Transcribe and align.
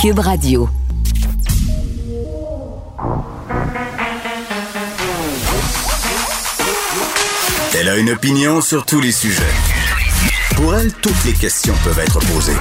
Cube 0.00 0.20
Radio. 0.20 0.68
Elle 7.74 7.88
a 7.88 7.96
une 7.96 8.10
opinion 8.10 8.60
sur 8.60 8.86
tous 8.86 9.00
les 9.00 9.10
sujets. 9.10 9.42
Pour 10.54 10.76
elle, 10.76 10.92
toutes 10.92 11.24
les 11.24 11.32
questions 11.32 11.74
peuvent 11.82 11.98
être 11.98 12.20
posées. 12.32 12.52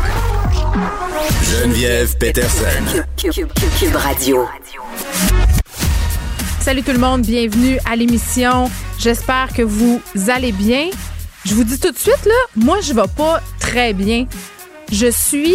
Geneviève 1.44 2.18
Peterson. 2.18 3.04
Cube, 3.16 3.96
Radio. 3.96 4.48
Salut 6.60 6.82
tout 6.82 6.92
le 6.92 6.98
monde, 6.98 7.22
bienvenue 7.22 7.78
à 7.86 7.96
l'émission. 7.96 8.72
J'espère 8.98 9.54
que 9.54 9.62
vous 9.62 10.02
allez 10.28 10.54
bien. 10.54 10.90
Je 11.46 11.54
vous 11.54 11.64
dis 11.64 11.80
tout 11.80 11.92
de 11.92 12.00
suite, 12.00 12.26
là, 12.26 12.34
moi, 12.56 12.82
je 12.82 12.94
vais 12.94 13.08
pas 13.16 13.42
très 13.60 13.94
bien. 13.94 14.26
Je 14.92 15.12
suis 15.12 15.54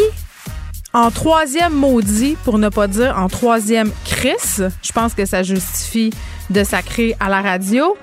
en 0.93 1.11
troisième 1.11 1.73
maudit, 1.73 2.37
pour 2.45 2.59
ne 2.59 2.69
pas 2.69 2.87
dire 2.87 3.17
en 3.19 3.29
troisième 3.29 3.91
Chris. 4.05 4.63
Je 4.83 4.93
pense 4.93 5.15
que 5.15 5.25
ça 5.25 5.43
justifie 5.43 6.13
de 6.51 6.65
sacrer 6.65 7.17
à 7.19 7.29
la 7.29 7.41
radio. 7.41 7.97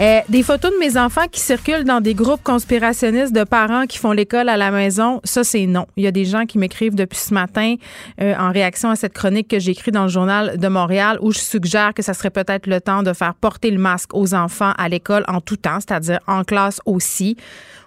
Euh, 0.00 0.20
des 0.30 0.42
photos 0.42 0.72
de 0.72 0.78
mes 0.78 0.96
enfants 0.96 1.26
qui 1.30 1.40
circulent 1.40 1.84
dans 1.84 2.00
des 2.00 2.14
groupes 2.14 2.42
conspirationnistes 2.42 3.34
de 3.34 3.44
parents 3.44 3.84
qui 3.84 3.98
font 3.98 4.12
l'école 4.12 4.48
à 4.48 4.56
la 4.56 4.70
maison, 4.70 5.20
ça 5.22 5.44
c'est 5.44 5.66
non. 5.66 5.86
Il 5.98 6.04
y 6.04 6.06
a 6.06 6.10
des 6.10 6.24
gens 6.24 6.46
qui 6.46 6.56
m'écrivent 6.56 6.94
depuis 6.94 7.18
ce 7.18 7.34
matin 7.34 7.74
euh, 8.20 8.34
en 8.38 8.50
réaction 8.50 8.88
à 8.88 8.96
cette 8.96 9.12
chronique 9.12 9.48
que 9.48 9.58
j'ai 9.58 9.72
écrite 9.72 9.92
dans 9.92 10.04
le 10.04 10.08
journal 10.08 10.56
de 10.56 10.68
Montréal 10.68 11.18
où 11.20 11.30
je 11.30 11.38
suggère 11.38 11.92
que 11.92 12.02
ça 12.02 12.14
serait 12.14 12.30
peut-être 12.30 12.66
le 12.66 12.80
temps 12.80 13.02
de 13.02 13.12
faire 13.12 13.34
porter 13.34 13.70
le 13.70 13.78
masque 13.78 14.14
aux 14.14 14.32
enfants 14.32 14.72
à 14.78 14.88
l'école 14.88 15.24
en 15.28 15.42
tout 15.42 15.58
temps, 15.58 15.78
c'est-à-dire 15.80 16.20
en 16.26 16.42
classe 16.42 16.80
aussi 16.86 17.36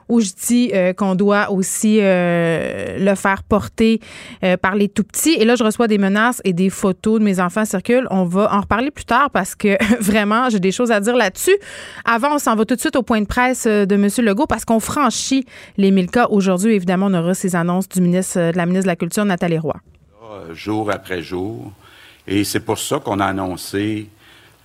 où 0.08 0.22
je 0.22 0.32
dis 0.48 0.72
euh, 0.74 0.94
qu'on 0.94 1.16
doit 1.16 1.52
aussi 1.52 2.00
euh, 2.02 2.98
le 3.00 3.16
faire 3.16 3.44
porter 3.44 4.00
euh, 4.44 4.58
par 4.58 4.76
les 4.76 4.88
tout 4.88 5.04
petits. 5.04 5.36
Et 5.40 5.46
là, 5.46 5.56
je 5.56 5.64
reçois 5.64 5.88
des 5.88 5.98
menaces 5.98 6.42
et 6.44 6.54
des 6.54 6.70
photos 6.70 7.20
de 7.20 7.26
mes 7.26 7.40
enfants 7.40 7.66
circulent. 7.66 8.08
On 8.12 8.26
va 8.26 8.54
en 8.54 8.62
reparler 8.62 8.92
plus 8.92 9.06
tard 9.06 9.30
parce 9.32 9.56
que 9.56 9.78
vraiment, 10.00 10.50
j'ai 10.50 10.60
des 10.60 10.72
choses 10.72 10.92
à 10.92 11.00
dire 11.00 11.16
là-dessus. 11.16 11.56
Avant, 12.06 12.36
on 12.36 12.40
s'en 12.40 12.56
va 12.56 12.66
tout 12.66 12.76
de 12.76 12.80
suite 12.80 12.96
au 12.96 13.04
point 13.04 13.22
de 13.22 13.26
presse 13.26 13.66
de 13.66 13.96
M. 13.96 14.08
Legault 14.26 14.48
parce 14.48 14.66
qu'on 14.66 14.80
franchit 14.80 15.46
les 15.78 15.92
1000 15.92 16.12
cas. 16.12 16.28
Aujourd'hui, 16.30 16.74
évidemment, 16.74 17.08
on 17.08 17.14
aura 17.14 17.34
ces 17.34 17.56
annonces 17.56 17.90
du 17.90 18.02
ministre 18.02 18.52
de 18.52 18.58
la 18.58 18.66
ministre 18.66 18.86
de 18.86 18.90
la 18.90 18.96
Culture, 18.96 19.26
Nathalie 19.26 19.58
Roy. 19.58 19.76
Jour 20.54 20.92
après 20.92 21.22
jour. 21.22 21.72
Et 22.28 22.44
c'est 22.44 22.60
pour 22.60 22.78
ça 22.78 23.00
qu'on 23.00 23.20
a 23.20 23.26
annoncé 23.26 24.10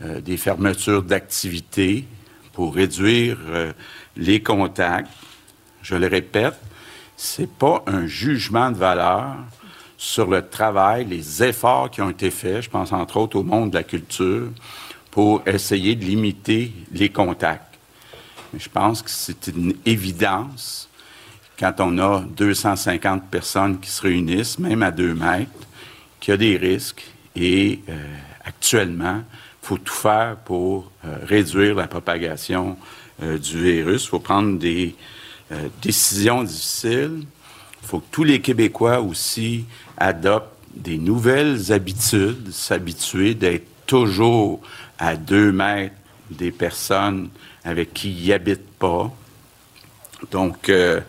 des 0.00 0.36
fermetures 0.36 1.02
d'activités 1.02 2.04
pour 2.52 2.75
réduire 2.75 3.38
les 4.16 4.42
contacts 4.42 5.08
je 5.82 5.96
le 5.96 6.06
répète, 6.06 6.58
c'est 7.16 7.50
pas 7.50 7.82
un 7.86 8.06
jugement 8.06 8.70
de 8.70 8.76
valeur 8.76 9.36
sur 9.96 10.28
le 10.28 10.48
travail, 10.48 11.04
les 11.04 11.42
efforts 11.42 11.90
qui 11.90 12.00
ont 12.00 12.10
été 12.10 12.30
faits, 12.30 12.62
je 12.62 12.70
pense 12.70 12.92
entre 12.92 13.18
autres 13.18 13.36
au 13.36 13.42
monde 13.42 13.70
de 13.70 13.76
la 13.76 13.82
culture, 13.82 14.48
pour 15.10 15.42
essayer 15.46 15.94
de 15.94 16.04
limiter 16.04 16.72
les 16.92 17.10
contacts. 17.10 17.78
Mais 18.52 18.58
je 18.58 18.69
pense 18.69 19.02
que 19.02 19.10
c'est 19.10 19.48
une 19.48 19.74
évidence 19.84 20.88
quand 21.58 21.74
on 21.80 21.98
a 21.98 22.20
250 22.20 23.28
personnes 23.30 23.78
qui 23.80 23.90
se 23.90 24.00
réunissent, 24.00 24.58
même 24.58 24.82
à 24.82 24.90
deux 24.90 25.14
mètres, 25.14 25.50
qu'il 26.19 26.32
y 26.32 26.34
a 26.34 26.38
des 26.38 26.56
risques 26.56 27.04
et 27.36 27.80
euh, 27.88 27.98
actuellement, 28.44 29.22
il 29.62 29.66
faut 29.66 29.78
tout 29.78 29.92
faire 29.92 30.36
pour 30.44 30.90
euh, 31.04 31.16
réduire 31.26 31.74
la 31.74 31.86
propagation 31.86 32.78
euh, 33.22 33.36
du 33.36 33.62
virus. 33.62 34.04
Il 34.04 34.08
faut 34.08 34.20
prendre 34.20 34.58
des 34.58 34.94
euh, 35.53 35.69
décision 35.83 36.43
difficile. 36.43 37.25
Il 37.83 37.88
faut 37.88 38.00
que 38.00 38.11
tous 38.11 38.25
les 38.25 38.41
Québécois 38.41 39.00
aussi 39.00 39.65
adoptent 39.97 40.55
des 40.75 40.99
nouvelles 40.99 41.72
habitudes, 41.72 42.53
s'habituer 42.53 43.34
d'être 43.34 43.66
toujours 43.87 44.61
à 44.99 45.16
deux 45.16 45.50
mètres 45.50 45.94
des 46.31 46.53
personnes 46.53 47.28
avec 47.65 47.93
qui 47.93 48.12
ils 48.12 48.33
habitent 48.33 48.78
pas. 48.78 49.11
Donc, 50.31 50.69
euh, 50.69 51.00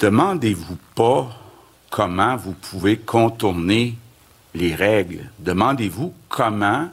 demandez-vous 0.00 0.78
pas 0.94 1.30
comment 1.90 2.36
vous 2.36 2.54
pouvez 2.54 2.96
contourner 2.96 3.96
les 4.54 4.74
règles. 4.74 5.30
Demandez-vous 5.38 6.12
comment 6.28 6.90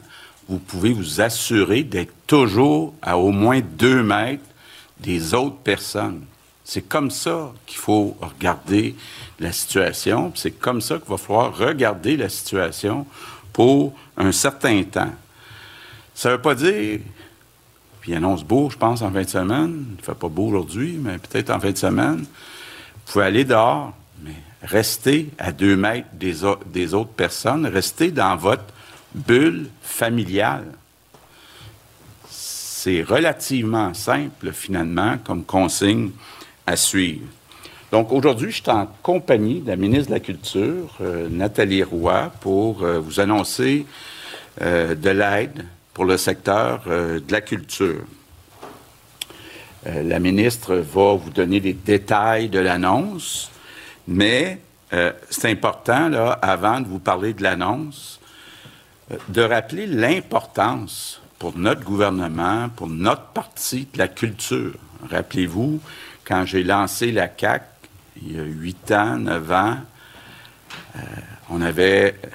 vous 0.47 0.59
pouvez 0.59 0.93
vous 0.93 1.21
assurer 1.21 1.83
d'être 1.83 2.13
toujours 2.27 2.93
à 3.01 3.17
au 3.17 3.31
moins 3.31 3.61
deux 3.61 4.03
mètres 4.03 4.43
des 4.99 5.33
autres 5.33 5.57
personnes. 5.57 6.23
C'est 6.63 6.81
comme 6.81 7.11
ça 7.11 7.53
qu'il 7.65 7.77
faut 7.77 8.17
regarder 8.19 8.95
la 9.39 9.51
situation. 9.51 10.31
C'est 10.35 10.51
comme 10.51 10.81
ça 10.81 10.97
qu'il 10.97 11.09
va 11.09 11.17
falloir 11.17 11.55
regarder 11.55 12.17
la 12.17 12.29
situation 12.29 13.05
pour 13.53 13.93
un 14.17 14.31
certain 14.31 14.83
temps. 14.83 15.13
Ça 16.13 16.29
ne 16.29 16.35
veut 16.35 16.41
pas 16.41 16.55
dire, 16.55 16.99
puis 18.01 18.11
il 18.11 18.15
annonce 18.15 18.43
beau, 18.43 18.69
je 18.69 18.77
pense, 18.77 19.01
en 19.01 19.11
fin 19.11 19.23
de 19.23 19.29
semaine. 19.29 19.85
Il 19.91 19.97
ne 19.97 20.01
fait 20.01 20.15
pas 20.15 20.27
beau 20.27 20.47
aujourd'hui, 20.47 20.99
mais 20.99 21.17
peut-être 21.19 21.51
en 21.51 21.59
fin 21.59 21.71
de 21.71 21.77
semaine. 21.77 22.19
Vous 22.19 23.13
pouvez 23.13 23.25
aller 23.25 23.45
dehors, 23.45 23.93
mais 24.23 24.35
restez 24.61 25.29
à 25.37 25.51
deux 25.51 25.77
mètres 25.77 26.07
des, 26.13 26.35
des 26.65 26.93
autres 26.93 27.11
personnes. 27.11 27.65
Restez 27.65 28.11
dans 28.11 28.35
votre 28.35 28.65
bulle 29.13 29.69
familiale 29.81 30.65
c'est 32.77 33.01
relativement 33.01 33.95
simple, 33.95 34.51
finalement, 34.51 35.17
comme 35.23 35.43
consigne 35.43 36.11
à 36.67 36.75
suivre. 36.75 37.25
Donc, 37.91 38.11
aujourd'hui, 38.11 38.51
je 38.51 38.61
suis 38.61 38.69
en 38.69 38.87
compagnie 39.01 39.61
de 39.61 39.69
la 39.69 39.75
ministre 39.75 40.09
de 40.09 40.13
la 40.13 40.19
Culture, 40.19 40.95
euh, 41.01 41.27
Nathalie 41.27 41.81
Roy, 41.81 42.31
pour 42.39 42.83
euh, 42.83 42.99
vous 42.99 43.19
annoncer 43.19 43.87
euh, 44.61 44.93
de 44.93 45.09
l'aide 45.09 45.65
pour 45.91 46.05
le 46.05 46.17
secteur 46.17 46.83
de 46.85 47.31
la 47.31 47.41
culture. 47.41 48.05
la 49.83 50.19
ministre 50.19 50.75
va 50.75 51.15
vous 51.15 51.31
donner 51.31 51.59
les 51.59 51.73
détails 51.73 52.49
de 52.49 52.59
l'annonce, 52.59 53.49
mais 54.07 54.59
c'est 55.31 55.49
important, 55.49 56.11
avant 56.39 56.81
de 56.81 56.87
vous 56.87 56.99
parler 56.99 57.33
de 57.33 57.41
l'annonce, 57.41 58.19
de 59.29 59.41
rappeler 59.41 59.87
l'importance 59.87 61.19
pour 61.39 61.57
notre 61.57 61.83
gouvernement, 61.83 62.69
pour 62.69 62.87
notre 62.87 63.27
parti 63.27 63.87
de 63.93 63.97
la 63.97 64.07
culture. 64.07 64.73
Rappelez-vous, 65.09 65.79
quand 66.25 66.45
j'ai 66.45 66.63
lancé 66.63 67.11
la 67.11 67.27
CAC 67.27 67.63
il 68.21 68.35
y 68.35 68.39
a 68.39 68.43
huit 68.43 68.91
ans, 68.91 69.17
neuf 69.17 69.51
ans, 69.51 69.77
euh, 70.95 70.99
on 71.49 71.61
avait 71.61 72.15
euh, 72.23 72.29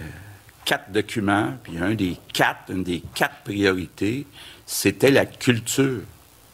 quatre 0.64 0.92
documents, 0.92 1.54
puis 1.62 1.78
un 1.78 1.94
des 1.94 2.16
quatre, 2.32 2.70
une 2.70 2.84
des 2.84 3.02
quatre 3.14 3.42
priorités, 3.44 4.26
c'était 4.64 5.10
la 5.10 5.26
culture. 5.26 6.02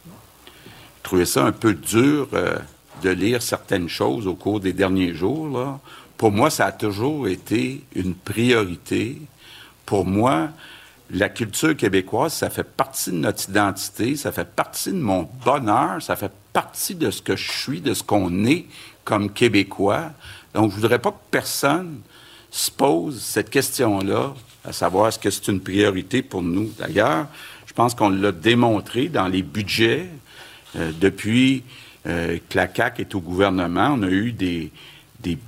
Je 0.07 1.03
trouvais 1.03 1.25
ça 1.25 1.45
un 1.45 1.51
peu 1.51 1.73
dur 1.73 2.27
euh, 2.33 2.57
de 3.03 3.09
lire 3.09 3.41
certaines 3.41 3.89
choses 3.89 4.27
au 4.27 4.35
cours 4.35 4.59
des 4.59 4.73
derniers 4.73 5.13
jours. 5.13 5.47
Là. 5.57 5.79
Pour 6.17 6.31
moi, 6.31 6.49
ça 6.49 6.65
a 6.65 6.71
toujours 6.71 7.27
été 7.27 7.83
une 7.95 8.13
priorité. 8.13 9.21
Pour 9.85 10.05
moi, 10.05 10.49
la 11.11 11.29
culture 11.29 11.75
québécoise, 11.75 12.33
ça 12.33 12.49
fait 12.49 12.63
partie 12.63 13.11
de 13.11 13.17
notre 13.17 13.49
identité, 13.49 14.15
ça 14.15 14.31
fait 14.31 14.47
partie 14.47 14.91
de 14.91 14.97
mon 14.97 15.27
bonheur, 15.43 16.01
ça 16.01 16.15
fait 16.15 16.31
partie 16.53 16.95
de 16.95 17.09
ce 17.09 17.21
que 17.21 17.35
je 17.35 17.51
suis, 17.51 17.81
de 17.81 17.93
ce 17.93 18.03
qu'on 18.03 18.45
est 18.45 18.65
comme 19.03 19.31
Québécois. 19.31 20.11
Donc, 20.53 20.71
je 20.71 20.75
voudrais 20.75 20.99
pas 20.99 21.11
que 21.11 21.17
personne 21.31 22.01
se 22.51 22.69
pose 22.69 23.21
cette 23.21 23.49
question-là, 23.49 24.33
à 24.63 24.73
savoir 24.73 25.07
est-ce 25.07 25.19
que 25.19 25.29
c'est 25.29 25.47
une 25.47 25.61
priorité 25.61 26.21
pour 26.21 26.41
nous? 26.41 26.71
D'ailleurs, 26.77 27.27
je 27.65 27.73
pense 27.73 27.95
qu'on 27.95 28.09
l'a 28.09 28.31
démontré 28.31 29.07
dans 29.07 29.27
les 29.27 29.41
budgets 29.41 30.07
euh, 30.75 30.91
depuis 30.99 31.63
euh, 32.07 32.37
que 32.49 32.57
la 32.57 32.67
CAQ 32.73 33.01
est 33.01 33.15
au 33.15 33.19
gouvernement. 33.19 33.95
On 33.97 34.03
a 34.03 34.09
eu 34.09 34.31
des, 34.31 34.71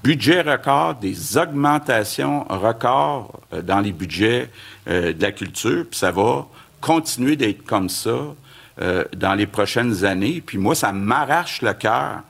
budgets 0.03 0.41
records, 0.41 0.95
des 0.95 1.37
augmentations 1.37 2.45
records 2.49 3.41
euh, 3.53 3.61
dans 3.61 3.79
les 3.79 3.91
budgets 3.91 4.49
euh, 4.87 5.13
de 5.13 5.21
la 5.21 5.31
culture, 5.31 5.85
puis 5.89 5.99
ça 5.99 6.11
va 6.11 6.47
continuer 6.79 7.35
d'être 7.35 7.63
comme 7.63 7.89
ça 7.89 8.33
euh, 8.81 9.03
dans 9.15 9.35
les 9.35 9.45
prochaines 9.45 10.03
années. 10.05 10.41
Puis 10.43 10.57
moi, 10.57 10.73
ça 10.73 10.91
m'arrache 10.91 11.61
le 11.61 11.73
cœur 11.73 12.21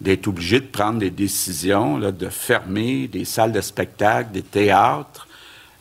d'être 0.00 0.26
obligé 0.26 0.58
de 0.58 0.66
prendre 0.66 0.98
des 0.98 1.10
décisions, 1.10 1.96
là, 1.98 2.10
de 2.10 2.28
fermer 2.28 3.06
des 3.06 3.24
salles 3.24 3.52
de 3.52 3.60
spectacle, 3.60 4.32
des 4.32 4.42
théâtres. 4.42 5.28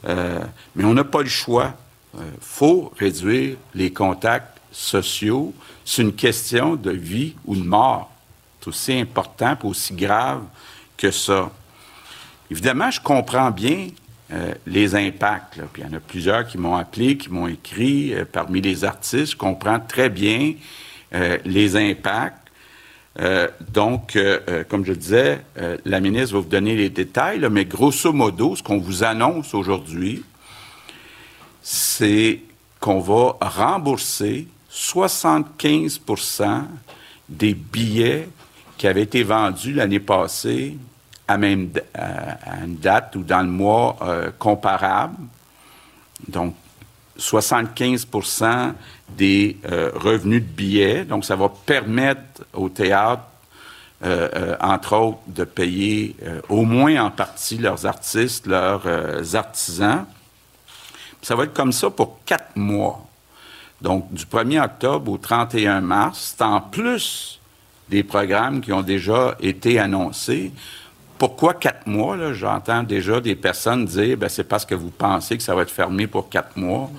Euh, 0.08 0.40
mais 0.76 0.84
on 0.84 0.94
n'a 0.94 1.04
pas 1.04 1.24
le 1.24 1.30
choix. 1.30 1.74
Il 2.14 2.22
faut 2.42 2.94
réduire 3.00 3.58
les 3.74 3.92
contacts 3.92 4.60
sociaux. 4.72 5.54
C'est 5.84 6.04
une 6.04 6.14
question 6.14 6.76
de 6.76 6.92
vie 6.92 7.36
ou 7.46 7.56
de 7.56 7.64
mort. 7.64 8.12
C'est 8.60 8.68
aussi 8.68 9.00
important 9.00 9.58
aussi 9.64 9.94
grave 9.94 10.44
que 10.98 11.10
ça. 11.10 11.50
Évidemment, 12.52 12.92
je 12.92 13.00
comprends 13.00 13.50
bien 13.50 13.88
euh, 14.34 14.54
les 14.66 14.96
impacts. 14.96 15.60
Puis 15.74 15.82
il 15.82 15.86
y 15.86 15.94
en 15.94 15.98
a 15.98 16.00
plusieurs 16.00 16.48
qui 16.48 16.58
m'ont 16.58 16.76
appelé, 16.76 17.18
qui 17.18 17.30
m'ont 17.30 17.48
écrit 17.48 18.14
euh, 18.14 18.24
parmi 18.24 18.62
les 18.62 18.86
artistes. 18.86 19.34
Je 19.34 19.38
comprends 19.38 19.80
très 19.80 20.10
bien 20.10 20.54
euh, 21.14 21.38
les 21.44 21.76
impacts. 21.76 22.38
donc, 23.74 24.18
comme 24.70 24.86
je 24.86 24.94
disais, 24.94 25.42
la 25.84 26.00
ministre 26.00 26.36
va 26.36 26.40
vous 26.40 26.48
donner 26.48 26.78
les 26.78 26.90
détails, 26.90 27.46
mais 27.52 27.66
grosso 27.66 28.14
modo, 28.14 28.56
ce 28.56 28.64
qu'on 28.64 28.78
vous 28.78 29.04
annonce 29.04 29.54
aujourd'hui, 29.54 30.24
c'est 31.62 32.40
qu'on 32.80 33.02
va 33.02 33.36
rembourser 33.42 34.48
75% 34.72 36.64
des 37.28 37.54
billets 37.54 38.30
qui 38.78 38.88
avaient 38.88 39.04
été 39.04 39.24
vendus 39.24 39.74
l'année 39.74 40.00
passée 40.00 40.78
à, 41.32 41.38
même, 41.38 41.70
une 42.64 42.76
date 42.78 43.16
ou 43.16 43.24
dans 43.24 43.42
le 43.42 43.50
mois 43.50 43.98
euh, 44.02 44.32
comparable. 44.38 45.16
Donc, 46.28 46.56
75% 47.18 48.74
des 49.10 49.58
euh, 49.70 49.92
revenus 49.96 50.42
de 50.42 50.48
billets. 50.48 51.06
Donc, 51.06 51.26
ça 51.26 51.36
va 51.36 51.50
permettre 51.50 52.44
au 52.54 52.70
théâtre, 52.70 53.24
euh, 54.04 54.56
entre 54.60 54.96
autres, 54.96 55.20
de 55.28 55.44
payer 55.44 56.16
au 56.50 56.64
moins 56.64 57.04
en 57.04 57.12
partie 57.12 57.58
leurs 57.58 57.86
artistes, 57.86 58.48
leurs 58.48 59.36
artisans. 59.36 60.06
Ça 61.22 61.36
va 61.36 61.44
être 61.44 61.54
comme 61.54 61.72
ça 61.72 61.90
pour 61.90 62.20
quatre 62.26 62.56
mois. 62.56 63.06
Donc, 63.82 64.12
du 64.14 64.26
1er 64.26 64.64
octobre 64.64 65.12
au 65.12 65.18
31 65.18 65.82
mars, 65.82 66.36
c'est 66.36 66.44
en 66.44 66.62
plus 66.62 67.40
des 67.90 68.04
programmes 68.04 68.62
qui 68.62 68.72
ont 68.72 68.82
déjà 68.82 69.36
été 69.42 69.78
annoncés. 69.78 70.52
Pourquoi 71.22 71.54
quatre 71.54 71.86
mois? 71.86 72.34
J'entends 72.34 72.82
déjà 72.82 73.22
des 73.22 73.36
personnes 73.36 73.86
dire 73.86 74.18
ben, 74.18 74.28
c'est 74.28 74.44
parce 74.44 74.66
que 74.66 74.74
vous 74.74 74.90
pensez 74.90 75.38
que 75.38 75.44
ça 75.44 75.54
va 75.54 75.62
être 75.62 75.70
fermé 75.70 76.08
pour 76.08 76.30
quatre 76.30 76.58
mois. 76.58 76.90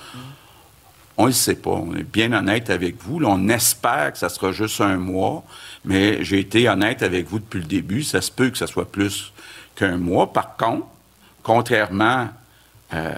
On 1.17 1.25
ne 1.25 1.31
le 1.31 1.35
sait 1.35 1.57
pas. 1.57 1.71
On 1.71 1.93
est 1.97 2.05
bien 2.05 2.33
honnête 2.33 2.71
avec 2.71 3.03
vous. 3.03 3.21
on 3.25 3.49
espère 3.49 4.13
que 4.13 4.19
ça 4.19 4.29
sera 4.29 4.53
juste 4.53 4.81
un 4.81 4.97
mois, 4.97 5.43
mais 5.85 6.23
j'ai 6.23 6.39
été 6.39 6.69
honnête 6.69 7.03
avec 7.03 7.27
vous 7.27 7.41
depuis 7.41 7.59
le 7.59 7.67
début. 7.67 8.05
Ça 8.05 8.21
se 8.21 8.31
peut 8.31 8.51
que 8.51 8.59
ça 8.59 8.69
soit 8.69 8.93
plus 8.93 9.33
qu'un 9.75 9.97
mois. 9.97 10.33
Par 10.33 10.57
contre, 10.57 10.87
contrairement 11.43 12.29
euh, 12.95 13.15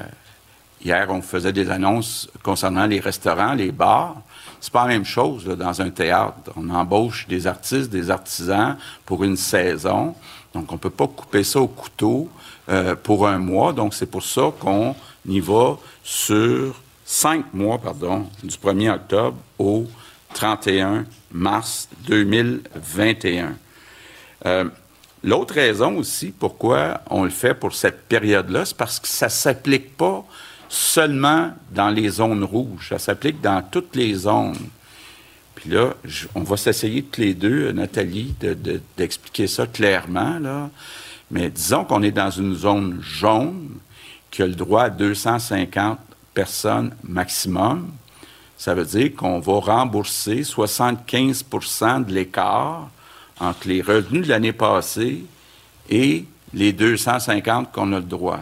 Hier, 0.85 1.07
on 1.09 1.23
faisait 1.23 1.53
des 1.53 1.71
annonces 1.71 2.29
concernant 2.43 2.85
les 2.85 3.01
restaurants, 3.01 3.55
les 3.55 3.73
bars. 3.73 4.17
C'est 4.61 4.73
pas 4.73 4.83
la 4.83 4.89
même 4.89 5.07
chose 5.07 5.47
dans 5.47 5.81
un 5.81 5.89
théâtre. 5.89 6.53
On 6.57 6.69
embauche 6.69 7.27
des 7.27 7.47
artistes, 7.47 7.91
des 7.91 8.11
artisans 8.11 8.77
pour 9.07 9.25
une 9.25 9.39
saison. 9.39 10.15
Donc, 10.55 10.71
on 10.73 10.79
peut 10.79 10.91
pas 10.91 11.09
couper 11.09 11.43
ça 11.43 11.61
au 11.61 11.67
couteau 11.67 12.29
euh, 12.69 12.95
pour 12.95 13.27
un 13.27 13.39
mois. 13.39 13.73
Donc, 13.73 13.95
c'est 13.95 14.07
pour 14.07 14.23
ça 14.23 14.53
qu'on 14.59 14.95
y 15.27 15.41
va 15.41 15.77
sur 16.03 16.81
cinq 17.05 17.53
mois, 17.53 17.79
pardon, 17.79 18.27
du 18.43 18.57
1er 18.57 18.95
octobre 18.95 19.37
au 19.59 19.87
31 20.33 21.05
mars 21.33 21.89
2021. 22.07 23.57
Euh, 24.47 24.65
l'autre 25.23 25.55
raison 25.55 25.97
aussi 25.97 26.33
pourquoi 26.33 27.01
on 27.11 27.25
le 27.25 27.31
fait 27.31 27.55
pour 27.55 27.75
cette 27.75 28.03
période-là, 28.09 28.65
c'est 28.65 28.77
parce 28.77 29.01
que 29.01 29.09
ça 29.09 29.29
s'applique 29.29 29.97
pas 29.97 30.25
seulement 30.69 31.53
dans 31.71 31.91
les 31.91 32.09
zones 32.09 32.45
rouges. 32.45 32.89
Ça 32.91 32.99
s'applique 32.99 33.41
dans 33.41 33.63
toutes 33.63 33.97
les 33.97 34.15
zones. 34.15 34.57
Là, 35.67 35.95
on 36.35 36.43
va 36.43 36.57
s'essayer 36.57 37.03
toutes 37.03 37.19
les 37.19 37.35
deux, 37.35 37.73
Nathalie, 37.73 38.35
d'expliquer 38.97 39.47
ça 39.47 39.67
clairement. 39.67 40.71
Mais 41.31 41.49
disons 41.49 41.85
qu'on 41.85 42.03
est 42.03 42.11
dans 42.11 42.31
une 42.31 42.55
zone 42.55 43.01
jaune 43.03 43.71
qui 44.31 44.43
a 44.43 44.47
le 44.47 44.55
droit 44.55 44.85
à 44.85 44.91
250 44.91 45.99
personnes 46.35 46.95
maximum. 47.03 47.91
Ça 48.59 48.75
veut 48.75 48.85
dire 48.85 49.15
qu'on 49.15 49.41
va 49.41 49.55
rembourser 49.55 50.43
75% 50.43 52.05
de 52.05 52.13
l'écart 52.13 52.91
entre 53.41 53.69
les 53.69 53.81
revenus 53.81 54.25
de 54.25 54.29
l'année 54.29 54.53
passée 54.53 55.25
et 55.89 56.25
les 56.53 56.73
250 56.73 57.73
qu'on 57.73 57.93
a 57.93 57.97
le 57.97 58.03
droit. 58.05 58.41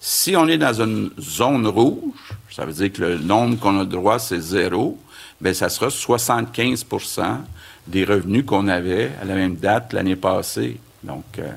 Si 0.00 0.34
on 0.36 0.48
est 0.48 0.58
dans 0.58 0.82
une 0.82 1.10
zone 1.20 1.66
rouge, 1.66 2.34
ça 2.50 2.64
veut 2.64 2.72
dire 2.72 2.92
que 2.92 3.02
le 3.02 3.18
nombre 3.18 3.58
qu'on 3.58 3.78
a 3.78 3.84
le 3.84 3.86
droit, 3.86 4.18
c'est 4.18 4.40
zéro, 4.40 4.98
bien, 5.42 5.54
ça 5.54 5.68
sera 5.68 5.88
75% 5.88 7.38
des 7.86 8.04
revenus 8.04 8.44
qu'on 8.46 8.68
avait 8.68 9.10
à 9.20 9.24
la 9.24 9.34
même 9.34 9.56
date 9.56 9.92
l'année 9.92 10.16
passée. 10.16 10.78
Donc, 11.02 11.24
euh, 11.38 11.50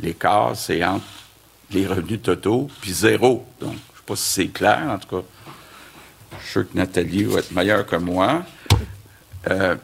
l'écart, 0.00 0.56
c'est 0.56 0.84
entre 0.84 1.04
les 1.70 1.86
revenus 1.86 2.20
totaux 2.22 2.68
puis 2.80 2.92
zéro. 2.92 3.46
Donc, 3.60 3.70
je 3.70 3.76
ne 3.76 3.76
sais 3.76 4.02
pas 4.06 4.16
si 4.16 4.30
c'est 4.30 4.48
clair, 4.48 4.82
en 4.90 4.98
tout 4.98 5.16
cas. 5.16 5.26
Je 6.32 6.44
suis 6.44 6.52
sûr 6.52 6.70
que 6.70 6.76
Nathalie 6.76 7.24
va 7.24 7.38
être 7.38 7.52
meilleure 7.52 7.86
que 7.86 7.96
moi. 7.96 8.42
Euh, 9.48 9.76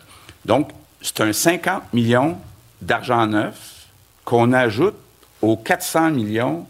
donc, 0.45 0.71
c'est 1.01 1.21
un 1.21 1.33
50 1.33 1.93
millions 1.93 2.39
d'argent 2.83 3.27
neuf 3.27 3.87
qu'on 4.25 4.53
ajoute 4.53 4.97
aux 5.41 5.57
400 5.57 6.11
millions 6.11 6.67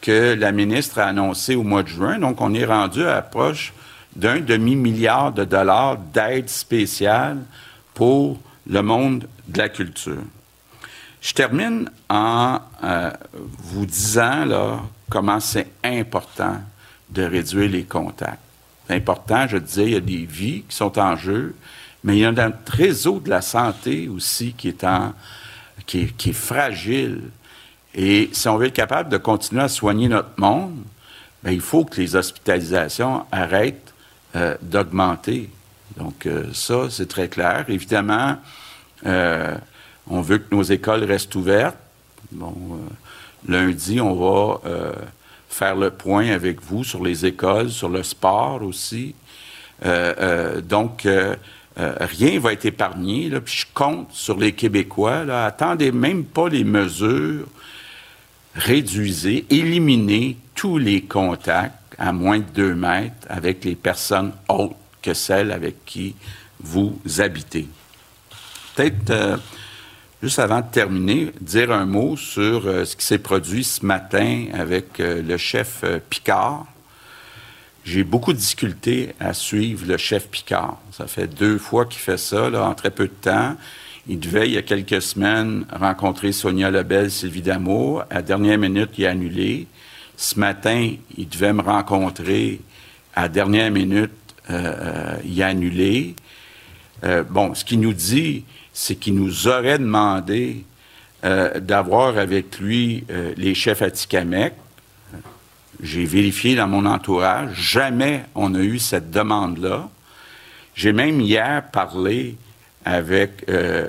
que 0.00 0.34
la 0.34 0.50
ministre 0.50 0.98
a 0.98 1.06
annoncé 1.06 1.54
au 1.54 1.62
mois 1.62 1.84
de 1.84 1.88
juin. 1.88 2.18
Donc, 2.18 2.40
on 2.40 2.52
est 2.54 2.64
rendu 2.64 3.02
à 3.02 3.14
l'approche 3.14 3.72
d'un 4.14 4.40
demi-milliard 4.40 5.32
de 5.32 5.44
dollars 5.44 5.96
d'aide 5.96 6.48
spéciale 6.48 7.38
pour 7.94 8.38
le 8.68 8.82
monde 8.82 9.26
de 9.48 9.58
la 9.58 9.68
culture. 9.68 10.22
Je 11.20 11.32
termine 11.34 11.90
en 12.08 12.60
euh, 12.82 13.10
vous 13.58 13.86
disant 13.86 14.44
là, 14.44 14.80
comment 15.08 15.40
c'est 15.40 15.68
important 15.84 16.58
de 17.10 17.22
réduire 17.22 17.70
les 17.70 17.84
contacts. 17.84 18.40
C'est 18.86 18.94
important, 18.94 19.46
je 19.46 19.58
disais, 19.58 19.84
il 19.84 19.92
y 19.92 19.96
a 19.96 20.00
des 20.00 20.26
vies 20.26 20.62
qui 20.68 20.74
sont 20.74 20.98
en 20.98 21.16
jeu, 21.16 21.54
mais 22.02 22.16
il 22.16 22.20
y 22.20 22.24
a 22.24 22.28
un 22.30 22.52
réseau 22.66 23.20
de 23.20 23.30
la 23.30 23.40
santé 23.40 24.08
aussi 24.08 24.52
qui 24.54 24.68
est, 24.68 24.82
en, 24.82 25.14
qui 25.86 26.10
est 26.24 26.32
fragile. 26.32 27.20
Et 27.94 28.30
si 28.32 28.48
on 28.48 28.56
veut 28.56 28.66
être 28.66 28.74
capable 28.74 29.08
de 29.08 29.18
continuer 29.18 29.62
à 29.62 29.68
soigner 29.68 30.08
notre 30.08 30.38
monde, 30.38 30.82
bien, 31.44 31.52
il 31.52 31.60
faut 31.60 31.84
que 31.84 32.00
les 32.00 32.16
hospitalisations 32.16 33.24
arrêtent 33.30 33.91
euh, 34.36 34.56
d'augmenter. 34.62 35.50
Donc, 35.96 36.26
euh, 36.26 36.46
ça, 36.52 36.88
c'est 36.90 37.08
très 37.08 37.28
clair. 37.28 37.66
Évidemment, 37.68 38.36
euh, 39.06 39.54
on 40.06 40.20
veut 40.20 40.38
que 40.38 40.54
nos 40.54 40.62
écoles 40.62 41.04
restent 41.04 41.34
ouvertes. 41.34 41.76
Bon, 42.30 42.80
lundi, 43.46 44.00
on 44.00 44.14
va 44.14 44.60
faire 45.50 45.76
le 45.76 45.90
point 45.90 46.30
avec 46.30 46.62
vous 46.62 46.82
sur 46.82 47.04
les 47.04 47.26
écoles, 47.26 47.70
sur 47.70 47.90
le 47.90 48.02
sport 48.02 48.62
aussi. 48.62 49.14
donc, 50.64 51.06
rien 51.76 52.40
va 52.40 52.52
être 52.54 52.64
épargné. 52.64 53.28
Là, 53.28 53.42
puis 53.42 53.54
je 53.54 53.66
compte 53.74 54.12
sur 54.12 54.38
les 54.38 54.52
Québécois. 54.52 55.24
Là, 55.24 55.44
attendez 55.44 55.92
même 55.92 56.24
pas 56.24 56.48
les 56.48 56.64
mesures 56.64 57.46
réduisez, 58.54 59.46
éliminez 59.50 60.36
tous 60.54 60.78
les 60.78 61.02
contacts 61.02 61.78
à 62.02 62.10
moins 62.12 62.40
de 62.40 62.44
deux 62.52 62.74
mètres 62.74 63.14
avec 63.28 63.64
les 63.64 63.76
personnes 63.76 64.32
autres 64.48 64.74
que 65.00 65.14
celles 65.14 65.52
avec 65.52 65.84
qui 65.84 66.16
vous 66.60 66.98
habitez. 67.18 67.68
Peut-être, 68.74 69.10
euh, 69.10 69.36
juste 70.20 70.40
avant 70.40 70.62
de 70.62 70.66
terminer, 70.66 71.30
dire 71.40 71.70
un 71.70 71.86
mot 71.86 72.16
sur 72.16 72.66
euh, 72.66 72.84
ce 72.84 72.96
qui 72.96 73.06
s'est 73.06 73.18
produit 73.18 73.62
ce 73.62 73.86
matin 73.86 74.46
avec 74.52 74.98
euh, 74.98 75.22
le 75.22 75.36
chef 75.36 75.84
Picard. 76.10 76.66
J'ai 77.84 78.02
beaucoup 78.02 78.32
de 78.32 78.38
difficultés 78.38 79.14
à 79.20 79.32
suivre 79.32 79.86
le 79.86 79.96
chef 79.96 80.28
Picard. 80.28 80.80
Ça 80.90 81.06
fait 81.06 81.28
deux 81.28 81.56
fois 81.56 81.86
qu'il 81.86 82.00
fait 82.00 82.18
ça 82.18 82.50
en 82.50 82.74
très 82.74 82.90
peu 82.90 83.04
de 83.04 83.12
temps. 83.12 83.56
Il 84.08 84.18
devait, 84.18 84.48
il 84.48 84.54
y 84.54 84.58
a 84.58 84.62
quelques 84.62 85.02
semaines, 85.02 85.66
rencontrer 85.72 86.32
Sonia 86.32 86.68
Lebel, 86.68 87.12
Sylvie 87.12 87.42
Damour. 87.42 88.02
À 88.10 88.16
la 88.16 88.22
dernière 88.22 88.58
minute, 88.58 88.90
il 88.98 89.06
a 89.06 89.10
annulé. 89.10 89.68
Ce 90.16 90.38
matin, 90.38 90.94
il 91.16 91.28
devait 91.28 91.52
me 91.52 91.62
rencontrer. 91.62 92.60
À 93.14 93.28
dernière 93.28 93.70
minute, 93.70 94.10
euh, 94.50 94.54
euh, 94.54 95.16
il 95.24 95.42
a 95.42 95.48
annulé. 95.48 96.14
Euh, 97.04 97.22
bon, 97.22 97.54
ce 97.54 97.64
qu'il 97.64 97.80
nous 97.80 97.92
dit, 97.92 98.44
c'est 98.72 98.96
qu'il 98.96 99.14
nous 99.14 99.48
aurait 99.48 99.78
demandé 99.78 100.64
d'avoir 101.60 102.18
avec 102.18 102.58
lui 102.58 103.04
les 103.36 103.54
chefs 103.54 103.80
Atikamek. 103.80 104.54
J'ai 105.80 106.04
vérifié 106.04 106.56
dans 106.56 106.66
mon 106.66 106.84
entourage. 106.84 107.54
Jamais 107.54 108.24
on 108.34 108.56
a 108.56 108.58
eu 108.58 108.80
cette 108.80 109.12
demande-là. 109.12 109.88
J'ai 110.74 110.92
même 110.92 111.20
hier 111.20 111.70
parlé 111.70 112.36
avec 112.84 113.44
le, 113.46 113.88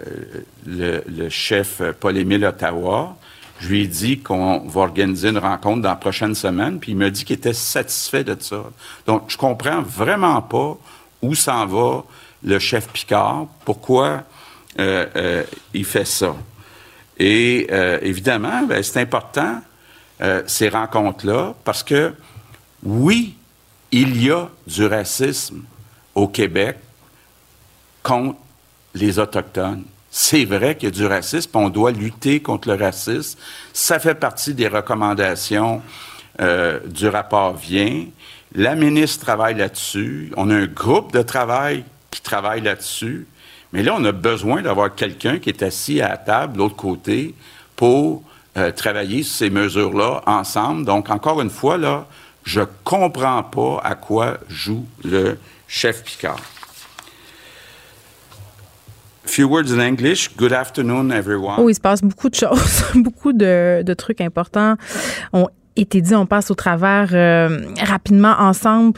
le, 1.07 1.29
chef 1.29 1.81
Paul-Émile 1.99 2.45
Ottawa. 2.45 3.17
Je 3.59 3.69
lui 3.69 3.83
ai 3.83 3.87
dit 3.87 4.19
qu'on 4.19 4.59
va 4.67 4.81
organiser 4.81 5.29
une 5.29 5.37
rencontre 5.37 5.81
dans 5.81 5.89
la 5.89 5.95
prochaine 5.95 6.35
semaine, 6.35 6.79
puis 6.79 6.91
il 6.91 6.97
m'a 6.97 7.09
dit 7.09 7.23
qu'il 7.23 7.35
était 7.35 7.53
satisfait 7.53 8.23
de 8.23 8.35
ça. 8.39 8.63
Donc, 9.05 9.25
je 9.29 9.37
comprends 9.37 9.81
vraiment 9.81 10.41
pas 10.41 10.77
où 11.21 11.33
s'en 11.35 11.65
va 11.65 12.03
le 12.43 12.59
chef 12.59 12.89
Picard, 12.89 13.47
pourquoi 13.65 14.23
euh, 14.79 15.05
euh, 15.15 15.43
il 15.73 15.85
fait 15.85 16.05
ça. 16.05 16.35
Et 17.17 17.67
euh, 17.71 17.99
évidemment, 18.01 18.63
ben, 18.63 18.81
c'est 18.83 18.99
important, 18.99 19.61
ces 20.47 20.69
rencontres-là, 20.69 21.53
parce 21.65 21.83
que 21.83 22.13
oui, 22.81 23.35
il 23.91 24.23
y 24.23 24.31
a 24.31 24.47
du 24.65 24.85
racisme 24.85 25.63
au 26.15 26.29
Québec 26.29 26.77
contre 28.01 28.37
les 28.93 29.19
Autochtones. 29.19 29.83
C'est 30.15 30.45
vrai 30.45 30.75
qu'il 30.75 30.89
y 30.89 30.91
a 30.91 30.95
du 30.95 31.07
racisme, 31.07 31.49
on 31.55 31.69
doit 31.69 31.89
lutter 31.89 32.39
contre 32.39 32.67
le 32.67 32.75
racisme. 32.75 33.39
Ça 33.73 33.97
fait 33.97 34.13
partie 34.13 34.53
des 34.53 34.67
recommandations 34.67 35.81
euh, 36.39 36.79
du 36.85 37.07
rapport 37.07 37.55
Vient. 37.55 38.05
La 38.53 38.75
ministre 38.75 39.25
travaille 39.25 39.55
là-dessus. 39.55 40.31
On 40.37 40.51
a 40.51 40.55
un 40.55 40.67
groupe 40.67 41.13
de 41.13 41.23
travail 41.23 41.83
qui 42.11 42.21
travaille 42.21 42.61
là-dessus. 42.61 43.25
Mais 43.71 43.81
là, 43.81 43.95
on 43.97 44.05
a 44.05 44.11
besoin 44.11 44.61
d'avoir 44.61 44.93
quelqu'un 44.93 45.39
qui 45.39 45.49
est 45.49 45.63
assis 45.63 45.99
à 45.99 46.09
la 46.09 46.17
table 46.17 46.53
de 46.53 46.57
l'autre 46.59 46.75
côté 46.75 47.33
pour 47.75 48.21
euh, 48.55 48.69
travailler 48.69 49.23
sur 49.23 49.35
ces 49.35 49.49
mesures-là 49.49 50.21
ensemble. 50.27 50.85
Donc, 50.85 51.09
encore 51.09 51.41
une 51.41 51.49
fois, 51.49 51.77
là, 51.77 52.05
je 52.43 52.61
comprends 52.83 53.41
pas 53.41 53.81
à 53.83 53.95
quoi 53.95 54.37
joue 54.47 54.85
le 55.03 55.39
chef 55.67 56.03
Picard. 56.03 56.52
Few 59.25 59.47
words 59.47 59.71
in 59.71 59.79
English. 59.79 60.29
Good 60.35 60.51
afternoon, 60.51 61.11
everyone. 61.11 61.55
Oh, 61.59 61.69
il 61.69 61.75
se 61.75 61.79
passe 61.79 62.01
beaucoup 62.01 62.29
de 62.29 62.35
choses, 62.35 62.83
beaucoup 62.95 63.33
de, 63.33 63.81
de 63.83 63.93
trucs 63.93 64.21
importants 64.21 64.75
ont 65.31 65.47
été 65.75 66.01
dit. 66.01 66.15
On 66.15 66.25
passe 66.25 66.51
au 66.51 66.55
travers 66.55 67.09
euh, 67.13 67.59
rapidement 67.81 68.35
ensemble. 68.39 68.93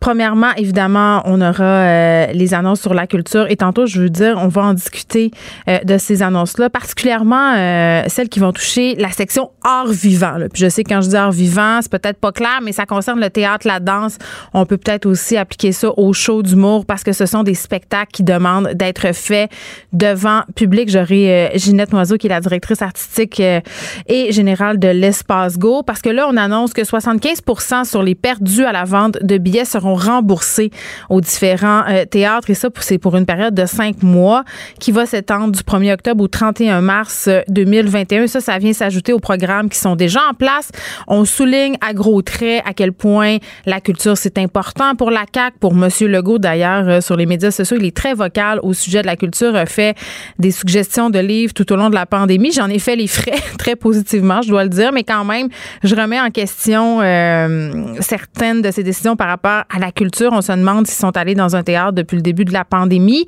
Premièrement, 0.00 0.52
évidemment, 0.56 1.22
on 1.24 1.40
aura 1.40 1.64
euh, 1.64 2.26
les 2.32 2.54
annonces 2.54 2.80
sur 2.80 2.94
la 2.94 3.06
culture 3.06 3.46
et 3.48 3.56
tantôt, 3.56 3.86
je 3.86 4.02
veux 4.02 4.10
dire, 4.10 4.38
on 4.40 4.48
va 4.48 4.62
en 4.62 4.74
discuter 4.74 5.30
euh, 5.68 5.78
de 5.84 5.98
ces 5.98 6.22
annonces-là, 6.22 6.70
particulièrement 6.70 7.54
euh, 7.56 8.02
celles 8.06 8.28
qui 8.28 8.38
vont 8.38 8.52
toucher 8.52 8.94
la 8.96 9.10
section 9.10 9.50
art 9.64 9.88
vivant. 9.88 10.36
Là. 10.36 10.48
Puis 10.48 10.62
je 10.62 10.68
sais 10.68 10.84
quand 10.84 11.00
je 11.00 11.08
dis 11.08 11.16
art 11.16 11.32
vivant, 11.32 11.80
c'est 11.82 11.90
peut-être 11.90 12.18
pas 12.18 12.32
clair, 12.32 12.60
mais 12.62 12.72
ça 12.72 12.86
concerne 12.86 13.20
le 13.20 13.30
théâtre, 13.30 13.66
la 13.66 13.80
danse. 13.80 14.18
On 14.52 14.66
peut 14.66 14.76
peut-être 14.76 15.06
aussi 15.06 15.36
appliquer 15.36 15.72
ça 15.72 15.88
au 15.96 16.12
show 16.12 16.42
d'humour 16.42 16.86
parce 16.86 17.02
que 17.02 17.12
ce 17.12 17.26
sont 17.26 17.42
des 17.42 17.54
spectacles 17.54 18.12
qui 18.12 18.22
demandent 18.22 18.72
d'être 18.74 19.12
faits 19.14 19.50
devant 19.92 20.42
public. 20.54 20.90
J'aurai 20.90 21.52
Ginette 21.54 21.92
Noiseau 21.92 22.16
qui 22.16 22.26
est 22.26 22.30
la 22.30 22.40
directrice 22.40 22.82
artistique 22.82 23.40
et 23.40 24.32
générale 24.32 24.78
de 24.78 24.88
l'Espace 24.88 25.58
Go 25.58 25.82
parce 25.82 26.02
que 26.02 26.10
là, 26.16 26.26
on 26.28 26.36
annonce 26.36 26.72
que 26.72 26.82
75 26.82 27.42
sur 27.84 28.02
les 28.02 28.14
pertes 28.14 28.42
dues 28.42 28.64
à 28.64 28.72
la 28.72 28.84
vente 28.84 29.18
de 29.22 29.38
billets 29.38 29.64
seront 29.64 29.94
remboursés 29.94 30.70
aux 31.10 31.20
différents 31.20 31.84
euh, 31.88 32.04
théâtres 32.04 32.50
et 32.50 32.54
ça, 32.54 32.68
c'est 32.80 32.98
pour 32.98 33.16
une 33.16 33.26
période 33.26 33.54
de 33.54 33.66
cinq 33.66 34.02
mois 34.02 34.44
qui 34.80 34.92
va 34.92 35.06
s'étendre 35.06 35.52
du 35.52 35.60
1er 35.60 35.94
octobre 35.94 36.24
au 36.24 36.28
31 36.28 36.80
mars 36.80 37.28
2021. 37.48 38.22
Euh, 38.22 38.26
ça, 38.26 38.40
ça 38.40 38.58
vient 38.58 38.72
s'ajouter 38.72 39.12
aux 39.12 39.20
programmes 39.20 39.68
qui 39.68 39.78
sont 39.78 39.94
déjà 39.94 40.20
en 40.28 40.34
place. 40.34 40.70
On 41.06 41.24
souligne 41.24 41.76
à 41.80 41.92
gros 41.92 42.22
traits 42.22 42.62
à 42.66 42.72
quel 42.72 42.92
point 42.92 43.36
la 43.66 43.80
culture, 43.80 44.16
c'est 44.16 44.38
important 44.38 44.94
pour 44.96 45.10
la 45.10 45.24
CAQ, 45.32 45.58
pour 45.60 45.72
M. 45.72 45.88
Legault 46.00 46.38
d'ailleurs, 46.38 46.88
euh, 46.88 47.00
sur 47.00 47.16
les 47.16 47.26
médias 47.26 47.50
sociaux. 47.50 47.76
Il 47.78 47.86
est 47.86 47.96
très 47.96 48.14
vocal 48.14 48.58
au 48.62 48.72
sujet 48.72 49.02
de 49.02 49.06
la 49.06 49.16
culture, 49.16 49.54
a 49.54 49.66
fait 49.66 49.96
des 50.38 50.50
suggestions 50.50 51.10
de 51.10 51.18
livres 51.18 51.52
tout 51.52 51.70
au 51.72 51.76
long 51.76 51.90
de 51.90 51.94
la 51.94 52.06
pandémie. 52.06 52.52
J'en 52.52 52.68
ai 52.68 52.78
fait 52.78 52.96
les 52.96 53.06
frais 53.06 53.38
très 53.58 53.76
positivement, 53.76 54.40
je 54.42 54.48
dois 54.48 54.64
le 54.64 54.70
dire, 54.70 54.92
mais 54.92 55.04
quand 55.04 55.24
même, 55.24 55.48
je 55.82 55.94
remets 56.06 56.20
en 56.20 56.30
question 56.30 57.00
euh, 57.00 57.96
certaines 58.00 58.62
de 58.62 58.70
ces 58.70 58.84
décisions 58.84 59.16
par 59.16 59.26
rapport 59.26 59.64
à 59.68 59.78
la 59.80 59.90
culture. 59.90 60.30
On 60.32 60.40
se 60.40 60.52
demande 60.52 60.86
s'ils 60.86 60.98
sont 60.98 61.16
allés 61.16 61.34
dans 61.34 61.56
un 61.56 61.64
théâtre 61.64 61.92
depuis 61.92 62.16
le 62.16 62.22
début 62.22 62.44
de 62.44 62.52
la 62.52 62.64
pandémie. 62.64 63.26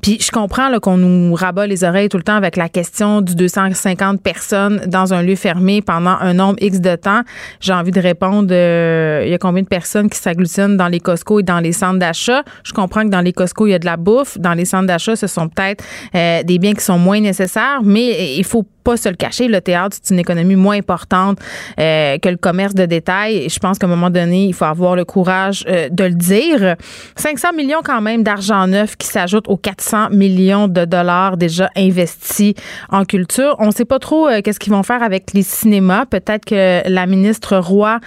Puis 0.00 0.18
je 0.20 0.30
comprends 0.30 0.70
qu'on 0.78 0.96
nous 0.96 1.34
rabat 1.34 1.66
les 1.66 1.82
oreilles 1.82 2.08
tout 2.08 2.16
le 2.16 2.22
temps 2.22 2.36
avec 2.36 2.56
la 2.56 2.68
question 2.68 3.20
du 3.20 3.34
250 3.34 4.22
personnes 4.22 4.82
dans 4.86 5.12
un 5.12 5.22
lieu 5.22 5.34
fermé 5.34 5.82
pendant 5.82 6.16
un 6.20 6.34
nombre 6.34 6.56
X 6.62 6.80
de 6.80 6.94
temps. 6.94 7.22
J'ai 7.58 7.72
envie 7.72 7.90
de 7.90 8.00
répondre, 8.00 8.48
euh, 8.52 9.22
il 9.26 9.30
y 9.30 9.34
a 9.34 9.38
combien 9.38 9.62
de 9.62 9.68
personnes 9.68 10.08
qui 10.08 10.18
s'agglutinent 10.18 10.76
dans 10.76 10.88
les 10.88 11.00
Costco 11.00 11.40
et 11.40 11.42
dans 11.42 11.58
les 11.58 11.72
centres 11.72 11.98
d'achat? 11.98 12.44
Je 12.62 12.72
comprends 12.72 13.02
que 13.02 13.08
dans 13.08 13.20
les 13.20 13.32
Costco, 13.32 13.66
il 13.66 13.70
y 13.70 13.74
a 13.74 13.80
de 13.80 13.86
la 13.86 13.96
bouffe. 13.96 14.38
Dans 14.38 14.54
les 14.54 14.64
centres 14.64 14.86
d'achat, 14.86 15.16
ce 15.16 15.26
sont 15.26 15.48
peut-être 15.48 15.84
euh, 16.14 16.44
des 16.44 16.58
biens 16.58 16.74
qui 16.74 16.84
sont 16.84 16.98
moins 16.98 17.20
nécessaires, 17.20 17.80
mais 17.82 18.36
il 18.36 18.44
faut 18.44 18.64
pas 18.84 18.96
se 18.96 19.08
le 19.08 19.14
cacher, 19.14 19.48
le 19.48 19.60
théâtre, 19.60 19.96
c'est 20.00 20.14
une 20.14 20.20
économie 20.20 20.56
moins 20.56 20.76
importante 20.76 21.38
euh, 21.78 22.18
que 22.20 22.28
le 22.28 22.36
commerce 22.36 22.74
de 22.74 22.86
détail. 22.86 23.36
Et 23.36 23.48
je 23.48 23.58
pense 23.58 23.78
qu'à 23.78 23.86
un 23.86 23.90
moment 23.90 24.10
donné, 24.10 24.46
il 24.46 24.54
faut 24.54 24.64
avoir 24.64 24.96
le 24.96 25.04
courage 25.04 25.64
euh, 25.68 25.88
de 25.90 26.04
le 26.04 26.14
dire. 26.14 26.76
500 27.16 27.52
millions 27.54 27.80
quand 27.84 28.00
même 28.00 28.22
d'argent 28.22 28.66
neuf 28.66 28.96
qui 28.96 29.06
s'ajoute 29.06 29.48
aux 29.48 29.56
400 29.56 30.10
millions 30.10 30.68
de 30.68 30.84
dollars 30.84 31.36
déjà 31.36 31.70
investis 31.76 32.54
en 32.90 33.04
culture. 33.04 33.56
On 33.58 33.66
ne 33.66 33.72
sait 33.72 33.84
pas 33.84 33.98
trop 33.98 34.28
euh, 34.28 34.40
qu'est-ce 34.42 34.60
qu'ils 34.60 34.72
vont 34.72 34.82
faire 34.82 35.02
avec 35.02 35.32
les 35.34 35.42
cinémas. 35.42 36.06
Peut-être 36.06 36.44
que 36.44 36.88
la 36.88 37.06
ministre 37.06 37.56
Roy 37.56 37.98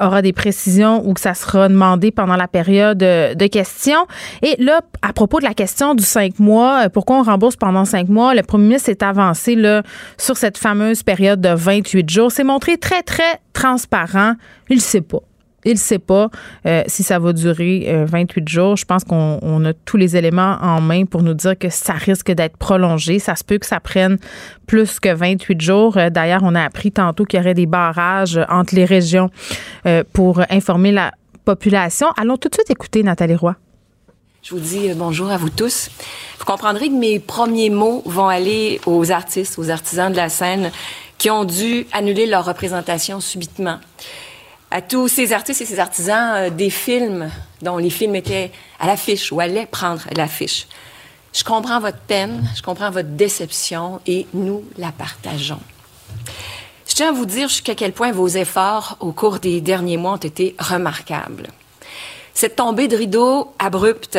aura 0.00 0.22
des 0.22 0.32
précisions 0.32 1.06
ou 1.06 1.14
que 1.14 1.20
ça 1.20 1.34
sera 1.34 1.68
demandé 1.68 2.10
pendant 2.10 2.36
la 2.36 2.48
période 2.48 2.98
de 2.98 3.46
questions. 3.46 4.06
Et 4.42 4.56
là, 4.62 4.80
à 5.02 5.12
propos 5.12 5.38
de 5.38 5.44
la 5.44 5.54
question 5.54 5.94
du 5.94 6.04
5 6.04 6.38
mois, 6.38 6.88
pourquoi 6.90 7.18
on 7.18 7.22
rembourse 7.22 7.56
pendant 7.56 7.84
5 7.84 8.08
mois, 8.08 8.34
le 8.34 8.42
premier 8.42 8.64
ministre 8.64 8.86
s'est 8.86 9.04
avancé 9.04 9.54
là, 9.54 9.82
sur 10.18 10.36
cette 10.36 10.58
fameuse 10.58 11.02
période 11.02 11.40
de 11.40 11.50
28 11.54 12.08
jours. 12.08 12.32
C'est 12.32 12.44
montré 12.44 12.76
très, 12.76 13.02
très 13.02 13.40
transparent. 13.52 14.34
Il 14.68 14.76
ne 14.76 14.80
sait 14.80 15.00
pas. 15.00 15.22
Il 15.64 15.72
ne 15.72 15.78
sait 15.78 15.98
pas 15.98 16.30
euh, 16.66 16.82
si 16.86 17.02
ça 17.02 17.18
va 17.18 17.32
durer 17.32 18.04
28 18.06 18.40
euh, 18.40 18.44
jours. 18.46 18.76
Je 18.76 18.84
pense 18.84 19.04
qu'on 19.04 19.64
a 19.64 19.72
tous 19.74 19.96
les 19.96 20.16
éléments 20.16 20.56
en 20.62 20.80
main 20.80 21.04
pour 21.04 21.22
nous 21.22 21.34
dire 21.34 21.58
que 21.58 21.68
ça 21.68 21.92
risque 21.92 22.30
d'être 22.30 22.56
prolongé. 22.56 23.18
Ça 23.18 23.36
se 23.36 23.44
peut 23.44 23.58
que 23.58 23.66
ça 23.66 23.80
prenne 23.80 24.16
plus 24.66 24.98
que 25.00 25.12
28 25.12 25.60
jours. 25.60 25.96
Euh, 25.98 26.08
d'ailleurs, 26.08 26.40
on 26.44 26.54
a 26.54 26.62
appris 26.62 26.92
tantôt 26.92 27.24
qu'il 27.24 27.38
y 27.38 27.42
aurait 27.42 27.54
des 27.54 27.66
barrages 27.66 28.40
entre 28.48 28.74
les 28.74 28.84
régions 28.84 29.30
pour 30.12 30.40
informer 30.50 30.92
la 30.92 31.12
population. 31.44 32.08
Allons 32.16 32.36
tout 32.36 32.48
de 32.48 32.54
suite 32.54 32.70
écouter 32.70 33.02
Nathalie 33.02 33.34
Roy. 33.34 33.56
Je 34.42 34.54
vous 34.54 34.60
dis 34.60 34.90
bonjour 34.94 35.30
à 35.30 35.36
vous 35.36 35.50
tous. 35.50 35.90
Vous 36.38 36.44
comprendrez 36.44 36.88
que 36.88 36.94
mes 36.94 37.18
premiers 37.18 37.70
mots 37.70 38.02
vont 38.06 38.28
aller 38.28 38.80
aux 38.86 39.10
artistes, 39.10 39.58
aux 39.58 39.70
artisans 39.70 40.10
de 40.10 40.16
la 40.16 40.28
scène 40.28 40.70
qui 41.20 41.28
ont 41.28 41.44
dû 41.44 41.86
annuler 41.92 42.24
leur 42.24 42.46
représentation 42.46 43.20
subitement. 43.20 43.78
À 44.70 44.80
tous 44.80 45.06
ces 45.06 45.34
artistes 45.34 45.60
et 45.60 45.66
ces 45.66 45.78
artisans 45.78 46.32
euh, 46.34 46.50
des 46.50 46.70
films 46.70 47.30
dont 47.60 47.76
les 47.76 47.90
films 47.90 48.16
étaient 48.16 48.50
à 48.78 48.86
l'affiche 48.86 49.30
ou 49.30 49.38
allaient 49.38 49.66
prendre 49.66 50.00
l'affiche. 50.16 50.66
Je 51.34 51.44
comprends 51.44 51.78
votre 51.78 51.98
peine, 51.98 52.48
je 52.56 52.62
comprends 52.62 52.90
votre 52.90 53.10
déception 53.10 54.00
et 54.06 54.26
nous 54.32 54.64
la 54.78 54.92
partageons. 54.92 55.60
Je 56.88 56.94
tiens 56.94 57.10
à 57.10 57.12
vous 57.12 57.26
dire 57.26 57.48
jusqu'à 57.48 57.74
quel 57.74 57.92
point 57.92 58.12
vos 58.12 58.28
efforts 58.28 58.96
au 59.00 59.12
cours 59.12 59.40
des 59.40 59.60
derniers 59.60 59.98
mois 59.98 60.14
ont 60.14 60.16
été 60.16 60.56
remarquables. 60.58 61.48
Cette 62.32 62.56
tombée 62.56 62.88
de 62.88 62.96
rideau 62.96 63.52
abrupte 63.58 64.18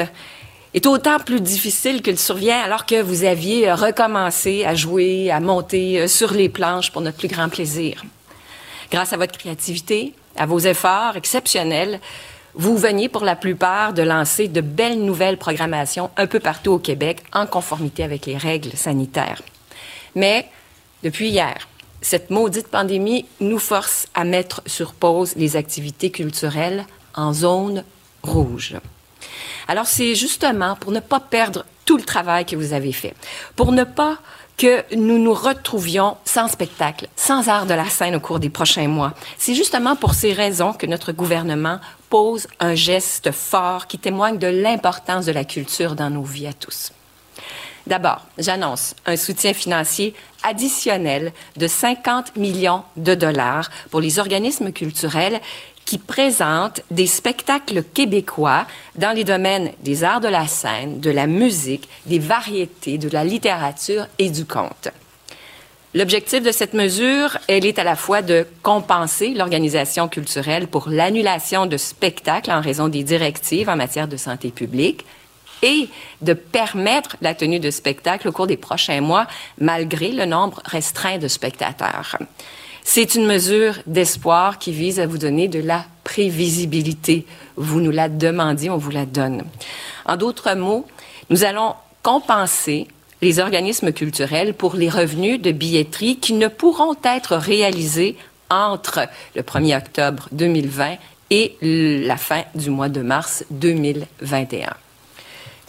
est 0.73 0.85
autant 0.85 1.19
plus 1.19 1.41
difficile 1.41 2.01
qu'il 2.01 2.17
survient 2.17 2.59
alors 2.59 2.85
que 2.85 3.01
vous 3.01 3.23
aviez 3.23 3.71
recommencé 3.73 4.63
à 4.65 4.73
jouer, 4.73 5.29
à 5.31 5.39
monter 5.39 5.99
euh, 5.99 6.07
sur 6.07 6.31
les 6.33 6.49
planches 6.49 6.91
pour 6.91 7.01
notre 7.01 7.17
plus 7.17 7.27
grand 7.27 7.49
plaisir. 7.49 8.03
Grâce 8.89 9.13
à 9.13 9.17
votre 9.17 9.37
créativité, 9.37 10.13
à 10.37 10.45
vos 10.45 10.59
efforts 10.59 11.17
exceptionnels, 11.17 11.99
vous 12.53 12.77
veniez 12.77 13.09
pour 13.09 13.23
la 13.23 13.35
plupart 13.35 13.93
de 13.93 14.01
lancer 14.01 14.47
de 14.47 14.61
belles 14.61 15.03
nouvelles 15.03 15.37
programmations 15.37 16.09
un 16.17 16.27
peu 16.27 16.39
partout 16.39 16.71
au 16.71 16.79
Québec 16.79 17.23
en 17.33 17.45
conformité 17.45 18.03
avec 18.03 18.25
les 18.25 18.37
règles 18.37 18.75
sanitaires. 18.75 19.41
Mais 20.15 20.47
depuis 21.03 21.29
hier, 21.29 21.67
cette 22.01 22.29
maudite 22.29 22.67
pandémie 22.67 23.25
nous 23.39 23.59
force 23.59 24.07
à 24.13 24.23
mettre 24.23 24.61
sur 24.65 24.93
pause 24.93 25.35
les 25.35 25.55
activités 25.55 26.11
culturelles 26.11 26.85
en 27.15 27.33
zone 27.33 27.83
rouge. 28.23 28.75
Alors, 29.67 29.85
c'est 29.85 30.15
justement 30.15 30.75
pour 30.75 30.91
ne 30.91 30.99
pas 30.99 31.19
perdre 31.19 31.65
tout 31.85 31.97
le 31.97 32.03
travail 32.03 32.45
que 32.45 32.55
vous 32.55 32.73
avez 32.73 32.91
fait, 32.91 33.13
pour 33.55 33.71
ne 33.71 33.83
pas 33.83 34.17
que 34.57 34.83
nous 34.95 35.17
nous 35.17 35.33
retrouvions 35.33 36.17
sans 36.23 36.47
spectacle, 36.47 37.07
sans 37.15 37.49
art 37.49 37.65
de 37.65 37.73
la 37.73 37.89
scène 37.89 38.15
au 38.15 38.19
cours 38.19 38.39
des 38.39 38.49
prochains 38.49 38.87
mois. 38.87 39.13
C'est 39.37 39.55
justement 39.55 39.95
pour 39.95 40.13
ces 40.13 40.33
raisons 40.33 40.73
que 40.73 40.85
notre 40.85 41.13
gouvernement 41.13 41.79
pose 42.09 42.47
un 42.59 42.75
geste 42.75 43.31
fort 43.31 43.87
qui 43.87 43.97
témoigne 43.97 44.37
de 44.37 44.47
l'importance 44.47 45.25
de 45.25 45.31
la 45.31 45.45
culture 45.45 45.95
dans 45.95 46.11
nos 46.11 46.21
vies 46.23 46.47
à 46.47 46.53
tous. 46.53 46.91
D'abord, 47.87 48.21
j'annonce 48.37 48.93
un 49.07 49.17
soutien 49.17 49.53
financier 49.53 50.13
additionnel 50.43 51.33
de 51.57 51.67
50 51.67 52.35
millions 52.35 52.83
de 52.97 53.15
dollars 53.15 53.69
pour 53.89 54.01
les 54.01 54.19
organismes 54.19 54.71
culturels 54.71 55.39
qui 55.85 55.97
présente 55.97 56.81
des 56.91 57.07
spectacles 57.07 57.83
québécois 57.83 58.65
dans 58.95 59.15
les 59.15 59.23
domaines 59.23 59.71
des 59.83 60.03
arts 60.03 60.21
de 60.21 60.27
la 60.27 60.47
scène, 60.47 60.99
de 60.99 61.11
la 61.11 61.27
musique, 61.27 61.89
des 62.05 62.19
variétés, 62.19 62.97
de 62.97 63.09
la 63.09 63.23
littérature 63.23 64.07
et 64.19 64.29
du 64.29 64.45
conte. 64.45 64.89
L'objectif 65.93 66.41
de 66.41 66.51
cette 66.53 66.73
mesure, 66.73 67.37
elle 67.49 67.65
est 67.65 67.77
à 67.77 67.83
la 67.83 67.97
fois 67.97 68.21
de 68.21 68.47
compenser 68.63 69.33
l'organisation 69.33 70.07
culturelle 70.07 70.67
pour 70.67 70.87
l'annulation 70.87 71.65
de 71.65 71.75
spectacles 71.75 72.51
en 72.51 72.61
raison 72.61 72.87
des 72.87 73.03
directives 73.03 73.67
en 73.67 73.75
matière 73.75 74.07
de 74.07 74.15
santé 74.15 74.51
publique 74.51 75.05
et 75.61 75.89
de 76.21 76.33
permettre 76.33 77.17
la 77.21 77.35
tenue 77.35 77.59
de 77.59 77.69
spectacles 77.69 78.29
au 78.29 78.31
cours 78.31 78.47
des 78.47 78.57
prochains 78.57 79.01
mois 79.01 79.27
malgré 79.59 80.13
le 80.13 80.25
nombre 80.25 80.61
restreint 80.63 81.17
de 81.17 81.27
spectateurs. 81.27 82.17
C'est 82.83 83.15
une 83.15 83.25
mesure 83.25 83.75
d'espoir 83.85 84.59
qui 84.59 84.71
vise 84.71 84.99
à 84.99 85.07
vous 85.07 85.17
donner 85.17 85.47
de 85.47 85.59
la 85.59 85.85
prévisibilité. 86.03 87.25
Vous 87.55 87.79
nous 87.79 87.91
la 87.91 88.09
demandiez, 88.09 88.69
on 88.69 88.77
vous 88.77 88.91
la 88.91 89.05
donne. 89.05 89.43
En 90.05 90.17
d'autres 90.17 90.53
mots, 90.55 90.85
nous 91.29 91.43
allons 91.43 91.75
compenser 92.03 92.87
les 93.21 93.39
organismes 93.39 93.91
culturels 93.91 94.53
pour 94.53 94.75
les 94.75 94.89
revenus 94.89 95.39
de 95.39 95.51
billetterie 95.51 96.17
qui 96.17 96.33
ne 96.33 96.47
pourront 96.47 96.95
être 97.03 97.35
réalisés 97.35 98.17
entre 98.49 99.07
le 99.35 99.43
1er 99.43 99.77
octobre 99.77 100.27
2020 100.31 100.97
et 101.29 101.55
la 101.61 102.17
fin 102.17 102.43
du 102.55 102.69
mois 102.69 102.89
de 102.89 103.01
mars 103.01 103.45
2021. 103.51 104.73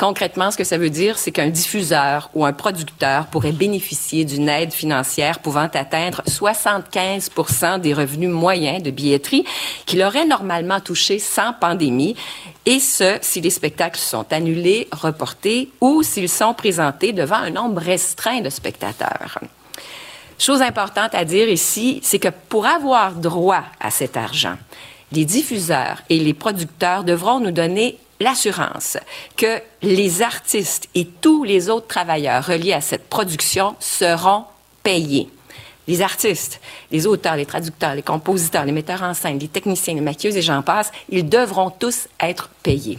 Concrètement, 0.03 0.51
ce 0.51 0.57
que 0.57 0.65
ça 0.65 0.79
veut 0.79 0.91
dire, 0.91 1.17
c'est 1.17 1.31
qu'un 1.31 1.49
diffuseur 1.49 2.29
ou 2.35 2.45
un 2.45 2.53
producteur 2.53 3.27
pourrait 3.27 3.53
bénéficier 3.53 4.25
d'une 4.25 4.49
aide 4.49 4.73
financière 4.73 5.39
pouvant 5.39 5.69
atteindre 5.73 6.23
75 6.27 7.31
des 7.81 7.95
revenus 7.95 8.29
moyens 8.29 8.83
de 8.83 8.91
billetterie 8.91 9.45
qu'il 9.87 10.03
aurait 10.03 10.25
normalement 10.27 10.81
touché 10.81 11.21
sans 11.21 11.53
pandémie, 11.53 12.17
et 12.67 12.81
ce, 12.81 13.19
si 13.21 13.41
les 13.41 13.51
spectacles 13.51 14.01
sont 14.01 14.27
annulés, 14.33 14.89
reportés 14.91 15.71
ou 15.81 16.03
s'ils 16.03 16.29
sont 16.29 16.53
présentés 16.53 17.13
devant 17.13 17.37
un 17.37 17.51
nombre 17.51 17.81
restreint 17.81 18.41
de 18.41 18.51
spectateurs. 18.51 19.39
Chose 20.37 20.63
importante 20.63 21.15
à 21.15 21.25
dire 21.25 21.49
ici, 21.49 22.01
c'est 22.03 22.19
que 22.19 22.31
pour 22.49 22.67
avoir 22.67 23.13
droit 23.13 23.63
à 23.79 23.93
cet 23.93 24.17
argent, 24.17 24.57
les 25.13 25.25
diffuseurs 25.25 26.03
et 26.09 26.19
les 26.19 26.35
producteurs 26.35 27.05
devront 27.05 27.39
nous 27.39 27.53
donner 27.53 27.99
l'assurance 28.21 28.99
que 29.37 29.61
les 29.83 30.23
artistes 30.23 30.89
et 30.95 31.07
tous 31.07 31.45
les 31.45 31.69
autres 31.69 31.87
travailleurs 31.87 32.47
reliés 32.47 32.73
à 32.73 32.81
cette 32.81 33.09
production 33.09 33.75
seront 33.81 34.45
payés. 34.83 35.29
Les 35.89 36.01
artistes, 36.01 36.61
les 36.93 37.07
auteurs, 37.07 37.37
les 37.37 37.47
traducteurs, 37.47 37.95
les 37.95 38.03
compositeurs, 38.03 38.65
les 38.65 38.73
metteurs 38.73 39.03
en 39.03 39.15
scène, 39.15 39.39
les 39.39 39.49
techniciens, 39.49 39.95
les 39.95 40.01
maquilleuses 40.01 40.37
et 40.37 40.43
j'en 40.43 40.63
passe, 40.63 40.93
ils 41.09 41.29
devront 41.29 41.71
tous 41.71 42.09
être 42.21 42.49
payés. 42.63 42.99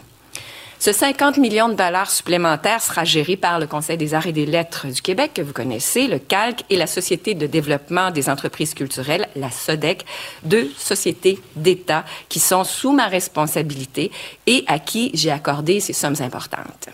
Ce 0.83 0.91
50 0.91 1.37
millions 1.37 1.69
de 1.69 1.75
dollars 1.75 2.11
supplémentaires 2.11 2.81
sera 2.81 3.05
géré 3.05 3.37
par 3.37 3.57
le 3.57 3.67
Conseil 3.67 3.95
des 3.95 4.13
arts 4.13 4.27
et 4.27 4.33
des 4.33 4.45
lettres 4.45 4.87
du 4.87 5.01
Québec, 5.01 5.31
que 5.33 5.41
vous 5.41 5.53
connaissez, 5.53 6.07
le 6.07 6.19
CALC 6.19 6.65
et 6.69 6.75
la 6.75 6.87
Société 6.87 7.35
de 7.35 7.47
développement 7.47 8.11
des 8.11 8.29
entreprises 8.29 8.73
culturelles, 8.73 9.29
la 9.37 9.49
SODEC, 9.49 10.05
deux 10.43 10.69
sociétés 10.77 11.39
d'État 11.55 12.03
qui 12.27 12.41
sont 12.41 12.65
sous 12.65 12.91
ma 12.91 13.07
responsabilité 13.07 14.11
et 14.45 14.65
à 14.67 14.77
qui 14.77 15.11
j'ai 15.13 15.31
accordé 15.31 15.79
ces 15.79 15.93
sommes 15.93 16.17
importantes. 16.19 16.89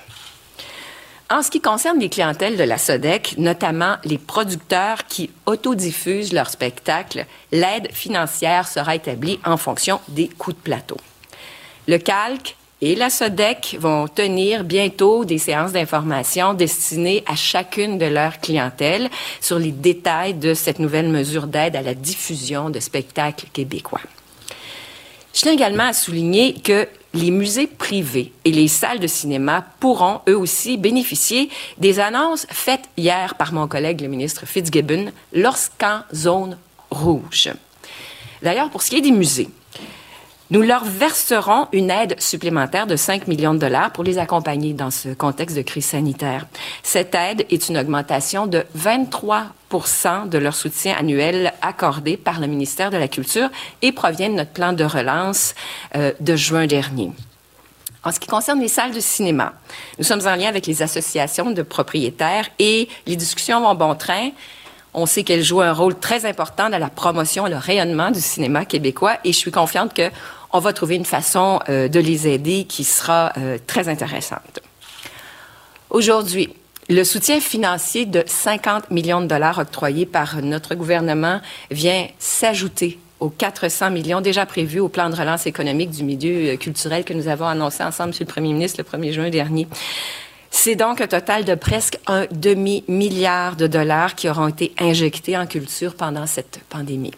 En 1.32 1.42
ce 1.42 1.50
qui 1.50 1.60
concerne 1.60 1.98
les 1.98 2.10
clientèles 2.10 2.58
de 2.58 2.64
la 2.64 2.78
SODEC, 2.78 3.40
notamment 3.40 3.96
les 4.04 4.20
producteurs 4.20 5.08
qui 5.08 5.32
autodiffusent 5.48 6.32
leurs 6.32 6.52
spectacles, 6.52 7.26
l'aide 7.52 7.92
financière 7.92 8.68
sera 8.68 8.94
établie 8.94 9.40
en 9.44 9.58
fonction 9.58 10.00
des 10.10 10.28
coûts 10.28 10.54
de 10.54 10.60
plateau. 10.60 10.98
Le 11.88 11.98
calque 11.98 12.56
et 12.82 12.96
la 12.96 13.10
SODEC 13.10 13.78
vont 13.80 14.08
tenir 14.08 14.64
bientôt 14.64 15.26
des 15.26 15.38
séances 15.38 15.74
d'information 15.74 16.54
destinées 16.54 17.24
à 17.28 17.36
chacune 17.36 17.98
de 17.98 18.06
leurs 18.06 18.40
clientèles 18.40 19.10
sur 19.42 19.60
les 19.60 19.72
détails 19.72 20.34
de 20.34 20.54
cette 20.54 20.80
nouvelle 20.80 21.10
mesure 21.10 21.48
d'aide 21.48 21.76
à 21.76 21.82
la 21.82 21.94
diffusion 21.94 22.70
de 22.70 22.80
spectacles 22.80 23.48
québécois. 23.52 24.02
Je 25.34 25.42
tiens 25.42 25.52
également 25.52 25.88
à 25.88 25.94
souligner 25.94 26.54
que 26.54 26.88
les 27.14 27.32
musées 27.32 27.68
privés 27.68 28.32
et 28.46 28.52
les 28.52 28.68
salles 28.68 29.00
de 29.00 29.08
cinéma 29.08 29.66
pourront 29.80 30.22
eux 30.30 30.38
aussi 30.38 30.78
bénéficier 30.78 31.50
des 31.78 32.00
annonces 32.00 32.46
faites 32.50 32.88
hier 32.98 33.36
par 33.36 33.52
mon 33.52 33.68
collègue 33.68 34.02
le 34.02 34.08
ministre 34.08 34.46
Fitzgibbon 34.46 35.12
lorsqu'en 35.34 36.02
zone 36.14 36.58
rouge. 36.92 37.50
D'ailleurs, 38.42 38.70
pour 38.70 38.84
ce 38.84 38.90
qui 38.90 38.98
est 38.98 39.02
des 39.02 39.12
musées, 39.12 39.50
nous 40.52 40.62
leur 40.62 40.84
verserons 40.84 41.68
une 41.72 41.92
aide 41.92 42.20
supplémentaire 42.20 42.88
de 42.88 42.96
5 42.96 43.28
millions 43.28 43.54
de 43.54 43.60
dollars 43.60 43.92
pour 43.92 44.04
les 44.04 44.18
accompagner 44.18 44.74
dans 44.74 44.90
ce 44.90 45.10
contexte 45.10 45.56
de 45.56 45.62
crise 45.62 45.86
sanitaire. 45.86 46.48
Cette 46.82 47.14
aide 47.14 47.46
est 47.52 47.70
une 47.70 47.78
augmentation 47.78 48.48
de 48.48 48.64
23% 48.78 50.28
de 50.28 50.38
leur 50.40 50.56
soutien 50.56 50.96
annuel 50.98 51.54
accordé 51.62 52.18
par 52.18 52.40
le 52.40 52.48
ministère 52.48 52.90
de 52.90 52.98
la 52.98 53.08
Culture 53.08 53.50
et 53.84 53.92
provient 53.92 54.30
de 54.30 54.36
notre 54.36 54.52
plan 54.52 54.74
de 54.74 54.84
relance 54.84 55.54
euh, 55.96 56.14
de 56.20 56.36
juin 56.36 56.66
dernier. 56.66 57.12
En 58.04 58.12
ce 58.12 58.20
qui 58.20 58.28
concerne 58.28 58.62
les 58.62 58.70
salles 58.70 58.94
de 58.94 59.00
cinéma, 59.02 59.54
nous 60.00 60.06
sommes 60.06 60.26
en 60.26 60.36
lien 60.36 60.48
avec 60.48 60.66
les 60.66 60.82
associations 60.82 61.52
de 61.52 61.62
propriétaires 61.62 62.48
et 62.58 62.88
les 63.06 63.16
discussions 63.16 63.62
vont 63.62 63.76
bon 63.76 63.94
train. 63.94 64.30
On 64.94 65.06
sait 65.06 65.24
qu'elles 65.24 65.44
jouent 65.44 65.62
un 65.62 65.74
rôle 65.74 66.00
très 66.00 66.26
important 66.26 66.70
dans 66.70 66.80
la 66.80 66.90
promotion 66.90 67.46
et 67.46 67.50
le 67.50 67.58
rayonnement 67.58 68.10
du 68.10 68.22
cinéma 68.22 68.66
québécois 68.66 69.18
et 69.24 69.34
je 69.34 69.38
suis 69.38 69.52
confiante 69.52 69.94
que 69.94 70.10
on 70.52 70.60
va 70.60 70.74
trouver 70.74 70.96
une 70.96 71.06
façon 71.06 71.60
euh, 71.70 71.88
de 71.88 72.00
les 72.00 72.28
aider 72.28 72.66
qui 72.66 72.84
sera 72.84 73.34
euh, 73.38 73.58
très 73.68 73.88
intéressante. 73.88 74.60
Aujourd'hui, 75.90 76.54
le 76.90 77.04
soutien 77.04 77.40
financier 77.40 78.06
de 78.06 78.24
50 78.26 78.90
millions 78.90 79.22
de 79.22 79.28
dollars 79.28 79.60
octroyés 79.60 80.06
par 80.06 80.42
notre 80.42 80.76
gouvernement 80.76 81.40
vient 81.70 82.08
s'ajouter 82.18 83.00
aux 83.20 83.30
400 83.30 83.92
millions 83.92 84.22
déjà 84.22 84.46
prévus 84.46 84.80
au 84.80 84.88
plan 84.88 85.10
de 85.10 85.16
relance 85.16 85.46
économique 85.46 85.92
du 85.92 86.04
milieu 86.04 86.54
euh, 86.54 86.58
culturel 86.58 87.04
que 87.04 87.14
nous 87.14 87.28
avons 87.28 87.48
annoncé 87.48 87.84
ensemble, 87.84 88.10
Monsieur 88.10 88.26
le 88.26 88.32
Premier 88.32 88.54
ministre, 88.54 88.82
le 88.82 88.98
1er 89.00 89.12
juin 89.12 89.30
dernier. 89.30 89.68
C'est 90.52 90.76
donc 90.76 91.00
un 91.00 91.08
total 91.08 91.46
de 91.46 91.54
presque 91.54 92.00
un 92.08 92.26
demi-milliard 92.32 93.56
de 93.56 93.68
dollars 93.68 94.16
qui 94.16 94.28
auront 94.30 94.48
été 94.48 94.74
injectés 94.80 95.38
en 95.38 95.46
culture 95.46 95.94
pendant 95.94 96.26
cette 96.26 96.62
pandémie. 96.70 97.14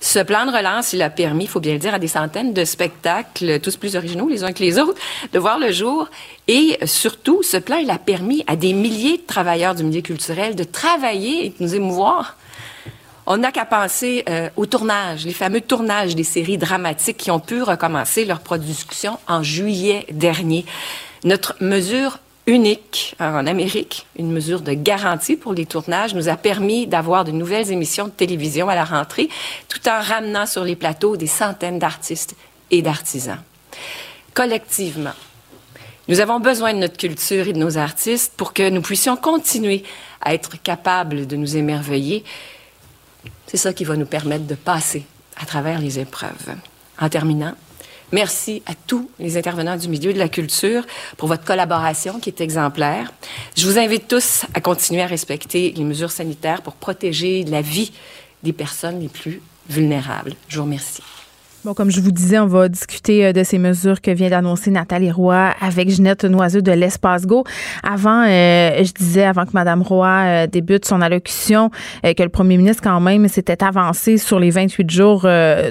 Ce 0.00 0.20
plan 0.20 0.46
de 0.46 0.52
relance, 0.52 0.92
il 0.92 1.02
a 1.02 1.10
permis, 1.10 1.44
il 1.44 1.50
faut 1.50 1.58
bien 1.58 1.72
le 1.72 1.78
dire, 1.78 1.92
à 1.92 1.98
des 1.98 2.08
centaines 2.08 2.52
de 2.52 2.64
spectacles, 2.64 3.58
tous 3.60 3.76
plus 3.76 3.96
originaux 3.96 4.28
les 4.28 4.44
uns 4.44 4.52
que 4.52 4.62
les 4.62 4.78
autres, 4.78 4.98
de 5.32 5.38
voir 5.38 5.58
le 5.58 5.72
jour. 5.72 6.08
Et 6.46 6.78
surtout, 6.84 7.42
ce 7.42 7.56
plan, 7.56 7.76
il 7.76 7.90
a 7.90 7.98
permis 7.98 8.44
à 8.46 8.54
des 8.54 8.72
milliers 8.72 9.18
de 9.18 9.26
travailleurs 9.26 9.74
du 9.74 9.82
milieu 9.82 10.00
culturel 10.00 10.54
de 10.54 10.64
travailler 10.64 11.46
et 11.46 11.48
de 11.50 11.56
nous 11.60 11.74
émouvoir. 11.74 12.36
On 13.26 13.38
n'a 13.38 13.52
qu'à 13.52 13.66
penser 13.66 14.24
euh, 14.30 14.48
au 14.56 14.64
tournage, 14.64 15.26
les 15.26 15.34
fameux 15.34 15.60
tournages 15.60 16.14
des 16.14 16.24
séries 16.24 16.56
dramatiques 16.56 17.18
qui 17.18 17.30
ont 17.30 17.40
pu 17.40 17.62
recommencer 17.62 18.24
leur 18.24 18.40
production 18.40 19.18
en 19.26 19.42
juillet 19.42 20.06
dernier. 20.10 20.64
Notre 21.24 21.54
mesure 21.60 22.20
unique 22.48 23.14
en 23.20 23.46
Amérique, 23.46 24.06
une 24.18 24.32
mesure 24.32 24.62
de 24.62 24.72
garantie 24.72 25.36
pour 25.36 25.52
les 25.52 25.66
tournages, 25.66 26.14
nous 26.14 26.30
a 26.30 26.36
permis 26.36 26.86
d'avoir 26.86 27.24
de 27.24 27.30
nouvelles 27.30 27.70
émissions 27.70 28.06
de 28.06 28.12
télévision 28.12 28.70
à 28.70 28.74
la 28.74 28.84
rentrée, 28.84 29.28
tout 29.68 29.86
en 29.86 30.00
ramenant 30.00 30.46
sur 30.46 30.64
les 30.64 30.74
plateaux 30.74 31.18
des 31.18 31.26
centaines 31.26 31.78
d'artistes 31.78 32.34
et 32.70 32.80
d'artisans. 32.80 33.38
Collectivement, 34.32 35.12
nous 36.08 36.20
avons 36.20 36.40
besoin 36.40 36.72
de 36.72 36.78
notre 36.78 36.96
culture 36.96 37.48
et 37.48 37.52
de 37.52 37.58
nos 37.58 37.76
artistes 37.76 38.32
pour 38.34 38.54
que 38.54 38.70
nous 38.70 38.80
puissions 38.80 39.16
continuer 39.16 39.84
à 40.22 40.32
être 40.32 40.60
capables 40.62 41.26
de 41.26 41.36
nous 41.36 41.58
émerveiller. 41.58 42.24
C'est 43.46 43.58
ça 43.58 43.74
qui 43.74 43.84
va 43.84 43.96
nous 43.96 44.06
permettre 44.06 44.46
de 44.46 44.54
passer 44.54 45.04
à 45.36 45.44
travers 45.44 45.80
les 45.80 45.98
épreuves. 45.98 46.56
En 46.98 47.10
terminant, 47.10 47.52
Merci 48.12 48.62
à 48.64 48.72
tous 48.74 49.10
les 49.18 49.36
intervenants 49.36 49.76
du 49.76 49.88
milieu 49.88 50.14
de 50.14 50.18
la 50.18 50.30
culture 50.30 50.86
pour 51.18 51.28
votre 51.28 51.44
collaboration 51.44 52.18
qui 52.20 52.30
est 52.30 52.40
exemplaire. 52.40 53.12
Je 53.54 53.66
vous 53.66 53.78
invite 53.78 54.08
tous 54.08 54.46
à 54.54 54.60
continuer 54.60 55.02
à 55.02 55.06
respecter 55.06 55.72
les 55.76 55.84
mesures 55.84 56.10
sanitaires 56.10 56.62
pour 56.62 56.74
protéger 56.74 57.44
la 57.44 57.60
vie 57.60 57.92
des 58.42 58.54
personnes 58.54 59.00
les 59.00 59.08
plus 59.08 59.42
vulnérables. 59.68 60.34
Je 60.48 60.56
vous 60.56 60.64
remercie. 60.64 61.02
Bon, 61.64 61.74
comme 61.74 61.90
je 61.90 62.00
vous 62.00 62.12
disais, 62.12 62.38
on 62.38 62.46
va 62.46 62.68
discuter 62.68 63.26
euh, 63.26 63.32
de 63.32 63.42
ces 63.42 63.58
mesures 63.58 64.00
que 64.00 64.12
vient 64.12 64.30
d'annoncer 64.30 64.70
Nathalie 64.70 65.10
Roy 65.10 65.50
avec 65.60 65.90
Ginette 65.90 66.24
Noiseux 66.24 66.62
de 66.62 66.70
l'Espace 66.70 67.26
Go. 67.26 67.42
Avant, 67.82 68.22
euh, 68.22 68.84
je 68.84 68.92
disais, 68.92 69.24
avant 69.24 69.44
que 69.44 69.50
Mme 69.54 69.82
Roy 69.82 70.06
euh, 70.06 70.46
débute 70.46 70.84
son 70.84 71.00
allocution, 71.00 71.70
que 72.04 72.22
le 72.22 72.28
premier 72.28 72.58
ministre, 72.58 72.80
quand 72.84 73.00
même, 73.00 73.26
s'était 73.26 73.64
avancé 73.64 74.18
sur 74.18 74.38
les 74.38 74.50
28 74.50 74.88
jours. 74.88 75.26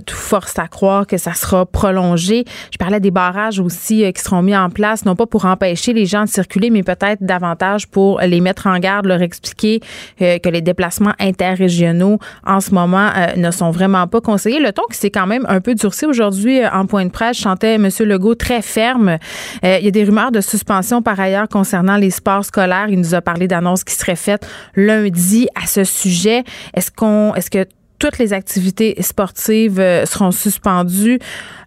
tout 0.06 0.16
force 0.16 0.60
à 0.60 0.68
croire 0.68 1.08
que 1.08 1.18
ça 1.18 1.34
sera 1.34 1.66
prolongé. 1.66 2.44
Je 2.72 2.78
parlais 2.78 3.00
des 3.00 3.12
barrages 3.12 3.60
aussi 3.60 4.12
qui 4.12 4.22
seront 4.22 4.42
mis 4.42 4.56
en 4.56 4.70
place, 4.70 5.06
non 5.06 5.16
pas 5.16 5.26
pour 5.26 5.46
empêcher 5.46 5.94
les 5.94 6.06
gens 6.06 6.26
de 6.26 6.30
circuler, 6.30 6.70
mais 6.70 6.84
peut-être 6.84 7.24
davantage 7.24 7.88
pour 7.88 8.20
les 8.20 8.42
mettre 8.42 8.68
en 8.68 8.78
garde, 8.80 9.06
leur 9.06 9.22
expliquer 9.22 9.80
que 10.20 10.50
les 10.50 10.62
déplacements 10.62 11.14
interrégionaux 11.20 12.20
en 12.46 12.60
ce 12.60 12.74
moment 12.74 13.10
ne 13.38 13.52
sont 13.52 13.72
vraiment 13.72 14.08
pas 14.08 14.22
conseillés. 14.22 14.60
Le 14.60 14.74
ton 14.74 14.84
qui 14.92 14.98
s'est 14.98 15.12
quand 15.12 15.28
même 15.28 15.46
un 15.48 15.62
peu 15.62 15.77
aujourd'hui 16.08 16.66
en 16.66 16.86
point 16.86 17.06
de 17.06 17.12
presse. 17.12 17.38
chantais 17.38 17.76
M. 17.76 17.90
Legault 18.00 18.36
très 18.36 18.62
ferme. 18.62 19.18
il 19.64 19.84
y 19.84 19.88
a 19.88 19.92
des 19.92 20.04
rumeurs 20.04 20.32
de 20.32 20.42
suspension 20.42 21.02
par 21.02 21.20
ailleurs 21.20 21.48
concernant 21.48 21.98
les 21.98 22.10
sports 22.10 22.46
scolaires. 22.46 22.88
Il 22.90 23.00
nous 23.00 23.16
a 23.16 23.22
parlé 23.22 23.48
d'annonces 23.48 23.84
qui 23.84 23.96
seraient 23.96 24.16
faites 24.16 24.48
lundi 24.76 25.48
à 25.56 25.68
ce 25.68 25.84
sujet. 25.84 26.44
Est-ce 26.74 26.92
qu'on, 26.92 27.34
est-ce 27.36 27.50
que 27.50 27.66
toutes 28.00 28.18
les 28.18 28.34
activités 28.34 28.96
sportives 29.02 29.80
euh, 29.80 30.06
seront 30.06 30.32
suspendues. 30.32 31.20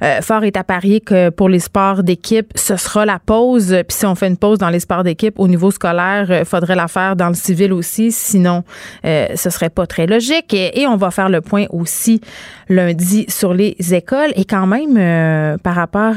Euh, 0.02 0.20
fort 0.20 0.44
est 0.44 0.56
à 0.56 0.64
parier 0.64 1.00
que 1.00 1.30
pour 1.30 1.48
les 1.48 1.58
sports 1.58 2.02
d'équipe, 2.02 2.52
ce 2.54 2.76
sera 2.76 3.04
la 3.04 3.18
pause. 3.18 3.76
Puis 3.88 3.96
si 3.98 4.06
on 4.06 4.14
fait 4.14 4.28
une 4.28 4.36
pause 4.36 4.58
dans 4.58 4.68
les 4.68 4.80
sports 4.80 5.04
d'équipe 5.04 5.38
au 5.38 5.48
niveau 5.48 5.70
scolaire, 5.70 6.26
il 6.28 6.32
euh, 6.32 6.44
faudrait 6.44 6.76
la 6.76 6.88
faire 6.88 7.16
dans 7.16 7.28
le 7.28 7.34
civil 7.34 7.72
aussi. 7.72 8.12
Sinon, 8.12 8.64
ce 9.04 9.50
serait 9.50 9.70
pas 9.70 9.86
très 9.86 10.06
logique. 10.06 10.54
Et, 10.54 10.86
on 10.86 10.96
va 10.96 11.10
faire 11.10 11.28
le 11.28 11.40
point 11.40 11.66
aussi 11.70 12.20
lundi 12.68 13.24
sur 13.28 13.54
les 13.54 13.76
écoles. 13.92 14.32
Et 14.34 14.44
quand 14.44 14.66
même, 14.66 15.58
par 15.58 15.74
rapport 15.74 16.14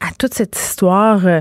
à 0.00 0.12
toute 0.18 0.34
cette 0.34 0.56
histoire 0.56 1.26
euh, 1.26 1.40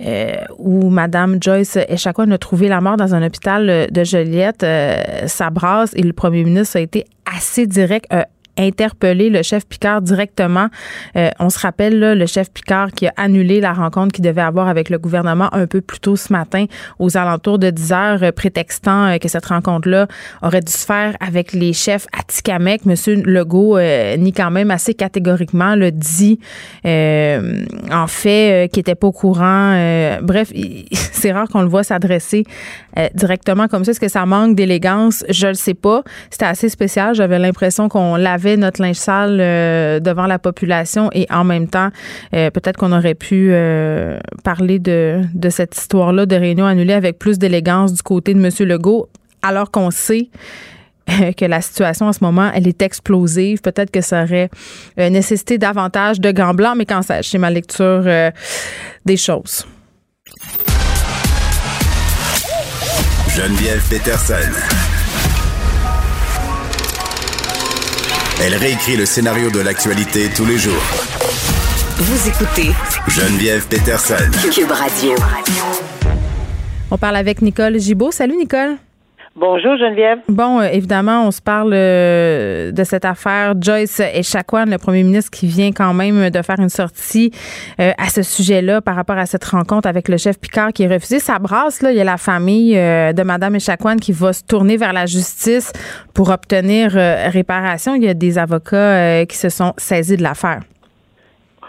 euh, 0.00 0.34
où 0.58 0.88
Madame 0.90 1.38
Joyce 1.40 1.76
Echaquan 1.76 2.30
a 2.30 2.38
trouvé 2.38 2.68
la 2.68 2.80
mort 2.80 2.96
dans 2.96 3.14
un 3.14 3.24
hôpital 3.24 3.88
de 3.90 4.04
Joliette, 4.04 4.62
euh, 4.62 5.26
brasse 5.52 5.92
et 5.94 6.02
le 6.02 6.12
premier 6.12 6.44
ministre 6.44 6.78
a 6.78 6.80
été 6.80 7.04
assez 7.26 7.66
direct, 7.66 8.06
interpellé 8.58 9.30
le 9.30 9.42
chef 9.42 9.66
Picard 9.66 10.02
directement. 10.02 10.68
Euh, 11.16 11.30
on 11.38 11.50
se 11.50 11.58
rappelle 11.58 11.98
le 11.98 12.26
chef 12.26 12.50
Picard 12.50 12.92
qui 12.92 13.06
a 13.06 13.12
annulé 13.16 13.60
la 13.60 13.72
rencontre 13.72 14.12
qu'il 14.12 14.24
devait 14.24 14.42
avoir 14.42 14.68
avec 14.68 14.90
le 14.90 14.98
gouvernement 14.98 15.48
un 15.54 15.66
peu 15.66 15.80
plus 15.80 16.00
tôt 16.00 16.16
ce 16.16 16.32
matin 16.32 16.66
aux 16.98 17.16
alentours 17.16 17.58
de 17.58 17.70
10 17.70 17.92
heures, 17.92 18.22
euh, 18.22 18.32
prétextant 18.32 19.06
euh, 19.06 19.18
que 19.18 19.28
cette 19.28 19.46
rencontre-là 19.46 20.06
aurait 20.42 20.60
dû 20.60 20.72
se 20.72 20.84
faire 20.84 21.16
avec 21.20 21.52
les 21.52 21.72
chefs 21.72 22.06
à 22.12 22.22
Tikamek. 22.22 22.84
Monsieur 22.84 23.16
Legault 23.22 23.78
nie 24.18 24.32
quand 24.32 24.50
même 24.50 24.70
assez 24.70 24.94
catégoriquement 24.94 25.74
le 25.74 25.90
dit 25.90 26.38
en 26.84 28.06
fait 28.06 28.68
qu'il 28.72 28.80
était 28.80 28.94
pas 28.94 29.06
au 29.06 29.12
courant. 29.12 30.18
bref, 30.22 30.52
c'est 30.92 31.32
rare 31.32 31.48
qu'on 31.48 31.62
le 31.62 31.68
voit 31.68 31.84
s'adresser 31.84 32.44
directement 33.14 33.68
comme 33.68 33.84
ça. 33.84 33.92
Est-ce 33.92 34.00
que 34.00 34.08
ça 34.08 34.26
manque 34.26 34.56
d'élégance? 34.56 35.24
Je 35.28 35.48
le 35.48 35.54
sais 35.54 35.74
pas. 35.74 36.02
C'était 36.30 36.46
assez 36.46 36.68
spécial. 36.68 37.14
J'avais 37.14 37.38
l'impression 37.38 37.88
qu'on 37.88 38.16
l'avait 38.16 38.56
notre 38.56 38.82
linge 38.82 38.96
sale 38.96 39.38
euh, 39.40 40.00
devant 40.00 40.26
la 40.26 40.38
population 40.38 41.10
et 41.12 41.26
en 41.30 41.44
même 41.44 41.68
temps, 41.68 41.90
euh, 42.34 42.50
peut-être 42.50 42.76
qu'on 42.76 42.92
aurait 42.92 43.14
pu 43.14 43.50
euh, 43.52 44.18
parler 44.44 44.78
de, 44.78 45.22
de 45.34 45.48
cette 45.48 45.76
histoire-là 45.76 46.26
de 46.26 46.36
réunion 46.36 46.66
annulée 46.66 46.92
avec 46.92 47.18
plus 47.18 47.38
d'élégance 47.38 47.92
du 47.92 48.02
côté 48.02 48.34
de 48.34 48.44
M. 48.44 48.50
Legault, 48.68 49.08
alors 49.42 49.70
qu'on 49.70 49.90
sait 49.90 50.28
que 51.06 51.44
la 51.46 51.62
situation 51.62 52.06
en 52.06 52.12
ce 52.12 52.22
moment, 52.22 52.50
elle 52.54 52.68
est 52.68 52.82
explosive. 52.82 53.62
Peut-être 53.62 53.90
que 53.90 54.02
ça 54.02 54.24
aurait 54.24 54.50
nécessité 54.98 55.56
davantage 55.56 56.20
de 56.20 56.30
gants 56.32 56.52
blancs, 56.52 56.74
mais 56.76 56.84
quand 56.84 57.00
ça, 57.00 57.22
c'est 57.22 57.38
ma 57.38 57.50
lecture 57.50 58.04
des 59.06 59.16
choses. 59.16 59.64
Geneviève 63.38 63.80
Peterson. 63.88 64.34
Elle 68.42 68.56
réécrit 68.56 68.96
le 68.96 69.06
scénario 69.06 69.48
de 69.48 69.60
l'actualité 69.60 70.28
tous 70.34 70.44
les 70.44 70.58
jours. 70.58 70.82
Vous 71.98 72.28
écoutez 72.28 72.72
Geneviève 73.06 73.64
Peterson. 73.68 74.16
Cube 74.52 74.72
Radio. 74.72 75.14
On 76.90 76.98
parle 76.98 77.14
avec 77.14 77.40
Nicole 77.40 77.78
Gibault. 77.78 78.10
Salut 78.10 78.36
Nicole. 78.36 78.76
Bonjour 79.40 79.76
Geneviève. 79.76 80.18
Bon, 80.28 80.58
euh, 80.58 80.64
évidemment, 80.64 81.24
on 81.24 81.30
se 81.30 81.40
parle 81.40 81.70
euh, 81.72 82.72
de 82.72 82.82
cette 82.82 83.04
affaire 83.04 83.54
Joyce 83.60 84.00
et 84.00 84.18
Echaquan, 84.18 84.64
le 84.64 84.78
premier 84.78 85.04
ministre 85.04 85.30
qui 85.30 85.46
vient 85.46 85.70
quand 85.70 85.94
même 85.94 86.28
de 86.30 86.42
faire 86.42 86.58
une 86.58 86.68
sortie 86.68 87.30
euh, 87.78 87.92
à 87.98 88.06
ce 88.06 88.22
sujet-là 88.22 88.80
par 88.80 88.96
rapport 88.96 89.16
à 89.16 89.26
cette 89.26 89.44
rencontre 89.44 89.86
avec 89.86 90.08
le 90.08 90.16
chef 90.16 90.40
Picard 90.40 90.72
qui 90.72 90.82
est 90.82 90.92
refusé. 90.92 91.20
Ça 91.20 91.38
brasse, 91.38 91.82
là, 91.82 91.92
il 91.92 91.96
y 91.96 92.00
a 92.00 92.04
la 92.04 92.16
famille 92.16 92.74
de 92.74 93.22
Madame 93.22 93.54
Echaquan 93.54 93.94
qui 93.96 94.10
va 94.10 94.32
se 94.32 94.44
tourner 94.44 94.76
vers 94.76 94.92
la 94.92 95.06
justice 95.06 95.72
pour 96.16 96.30
obtenir 96.30 96.90
réparation. 97.32 97.94
Il 97.94 98.02
y 98.02 98.08
a 98.08 98.14
des 98.14 98.38
avocats 98.38 99.24
qui 99.26 99.36
se 99.36 99.50
sont 99.50 99.72
saisis 99.76 100.16
de 100.16 100.22
l'affaire. 100.24 100.62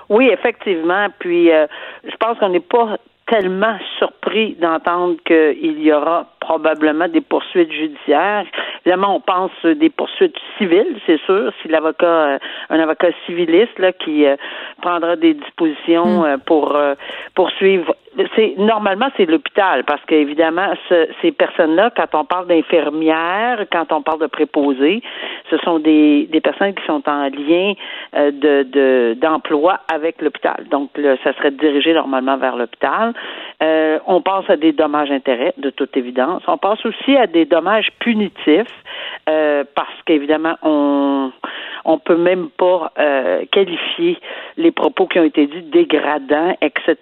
Oui, 0.10 0.28
effectivement. 0.34 1.08
Puis, 1.20 1.50
je 1.50 2.16
pense 2.20 2.40
qu'on 2.40 2.50
n'est 2.50 2.60
pas 2.62 2.98
tellement 3.28 3.78
surpris 4.00 4.56
d'entendre 4.56 5.18
qu'il 5.24 5.82
y 5.82 5.94
aura 5.94 6.26
probablement 6.40 7.08
des 7.08 7.22
poursuites 7.22 7.72
judiciaires. 7.72 8.46
Évidemment, 8.86 9.16
on 9.16 9.20
pense 9.20 9.52
des 9.66 9.90
poursuites 9.90 10.36
civiles, 10.58 10.98
c'est 11.06 11.20
sûr, 11.22 11.52
si 11.62 11.68
l'avocat, 11.68 12.06
euh, 12.06 12.40
un 12.70 12.80
avocat 12.80 13.10
civiliste 13.26 13.78
là, 13.78 13.92
qui 13.92 14.26
euh, 14.26 14.36
prendra 14.82 15.16
des 15.16 15.34
dispositions 15.34 16.22
mm. 16.22 16.26
euh, 16.26 16.38
pour 16.38 16.78
poursuivre. 17.36 17.96
C'est 18.36 18.56
normalement 18.58 19.10
c'est 19.16 19.26
l'hôpital 19.26 19.84
parce 19.86 20.04
qu'évidemment 20.06 20.74
ces 20.90 21.32
personnes-là, 21.32 21.92
quand 21.96 22.16
on 22.16 22.26
parle 22.26 22.48
d'infirmières, 22.48 23.66
quand 23.72 23.92
on 23.92 24.02
parle 24.02 24.20
de 24.20 24.28
préposés, 24.28 25.02
ce 25.50 25.58
sont 25.60 25.80
des, 25.80 26.28
des 26.32 26.42
personnes 26.42 26.74
qui 26.74 26.84
sont 26.86 27.04
en 27.08 27.30
lien 27.30 27.74
de 28.14 29.14
d'emploi 29.14 29.80
avec 29.94 30.22
l'hôpital. 30.22 30.66
Donc 30.72 30.90
ça 31.24 31.34
serait 31.34 31.52
dirigé 31.52 31.94
normalement 31.94 32.38
vers 32.38 32.56
l'hôpital. 32.58 33.14
On 33.62 34.22
pense 34.22 34.50
à 34.50 34.58
des 34.58 34.72
dommages-intérêts 34.72 35.54
de 35.58 35.70
toute 35.70 35.96
évidence 35.98 36.44
on 36.48 36.58
passe 36.58 36.86
aussi 36.86 37.16
à 37.18 37.28
des 37.28 37.46
dommages 37.46 37.90
punitifs 38.00 38.68
euh, 39.30 39.64
parce 39.76 40.02
qu'évidemment, 40.06 40.56
on 40.64 41.32
on 41.86 41.98
peut 41.98 42.18
même 42.18 42.50
pas 42.50 42.92
euh, 43.00 43.46
qualifier 43.52 44.20
les 44.58 44.72
propos 44.72 45.08
qui 45.08 45.18
ont 45.18 45.24
été 45.24 45.48
dits 45.48 45.62
dégradants, 45.62 46.56
etc. 46.62 46.96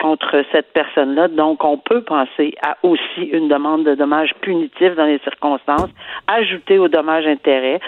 contre 0.00 0.44
cette 0.50 0.72
personne-là. 0.72 1.28
Donc, 1.28 1.62
on 1.64 1.78
peut 1.78 2.02
penser 2.02 2.54
à 2.60 2.76
aussi 2.82 3.22
une 3.22 3.48
demande 3.48 3.84
de 3.84 3.94
dommages 3.94 4.34
punitifs 4.40 4.96
dans 4.96 5.04
les 5.04 5.20
circonstances, 5.20 5.90
ajouter 6.26 6.78
aux 6.78 6.88
dommages 6.88 7.26
intérêts. 7.26 7.80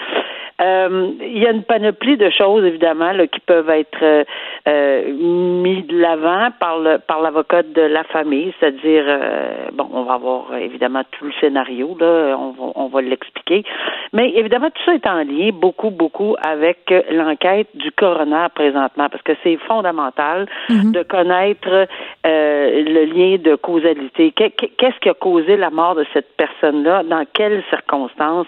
Euh, 0.61 1.11
il 1.21 1.37
y 1.37 1.47
a 1.47 1.51
une 1.51 1.63
panoplie 1.63 2.17
de 2.17 2.29
choses, 2.29 2.65
évidemment, 2.65 3.11
là, 3.13 3.27
qui 3.27 3.39
peuvent 3.39 3.69
être 3.69 4.03
euh, 4.03 4.23
euh 4.67 5.13
mis 5.13 5.83
de 5.83 5.97
l'avant 5.97 6.49
par 6.59 6.79
le 6.79 6.97
par 6.97 7.21
l'avocat 7.21 7.63
de 7.63 7.81
la 7.81 8.03
famille, 8.03 8.53
c'est-à-dire 8.59 9.05
euh, 9.07 9.69
bon, 9.73 9.87
on 9.93 10.03
va 10.03 10.13
avoir 10.13 10.55
évidemment 10.57 11.03
tout 11.11 11.25
le 11.25 11.31
scénario, 11.39 11.95
là, 11.99 12.35
on 12.37 12.51
va, 12.51 12.71
on 12.75 12.87
va 12.87 13.01
l'expliquer. 13.01 13.63
Mais 14.11 14.31
évidemment, 14.35 14.69
tout 14.69 14.83
ça 14.85 14.93
est 14.93 15.07
en 15.07 15.23
lien 15.23 15.51
beaucoup, 15.53 15.91
beaucoup 15.91 16.35
avec 16.41 16.93
l'enquête 17.11 17.67
du 17.75 17.91
coroner 17.91 18.47
présentement, 18.53 19.07
parce 19.09 19.23
que 19.23 19.33
c'est 19.43 19.57
fondamental 19.67 20.47
mhm. 20.69 20.91
de 20.91 21.03
connaître 21.03 21.87
le 22.25 23.05
lien 23.05 23.37
de 23.37 23.55
causalité. 23.55 24.31
Qu'est-ce 24.31 24.99
qui 24.99 25.09
a 25.09 25.13
causé 25.13 25.55
la 25.57 25.69
mort 25.69 25.95
de 25.95 26.05
cette 26.13 26.35
personne-là? 26.35 27.03
Dans 27.03 27.25
quelles 27.33 27.63
circonstances? 27.69 28.47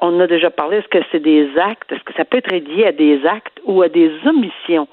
on 0.00 0.18
a 0.20 0.26
déjà 0.26 0.50
parlé, 0.50 0.78
est-ce 0.78 0.88
que 0.88 1.04
c'est 1.12 1.25
des 1.26 1.58
actes, 1.58 1.90
est-ce 1.90 2.04
que 2.04 2.14
ça 2.14 2.24
peut 2.24 2.38
être 2.38 2.52
lié 2.52 2.86
à 2.86 2.92
des 2.92 3.26
actes 3.26 3.60
ou 3.64 3.82
à 3.82 3.88
des 3.88 4.12
omissions 4.24 4.86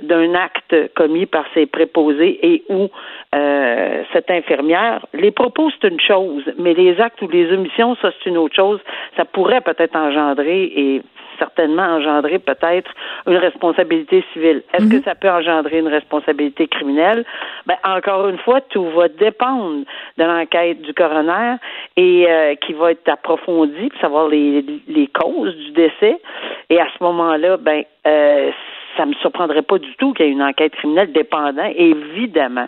d'un 0.00 0.34
acte 0.34 0.72
commis 0.94 1.26
par 1.26 1.44
ses 1.52 1.66
préposés 1.66 2.38
et 2.42 2.62
ou 2.68 2.88
euh, 3.34 4.04
cette 4.12 4.30
infirmière? 4.30 5.04
Les 5.12 5.32
propos, 5.32 5.68
c'est 5.72 5.88
une 5.88 6.00
chose, 6.00 6.44
mais 6.58 6.74
les 6.74 7.00
actes 7.00 7.20
ou 7.22 7.28
les 7.28 7.52
omissions, 7.52 7.96
ça, 8.00 8.12
c'est 8.12 8.30
une 8.30 8.38
autre 8.38 8.54
chose. 8.54 8.78
Ça 9.16 9.24
pourrait 9.24 9.62
peut-être 9.62 9.96
engendrer 9.96 10.62
et 10.76 11.02
certainement 11.40 11.96
engendrer 11.96 12.38
peut-être 12.38 12.92
une 13.26 13.38
responsabilité 13.38 14.22
civile. 14.32 14.62
Est-ce 14.74 14.88
que 14.88 14.96
mhm. 14.96 15.02
ça 15.02 15.14
peut 15.14 15.30
engendrer 15.30 15.78
une 15.78 15.88
responsabilité 15.88 16.68
criminelle? 16.68 17.24
Ben, 17.66 17.76
encore 17.82 18.28
une 18.28 18.38
fois, 18.38 18.60
tout 18.60 18.88
va 18.90 19.08
dépendre 19.08 19.84
de 20.18 20.24
l'enquête 20.24 20.82
du 20.82 20.92
coroner 20.92 21.56
et 21.96 22.26
euh, 22.28 22.54
qui 22.56 22.74
va 22.74 22.92
être 22.92 23.08
approfondie 23.08 23.88
pour 23.88 24.00
savoir 24.00 24.28
les, 24.28 24.64
les 24.86 25.06
causes 25.08 25.56
du 25.56 25.72
décès. 25.82 26.20
Et 26.68 26.80
à 26.80 26.86
ce 26.96 27.02
moment-là, 27.02 27.56
ben, 27.56 27.82
euh, 28.06 28.50
ça 28.96 29.06
me 29.06 29.12
surprendrait 29.14 29.62
pas 29.62 29.78
du 29.78 29.94
tout 29.98 30.12
qu'il 30.12 30.26
y 30.26 30.28
ait 30.28 30.32
une 30.32 30.42
enquête 30.42 30.72
criminelle 30.72 31.12
dépendant, 31.12 31.68
évidemment, 31.76 32.66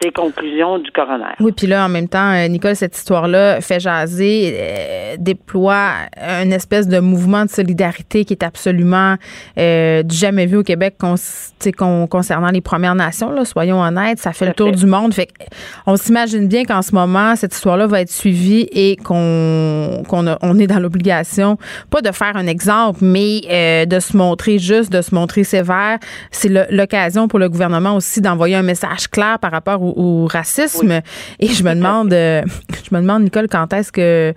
des 0.00 0.10
conclusions 0.10 0.78
du 0.78 0.90
coroner. 0.90 1.34
Oui, 1.40 1.52
puis 1.52 1.66
là, 1.66 1.86
en 1.86 1.88
même 1.88 2.08
temps, 2.08 2.32
euh, 2.32 2.48
Nicole, 2.48 2.76
cette 2.76 2.96
histoire-là 2.96 3.60
fait 3.60 3.80
jaser, 3.80 4.54
euh, 4.54 5.16
déploie 5.18 5.90
une 6.42 6.52
espèce 6.52 6.88
de 6.88 6.98
mouvement 7.00 7.44
de 7.44 7.50
solidarité 7.50 8.24
qui 8.24 8.34
est 8.34 8.42
absolument 8.42 9.16
euh, 9.58 10.02
du 10.02 10.14
jamais 10.14 10.46
vu 10.46 10.58
au 10.58 10.62
Québec 10.62 10.96
concernant 10.98 12.50
les 12.50 12.60
Premières 12.60 12.94
Nations. 12.94 13.30
Là, 13.30 13.44
soyons 13.44 13.80
honnêtes, 13.80 14.18
ça 14.18 14.32
fait 14.32 14.46
le 14.46 14.54
tour 14.54 14.72
du 14.72 14.86
monde. 14.86 15.14
Fait 15.14 15.28
on 15.86 15.96
s'imagine 15.96 16.48
bien 16.48 16.64
qu'en 16.64 16.82
ce 16.82 16.94
moment, 16.94 17.34
cette 17.36 17.54
histoire-là 17.54 17.86
va 17.86 18.00
être 18.00 18.10
suivie 18.10 18.68
et 18.72 18.96
qu'on 18.96 20.02
qu'on 20.08 20.26
on 20.42 20.58
est 20.58 20.66
dans 20.66 20.80
l'obligation, 20.80 21.56
pas 21.90 22.02
de 22.02 22.12
faire 22.12 22.36
un 22.36 22.46
exemple, 22.46 23.00
mais 23.02 23.86
de 23.86 24.00
se 24.00 24.16
montrer 24.16 24.58
juste, 24.58 24.92
de 24.92 25.00
se 25.00 25.14
montrer 25.14 25.44
sévère 25.44 25.61
c'est 26.30 26.48
l'occasion 26.70 27.28
pour 27.28 27.38
le 27.38 27.48
gouvernement 27.48 27.96
aussi 27.96 28.20
d'envoyer 28.20 28.56
un 28.56 28.62
message 28.62 29.08
clair 29.08 29.38
par 29.38 29.50
rapport 29.50 29.82
au, 29.82 30.26
racisme. 30.26 31.00
Et 31.40 31.48
je 31.48 31.64
me 31.64 31.74
demande, 31.74 32.12
euh, 32.12 32.42
je 32.90 32.94
me 32.94 33.00
demande, 33.00 33.24
Nicole, 33.24 33.48
quand 33.48 33.72
est-ce 33.72 33.92
que 33.92 34.34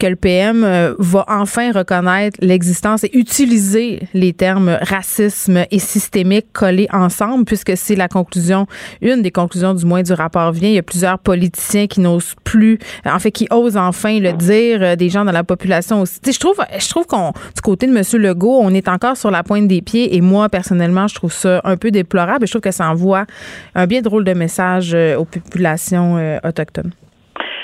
que 0.00 0.06
le 0.06 0.16
PM 0.16 0.64
euh, 0.64 0.94
va 0.98 1.26
enfin 1.28 1.72
reconnaître 1.72 2.38
l'existence 2.40 3.04
et 3.04 3.10
utiliser 3.12 4.00
les 4.14 4.32
termes 4.32 4.78
racisme 4.80 5.64
et 5.70 5.78
systémique 5.78 6.46
collés 6.54 6.88
ensemble, 6.90 7.44
puisque 7.44 7.76
c'est 7.76 7.96
la 7.96 8.08
conclusion, 8.08 8.66
une 9.02 9.20
des 9.20 9.30
conclusions 9.30 9.74
du 9.74 9.84
moins 9.84 10.02
du 10.02 10.14
rapport 10.14 10.52
vient. 10.52 10.70
Il 10.70 10.74
y 10.74 10.78
a 10.78 10.82
plusieurs 10.82 11.18
politiciens 11.18 11.86
qui 11.86 12.00
n'osent 12.00 12.34
plus, 12.44 12.78
en 13.04 13.18
fait, 13.18 13.30
qui 13.30 13.46
osent 13.50 13.76
enfin 13.76 14.18
le 14.18 14.32
dire, 14.32 14.82
euh, 14.82 14.96
des 14.96 15.10
gens 15.10 15.24
dans 15.26 15.32
la 15.32 15.44
population 15.44 16.00
aussi. 16.00 16.18
je 16.24 16.38
trouve, 16.38 16.56
je 16.78 16.88
trouve 16.88 17.06
qu'on, 17.06 17.32
du 17.54 17.60
côté 17.62 17.86
de 17.86 17.94
M. 17.94 18.02
Legault, 18.22 18.58
on 18.62 18.72
est 18.72 18.88
encore 18.88 19.18
sur 19.18 19.30
la 19.30 19.42
pointe 19.42 19.68
des 19.68 19.82
pieds 19.82 20.16
et 20.16 20.22
moi, 20.22 20.48
personnellement, 20.48 21.08
je 21.08 21.14
trouve 21.14 21.32
ça 21.32 21.60
un 21.64 21.76
peu 21.76 21.90
déplorable 21.90 22.44
et 22.44 22.46
je 22.46 22.52
trouve 22.52 22.62
que 22.62 22.70
ça 22.70 22.88
envoie 22.88 23.26
un 23.74 23.86
bien 23.86 24.00
drôle 24.00 24.24
de 24.24 24.32
message 24.32 24.92
euh, 24.94 25.16
aux 25.16 25.26
populations 25.26 26.40
autochtones. 26.42 26.92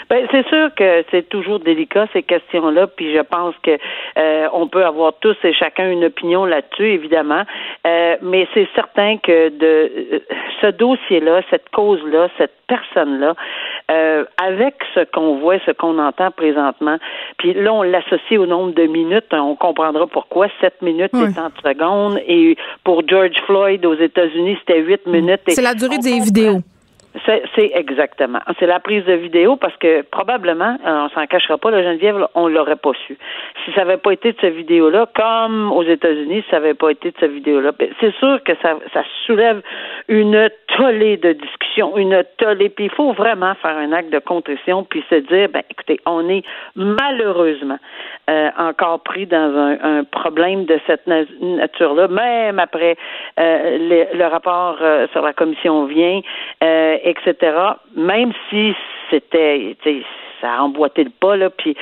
Ben, 0.09 0.25
c'est 0.31 0.47
sûr 0.47 0.73
que 0.77 1.05
c'est 1.11 1.29
toujours 1.29 1.59
délicat 1.59 2.07
ces 2.13 2.23
questions-là, 2.23 2.87
puis 2.87 3.13
je 3.13 3.21
pense 3.23 3.55
que 3.63 3.77
euh, 4.19 4.49
on 4.53 4.69
peut 4.69 4.85
avoir 4.85 5.15
tous 5.21 5.37
et 5.43 5.53
chacun 5.53 5.91
une 5.91 6.05
opinion 6.05 6.45
là-dessus, 6.45 6.87
évidemment. 6.87 7.43
Euh, 7.87 8.17
mais 8.23 8.47
c'est 8.55 8.69
certain 8.77 9.19
que 9.19 9.49
de 9.49 9.93
euh, 10.15 10.19
ce 10.61 10.69
dossier-là, 10.69 11.43
cette 11.51 11.69
cause-là, 11.71 12.29
cette 12.39 12.55
personne-là, 12.69 13.35
avec 14.39 14.75
ce 14.95 15.05
qu'on 15.13 15.39
voit, 15.39 15.59
ce 15.67 15.71
qu'on 15.71 15.99
entend 16.01 16.33
présentement, 16.33 16.97
puis 17.39 17.55
là 17.55 17.73
on 17.73 17.83
l'associe 17.83 18.41
au 18.41 18.47
nombre 18.47 18.75
de 18.75 18.85
minutes, 18.87 19.27
on 19.33 19.55
comprendra 19.55 20.07
pourquoi. 20.09 20.49
Sept 20.61 20.83
minutes 20.83 21.15
et 21.15 21.33
30 21.33 21.53
secondes, 21.65 22.19
et 22.27 22.57
pour 22.83 23.03
George 23.07 23.37
Floyd 23.47 23.87
aux 23.87 23.95
États-Unis, 23.95 24.57
c'était 24.61 24.81
huit 24.81 25.07
minutes. 25.07 25.43
C'est 25.49 25.63
la 25.63 25.75
durée 25.75 25.99
des 25.99 26.19
vidéos. 26.19 26.61
C'est 27.25 27.71
exactement. 27.75 28.41
C'est 28.59 28.67
la 28.67 28.81
prise 28.81 29.05
de 29.05 29.15
vidéo 29.15 29.57
parce 29.57 29.77
que 29.77 30.03
probablement, 30.03 30.77
euh, 30.87 31.07
on 31.07 31.09
s'en 31.11 31.27
cachera 31.27 31.59
pas, 31.59 31.71
la 31.71 31.83
Geneviève, 31.83 32.27
on 32.35 32.49
l'aurait 32.49 32.77
pas 32.77 32.93
su. 33.07 33.17
Si 33.65 33.73
ça 33.73 33.85
n'avait 33.85 33.97
pas 33.97 34.13
été 34.13 34.33
de 34.33 34.39
cette 34.41 34.55
vidéo-là, 34.55 35.07
comme 35.15 35.73
aux 35.73 35.83
États-Unis, 35.83 36.43
si 36.43 36.51
ça 36.51 36.61
n'avait 36.61 36.75
pas 36.75 36.91
été 36.91 37.11
de 37.11 37.17
cette 37.19 37.33
vidéo-là, 37.33 37.73
ben, 37.79 37.89
c'est 38.01 38.15
sûr 38.17 38.43
que 38.45 38.53
ça, 38.63 38.79
ça 38.93 39.03
soulève 39.25 39.63
une 40.09 40.49
tollée 40.77 41.17
de 41.17 41.33
discussion, 41.33 41.97
une 41.97 42.23
tollée. 42.39 42.69
Puis 42.69 42.87
il 42.87 42.91
faut 42.91 43.13
vraiment 43.13 43.55
faire 43.57 43.77
un 43.77 43.93
acte 43.93 44.11
de 44.11 44.19
contrition 44.19 44.85
puis 44.85 45.05
se 45.09 45.17
dire, 45.17 45.49
ben 45.49 45.63
écoutez, 45.71 46.01
on 46.07 46.29
est 46.29 46.43
malheureusement 46.75 47.79
euh, 48.29 48.51
encore 48.59 49.01
pris 49.01 49.27
dans 49.27 49.57
un, 49.57 49.99
un 49.99 50.05
problème 50.05 50.65
de 50.65 50.79
cette 50.87 51.07
nature-là, 51.07 52.09
même 52.09 52.59
après 52.59 52.97
euh, 53.39 53.79
le, 53.79 54.19
le 54.19 54.27
rapport 54.27 54.79
sur 55.13 55.23
la 55.23 55.33
commission 55.33 55.85
vient 55.87 56.21
etc. 56.61 57.37
Même 57.95 58.33
si 58.51 58.75
c'était 59.11 59.77
ça 60.41 60.55
a 60.55 60.63
emboîté 60.63 61.05
le 61.05 61.11
pas 61.11 61.37
là 61.37 61.51
puis 61.51 61.77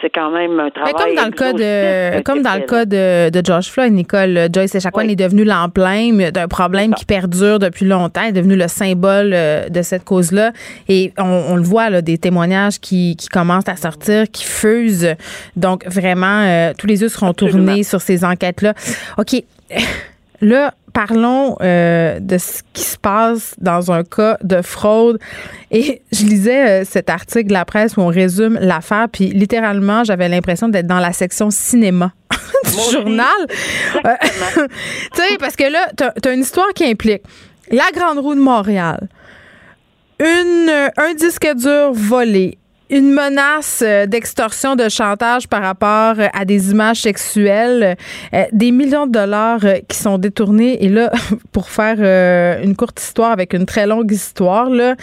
c'est 0.00 0.10
quand 0.10 0.30
même 0.30 0.58
un 0.58 0.70
travail 0.70 0.94
comme 0.94 1.14
dans 1.14 1.24
le 1.24 1.30
cas 1.30 1.52
de 1.52 2.22
comme 2.22 2.42
dans 2.42 2.54
le 2.54 2.66
cas 2.66 2.84
de, 2.84 3.30
de 3.30 3.44
George 3.44 3.70
Floyd 3.70 3.92
Nicole 3.92 4.48
Joyce 4.52 4.74
Echaquan 4.74 5.08
est 5.08 5.16
devenu 5.16 5.44
l'emblème 5.44 6.30
d'un 6.30 6.48
problème 6.48 6.94
qui 6.94 7.04
perdure 7.04 7.58
depuis 7.58 7.86
longtemps 7.86 8.22
est 8.22 8.32
devenu 8.32 8.56
le 8.56 8.68
symbole 8.68 9.32
euh, 9.32 9.68
de 9.68 9.82
cette 9.82 10.04
cause 10.04 10.32
là 10.32 10.52
et 10.88 11.12
on, 11.18 11.56
le 11.56 11.62
voit 11.62 11.90
là 11.90 12.02
des 12.02 12.18
témoignages 12.18 12.80
qui, 12.80 13.16
qui 13.16 13.28
commencent 13.28 13.68
à 13.68 13.76
sortir 13.76 14.30
qui 14.30 14.44
fusent. 14.44 15.14
Donc 15.56 15.86
vraiment 15.86 16.42
euh, 16.42 16.72
tous 16.76 16.86
les 16.86 17.02
yeux 17.02 17.08
seront 17.08 17.32
tournés 17.32 17.82
sur 17.82 18.00
ces 18.00 18.24
enquêtes 18.24 18.62
là 18.62 18.74
OK. 19.18 19.42
Là, 20.42 20.72
parlons 20.92 21.56
euh, 21.60 22.20
de 22.20 22.38
ce 22.38 22.62
qui 22.72 22.82
se 22.82 22.98
passe 22.98 23.54
dans 23.58 23.90
un 23.92 24.04
cas 24.04 24.36
de 24.42 24.62
fraude. 24.62 25.18
Et 25.70 26.02
je 26.12 26.24
lisais 26.24 26.82
euh, 26.82 26.84
cet 26.84 27.10
article 27.10 27.48
de 27.48 27.52
la 27.52 27.64
presse 27.64 27.96
où 27.96 28.00
on 28.00 28.08
résume 28.08 28.58
l'affaire, 28.60 29.08
puis 29.10 29.28
littéralement, 29.28 30.04
j'avais 30.04 30.28
l'impression 30.28 30.68
d'être 30.68 30.86
dans 30.86 30.98
la 30.98 31.12
section 31.12 31.50
cinéma 31.50 32.12
du 32.64 32.92
journal. 32.92 33.26
Tu 35.14 35.22
sais, 35.22 35.38
parce 35.38 35.56
que 35.56 35.64
là, 35.64 35.88
tu 35.96 36.28
as, 36.28 36.32
une 36.32 36.40
histoire 36.40 36.68
qui 36.74 36.84
implique 36.84 37.22
la 37.70 37.90
Grande 37.94 38.18
Roue 38.18 38.34
de 38.34 38.40
Montréal, 38.40 39.08
une, 40.20 40.90
un 40.96 41.14
disque 41.14 41.48
dur 41.56 41.92
volé, 41.92 42.58
une 42.90 43.12
menace 43.12 43.82
euh, 43.84 44.06
d'extorsion, 44.06 44.76
de 44.76 44.88
chantage 44.88 45.48
par 45.48 45.62
rapport 45.62 46.14
euh, 46.18 46.26
à 46.32 46.44
des 46.44 46.70
images 46.70 47.02
sexuelles, 47.02 47.96
euh, 48.34 48.44
des 48.52 48.72
millions 48.72 49.06
de 49.06 49.12
dollars 49.12 49.64
qui 49.88 49.96
sont 49.96 50.18
détournés. 50.18 50.84
Et 50.84 50.88
là, 50.88 51.10
pour 51.52 51.68
faire 51.68 51.98
une 52.62 52.76
courte 52.76 53.00
histoire 53.00 53.30
avec 53.30 53.54
une 53.54 53.66
très 53.66 53.86
longue 53.86 54.10
histoire, 54.10 54.68
là, 54.68 54.94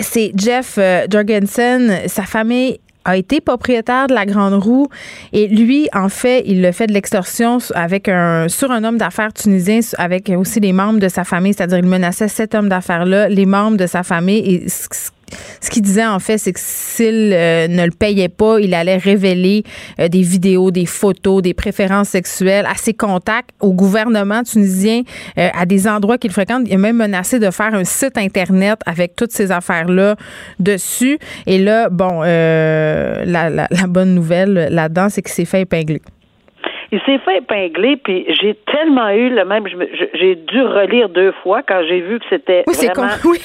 c'est 0.00 0.32
Jeff 0.36 0.78
Jorgensen, 1.10 2.00
sa 2.06 2.22
famille 2.22 2.80
a 3.04 3.16
été 3.16 3.40
propriétaire 3.40 4.06
de 4.06 4.14
la 4.14 4.26
Grande 4.26 4.54
Roue. 4.62 4.88
Et 5.32 5.48
lui, 5.48 5.88
en 5.94 6.08
fait, 6.08 6.42
il 6.46 6.62
le 6.62 6.72
fait 6.72 6.86
de 6.86 6.92
l'extorsion 6.92 7.58
avec 7.74 8.08
un 8.08 8.48
sur 8.48 8.70
un 8.70 8.84
homme 8.84 8.98
d'affaires 8.98 9.32
tunisien 9.32 9.80
avec 9.96 10.30
aussi 10.30 10.60
les 10.60 10.72
membres 10.72 11.00
de 11.00 11.08
sa 11.08 11.24
famille, 11.24 11.54
c'est-à-dire 11.54 11.78
il 11.78 11.86
menaçait 11.86 12.28
cet 12.28 12.54
homme 12.54 12.68
d'affaires-là, 12.68 13.28
les 13.28 13.46
membres 13.46 13.76
de 13.76 13.86
sa 13.86 14.02
famille 14.02 14.66
qu'il 15.78 15.82
disait 15.82 16.06
en 16.06 16.18
fait, 16.18 16.38
c'est 16.38 16.52
que 16.52 16.60
s'il 16.60 17.32
euh, 17.32 17.68
ne 17.68 17.84
le 17.84 17.90
payait 17.90 18.28
pas, 18.28 18.58
il 18.60 18.74
allait 18.74 18.96
révéler 18.96 19.62
euh, 20.00 20.08
des 20.08 20.22
vidéos, 20.22 20.70
des 20.70 20.86
photos, 20.86 21.42
des 21.42 21.54
préférences 21.54 22.08
sexuelles 22.08 22.66
à 22.66 22.74
ses 22.74 22.94
contacts, 22.94 23.50
au 23.60 23.72
gouvernement 23.72 24.42
tunisien, 24.42 25.02
euh, 25.38 25.48
à 25.54 25.66
des 25.66 25.86
endroits 25.86 26.18
qu'il 26.18 26.32
fréquente. 26.32 26.62
Il 26.66 26.74
a 26.74 26.78
même 26.78 26.96
menacé 26.96 27.38
de 27.38 27.50
faire 27.50 27.74
un 27.74 27.84
site 27.84 28.18
internet 28.18 28.80
avec 28.86 29.14
toutes 29.14 29.30
ces 29.30 29.52
affaires-là 29.52 30.16
dessus. 30.58 31.18
Et 31.46 31.58
là, 31.58 31.88
bon, 31.90 32.22
la, 32.22 33.50
la, 33.50 33.86
bonne 33.88 34.14
nouvelle 34.14 34.68
là-dedans, 34.70 35.08
c'est 35.08 35.22
qu'il 35.22 35.32
s'est 35.32 35.44
fait 35.44 35.62
épingler. 35.62 36.00
Il 36.90 37.00
s'est 37.00 37.18
fait 37.18 37.38
épingler, 37.38 37.96
puis 37.96 38.26
j'ai 38.40 38.58
tellement 38.72 39.10
eu 39.10 39.30
le 39.30 39.44
même. 39.44 39.64
J'ai 40.14 40.34
dû 40.36 40.62
relire 40.62 41.08
deux 41.08 41.32
fois 41.42 41.62
quand 41.62 41.82
j'ai 41.88 42.00
vu 42.00 42.18
que 42.18 42.24
c'était. 42.30 42.64
Oui, 42.66 42.74
c'est 42.74 42.92
con. 42.94 43.06
Oui 43.24 43.38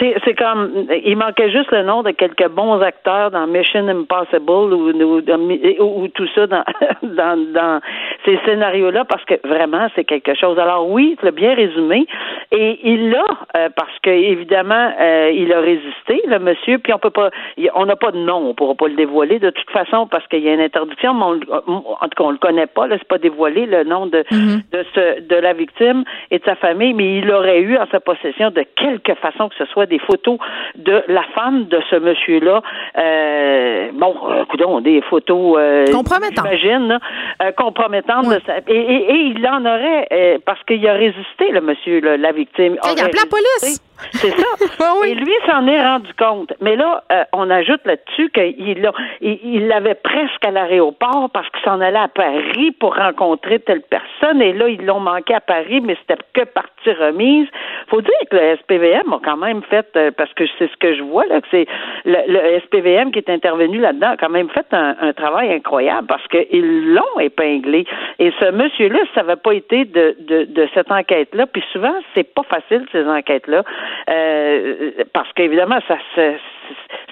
c'est 0.00 0.34
comme 0.34 0.86
il 1.04 1.16
manquait 1.16 1.50
juste 1.50 1.70
le 1.70 1.82
nom 1.82 2.02
de 2.02 2.10
quelques 2.10 2.48
bons 2.48 2.80
acteurs 2.80 3.30
dans 3.30 3.46
Mission 3.46 3.86
Impossible 3.88 4.50
ou, 4.50 4.90
ou, 4.90 6.08
tout 6.08 6.28
ça 6.34 6.46
dans, 6.46 6.64
dans, 7.02 7.52
dans 7.52 7.80
ces 8.24 8.38
scénarios-là 8.44 9.04
parce 9.04 9.24
que 9.24 9.34
vraiment 9.46 9.88
c'est 9.94 10.04
quelque 10.04 10.34
chose. 10.34 10.58
Alors 10.58 10.88
oui, 10.88 11.16
tu 11.18 11.24
l'as 11.24 11.32
bien 11.32 11.54
résumé 11.54 12.06
et 12.50 12.80
il 12.82 13.10
l'a 13.10 13.24
euh, 13.56 13.68
parce 13.74 13.98
que 14.02 14.10
évidemment 14.10 14.92
euh, 15.00 15.30
il 15.34 15.52
a 15.52 15.60
résisté 15.60 16.22
le 16.26 16.38
monsieur 16.38 16.78
puis 16.78 16.92
on 16.92 16.98
peut 16.98 17.10
pas 17.10 17.30
on 17.74 17.86
n'a 17.86 17.96
pas 17.96 18.10
de 18.10 18.18
nom 18.18 18.48
on 18.48 18.54
pourra 18.54 18.74
pas 18.74 18.88
le 18.88 18.94
dévoiler 18.94 19.38
de 19.38 19.50
toute 19.50 19.70
façon 19.70 20.06
parce 20.06 20.26
qu'il 20.28 20.40
y 20.40 20.48
a 20.48 20.54
une 20.54 20.60
interdiction 20.60 21.14
mais 21.14 21.24
en 21.24 21.38
tout 21.38 22.16
cas 22.16 22.24
on 22.24 22.30
le 22.30 22.38
connaît 22.38 22.66
pas 22.66 22.86
là 22.86 22.96
c'est 22.98 23.08
pas 23.08 23.18
dévoilé 23.18 23.66
le 23.66 23.84
nom 23.84 24.06
de 24.06 24.18
mm-hmm. 24.18 24.70
de 24.72 24.84
ce 24.94 25.20
de 25.20 25.36
la 25.36 25.52
victime 25.52 26.04
et 26.30 26.38
de 26.38 26.44
sa 26.44 26.54
famille 26.56 26.94
mais 26.94 27.18
il 27.18 27.30
aurait 27.30 27.60
eu 27.60 27.76
en 27.76 27.86
sa 27.90 28.00
possession 28.00 28.50
de 28.50 28.64
quelque 28.76 29.14
façon 29.14 29.48
que 29.48 29.56
ce 29.56 29.64
soit 29.66 29.83
des 29.86 29.98
photos 29.98 30.38
de 30.76 31.02
la 31.08 31.22
femme 31.34 31.64
de 31.66 31.80
ce 31.90 31.96
monsieur-là. 31.96 32.62
Euh, 32.98 33.90
bon, 33.92 34.14
écoutez, 34.42 34.64
des 34.82 35.02
photos 35.02 35.56
euh, 35.58 35.86
compromettantes. 35.92 36.46
J'imagine, 36.46 36.98
euh, 37.42 37.52
compromettantes. 37.52 38.28
De 38.28 38.40
sa, 38.46 38.58
et, 38.68 38.76
et, 38.76 39.20
il 39.34 39.46
en 39.46 39.64
aurait 39.64 40.06
euh, 40.12 40.38
parce 40.44 40.62
qu'il 40.64 40.86
a 40.86 40.94
résisté, 40.94 41.50
le 41.50 41.60
monsieur, 41.60 42.00
la 42.00 42.32
victime. 42.32 42.76
Il 42.82 43.00
a 43.00 43.04
appelé 43.04 43.18
la 43.22 43.30
police. 43.30 43.80
C'est 44.12 44.30
ça. 44.30 44.94
Et 45.06 45.14
lui 45.14 45.32
s'en 45.46 45.66
est 45.66 45.82
rendu 45.82 46.12
compte. 46.18 46.52
Mais 46.60 46.76
là, 46.76 47.04
euh, 47.12 47.24
on 47.32 47.48
ajoute 47.50 47.80
là-dessus 47.84 48.30
qu'il 48.30 48.90
il 49.20 49.68
l'avait 49.68 49.94
presque 49.94 50.44
à 50.44 50.50
l'aéroport 50.50 51.30
parce 51.32 51.48
qu'il 51.50 51.62
s'en 51.62 51.80
allait 51.80 51.98
à 51.98 52.08
Paris 52.08 52.72
pour 52.72 52.96
rencontrer 52.96 53.60
telle 53.60 53.82
personne. 53.82 54.42
Et 54.42 54.52
là, 54.52 54.68
ils 54.68 54.84
l'ont 54.84 55.00
manqué 55.00 55.34
à 55.34 55.40
Paris, 55.40 55.80
mais 55.80 55.96
c'était 56.00 56.22
que 56.32 56.44
partie 56.44 56.92
remise. 56.92 57.46
faut 57.88 58.02
dire 58.02 58.12
que 58.30 58.36
le 58.36 58.56
SPVM 58.56 59.12
a 59.12 59.20
quand 59.24 59.36
même 59.36 59.62
fait, 59.62 59.73
euh, 59.96 60.10
parce 60.16 60.32
que 60.34 60.44
c'est 60.58 60.70
ce 60.70 60.76
que 60.76 60.94
je 60.94 61.02
vois, 61.02 61.26
là, 61.26 61.40
que 61.40 61.46
c'est 61.50 61.66
le, 62.04 62.58
SPVM 62.60 63.10
qui 63.12 63.18
est 63.18 63.30
intervenu 63.30 63.78
là-dedans 63.78 64.10
a 64.10 64.16
quand 64.16 64.30
même 64.30 64.48
fait 64.50 64.66
un, 64.72 65.12
travail 65.12 65.52
incroyable 65.52 66.06
parce 66.06 66.26
qu'ils 66.28 66.92
l'ont 66.92 67.20
épinglé. 67.20 67.86
Et 68.18 68.32
ce 68.40 68.50
monsieur-là, 68.50 68.98
ça 69.14 69.22
n'avait 69.22 69.40
pas 69.40 69.54
été 69.54 69.84
de, 69.84 70.16
de, 70.20 70.44
de 70.44 70.68
cette 70.74 70.90
enquête-là. 70.90 71.46
Puis 71.46 71.62
souvent, 71.72 71.94
c'est 72.14 72.34
pas 72.34 72.42
facile, 72.42 72.84
ces 72.92 73.06
enquêtes-là. 73.06 73.62
Euh, 74.10 74.90
parce 75.12 75.32
qu'évidemment, 75.32 75.78
ça 75.88 75.96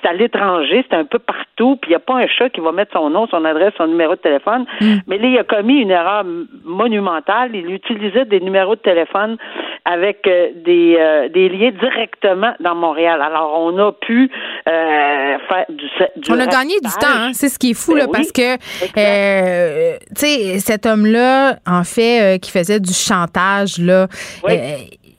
c'est 0.02 0.08
à 0.08 0.12
l'étranger, 0.12 0.84
c'est 0.88 0.96
un 0.96 1.04
peu 1.04 1.18
partout, 1.18 1.76
puis 1.76 1.90
il 1.90 1.92
n'y 1.92 1.96
a 1.96 2.00
pas 2.00 2.14
un 2.14 2.26
chat 2.26 2.50
qui 2.50 2.60
va 2.60 2.72
mettre 2.72 2.92
son 2.92 3.10
nom, 3.10 3.26
son 3.28 3.44
adresse, 3.44 3.72
son 3.76 3.86
numéro 3.86 4.14
de 4.14 4.20
téléphone. 4.20 4.64
Mm. 4.80 4.94
Mais 5.06 5.18
là, 5.18 5.28
il 5.28 5.38
a 5.38 5.44
commis 5.44 5.80
une 5.80 5.90
erreur 5.90 6.24
monumentale. 6.64 7.50
Il 7.54 7.72
utilisait 7.72 8.24
des 8.24 8.40
numéros 8.40 8.74
de 8.74 8.80
téléphone 8.80 9.36
avec 9.84 10.26
euh, 10.26 10.48
des, 10.64 10.96
euh, 10.98 11.28
des 11.28 11.48
liens 11.48 11.70
directement 11.70 12.52
dans 12.60 12.74
Montréal. 12.74 13.20
Alors, 13.22 13.60
on 13.60 13.78
a 13.78 13.92
pu 13.92 14.30
faire 14.64 15.66
du, 15.68 15.86
On 16.30 16.38
a 16.38 16.46
gagné 16.46 16.74
du 16.80 16.90
temps, 17.00 17.06
hein? 17.08 17.30
c'est 17.32 17.48
ce 17.48 17.58
qui 17.58 17.70
est 17.70 17.74
fou, 17.74 17.94
là, 17.94 18.06
ben 18.06 18.12
parce 18.12 18.32
que, 18.32 18.56
tu 18.56 20.14
sais, 20.14 20.58
cet 20.58 20.86
homme-là, 20.86 21.56
en 21.66 21.84
fait, 21.84 22.40
qui 22.40 22.50
faisait 22.50 22.80
du 22.80 22.92
chantage, 22.92 23.78
là, 23.78 24.06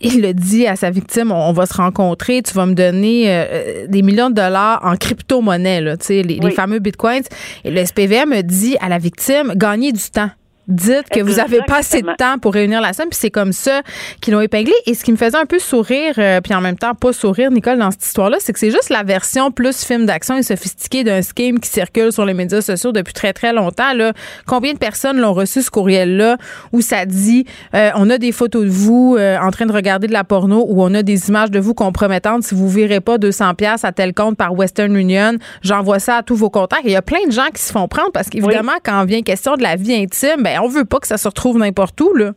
il 0.03 0.21
le 0.21 0.33
dit 0.33 0.67
à 0.67 0.75
sa 0.75 0.89
victime, 0.89 1.31
on, 1.31 1.53
va 1.53 1.65
se 1.65 1.73
rencontrer, 1.73 2.41
tu 2.41 2.53
vas 2.53 2.65
me 2.65 2.73
donner 2.73 3.25
euh, 3.27 3.87
des 3.87 4.01
millions 4.01 4.29
de 4.29 4.35
dollars 4.35 4.81
en 4.83 4.95
crypto-monnaie, 4.95 5.81
les, 6.09 6.23
les 6.23 6.51
fameux 6.51 6.79
bitcoins. 6.79 7.23
Et 7.63 7.71
le 7.71 7.83
SPVM 7.85 8.41
dit 8.43 8.77
à 8.79 8.89
la 8.89 8.97
victime, 8.97 9.53
gagner 9.55 9.91
du 9.91 10.09
temps. 10.11 10.29
Dites 10.67 11.09
que 11.11 11.19
vous 11.19 11.35
n'avez 11.35 11.61
pas 11.67 11.79
assez 11.79 12.01
de 12.01 12.15
temps 12.17 12.37
pour 12.37 12.53
réunir 12.53 12.79
la 12.79 12.93
somme, 12.93 13.09
puis 13.09 13.19
c'est 13.19 13.31
comme 13.31 13.51
ça 13.51 13.81
qu'ils 14.21 14.33
l'ont 14.33 14.41
épinglé. 14.41 14.73
Et 14.85 14.93
ce 14.93 15.03
qui 15.03 15.11
me 15.11 15.17
faisait 15.17 15.37
un 15.37 15.45
peu 15.45 15.59
sourire, 15.59 16.13
euh, 16.17 16.39
puis 16.39 16.53
en 16.53 16.61
même 16.61 16.77
temps 16.77 16.95
pas 16.95 17.11
sourire, 17.11 17.51
Nicole, 17.51 17.77
dans 17.77 17.91
cette 17.91 18.05
histoire-là, 18.05 18.37
c'est 18.39 18.53
que 18.53 18.59
c'est 18.59 18.71
juste 18.71 18.89
la 18.89 19.03
version 19.03 19.51
plus 19.51 19.83
film 19.83 20.05
d'action 20.05 20.37
et 20.37 20.43
sophistiqué 20.43 21.03
d'un 21.03 21.21
scheme 21.21 21.59
qui 21.59 21.69
circule 21.69 22.13
sur 22.13 22.25
les 22.25 22.33
médias 22.33 22.61
sociaux 22.61 22.93
depuis 22.93 23.13
très, 23.13 23.33
très 23.33 23.51
longtemps. 23.51 23.93
Là. 23.93 24.13
Combien 24.45 24.73
de 24.73 24.77
personnes 24.77 25.19
l'ont 25.19 25.33
reçu, 25.33 25.61
ce 25.61 25.69
courriel-là, 25.69 26.37
où 26.71 26.79
ça 26.79 27.05
dit 27.05 27.45
euh, 27.75 27.91
on 27.95 28.09
a 28.09 28.17
des 28.17 28.31
photos 28.31 28.63
de 28.63 28.69
vous 28.69 29.17
euh, 29.19 29.37
en 29.39 29.51
train 29.51 29.65
de 29.65 29.73
regarder 29.73 30.07
de 30.07 30.13
la 30.13 30.23
porno, 30.23 30.65
ou 30.69 30.81
on 30.81 30.93
a 30.93 31.03
des 31.03 31.27
images 31.27 31.51
de 31.51 31.59
vous 31.59 31.73
compromettantes. 31.73 32.43
Si 32.43 32.55
vous 32.55 32.67
ne 32.67 32.71
virez 32.71 33.01
pas 33.01 33.17
200$ 33.17 33.55
pièces 33.55 33.83
à 33.83 33.91
tel 33.91 34.13
compte 34.13 34.37
par 34.37 34.53
Western 34.53 34.95
Union, 34.95 35.33
j'envoie 35.61 35.99
ça 35.99 36.17
à 36.17 36.23
tous 36.23 36.35
vos 36.35 36.49
contacts. 36.49 36.83
il 36.85 36.91
y 36.91 36.95
a 36.95 37.01
plein 37.01 37.25
de 37.27 37.31
gens 37.31 37.47
qui 37.53 37.61
se 37.61 37.73
font 37.73 37.87
prendre 37.89 38.11
parce 38.13 38.29
qu'évidemment, 38.29 38.73
quand 38.83 39.03
vient 39.03 39.21
question 39.21 39.55
de 39.55 39.63
la 39.63 39.75
vie 39.75 39.93
intime, 39.93 40.41
ben, 40.41 40.52
on 40.61 40.67
veut 40.67 40.85
pas 40.85 40.99
que 40.99 41.07
ça 41.07 41.17
se 41.17 41.27
retrouve 41.27 41.57
n'importe 41.57 41.99
où, 42.01 42.13
là. 42.13 42.33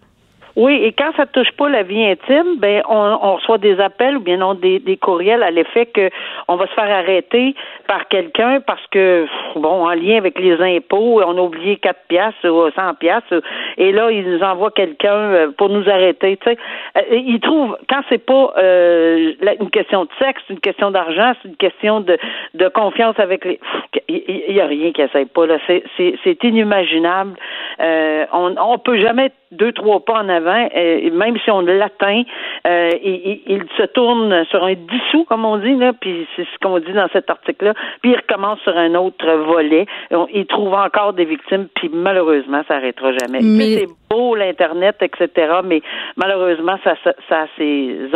Oui, 0.57 0.81
et 0.83 0.93
quand 0.93 1.13
ça 1.19 1.27
touche 1.27 1.53
pas 1.53 1.69
la 1.69 1.83
vie 1.83 2.03
intime, 2.03 2.57
ben 2.57 2.83
on, 2.89 3.19
on 3.23 3.35
reçoit 3.35 3.59
des 3.59 3.79
appels 3.79 4.17
ou 4.17 4.21
bien 4.21 4.39
non 4.39 4.55
des, 4.55 4.79
des 4.79 4.97
courriels 4.97 5.43
à 5.43 5.51
l'effet 5.51 5.85
que 5.85 6.09
on 6.49 6.57
va 6.57 6.67
se 6.67 6.73
faire 6.73 6.91
arrêter 6.91 7.55
par 7.87 8.09
quelqu'un 8.09 8.61
parce 8.67 8.85
que 8.91 9.27
bon, 9.55 9.87
en 9.87 9.93
lien 9.93 10.17
avec 10.17 10.39
les 10.39 10.59
impôts, 10.63 11.23
on 11.23 11.37
a 11.37 11.41
oublié 11.43 11.77
4 11.77 11.99
piastres 12.09 12.49
ou 12.49 12.71
100 12.71 12.95
piastres 12.95 13.43
et 13.77 13.93
là 13.93 14.11
ils 14.11 14.27
nous 14.27 14.43
envoient 14.43 14.71
quelqu'un 14.71 15.15
euh, 15.15 15.51
pour 15.59 15.69
nous 15.69 15.91
arrêter, 15.91 16.39
tu 16.39 16.51
sais. 16.51 16.59
Euh, 16.97 17.03
ils 17.11 17.41
trouvent 17.41 17.77
quand 17.91 18.01
c'est 18.09 18.25
pas 18.25 18.55
euh, 18.57 19.33
une 19.61 19.71
question 19.71 20.05
de 20.05 20.11
sexe, 20.19 20.43
une 20.49 20.61
question 20.61 20.91
d'argent, 20.91 21.35
c'est 21.43 21.49
une 21.49 21.57
question 21.57 22.01
de, 22.01 22.17
de 22.55 22.69
confiance 22.69 23.19
avec 23.19 23.45
les 23.45 23.61
il 24.09 24.55
y, 24.55 24.61
a 24.61 24.67
rien 24.67 24.93
qui 24.93 25.03
essaie 25.03 25.27
pas 25.27 25.47
là, 25.47 25.59
c'est 25.67 25.83
c'est 25.97 26.45
inimaginable. 26.45 27.35
Euh, 27.81 28.25
on 28.33 28.55
on 28.59 28.79
peut 28.79 28.99
jamais 28.99 29.31
deux 29.53 29.73
trois 29.73 30.05
pas 30.05 30.21
en 30.23 30.29
avant, 30.29 30.69
euh, 30.77 31.11
même 31.13 31.37
si 31.45 31.51
on 31.51 31.61
l'atteint, 31.61 32.23
euh, 32.67 32.91
il, 33.03 33.41
il, 33.47 33.65
se 33.77 33.85
tourne 33.85 34.45
sur 34.47 34.65
un 34.65 34.75
dissous, 34.75 35.25
comme 35.25 35.45
on 35.45 35.59
dit, 35.59 35.75
là, 35.77 35.93
puis 35.93 36.27
c'est 36.37 36.45
ce 36.45 36.59
qu'on 36.61 36.79
dit 36.79 36.93
dans 36.93 37.09
cet 37.13 37.31
article-là, 37.31 37.75
puis 38.03 38.13
il 38.13 38.17
recommence 38.17 38.59
sur 38.61 38.77
un 38.77 38.95
autre 38.95 39.31
volet. 39.47 39.87
il 40.33 40.47
trouve 40.47 40.75
encore 40.75 41.13
des 41.13 41.25
victimes, 41.25 41.69
puis 41.75 41.91
malheureusement, 41.93 42.63
ça 42.67 42.75
n'arrêtera 42.75 43.13
jamais. 43.13 43.41
Mais... 43.43 43.77
C'est 43.77 43.89
beau, 44.11 44.35
l'Internet, 44.35 44.97
etc., 45.01 45.61
mais 45.65 45.81
malheureusement, 46.17 46.79
ça, 46.85 46.95
ça, 47.05 47.13
ça 47.29 47.43
a 47.43 47.47
ses 47.57 48.11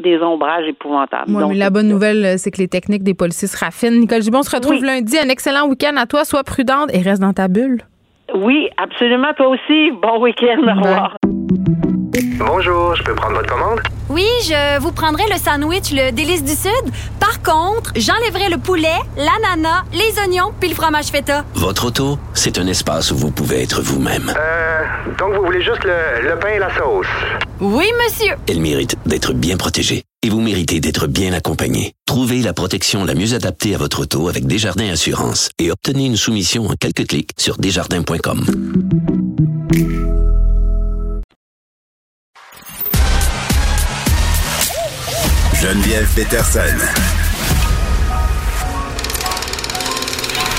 des 0.00 0.18
ombrages 0.18 0.66
épouvantables. 0.66 1.30
Mais 1.30 1.54
la 1.54 1.70
bonne 1.70 1.88
nouvelle, 1.88 2.38
c'est 2.38 2.50
que 2.50 2.58
les 2.58 2.68
techniques 2.68 3.04
des 3.04 3.14
policiers 3.14 3.46
se 3.48 3.56
raffinent. 3.56 4.00
Nicole 4.00 4.22
Gibon 4.22 4.42
se 4.42 4.54
retrouve 4.54 4.82
lundi. 4.84 5.16
Un 5.18 5.28
excellent 5.28 5.68
week-end 5.68 5.96
à 5.96 6.06
toi. 6.06 6.24
Sois 6.24 6.42
prudente 6.42 6.92
et 6.92 7.00
reste 7.00 7.22
dans 7.22 7.32
ta 7.32 7.46
bulle. 7.46 7.82
Oui, 8.34 8.68
absolument. 8.76 9.32
Toi 9.36 9.48
aussi. 9.48 9.90
Bon 10.02 10.20
week-end. 10.20 10.60
Au 10.62 10.82
revoir. 10.82 11.16
Bonjour, 12.38 12.94
je 12.94 13.02
peux 13.02 13.14
prendre 13.14 13.36
votre 13.36 13.48
commande? 13.48 13.80
Oui, 14.08 14.26
je 14.42 14.78
vous 14.80 14.92
prendrai 14.92 15.24
le 15.30 15.36
sandwich, 15.38 15.92
le 15.92 16.10
délice 16.12 16.44
du 16.44 16.52
Sud. 16.52 16.92
Par 17.18 17.42
contre, 17.42 17.92
j'enlèverai 17.96 18.50
le 18.50 18.58
poulet, 18.58 18.98
l'ananas, 19.16 19.82
les 19.92 20.18
oignons 20.20 20.52
puis 20.60 20.68
le 20.68 20.74
fromage 20.74 21.06
feta. 21.06 21.44
Votre 21.54 21.86
auto, 21.86 22.18
c'est 22.34 22.58
un 22.58 22.66
espace 22.66 23.10
où 23.12 23.16
vous 23.16 23.30
pouvez 23.30 23.62
être 23.62 23.80
vous-même. 23.82 24.32
Euh, 24.36 24.82
donc 25.18 25.34
vous 25.34 25.44
voulez 25.44 25.62
juste 25.62 25.84
le, 25.84 26.28
le 26.28 26.38
pain 26.38 26.48
et 26.50 26.58
la 26.58 26.74
sauce? 26.76 27.06
Oui, 27.60 27.86
monsieur. 28.04 28.34
Elle 28.48 28.60
mérite 28.60 28.96
d'être 29.06 29.32
bien 29.32 29.56
protégée 29.56 30.02
et 30.24 30.30
vous 30.30 30.40
méritez 30.40 30.80
d'être 30.80 31.06
bien 31.06 31.34
accompagné. 31.34 31.92
Trouvez 32.06 32.40
la 32.40 32.54
protection 32.54 33.04
la 33.04 33.14
mieux 33.14 33.34
adaptée 33.34 33.74
à 33.74 33.78
votre 33.78 34.00
auto 34.00 34.28
avec 34.28 34.46
Desjardins 34.46 34.88
Assurance 34.88 35.50
et 35.58 35.70
obtenez 35.70 36.06
une 36.06 36.16
soumission 36.16 36.66
en 36.66 36.74
quelques 36.80 37.06
clics 37.06 37.32
sur 37.36 37.58
desjardins.com. 37.58 38.46
Geneviève 45.60 46.08
Peterson. 46.14 46.60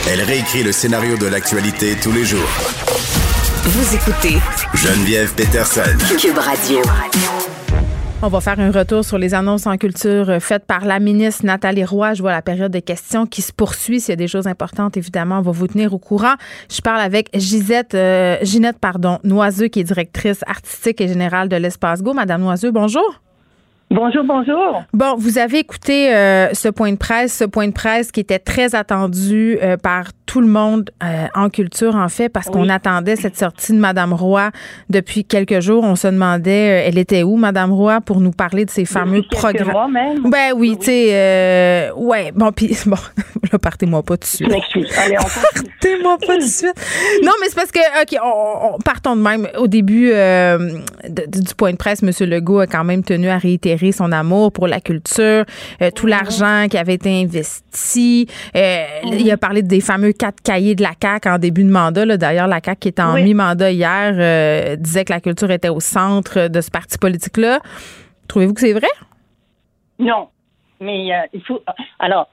Elle 0.07 0.21
réécrit 0.21 0.61
le 0.61 0.71
scénario 0.71 1.17
de 1.17 1.25
l'actualité 1.25 1.95
tous 1.99 2.11
les 2.11 2.23
jours. 2.25 2.49
Vous 3.63 3.95
écoutez 3.95 4.37
Geneviève 4.75 5.33
Peterson. 5.33 5.97
Cube 6.19 6.37
Radio. 6.37 6.81
On 8.23 8.29
va 8.29 8.39
faire 8.39 8.59
un 8.59 8.71
retour 8.71 9.03
sur 9.03 9.17
les 9.17 9.33
annonces 9.33 9.67
en 9.67 9.77
culture 9.77 10.37
faites 10.39 10.65
par 10.65 10.85
la 10.85 10.99
ministre 10.99 11.45
Nathalie 11.45 11.83
Roy. 11.83 12.13
Je 12.13 12.21
vois 12.21 12.31
la 12.31 12.41
période 12.41 12.71
de 12.71 12.79
questions 12.79 13.25
qui 13.25 13.41
se 13.41 13.51
poursuit. 13.51 13.99
S'il 13.99 14.13
y 14.13 14.13
a 14.13 14.15
des 14.15 14.29
choses 14.29 14.47
importantes, 14.47 14.95
évidemment, 14.95 15.39
on 15.39 15.41
va 15.41 15.51
vous 15.51 15.67
tenir 15.67 15.93
au 15.93 15.99
courant. 15.99 16.33
Je 16.71 16.81
parle 16.81 17.01
avec 17.01 17.29
Gisette, 17.33 17.93
euh, 17.93 18.37
Ginette 18.41 18.79
pardon, 18.79 19.19
Noiseux, 19.23 19.67
qui 19.67 19.81
est 19.81 19.83
directrice 19.83 20.43
artistique 20.47 21.01
et 21.01 21.07
générale 21.07 21.49
de 21.49 21.57
l'Espace 21.57 22.01
Go. 22.01 22.13
Madame 22.13 22.41
Noiseux, 22.41 22.71
bonjour. 22.71 23.21
Bonjour, 23.91 24.23
bonjour. 24.23 24.83
Bon, 24.93 25.15
vous 25.15 25.37
avez 25.37 25.59
écouté 25.59 26.13
euh, 26.13 26.53
ce 26.53 26.69
point 26.69 26.91
de 26.91 26.97
presse, 26.97 27.37
ce 27.37 27.43
point 27.43 27.67
de 27.67 27.73
presse 27.73 28.11
qui 28.11 28.19
était 28.19 28.39
très 28.39 28.73
attendu 28.73 29.59
euh, 29.61 29.77
par 29.77 30.07
tout 30.25 30.41
le 30.41 30.47
monde 30.47 30.91
euh, 31.03 31.27
en 31.35 31.49
culture, 31.49 31.95
en 31.95 32.09
fait, 32.09 32.29
parce 32.29 32.47
qu'on 32.47 32.69
attendait 32.69 33.15
cette 33.15 33.37
sortie 33.37 33.73
de 33.73 33.77
Madame 33.77 34.13
Roy 34.13 34.51
depuis 34.89 35.25
quelques 35.25 35.59
jours. 35.59 35.83
On 35.83 35.95
se 35.95 36.07
demandait, 36.07 36.85
elle 36.87 36.97
était 36.97 37.23
où, 37.23 37.35
Madame 37.35 37.71
Roy, 37.71 38.01
pour 38.01 38.21
nous 38.21 38.31
parler 38.31 38.65
de 38.65 38.69
ces 38.69 38.85
fameux 38.85 39.23
programmes. 39.29 39.97
Ben 40.25 40.53
oui, 40.55 40.77
tu 40.79 40.85
sais, 40.85 41.91
ouais. 41.95 42.31
Bon, 42.35 42.51
puis 42.51 42.75
bon, 42.85 42.97
là, 43.51 43.59
partez-moi 43.59 44.03
pas 44.03 44.17
tout 44.17 44.21
de 44.21 44.25
suite. 44.25 44.51
Allez, 44.97 45.17
on 45.19 45.23
Partez-moi 45.23 46.17
pas 46.19 46.33
tout 46.33 46.39
de 46.39 46.45
suite. 46.45 46.75
Non, 47.23 47.31
mais 47.41 47.47
c'est 47.49 47.55
parce 47.55 47.71
que, 47.71 47.79
ok, 48.01 48.19
on, 48.23 48.77
partons 48.79 49.15
de 49.15 49.21
même. 49.21 49.47
Au 49.57 49.67
début 49.67 50.11
du 51.09 51.55
point 51.55 51.71
de 51.71 51.77
presse, 51.77 52.01
M. 52.03 52.11
Legault 52.27 52.59
a 52.59 52.67
quand 52.67 52.83
même 52.83 53.03
tenu 53.03 53.29
à 53.29 53.37
réitérer 53.37 53.91
son 53.91 54.11
amour 54.11 54.51
pour 54.51 54.67
la 54.67 54.79
culture, 54.79 55.45
euh, 55.81 55.91
tout 55.93 56.07
l'argent 56.07 56.67
qui 56.69 56.77
avait 56.77 56.95
été 56.95 57.09
investi. 57.09 58.27
Euh, 58.55 58.83
il 59.03 59.29
a 59.31 59.37
parlé 59.37 59.61
des 59.61 59.81
fameux 59.81 60.13
quatre 60.17 60.41
cahiers 60.41 60.75
de 60.75 60.83
la 60.83 60.91
CAQ 60.99 61.29
en 61.29 61.37
début 61.37 61.63
de 61.63 61.69
mandat. 61.69 62.17
D'ailleurs, 62.17 62.47
la 62.47 62.59
CAQ 62.63 62.79
qui 62.79 62.87
était 62.89 63.01
en 63.01 63.13
mi-mandat 63.15 63.71
hier 63.71 64.13
euh, 64.15 64.75
disait 64.75 65.05
que 65.05 65.13
la 65.13 65.21
culture 65.21 65.51
était 65.51 65.69
au 65.69 65.79
centre 65.79 66.47
de 66.47 66.61
ce 66.61 66.71
parti 66.71 66.97
politique-là. 66.97 67.59
Trouvez-vous 68.27 68.53
que 68.53 68.61
c'est 68.61 68.73
vrai? 68.73 68.87
Non. 69.99 70.29
Mais 70.81 71.07
il 71.33 71.41
faut. 71.41 71.61
Alors, 71.99 72.27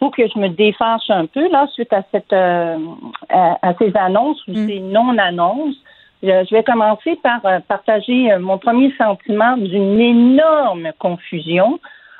faut 0.00 0.10
que 0.10 0.22
je 0.26 0.38
me 0.38 0.48
défâche 0.48 1.08
un 1.08 1.26
peu 1.26 1.48
là 1.50 1.68
suite 1.72 1.92
à 1.92 2.02
cette 2.10 2.32
à, 2.32 3.74
ces 3.78 3.92
annonces 3.96 4.44
ou 4.48 4.52
mm. 4.52 4.66
ces 4.66 4.80
non-annonces. 4.80 5.76
Je 6.22 6.54
vais 6.54 6.64
commencer 6.64 7.16
par 7.22 7.44
euh, 7.44 7.60
partager 7.68 8.32
euh, 8.32 8.38
mon 8.38 8.58
premier 8.58 8.92
sentiment 8.96 9.56
d'une 9.56 10.00
énorme 10.00 10.90
confusion 10.98 11.78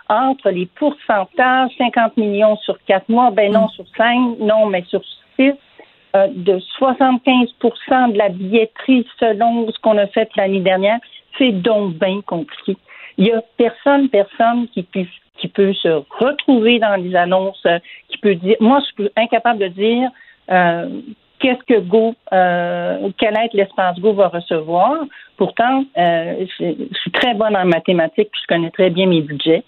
entre 0.09 0.51
les 0.51 0.66
pourcentages, 0.66 1.71
50 1.79 2.16
millions 2.16 2.57
sur 2.59 2.79
quatre 2.87 3.09
mois, 3.09 3.31
ben 3.31 3.53
non 3.53 3.69
sur 3.69 3.85
cinq, 3.97 4.38
non, 4.38 4.66
mais 4.66 4.85
sur 4.88 5.03
six, 5.37 5.53
euh, 6.14 6.29
de 6.35 6.59
75% 6.81 8.12
de 8.12 8.19
la 8.19 8.29
billetterie 8.29 9.07
selon 9.19 9.71
ce 9.71 9.79
qu'on 9.81 9.99
a 9.99 10.07
fait 10.07 10.29
l'année 10.37 10.61
dernière. 10.61 10.99
C'est 11.38 11.53
donc 11.53 11.95
bien 11.95 12.21
compliqué. 12.23 12.77
Il 13.19 13.27
y 13.27 13.33
a 13.33 13.42
personne, 13.57 14.09
personne 14.09 14.69
qui 14.69 14.83
peut, 14.83 15.07
qui 15.38 15.49
peut 15.49 15.73
se 15.75 16.03
retrouver 16.21 16.79
dans 16.79 16.97
les 16.97 17.14
annonces, 17.16 17.66
qui 18.09 18.19
peut 18.19 18.35
dire, 18.35 18.57
moi, 18.61 18.81
je 18.81 19.05
suis 19.05 19.11
incapable 19.16 19.59
de 19.59 19.69
dire 19.69 20.11
qu'est-ce 21.38 21.62
que 21.64 21.81
Go, 21.81 22.14
euh, 22.33 23.11
quelle 23.19 23.37
aide 23.38 23.53
l'espace 23.53 23.99
Go 23.99 24.12
va 24.12 24.29
recevoir. 24.29 25.05
Pourtant, 25.37 25.85
euh, 25.97 26.47
je, 26.59 26.75
suis 27.01 27.11
très 27.11 27.35
bonne 27.35 27.57
en 27.57 27.66
mathématiques, 27.66 28.31
puis 28.33 28.40
je 28.42 28.55
connais 28.55 28.71
très 28.71 28.90
bien 28.90 29.07
mes 29.07 29.21
budgets, 29.21 29.64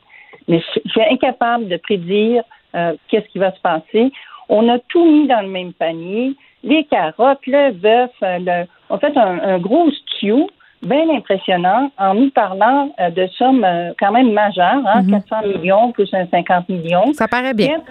mais 0.48 0.60
je, 0.60 0.90
suis 0.90 1.02
incapable 1.02 1.68
de 1.68 1.76
prédire 1.76 2.42
euh, 2.74 2.94
qu'est-ce 3.08 3.26
qui 3.28 3.38
va 3.38 3.52
se 3.52 3.60
passer. 3.60 4.12
On 4.48 4.68
a 4.68 4.78
tout 4.88 5.04
mis 5.04 5.26
dans 5.26 5.42
le 5.42 5.48
même 5.48 5.72
panier, 5.72 6.34
les 6.64 6.84
carottes, 6.84 7.46
le 7.46 7.72
bœuf, 7.72 8.10
le, 8.22 8.64
on 8.90 8.98
fait 8.98 9.16
un, 9.16 9.58
gros 9.58 9.90
stew 9.90 10.48
bien 10.82 11.08
impressionnant 11.10 11.90
en 11.98 12.14
nous 12.14 12.30
parlant 12.30 12.94
de 12.98 13.26
sommes 13.36 13.66
quand 13.98 14.12
même 14.12 14.32
majeures, 14.32 14.82
hein, 14.86 15.04
400 15.08 15.36
mm-hmm. 15.36 15.58
millions 15.58 15.92
plus 15.92 16.12
un 16.14 16.26
50 16.26 16.68
millions. 16.68 17.12
Ça 17.12 17.28
paraît 17.28 17.54
bien. 17.54 17.82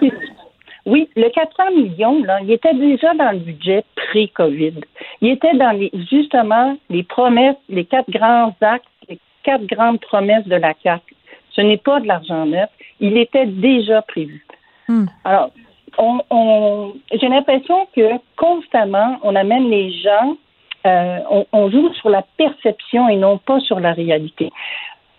Oui, 0.88 1.06
le 1.16 1.28
400 1.28 1.70
millions, 1.76 2.24
là, 2.24 2.38
il 2.42 2.50
était 2.50 2.72
déjà 2.72 3.12
dans 3.12 3.32
le 3.32 3.40
budget 3.40 3.84
pré-COVID. 3.94 4.80
Il 5.20 5.28
était 5.32 5.54
dans 5.54 5.72
les, 5.72 5.90
justement 6.10 6.78
les 6.88 7.02
promesses, 7.02 7.56
les 7.68 7.84
quatre 7.84 8.10
grands 8.10 8.54
actes, 8.62 8.86
les 9.06 9.18
quatre 9.42 9.66
grandes 9.66 10.00
promesses 10.00 10.46
de 10.46 10.56
la 10.56 10.72
CAC. 10.72 11.02
Ce 11.50 11.60
n'est 11.60 11.76
pas 11.78 12.00
de 12.00 12.06
l'argent 12.06 12.46
neuf. 12.46 12.70
Il 13.00 13.16
était 13.16 13.46
déjà 13.46 14.02
prévu. 14.02 14.44
Hmm. 14.88 15.06
Alors, 15.24 15.50
on, 15.98 16.92
j'ai 17.12 17.28
l'impression 17.28 17.86
que 17.94 18.08
constamment, 18.36 19.18
on 19.22 19.34
amène 19.34 19.68
les 19.68 19.90
gens, 19.92 20.36
euh, 20.86 21.18
on, 21.30 21.46
on 21.52 21.70
joue 21.70 21.92
sur 21.94 22.08
la 22.10 22.22
perception 22.36 23.08
et 23.08 23.16
non 23.16 23.38
pas 23.38 23.58
sur 23.60 23.80
la 23.80 23.92
réalité. 23.92 24.50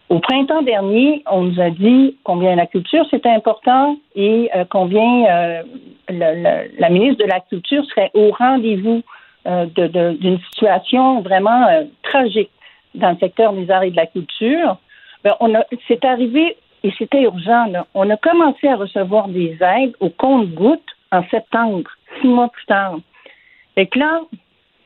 Au 0.07 0.19
printemps 0.19 0.63
dernier, 0.63 1.21
on 1.29 1.41
nous 1.43 1.59
a 1.61 1.69
dit 1.69 2.17
combien 2.23 2.55
la 2.55 2.65
culture 2.65 3.05
c'était 3.11 3.29
important 3.29 3.97
et 4.15 4.49
euh, 4.55 4.63
combien 4.69 5.25
euh, 5.25 5.63
le- 6.09 6.35
le- 6.43 6.79
la 6.79 6.89
ministre 6.89 7.23
de 7.23 7.29
la 7.29 7.39
Culture 7.41 7.83
serait 7.85 8.09
au 8.13 8.31
rendez-vous 8.31 9.01
de- 9.45 9.87
de- 9.87 10.13
d'une 10.19 10.39
situation 10.51 11.21
vraiment 11.21 11.65
tragique 12.03 12.51
dans 12.95 13.11
le 13.11 13.17
secteur 13.17 13.53
des 13.53 13.69
arts 13.71 13.83
et 13.83 13.91
de 13.91 13.95
la 13.95 14.05
culture. 14.05 14.77
Ben, 15.23 15.33
on 15.39 15.53
a, 15.55 15.63
c'est 15.87 16.03
arrivé 16.05 16.55
et 16.83 16.91
c'était 16.97 17.21
urgent. 17.23 17.65
Là. 17.65 17.85
On 17.93 18.09
a 18.09 18.17
commencé 18.17 18.67
à 18.67 18.75
recevoir 18.75 19.27
des 19.27 19.57
aides 19.61 19.93
au 19.99 20.09
compte-gouttes 20.09 20.81
en 21.11 21.23
septembre, 21.29 21.89
six 22.21 22.27
mois 22.27 22.49
plus 22.49 22.65
tard. 22.65 22.97
Fait 23.75 23.87
que 23.87 23.99
là, 23.99 24.21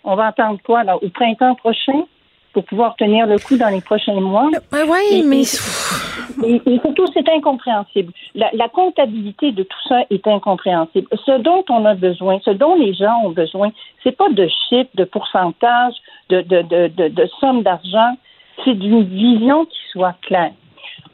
on 0.04 0.16
va 0.16 0.28
attendre 0.28 0.60
quoi 0.64 0.84
là, 0.84 0.98
au 0.98 1.10
printemps 1.10 1.56
prochain 1.56 2.04
pour 2.54 2.66
pouvoir 2.66 2.96
tenir 2.98 3.26
le 3.26 3.40
coup 3.40 3.58
dans 3.58 3.70
les 3.70 3.82
prochains 3.82 4.20
mois? 4.20 4.50
oui, 4.72 5.00
Et- 5.12 5.24
mais. 5.24 5.44
Et, 6.46 6.62
et 6.66 6.80
surtout, 6.80 7.06
c'est 7.14 7.28
incompréhensible. 7.30 8.14
La, 8.36 8.50
la 8.54 8.70
comptabilité 8.70 9.52
de 9.52 9.64
tout 9.64 9.88
ça 9.88 10.02
est 10.10 10.26
incompréhensible. 10.28 11.08
Ce 11.26 11.40
dont 11.40 11.64
on 11.70 11.84
a 11.86 11.96
besoin, 11.96 12.40
ce 12.46 12.52
dont 12.52 12.76
les 12.76 12.94
gens 12.94 13.22
ont 13.24 13.32
besoin, 13.32 13.72
c'est 14.04 14.16
pas 14.16 14.30
de 14.30 14.48
chiffres, 14.70 14.90
de 14.96 15.04
pourcentage, 15.04 15.94
de, 16.30 16.42
de, 16.42 16.62
de, 16.62 16.88
de, 16.90 17.08
de 17.10 17.26
sommes 17.40 17.64
d'argent, 17.64 18.16
c'est 18.64 18.76
d'une 18.76 19.04
vision 19.04 19.66
qui 19.66 19.80
soit 19.92 20.16
claire. 20.22 20.54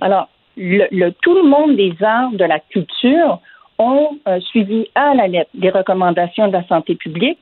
Alors, 0.02 0.28
le, 0.58 1.10
tout 1.22 1.34
le 1.34 1.44
monde 1.44 1.76
des 1.76 1.96
arts, 2.02 2.32
de 2.32 2.46
la 2.46 2.60
culture, 2.60 3.40
ont 3.78 4.18
euh, 4.28 4.40
suivi 4.42 4.88
à 4.96 5.14
la 5.16 5.28
lettre 5.28 5.50
des 5.54 5.70
recommandations 5.70 6.48
de 6.48 6.54
la 6.54 6.68
santé 6.68 6.96
publique. 6.96 7.40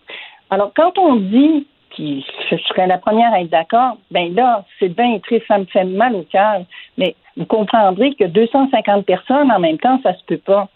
Alors, 0.49 0.71
quand 0.75 0.97
on 0.97 1.15
dit, 1.15 1.65
puis 1.89 2.25
je 2.51 2.57
serais 2.57 2.87
la 2.87 2.99
première 2.99 3.33
à 3.33 3.41
être 3.41 3.49
d'accord, 3.49 3.97
ben 4.11 4.33
là, 4.35 4.63
c'est 4.79 4.89
bien 4.89 5.17
triste, 5.19 5.45
ça 5.47 5.57
me 5.57 5.65
fait 5.65 5.83
mal 5.83 6.15
au 6.15 6.23
cœur, 6.23 6.63
mais 6.97 7.15
vous 7.35 7.45
comprendrez 7.45 8.13
que 8.13 8.25
250 8.25 9.05
personnes 9.05 9.51
en 9.51 9.59
même 9.59 9.79
temps, 9.79 9.99
ça 10.03 10.13
se 10.13 10.23
peut 10.25 10.37
pas. 10.37 10.69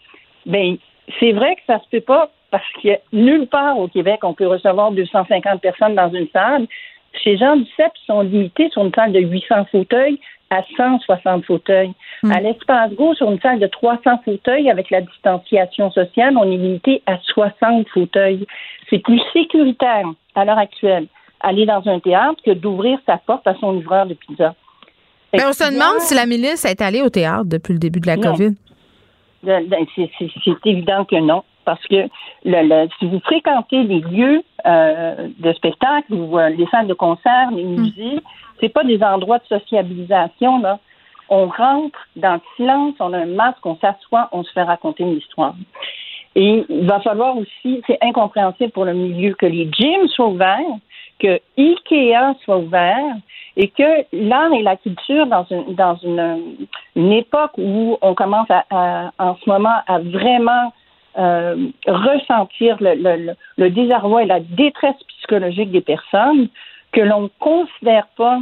Ben, 0.46 0.76
c'est 1.20 1.32
vrai 1.32 1.54
que 1.56 1.62
ça 1.66 1.78
se 1.78 1.88
peut 1.90 2.00
pas 2.00 2.30
parce 2.50 2.64
que 2.82 2.90
nulle 3.12 3.46
part 3.46 3.78
au 3.78 3.88
Québec, 3.88 4.20
on 4.22 4.34
peut 4.34 4.46
recevoir 4.46 4.92
250 4.92 5.60
personnes 5.60 5.94
dans 5.94 6.12
une 6.12 6.28
salle. 6.32 6.66
Chez 7.12 7.36
Jean 7.36 7.56
Duceppe, 7.56 7.92
ils 8.02 8.06
sont 8.06 8.20
limités 8.22 8.70
sur 8.70 8.84
une 8.84 8.92
salle 8.94 9.12
de 9.12 9.20
800 9.20 9.66
fauteuils 9.70 10.18
à 10.50 10.62
160 10.76 11.44
fauteuils. 11.46 11.92
À 12.30 12.40
l'espace 12.40 12.92
Go, 12.92 13.14
sur 13.14 13.30
une 13.30 13.40
salle 13.40 13.58
de 13.58 13.66
300 13.66 14.20
fauteuils 14.24 14.70
avec 14.70 14.90
la 14.90 15.00
distanciation 15.00 15.90
sociale, 15.90 16.36
on 16.36 16.44
est 16.44 16.56
limité 16.56 17.02
à 17.06 17.18
60 17.18 17.88
fauteuils. 17.88 18.46
C'est 18.90 18.98
plus 18.98 19.20
sécuritaire 19.32 20.06
à 20.34 20.44
l'heure 20.44 20.58
actuelle 20.58 21.06
aller 21.42 21.66
dans 21.66 21.82
un 21.86 21.98
théâtre 22.00 22.40
que 22.44 22.52
d'ouvrir 22.52 22.98
sa 23.06 23.18
porte 23.18 23.46
à 23.46 23.54
son 23.56 23.72
livreur 23.72 24.06
de 24.06 24.14
pizza. 24.14 24.54
Ben, 25.32 25.40
on 25.48 25.52
se 25.52 25.64
demande 25.64 26.00
si 26.00 26.14
la 26.14 26.26
milice 26.26 26.64
est 26.64 26.80
allée 26.80 27.02
au 27.02 27.08
théâtre 27.08 27.46
depuis 27.46 27.72
le 27.72 27.78
début 27.78 28.00
de 28.00 28.06
la 28.06 28.16
Non. 28.16 28.32
COVID. 28.32 28.54
Ben, 29.42 29.66
ben, 29.66 29.84
c'est 29.96 30.66
évident 30.66 31.04
que 31.04 31.16
non, 31.16 31.42
parce 31.64 31.84
que 31.86 32.08
le, 32.44 32.62
le- 32.68 32.88
si 32.98 33.06
vous 33.06 33.20
fréquentez 33.20 33.82
les 33.82 34.00
lieux 34.00 34.42
euh, 34.66 35.28
de 35.38 35.52
spectacle 35.52 36.12
ou 36.14 36.38
euh, 36.38 36.48
les 36.50 36.66
salles 36.66 36.86
de 36.86 36.94
concert, 36.94 37.50
les 37.52 37.64
musées, 37.64 38.20
c'est 38.60 38.68
pas 38.68 38.84
des 38.84 39.02
endroits 39.02 39.38
de 39.38 39.44
sociabilisation 39.58 40.60
là. 40.60 40.78
On 41.28 41.46
rentre 41.46 41.98
dans 42.16 42.34
le 42.34 42.40
silence, 42.56 42.94
on 43.00 43.12
a 43.14 43.18
un 43.20 43.26
masque, 43.26 43.64
on 43.64 43.76
s'assoit, 43.76 44.28
on 44.32 44.42
se 44.44 44.52
fait 44.52 44.62
raconter 44.64 45.02
une 45.02 45.16
histoire. 45.16 45.54
Et 46.34 46.64
il 46.68 46.86
va 46.86 47.00
falloir 47.00 47.36
aussi, 47.36 47.82
c'est 47.86 47.98
incompréhensible 48.02 48.70
pour 48.72 48.84
le 48.84 48.92
milieu 48.94 49.34
que 49.34 49.46
les 49.46 49.68
gyms 49.72 50.08
soient 50.08 50.28
ouverts, 50.28 50.58
que 51.18 51.40
Ikea 51.58 52.34
soit 52.44 52.58
ouvert 52.58 53.14
et 53.56 53.68
que 53.68 54.04
l'art 54.12 54.52
et 54.52 54.62
la 54.62 54.76
culture 54.76 55.26
dans 55.26 55.44
une 55.50 55.74
dans 55.74 55.94
une, 55.96 56.56
une 56.96 57.12
époque 57.12 57.52
où 57.58 57.96
on 58.02 58.14
commence 58.14 58.50
à, 58.50 58.64
à- 58.70 59.10
en 59.18 59.36
ce 59.36 59.48
moment 59.48 59.76
à 59.86 59.98
vraiment 60.00 60.72
euh, 61.18 61.56
ressentir 61.86 62.76
le, 62.80 62.94
le, 62.94 63.16
le- 63.26 63.34
le 63.58 63.70
désarroi 63.70 64.22
et 64.22 64.26
la 64.26 64.40
détresse 64.40 64.96
psychologique 65.18 65.70
des 65.70 65.80
personnes, 65.80 66.48
que 66.92 67.00
l'on 67.00 67.22
ne 67.22 67.28
considère 67.38 68.06
pas 68.16 68.38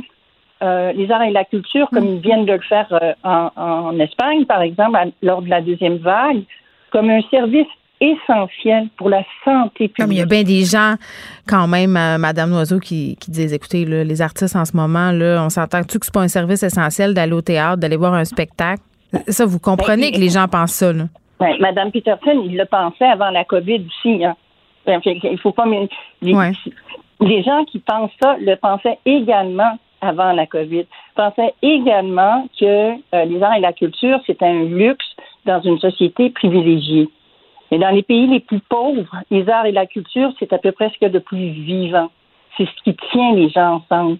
euh, 0.63 0.93
les 0.93 1.11
arts 1.11 1.23
et 1.23 1.31
la 1.31 1.45
culture 1.45 1.89
comme 1.91 2.07
ils 2.07 2.21
viennent 2.21 2.45
de 2.47 2.53
le 2.53 2.61
faire 2.61 2.87
euh, 2.93 3.13
en, 3.25 3.51
en 3.57 3.99
Espagne, 3.99 4.45
par 4.45 4.63
exemple, 4.63 4.97
à- 4.97 5.07
lors 5.23 5.43
de 5.43 5.49
la 5.49 5.61
deuxième 5.63 5.97
vague, 5.97 6.43
comme 6.91 7.09
un 7.11 7.23
service 7.31 7.67
essentiel 8.03 8.89
pour 8.97 9.09
la 9.11 9.23
santé 9.45 9.89
publique. 9.89 9.97
Comme 9.99 10.13
il 10.13 10.19
y 10.19 10.23
a 10.23 10.27
bien 10.27 10.43
des 10.43 10.65
gens, 10.65 10.95
quand 11.47 11.67
même, 11.67 11.97
euh, 11.97 12.19
Madame 12.19 12.51
Noiseau, 12.51 12.79
qui, 12.79 13.17
qui 13.21 13.31
disent 13.31 13.53
écoutez, 13.53 13.85
là, 13.85 14.05
les 14.05 14.23
artistes 14.23 14.57
en 14.57 14.65
ce 14.65 14.75
moment, 14.77 15.13
là, 15.13 15.43
on 15.45 15.51
s'entend-tu 15.51 15.99
que 15.99 16.07
c'est 16.07 16.15
pas 16.15 16.23
un 16.23 16.29
service 16.29 16.63
essentiel 16.63 17.15
d'aller 17.15 17.33
au 17.33 17.43
théâtre, 17.43 17.77
d'aller 17.79 17.97
voir 17.97 18.15
un 18.15 18.25
spectacle? 18.25 18.83
Ça, 19.29 19.45
vous 19.45 19.59
comprenez 19.59 20.11
Ben, 20.11 20.15
que 20.17 20.21
les 20.21 20.29
gens 20.31 20.47
pensent 20.49 20.73
ça, 20.73 20.93
là? 20.93 21.05
Ben, 21.41 21.57
Madame 21.59 21.91
Peterson, 21.91 22.43
il 22.45 22.57
le 22.57 22.65
pensait 22.67 23.07
avant 23.07 23.31
la 23.31 23.45
COVID 23.45 23.87
aussi. 23.87 24.25
Hein. 24.25 24.37
Ben, 24.87 25.01
que 25.01 25.11
il 25.11 25.39
faut 25.39 25.53
pas. 25.53 25.65
Les, 26.23 26.35
Ouais. 26.35 26.53
les 27.21 27.43
gens 27.43 27.65
qui 27.65 27.79
pensent 27.81 28.11
ça 28.23 28.37
le 28.41 28.55
pensaient 28.57 28.99
également 29.07 29.79
avant 30.03 30.33
la 30.33 30.47
COVID. 30.47 30.85
Pensaient 31.15 31.55
également 31.63 32.47
que 32.59 32.93
euh, 33.15 33.25
les 33.25 33.43
arts 33.43 33.55
et 33.57 33.61
la 33.61 33.73
culture, 33.73 34.21
c'est 34.27 34.43
un 34.43 34.65
luxe 34.65 35.05
dans 35.47 35.61
une 35.63 35.79
société 35.79 36.31
privilégiée. 36.31 37.09
Mais 37.71 37.79
dans 37.79 37.91
les 37.91 38.03
pays 38.03 38.27
les 38.27 38.41
plus 38.41 38.61
pauvres, 38.61 39.15
les 39.31 39.49
arts 39.49 39.67
et 39.67 39.73
la 39.73 39.87
culture, 39.87 40.33
c'est 40.39 40.53
à 40.53 40.59
peu 40.59 40.73
près 40.73 40.89
ce 40.89 40.95
qu'il 40.95 41.03
y 41.03 41.11
a 41.11 41.11
de 41.11 41.19
plus 41.19 41.51
vivant. 41.51 42.11
C'est 42.57 42.65
ce 42.67 42.83
qui 42.83 42.97
tient 43.13 43.33
les 43.35 43.49
gens 43.49 43.81
ensemble. 43.91 44.19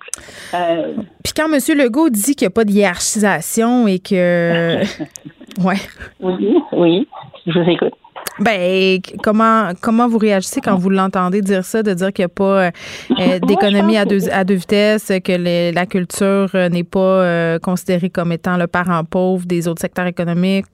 Euh, 0.55 0.95
Puis 1.25 1.33
quand 1.37 1.47
M. 1.53 1.59
Legault 1.79 2.11
dit 2.11 2.35
qu'il 2.37 2.47
n'y 2.47 2.53
a 2.53 2.55
pas 2.55 2.65
de 2.65 2.71
hiérarchisation 2.71 3.87
et 3.89 3.99
que. 3.99 4.81
ouais. 5.59 5.77
oui, 6.21 6.57
oui, 6.73 7.09
je 7.47 7.59
vous 7.59 7.71
écoute. 7.71 7.95
Ben, 8.39 8.99
comment 9.23 9.71
comment 9.83 10.09
vous 10.09 10.19
réagissez 10.19 10.61
quand 10.61 10.77
vous 10.77 10.91
l'entendez 10.91 11.41
dire 11.43 11.65
ça, 11.65 11.83
de 11.83 11.93
dire 11.95 12.13
qu'il 12.13 12.23
n'y 12.25 12.31
a 12.31 12.35
pas 12.35 12.67
euh, 12.67 13.39
d'économie 13.47 13.97
à 13.97 14.05
deux, 14.05 14.29
à 14.31 14.45
deux 14.45 14.55
vitesses, 14.55 15.13
que 15.25 15.33
les- 15.33 15.73
la 15.73 15.87
culture 15.87 16.49
euh, 16.55 16.69
n'est 16.69 16.85
pas 16.85 16.99
euh, 17.25 17.59
considérée 17.59 18.11
comme 18.11 18.33
étant 18.33 18.57
le 18.57 18.67
parent 18.67 19.05
pauvre 19.05 19.45
des 19.47 19.67
autres 19.69 19.81
secteurs 19.81 20.07
économiques? 20.07 20.67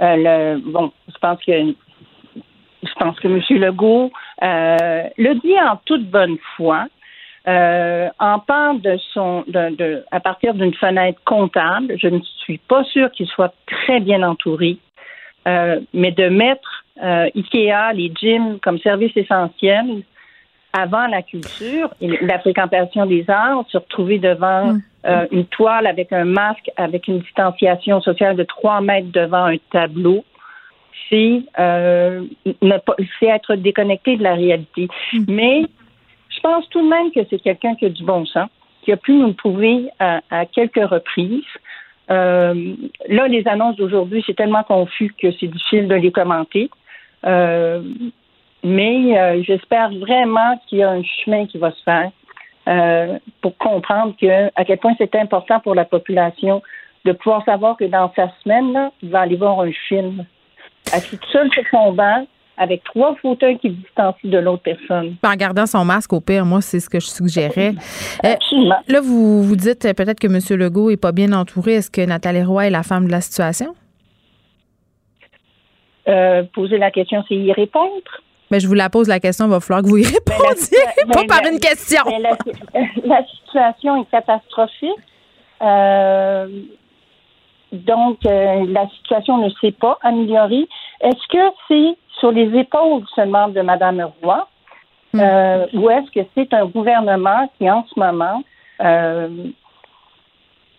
Euh, 0.00 0.14
le, 0.16 0.72
bon, 0.72 0.92
je 1.08 1.18
pense 1.20 1.38
que 1.44 1.52
je 2.82 2.92
pense 2.98 3.18
que 3.20 3.26
M. 3.28 3.40
Legault 3.60 4.10
le 4.40 5.34
dit 5.40 5.54
en 5.60 5.76
toute 5.84 6.08
bonne 6.10 6.36
foi. 6.56 6.86
Euh, 7.48 8.08
en 8.18 8.40
parle 8.40 8.82
de 8.82 8.98
son 9.14 9.42
de, 9.46 9.74
de- 9.74 10.04
à 10.10 10.20
partir 10.20 10.52
d'une 10.52 10.74
fenêtre 10.74 11.20
comptable. 11.24 11.94
Je 11.98 12.08
ne 12.08 12.20
suis 12.44 12.58
pas 12.58 12.84
sûre 12.84 13.10
qu'il 13.10 13.26
soit 13.26 13.54
très 13.66 14.00
bien 14.00 14.22
entouré. 14.22 14.76
Euh, 15.46 15.80
mais 15.94 16.10
de 16.10 16.28
mettre 16.28 16.84
euh, 17.02 17.30
IKEA, 17.34 17.92
les 17.94 18.12
gyms 18.14 18.58
comme 18.60 18.78
service 18.80 19.16
essentiel 19.16 20.02
avant 20.74 21.06
la 21.06 21.22
culture 21.22 21.88
et 22.02 22.08
la 22.22 22.38
fréquentation 22.40 23.06
des 23.06 23.24
arts, 23.28 23.64
se 23.68 23.78
retrouver 23.78 24.18
devant 24.18 24.76
euh, 25.06 25.26
une 25.30 25.46
toile 25.46 25.86
avec 25.86 26.12
un 26.12 26.26
masque, 26.26 26.70
avec 26.76 27.08
une 27.08 27.20
distanciation 27.20 28.02
sociale 28.02 28.36
de 28.36 28.42
3 28.42 28.82
mètres 28.82 29.10
devant 29.12 29.44
un 29.44 29.56
tableau, 29.72 30.24
c'est 31.08 31.42
euh, 31.58 32.24
être 33.22 33.54
déconnecté 33.54 34.16
de 34.16 34.22
la 34.22 34.34
réalité. 34.34 34.88
Mais 35.26 35.62
je 36.38 36.42
pense 36.42 36.68
tout 36.68 36.82
de 36.82 36.88
même 36.88 37.10
que 37.10 37.20
c'est 37.28 37.40
quelqu'un 37.40 37.74
qui 37.74 37.86
a 37.86 37.88
du 37.88 38.04
bon 38.04 38.24
sens, 38.26 38.48
qui 38.82 38.92
a 38.92 38.96
pu 38.96 39.12
nous 39.12 39.28
le 39.28 39.32
prouver 39.32 39.88
à, 39.98 40.20
à 40.30 40.46
quelques 40.46 40.76
reprises. 40.76 41.42
Euh, 42.10 42.74
là, 43.08 43.28
les 43.28 43.46
annonces 43.48 43.76
d'aujourd'hui, 43.76 44.22
c'est 44.26 44.36
tellement 44.36 44.62
confus 44.62 45.12
que 45.20 45.32
c'est 45.32 45.48
difficile 45.48 45.88
de 45.88 45.94
les 45.96 46.12
commenter. 46.12 46.70
Euh, 47.26 47.82
mais 48.62 49.18
euh, 49.18 49.42
j'espère 49.42 49.90
vraiment 49.90 50.58
qu'il 50.66 50.78
y 50.78 50.82
a 50.82 50.90
un 50.90 51.02
chemin 51.02 51.46
qui 51.46 51.58
va 51.58 51.72
se 51.72 51.82
faire 51.82 52.10
pour 53.40 53.56
comprendre 53.56 54.14
que 54.20 54.50
à 54.54 54.64
quel 54.66 54.76
point 54.76 54.94
c'est 54.98 55.14
important 55.14 55.58
pour 55.60 55.74
la 55.74 55.86
population 55.86 56.62
de 57.06 57.12
pouvoir 57.12 57.42
savoir 57.46 57.78
que 57.78 57.84
dans 57.84 58.12
sa 58.14 58.30
semaine, 58.42 58.90
il 59.02 59.08
va 59.08 59.20
aller 59.20 59.36
voir 59.36 59.60
un 59.60 59.72
film. 59.88 60.26
Assis 60.92 61.16
tout 61.16 61.30
seul 61.30 61.50
sur 61.50 61.62
son 61.70 61.92
banc, 61.92 62.26
avec 62.58 62.82
trois 62.84 63.14
fauteuils 63.22 63.58
qui 63.58 63.68
le 63.68 63.74
distancient 63.74 64.30
de 64.30 64.38
l'autre 64.38 64.62
personne. 64.62 65.16
En 65.24 65.34
gardant 65.34 65.66
son 65.66 65.84
masque, 65.84 66.12
au 66.12 66.20
pire, 66.20 66.44
moi, 66.44 66.60
c'est 66.60 66.80
ce 66.80 66.90
que 66.90 67.00
je 67.00 67.06
suggérais. 67.06 67.72
Euh, 68.24 68.32
Absolument. 68.34 68.76
là, 68.88 69.00
vous, 69.00 69.42
vous 69.42 69.56
dites 69.56 69.84
euh, 69.84 69.94
peut-être 69.94 70.18
que 70.20 70.26
M. 70.26 70.58
Legault 70.58 70.90
n'est 70.90 70.96
pas 70.96 71.12
bien 71.12 71.32
entouré. 71.32 71.74
Est-ce 71.74 71.90
que 71.90 72.00
Nathalie 72.00 72.42
Roy 72.42 72.66
est 72.66 72.70
la 72.70 72.82
femme 72.82 73.06
de 73.06 73.10
la 73.12 73.20
situation? 73.20 73.74
Euh, 76.08 76.42
poser 76.54 76.78
la 76.78 76.90
question, 76.90 77.22
c'est 77.28 77.34
y 77.34 77.52
répondre. 77.52 77.90
Ben, 78.50 78.58
je 78.58 78.66
vous 78.66 78.74
la 78.74 78.88
pose 78.88 79.08
la 79.08 79.20
question, 79.20 79.44
il 79.44 79.50
va 79.50 79.60
falloir 79.60 79.82
que 79.82 79.88
vous 79.88 79.98
y 79.98 80.04
répondiez, 80.06 80.78
pas 81.12 81.20
Ben, 81.20 81.26
par 81.26 81.42
la- 81.42 81.50
une 81.52 81.60
question. 81.60 82.00
ben, 82.06 82.22
la, 82.22 82.36
la 83.04 83.22
situation 83.26 84.02
est 84.02 84.10
catastrophique. 84.10 84.90
Euh, 85.60 86.48
donc, 87.72 88.24
euh, 88.24 88.64
la 88.68 88.88
situation 88.96 89.36
ne 89.36 89.50
s'est 89.60 89.72
pas 89.78 89.98
améliorée. 90.00 90.66
Est-ce 91.02 91.28
que 91.28 91.38
c'est 91.68 91.98
sur 92.18 92.32
les 92.32 92.56
épaules 92.58 93.04
seulement 93.14 93.48
de 93.48 93.60
Mme 93.60 94.10
Roy 94.22 94.46
euh, 95.16 95.66
ou 95.72 95.88
est-ce 95.90 96.10
que 96.10 96.26
c'est 96.34 96.52
un 96.52 96.66
gouvernement 96.66 97.50
qui, 97.56 97.70
en 97.70 97.84
ce 97.86 97.98
moment, 97.98 98.42
euh, 98.82 99.28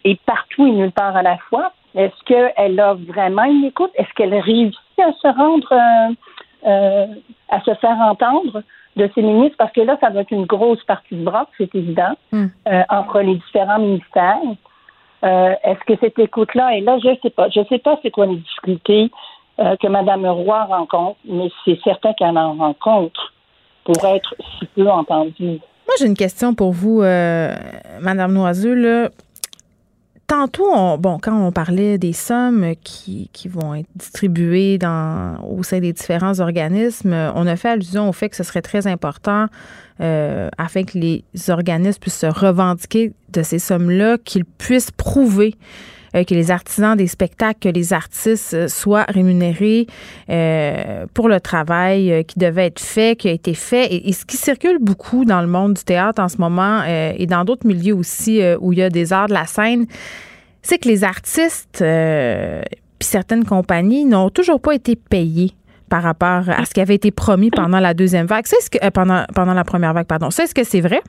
est 0.04 0.22
partout 0.22 0.68
et 0.68 0.72
nulle 0.72 0.92
part 0.92 1.16
à 1.16 1.24
la 1.24 1.38
fois? 1.50 1.72
Est-ce 1.96 2.24
qu'elle 2.26 2.80
a 2.80 2.94
vraiment 2.94 3.46
une 3.46 3.66
écoute? 3.66 3.92
Est-ce 3.96 4.14
qu'elle 4.16 4.36
réussit 4.36 4.80
à 5.00 5.12
se 5.14 5.28
rendre, 5.36 5.74
euh, 6.68 7.08
à 7.50 7.62
se 7.62 7.74
faire 7.76 7.98
entendre 8.00 8.62
de 8.96 9.10
ses 9.16 9.22
ministres? 9.24 9.58
Parce 9.58 9.72
que 9.72 9.82
là, 9.82 9.98
ça 10.00 10.10
va 10.12 10.22
être 10.22 10.32
une 10.32 10.46
grosse 10.46 10.84
partie 10.84 11.16
de 11.16 11.24
bras, 11.24 11.48
c'est 11.58 11.74
évident, 11.74 12.16
Hmm. 12.32 12.48
entre 12.90 13.22
les 13.22 13.36
différents 13.36 13.80
ministères. 13.80 14.38
Euh, 15.24 15.54
Est-ce 15.64 15.80
que 15.86 16.00
cette 16.00 16.20
écoute-là 16.20 16.78
est 16.78 16.82
là? 16.82 16.98
Je 17.04 17.10
ne 17.10 17.16
sais 17.22 17.30
pas. 17.30 17.50
Je 17.50 17.60
ne 17.60 17.66
sais 17.66 17.80
pas 17.80 17.98
c'est 18.02 18.12
quoi 18.12 18.26
les 18.26 18.38
difficultés 18.38 19.12
euh, 19.60 19.76
que 19.82 19.88
Mme 19.88 20.26
Roy 20.26 20.64
rencontre, 20.66 21.20
mais 21.26 21.49
c'est 21.66 21.80
certain 21.84 22.14
qu'elle 22.14 22.38
en 22.38 22.55
rencontre 22.55 23.34
pour 23.84 24.03
être 24.05 24.36
si 24.57 24.66
peu 24.68 24.89
entendue. 24.89 25.60
Moi, 25.88 25.95
j'ai 25.99 26.05
une 26.05 26.16
question 26.16 26.53
pour 26.53 26.72
vous, 26.72 27.01
euh, 27.01 27.55
Madame 28.01 28.34
Noiseux. 28.34 29.10
Tantôt, 30.28 30.68
on, 30.72 30.99
bon, 30.99 31.18
quand 31.20 31.36
on 31.36 31.51
parlait 31.51 31.97
des 31.97 32.14
sommes 32.14 32.74
qui, 32.84 33.32
qui 33.34 33.47
vont 33.47 33.74
être 33.74 33.89
distribuées 33.95 34.78
dans, 34.78 35.38
au 35.43 35.64
sein 35.64 35.80
des 35.80 35.91
différents 35.91 36.39
organismes, 36.39 37.32
on 37.34 37.47
a 37.47 37.55
fait 37.55 37.70
allusion 37.70 38.07
au 38.07 38.12
fait 38.12 38.30
que 38.30 38.36
ce 38.36 38.43
serait 38.43 38.62
très 38.62 38.86
important 38.86 39.47
euh, 40.01 40.49
afin 40.57 40.84
que 40.84 40.97
les 40.97 41.24
organismes 41.49 41.99
puissent 41.99 42.20
se 42.20 42.28
revendiquer 42.28 43.12
de 43.34 43.41
ces 43.41 43.60
sommes-là, 43.60 44.18
qu'ils 44.24 44.45
puissent 44.45 44.91
prouver 44.91 45.55
que 46.14 46.34
les 46.34 46.51
artisans 46.51 46.95
des 46.95 47.07
spectacles, 47.07 47.60
que 47.60 47.70
les 47.70 47.93
artistes 47.93 48.53
euh, 48.53 48.68
soient 48.68 49.05
rémunérés 49.07 49.88
euh, 50.30 51.05
pour 51.14 51.30
le 51.30 51.39
travail 51.39 52.12
euh, 52.12 52.24
qui 52.24 52.39
devait 52.39 52.68
être 52.68 52.80
fait, 52.80 53.18
qui 53.18 53.30
a 53.30 53.32
été 53.32 53.53
fait. 53.53 53.93
Et, 53.93 54.14
ce 54.14 54.26
qui 54.26 54.38
circule 54.38 54.80
beaucoup 54.80 55.26
dans 55.26 55.41
le 55.41 55.47
monde 55.47 55.74
du 55.76 55.84
théâtre 55.84 56.22
en 56.22 56.30
ce 56.30 56.38
moment 56.38 56.82
euh, 56.86 57.14
et 57.18 57.26
dans 57.26 57.45
d'autres 57.45 57.68
milieux 57.68 57.95
aussi 57.95 58.41
euh, 58.41 58.57
où 58.60 58.74
il 58.74 58.80
y 58.80 58.84
a 58.84 58.89
des 58.89 59.14
arts 59.14 59.28
de 59.28 59.34
la 59.34 59.45
scène, 59.45 59.86
c'est 60.62 60.78
que 60.78 60.88
les 60.88 61.03
artistes 61.03 61.82
euh, 61.82 62.62
puis 62.99 63.07
certaines 63.07 63.45
compagnies 63.45 64.05
n'ont 64.05 64.30
toujours 64.30 64.60
pas 64.60 64.76
été 64.76 64.95
payés 64.97 65.53
par 65.89 66.03
rapport 66.03 66.49
à 66.49 66.66
ce 66.66 66.74
qui 66.74 66.82
avait 66.82 66.95
été 66.95 67.12
promis 67.12 67.49
pendant 67.49 67.80
la 67.80 67.93
deuxième 67.93 68.28
vague. 68.28 68.45
C'est 68.45 68.62
ce 68.62 68.70
que 68.70 68.78
euh, 68.86 68.91
pendant 68.91 69.24
pendant 69.34 69.53
la 69.53 69.64
première 69.64 69.93
vague, 69.93 70.05
pardon. 70.05 70.30
C'est 70.30 70.47
ce 70.47 70.53
que 70.53 70.64
c'est 70.64 70.82
vrai? 70.82 71.01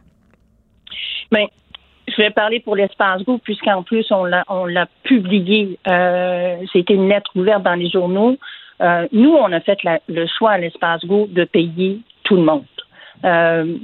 Bien, 1.32 1.46
je 2.11 2.16
vais 2.16 2.30
parler 2.30 2.61
pour 2.61 2.76
l'espace 2.76 3.22
Go, 3.24 3.38
puisqu'en 3.38 3.82
plus, 3.82 4.06
on 4.11 4.24
l'a, 4.24 4.44
on 4.48 4.66
l'a 4.66 4.86
publié. 5.02 5.78
Euh, 5.88 6.56
c'était 6.72 6.94
une 6.94 7.08
lettre 7.08 7.30
ouverte 7.36 7.62
dans 7.62 7.74
les 7.74 7.88
journaux. 7.90 8.36
Euh, 8.80 9.06
nous, 9.12 9.32
on 9.32 9.52
a 9.52 9.61
fait 9.61 9.82
la- 9.84 10.00
le 10.08 10.26
choix 10.26 10.52
à 10.52 10.58
l'espace 10.58 11.04
Go 11.04 11.26
de 11.28 11.44
payer 11.44 11.98
tout 12.24 12.36
le 12.36 12.42
monde. 12.42 12.64
Euh, 13.24 13.76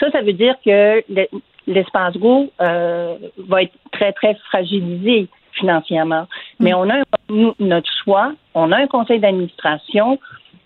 ça, 0.00 0.10
ça 0.10 0.22
veut 0.22 0.32
dire 0.32 0.54
que 0.64 1.02
le- 1.08 1.28
l'espace 1.66 2.16
Go 2.16 2.50
va 2.58 3.62
être 3.62 3.74
très, 3.92 4.12
très 4.12 4.34
fragilisé 4.50 5.28
financièrement. 5.52 6.26
Mais 6.60 6.72
on 6.74 6.88
a 6.88 7.02
nous, 7.28 7.54
notre 7.58 7.90
choix, 8.04 8.32
on 8.54 8.72
a 8.72 8.76
un 8.78 8.86
conseil 8.86 9.20
d'administration. 9.20 10.18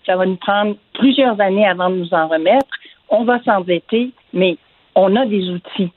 Ça 0.06 0.16
va 0.16 0.26
nous 0.26 0.36
prendre 0.36 0.76
plusieurs 0.94 1.40
années 1.40 1.66
avant 1.66 1.90
de 1.90 1.96
nous 1.96 2.14
en 2.14 2.28
remettre. 2.28 2.66
On 3.08 3.24
va 3.24 3.42
s'endetter, 3.42 4.10
mais 4.32 4.56
on 4.94 5.16
a 5.16 5.26
des 5.26 5.48
outils 5.50 5.90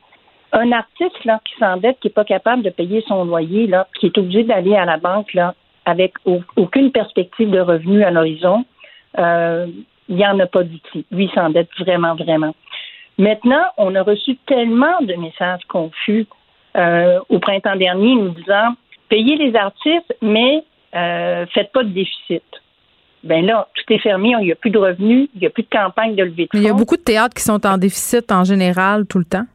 un 0.54 0.72
artiste 0.72 1.24
là, 1.26 1.39
qui 1.46 1.54
s'endette, 1.60 1.98
qui 2.00 2.08
n'est 2.08 2.14
pas 2.14 2.24
capable 2.26 2.64
de 2.64 2.70
payer 2.70 3.04
son 3.08 3.26
loyer, 3.26 3.68
là, 3.68 3.88
qui 4.00 4.08
est 4.08 4.18
obligé 4.18 4.43
d'aller 4.43 4.76
à 4.76 4.86
la 4.86 4.98
banque 4.98 5.34
là, 5.34 5.54
avec 5.86 6.14
au- 6.26 6.41
aucune 6.56 6.91
perspective 6.91 7.50
de 7.50 7.60
revenu 7.60 8.04
à 8.04 8.12
l'horizon, 8.12 8.66
euh, 9.20 9.68
il 10.10 10.16
n'y 10.16 10.26
en 10.26 10.39
a 10.39 10.46
pas 10.46 10.64
d'outils. 10.64 11.06
Lui, 11.12 11.26
il 11.26 11.32
s'endette 11.32 11.70
vraiment, 11.80 12.16
vraiment. 12.16 12.56
Maintenant, 13.18 13.64
on 13.78 13.96
a 13.96 14.04
reçu 14.04 14.36
tellement 14.46 15.02
de 15.02 15.14
messages 15.16 15.64
confus 15.68 16.28
euh, 16.76 17.20
au 17.30 17.39
printemps 17.39 17.76
dernier 17.78 18.16
nous 18.16 18.30
disant 18.30 18.76
payez 19.10 19.38
les 19.38 19.56
artistes, 19.56 20.14
mais 20.22 20.64
euh, 20.96 21.46
faites 21.54 21.72
pas 21.72 21.84
de 21.84 21.89
déficit. 21.89 22.43
Ben 23.24 23.46
là, 23.46 23.68
tout 23.74 23.93
est 23.93 23.98
fermé, 24.00 24.34
il 24.39 24.46
n'y 24.46 24.52
a 24.52 24.56
plus 24.56 24.70
de 24.70 24.78
revenus, 24.78 25.30
il 25.34 25.39
n'y 25.41 25.48
a 25.48 25.50
plus 25.50 25.64
de 25.64 25.70
campagne 25.70 26.16
de 26.16 26.24
levée 26.24 26.43
de 26.43 26.50
Mais 26.54 26.60
il 26.60 26.66
y 26.66 26.70
a 26.70 26.74
beaucoup 26.74 26.98
de 26.98 27.02
théâtres 27.02 27.34
qui 27.34 27.41
sont 27.43 27.66
en 27.66 27.78
déficit 27.78 28.32
en 28.32 28.43
général 28.43 29.06
tout 29.08 29.18
le 29.18 29.26
temps. 29.26 29.46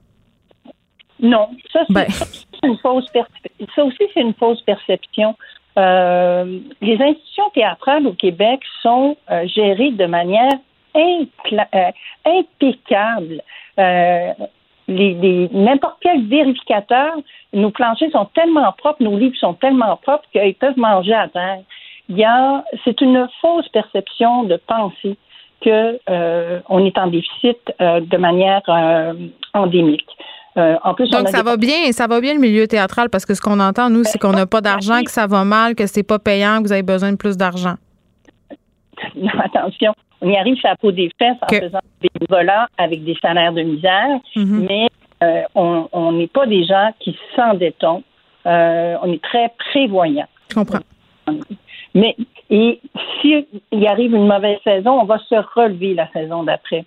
Non, 1.23 1.49
ça 1.73 1.81
c'est 1.87 1.93
Ben. 1.95 2.09
ça, 2.11 2.25
c'est 2.27 2.67
une 2.69 2.79
fausse 2.79 3.09
perception. 3.11 3.67
Ça 3.75 3.85
aussi 3.85 4.05
c'est 4.15 4.21
une 4.21 4.35
fausse 4.35 4.61
perception. 4.63 5.37
Euh, 5.79 6.59
les 6.81 7.01
institutions 7.01 7.51
théâtrales 7.55 8.07
au 8.07 8.13
Québec 8.13 8.61
sont 8.83 9.17
euh, 9.31 9.47
gérées 9.47 9.93
de 9.93 10.07
manière 10.07 10.53
euh, 10.97 11.91
impeccable. 12.27 13.43
Euh, 13.79 14.33
les, 14.89 15.15
les- 15.15 15.49
n'importe 15.53 15.99
quel 16.01 16.27
vérificateur, 16.27 17.13
nos 17.53 17.71
planchers 17.71 18.11
sont 18.11 18.25
tellement 18.35 18.73
propres, 18.73 19.03
nos 19.03 19.17
livres 19.17 19.37
sont 19.37 19.55
tellement 19.55 19.97
propres 19.97 20.25
qu'ils 20.33 20.55
peuvent 20.55 20.77
manger 20.79 21.15
à 21.15 21.29
terre. 21.29 21.61
Il 22.09 22.19
y 22.19 22.25
a, 22.25 22.65
c'est 22.85 23.01
une 23.01 23.29
fausse 23.41 23.69
perception 23.69 24.43
de 24.43 24.57
penser 24.57 25.17
que 25.61 26.01
euh, 26.09 26.59
on 26.69 26.85
est 26.85 26.99
en 26.99 27.07
déficit 27.07 27.59
euh, 27.81 28.01
de 28.01 28.17
manière 28.17 28.63
euh, 28.69 29.13
endémique. 29.55 30.09
Euh, 30.57 30.77
en 30.83 30.95
plus, 30.95 31.09
on 31.15 31.19
Donc 31.19 31.29
ça 31.29 31.39
des- 31.39 31.45
va 31.45 31.57
bien, 31.57 31.93
ça 31.93 32.07
va 32.09 32.21
bien 32.21 32.35
le 32.35 32.41
milieu 32.41 32.67
théâtral 32.67 33.09
parce 33.09 33.25
que 33.25 33.35
ce 33.35 33.41
qu'on 33.41 33.61
entend 33.61 33.89
nous, 33.89 34.03
c'est 34.05 34.19
qu'on 34.19 34.33
n'a 34.33 34.47
pas 34.47 34.61
d'argent, 34.61 35.03
que 35.03 35.11
ça 35.11 35.27
va 35.27 35.45
mal, 35.45 35.75
que 35.77 35.87
c'est 35.87 36.03
pas 36.03 36.19
payant, 36.19 36.59
que 36.59 36.65
vous 36.67 36.73
avez 36.73 36.83
besoin 36.83 37.13
de 37.13 37.17
plus 37.17 37.37
d'argent. 37.37 37.75
Non, 39.17 39.31
attention, 39.43 39.95
on 40.21 40.29
y 40.29 40.37
arrive 40.37 40.57
sur 40.57 40.69
la 40.69 40.77
peau 40.77 40.93
des 40.93 41.11
fesses 41.19 41.37
en 41.41 41.47
faisant 41.49 41.79
des 42.03 42.11
volants 42.29 42.67
avec 42.77 43.03
des 43.05 43.17
salaires 43.23 43.53
de 43.53 43.63
misère, 43.63 44.19
Mhm. 44.37 44.67
mais 44.69 44.89
euh, 45.23 45.43
on 45.55 46.13
n'est 46.13 46.27
pas 46.27 46.47
des 46.47 46.65
gens 46.65 46.91
qui 47.01 47.17
s'endettons. 47.35 48.03
Euh, 48.47 48.97
on 49.03 49.11
est 49.13 49.23
très 49.23 49.51
prévoyants. 49.71 50.29
Je 50.51 50.55
comprends. 50.57 50.79
Mais 51.95 52.15
et 52.51 52.81
s'il 53.21 53.47
arrive 53.87 54.15
une 54.15 54.27
mauvaise 54.27 54.59
saison, 54.65 55.01
on 55.01 55.05
va 55.05 55.19
se 55.19 55.35
relever 55.55 55.95
la 55.95 56.09
saison 56.13 56.43
d'après. 56.43 56.85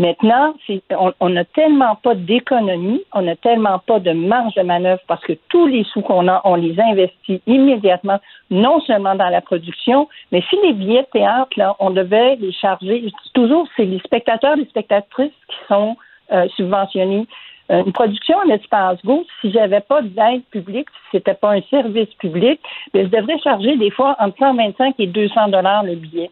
Maintenant, 0.00 0.54
on 0.92 1.12
on 1.20 1.28
n'a 1.28 1.44
tellement 1.44 1.94
pas 1.94 2.14
d'économie, 2.14 3.02
on 3.12 3.20
n'a 3.20 3.36
tellement 3.36 3.78
pas 3.80 4.00
de 4.00 4.12
marge 4.12 4.54
de 4.54 4.62
manœuvre 4.62 5.02
parce 5.06 5.22
que 5.22 5.34
tous 5.50 5.66
les 5.66 5.84
sous 5.84 6.00
qu'on 6.00 6.26
a, 6.26 6.40
on 6.44 6.54
les 6.54 6.80
investit 6.80 7.42
immédiatement, 7.46 8.18
non 8.50 8.80
seulement 8.80 9.14
dans 9.14 9.28
la 9.28 9.42
production, 9.42 10.08
mais 10.32 10.42
si 10.48 10.56
les 10.64 10.72
billets 10.72 11.02
de 11.02 11.08
théâtre, 11.12 11.50
là, 11.58 11.76
on 11.80 11.90
devait 11.90 12.36
les 12.36 12.50
charger, 12.50 13.12
toujours, 13.34 13.68
c'est 13.76 13.84
les 13.84 13.98
spectateurs, 13.98 14.56
les 14.56 14.64
spectatrices 14.64 15.38
qui 15.48 15.56
sont 15.68 15.98
euh, 16.32 16.48
subventionnés. 16.56 17.26
Euh, 17.70 17.84
une 17.84 17.92
production 17.92 18.38
en 18.38 18.48
espace 18.48 18.96
go, 19.04 19.26
si 19.42 19.52
j'avais 19.52 19.82
pas 19.82 20.00
d'aide 20.00 20.44
publique, 20.50 20.88
si 20.88 21.18
c'était 21.18 21.34
pas 21.34 21.52
un 21.52 21.62
service 21.68 22.12
public, 22.14 22.58
ben, 22.94 23.04
je 23.04 23.14
devrais 23.14 23.38
charger 23.40 23.76
des 23.76 23.90
fois 23.90 24.16
entre 24.18 24.38
125 24.38 24.94
et 24.98 25.06
200 25.08 25.48
dollars 25.48 25.84
le 25.84 25.96
billet. 25.96 26.30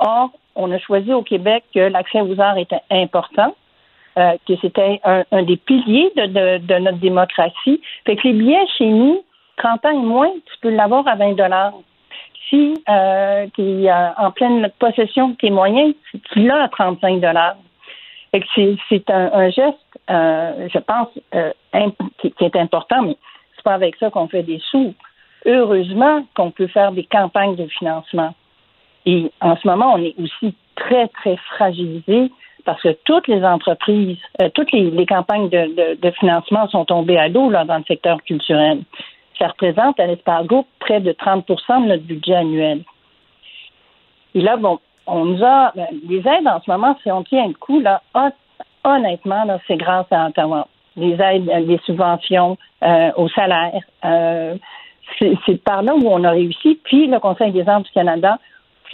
Or, 0.00 0.30
on 0.56 0.70
a 0.72 0.78
choisi 0.78 1.12
au 1.12 1.22
Québec 1.22 1.64
que 1.74 1.80
l'accès 1.80 2.20
aux 2.20 2.40
arts 2.40 2.58
était 2.58 2.80
important, 2.90 3.54
euh, 4.18 4.32
que 4.46 4.54
c'était 4.60 5.00
un, 5.04 5.42
des 5.42 5.56
piliers 5.56 6.12
de, 6.16 6.78
notre 6.78 6.98
démocratie. 6.98 7.80
Fait 8.06 8.16
que 8.16 8.28
les 8.28 8.34
billets 8.34 8.66
chez 8.78 8.86
nous, 8.86 9.24
30 9.56 9.84
ans 9.86 9.90
et 9.90 10.06
moins, 10.06 10.30
tu 10.30 10.58
peux 10.62 10.70
l'avoir 10.70 11.06
à 11.08 11.14
20 11.16 11.34
dollars. 11.34 11.72
Si 12.50 12.74
euh, 12.88 13.46
tu 13.54 13.62
es 13.84 13.92
en 13.92 14.30
pleine 14.30 14.70
possession 14.78 15.30
de 15.30 15.36
tes 15.36 15.50
moyens, 15.50 15.94
tu- 16.32 16.40
l'as 16.46 16.64
à 16.64 16.68
35 16.68 17.20
dollars. 17.20 17.56
C'est, 18.54 19.10
un, 19.10 19.48
geste, 19.50 19.78
euh, 20.10 20.68
je 20.72 20.78
pense, 20.78 21.08
euh, 21.34 21.52
imp- 21.72 21.96
qui, 22.18 22.32
qui 22.32 22.44
est 22.44 22.56
important, 22.56 23.02
mais 23.02 23.16
c'est 23.54 23.62
pas 23.62 23.74
avec 23.74 23.94
ça 23.96 24.10
qu'on 24.10 24.26
fait 24.28 24.42
des 24.42 24.60
sous. 24.70 24.92
Heureusement 25.46 26.24
qu'on 26.34 26.50
peut 26.50 26.66
faire 26.66 26.90
des 26.92 27.04
campagnes 27.04 27.54
de 27.54 27.66
financement. 27.66 28.34
Et 29.06 29.30
en 29.40 29.56
ce 29.56 29.66
moment, 29.68 29.92
on 29.94 29.98
est 30.02 30.14
aussi 30.18 30.54
très, 30.76 31.08
très 31.08 31.36
fragilisé 31.56 32.30
parce 32.64 32.80
que 32.82 32.96
toutes 33.04 33.28
les 33.28 33.44
entreprises, 33.44 34.16
euh, 34.40 34.48
toutes 34.54 34.72
les, 34.72 34.90
les 34.90 35.06
campagnes 35.06 35.48
de, 35.50 35.74
de- 35.74 36.00
de 36.00 36.10
financement 36.12 36.66
sont 36.68 36.84
tombées 36.86 37.18
à 37.18 37.28
l'eau 37.28 37.50
dans 37.50 37.76
le 37.76 37.84
secteur 37.86 38.22
culturel. 38.22 38.80
Ça 39.38 39.48
représente 39.48 40.00
à 40.00 40.06
l'espace 40.06 40.46
Groupe 40.46 40.66
près 40.80 41.00
de 41.00 41.12
30% 41.12 41.82
de 41.82 41.88
notre 41.88 42.04
budget 42.04 42.36
annuel. 42.36 42.82
Et 44.34 44.40
là, 44.40 44.56
bon, 44.56 44.78
on 45.06 45.24
nous 45.26 45.44
a 45.44 45.72
ben, 45.76 45.86
les 46.08 46.18
aides 46.20 46.46
en 46.48 46.60
ce 46.64 46.70
moment, 46.70 46.96
si 47.02 47.10
on 47.12 47.22
tient 47.24 47.46
le 47.46 47.54
coup, 47.54 47.80
là, 47.80 48.00
hon- 48.14 48.32
honnêtement, 48.84 49.44
là, 49.44 49.58
c'est 49.66 49.76
grâce 49.76 50.06
à 50.10 50.28
Ottawa. 50.28 50.66
Les 50.96 51.20
aides, 51.20 51.48
euh, 51.50 51.60
les 51.60 51.78
subventions 51.84 52.56
euh, 52.82 53.10
au 53.16 53.28
salaire. 53.28 53.80
euh, 54.04 54.54
c'est 55.18 55.62
par 55.62 55.82
là 55.82 55.94
où 55.94 56.08
on 56.08 56.24
a 56.24 56.30
réussi. 56.30 56.80
Puis 56.84 57.06
le 57.08 57.18
Conseil 57.18 57.52
des 57.52 57.68
arts 57.68 57.82
du 57.82 57.90
Canada, 57.90 58.38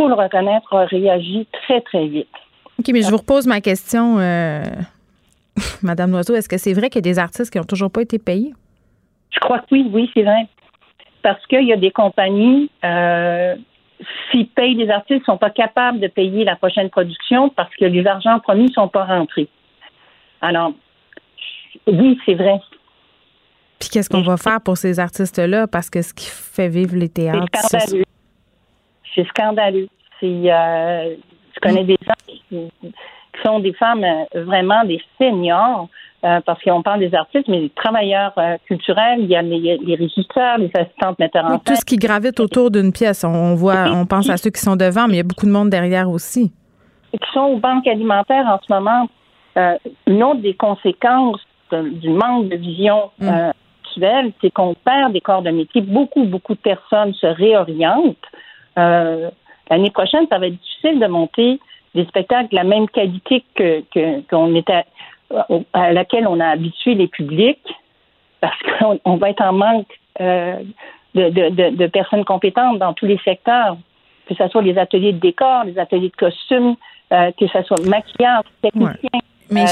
faut 0.01 0.09
le 0.09 0.15
reconnaître, 0.15 0.75
a 0.75 0.87
réagi 0.87 1.47
très, 1.53 1.83
très 1.83 2.07
vite. 2.07 2.29
OK, 2.79 2.89
mais 2.93 3.03
je 3.03 3.11
vous 3.11 3.19
repose 3.19 3.47
ma 3.47 3.61
question, 3.61 4.19
euh, 4.19 4.63
Madame 5.83 6.13
Loiseau. 6.13 6.35
Est-ce 6.35 6.49
que 6.49 6.57
c'est 6.57 6.73
vrai 6.73 6.89
qu'il 6.89 7.05
y 7.05 7.09
a 7.11 7.13
des 7.13 7.19
artistes 7.19 7.51
qui 7.51 7.59
n'ont 7.59 7.65
toujours 7.65 7.91
pas 7.91 8.01
été 8.01 8.19
payés? 8.19 8.55
Je 9.31 9.39
crois 9.41 9.59
que 9.59 9.67
oui, 9.73 9.91
oui, 9.93 10.11
c'est 10.15 10.23
vrai. 10.23 10.49
Parce 11.23 11.45
qu'il 11.47 11.65
y 11.65 11.73
a 11.73 11.77
des 11.77 11.91
compagnies, 11.91 12.71
euh, 12.83 13.57
s'ils 14.31 14.49
payent 14.49 14.77
des 14.77 14.89
artistes, 14.89 15.21
ne 15.21 15.25
sont 15.35 15.37
pas 15.37 15.51
capables 15.51 16.01
de 16.01 16.09
payer 16.09 16.45
la 16.45 16.57
prochaine 16.57 16.89
production 16.89 17.51
parce 17.51 17.75
que 17.77 17.85
les 17.85 18.07
argents 18.07 18.41
promis 18.41 18.65
ne 18.65 18.73
sont 18.73 18.89
pas 18.89 19.05
rentrés. 19.05 19.49
Alors, 20.41 20.73
oui, 21.87 22.19
c'est 22.25 22.35
vrai. 22.35 22.59
Puis 23.79 23.91
qu'est-ce 23.91 24.09
qu'on 24.09 24.23
va 24.23 24.39
faire 24.39 24.63
pour 24.63 24.79
ces 24.79 24.99
artistes-là? 24.99 25.67
Parce 25.67 25.91
que 25.91 26.01
ce 26.01 26.15
qui 26.15 26.27
fait 26.27 26.69
vivre 26.69 26.97
les 26.97 27.11
théâtres. 27.11 27.47
C'est. 27.53 28.03
C'est 29.15 29.27
scandaleux. 29.29 29.89
C'est, 30.21 30.27
euh, 30.27 31.15
je 31.55 31.61
connais 31.61 31.85
des 31.85 31.99
gens 32.07 32.13
qui, 32.27 32.71
sont 33.45 33.61
des 33.61 33.73
femmes 33.73 34.05
euh, 34.05 34.45
vraiment 34.45 34.85
des 34.85 35.01
seniors, 35.19 35.89
euh, 36.25 36.41
parce 36.45 36.63
qu'on 36.63 36.83
parle 36.83 37.01
des 37.01 37.15
artistes, 37.15 37.49
mais 37.49 37.61
des 37.61 37.71
travailleurs 37.71 38.35
culturels, 38.67 39.21
il 39.21 39.27
y 39.27 39.37
a 39.37 39.41
les, 39.41 39.79
les 39.79 39.95
régisseurs, 39.95 40.59
les 40.59 40.71
assistantes 40.75 41.19
metteurs 41.19 41.47
en. 41.47 41.59
Tout 41.59 41.77
ce 41.77 41.85
qui 41.85 41.97
gravite 41.97 42.39
autour 42.41 42.71
d'une 42.71 42.93
pièce. 42.93 43.25
On 43.25 43.55
voit, 43.55 43.87
on 43.93 44.05
pense 44.05 44.29
à 44.29 44.37
ceux 44.37 44.51
qui 44.51 44.61
sont 44.61 44.77
devant, 44.77 45.07
mais 45.07 45.15
il 45.15 45.19
y 45.19 45.21
a 45.21 45.25
beaucoup 45.25 45.47
de 45.47 45.53
monde 45.53 45.71
derrière 45.71 46.11
aussi. 46.11 46.53
Qui 47.13 47.33
sont 47.33 47.41
aux 47.41 47.57
banques 47.57 47.87
alimentaires 47.87 48.47
en 48.47 48.59
ce 48.67 48.73
moment. 48.73 49.09
une 50.07 50.23
autre 50.23 50.41
des 50.43 50.55
conséquences 50.55 51.41
du 51.73 52.11
manque 52.11 52.49
de 52.49 52.57
vision 52.57 53.11
mm 53.19 53.51
c'est 54.41 54.51
qu'on 54.51 54.75
perd 54.75 55.13
des 55.13 55.21
corps 55.21 55.43
de 55.43 55.51
métier. 55.51 55.81
Beaucoup, 55.81 56.25
beaucoup 56.25 56.55
de 56.55 56.61
personnes 56.61 57.15
se 57.15 57.27
réorientent. 57.27 58.17
Euh, 58.79 59.31
l'année 59.71 59.91
prochaine, 59.91 60.27
ça 60.29 60.39
va 60.39 60.47
être 60.47 60.61
difficile 60.61 61.01
de 61.01 61.07
monter 61.07 61.61
des 61.95 62.05
spectacles 62.07 62.51
de 62.51 62.57
la 62.57 62.65
même 62.65 62.89
qualité 62.89 63.45
que 63.55 63.83
qu'on 64.29 64.55
était 64.55 64.85
à 65.73 65.93
laquelle 65.93 66.27
on 66.27 66.41
a 66.41 66.49
habitué 66.49 66.95
les 66.95 67.09
publics, 67.09 67.67
parce 68.41 68.57
qu'on 69.05 69.17
va 69.17 69.31
être 69.31 69.43
en 69.43 69.53
manque 69.53 70.01
euh, 70.21 70.57
de, 71.15 71.87
personnes 71.87 72.25
compétentes 72.25 72.79
dans 72.79 72.93
tous 72.93 73.07
les 73.07 73.19
secteurs, 73.19 73.77
que 74.27 74.35
ce 74.35 74.49
soit 74.49 74.63
les 74.63 74.79
ateliers 74.79 75.13
de 75.13 75.19
décor, 75.19 75.65
les 75.65 75.79
ateliers 75.79 76.09
de 76.09 76.17
costumes, 76.17 76.77
euh, 77.13 77.31
que 77.39 77.47
ce 77.47 77.63
soit 77.63 77.81
maquillage, 77.87 78.45
technicien. 78.63 79.21
Mais 79.51 79.67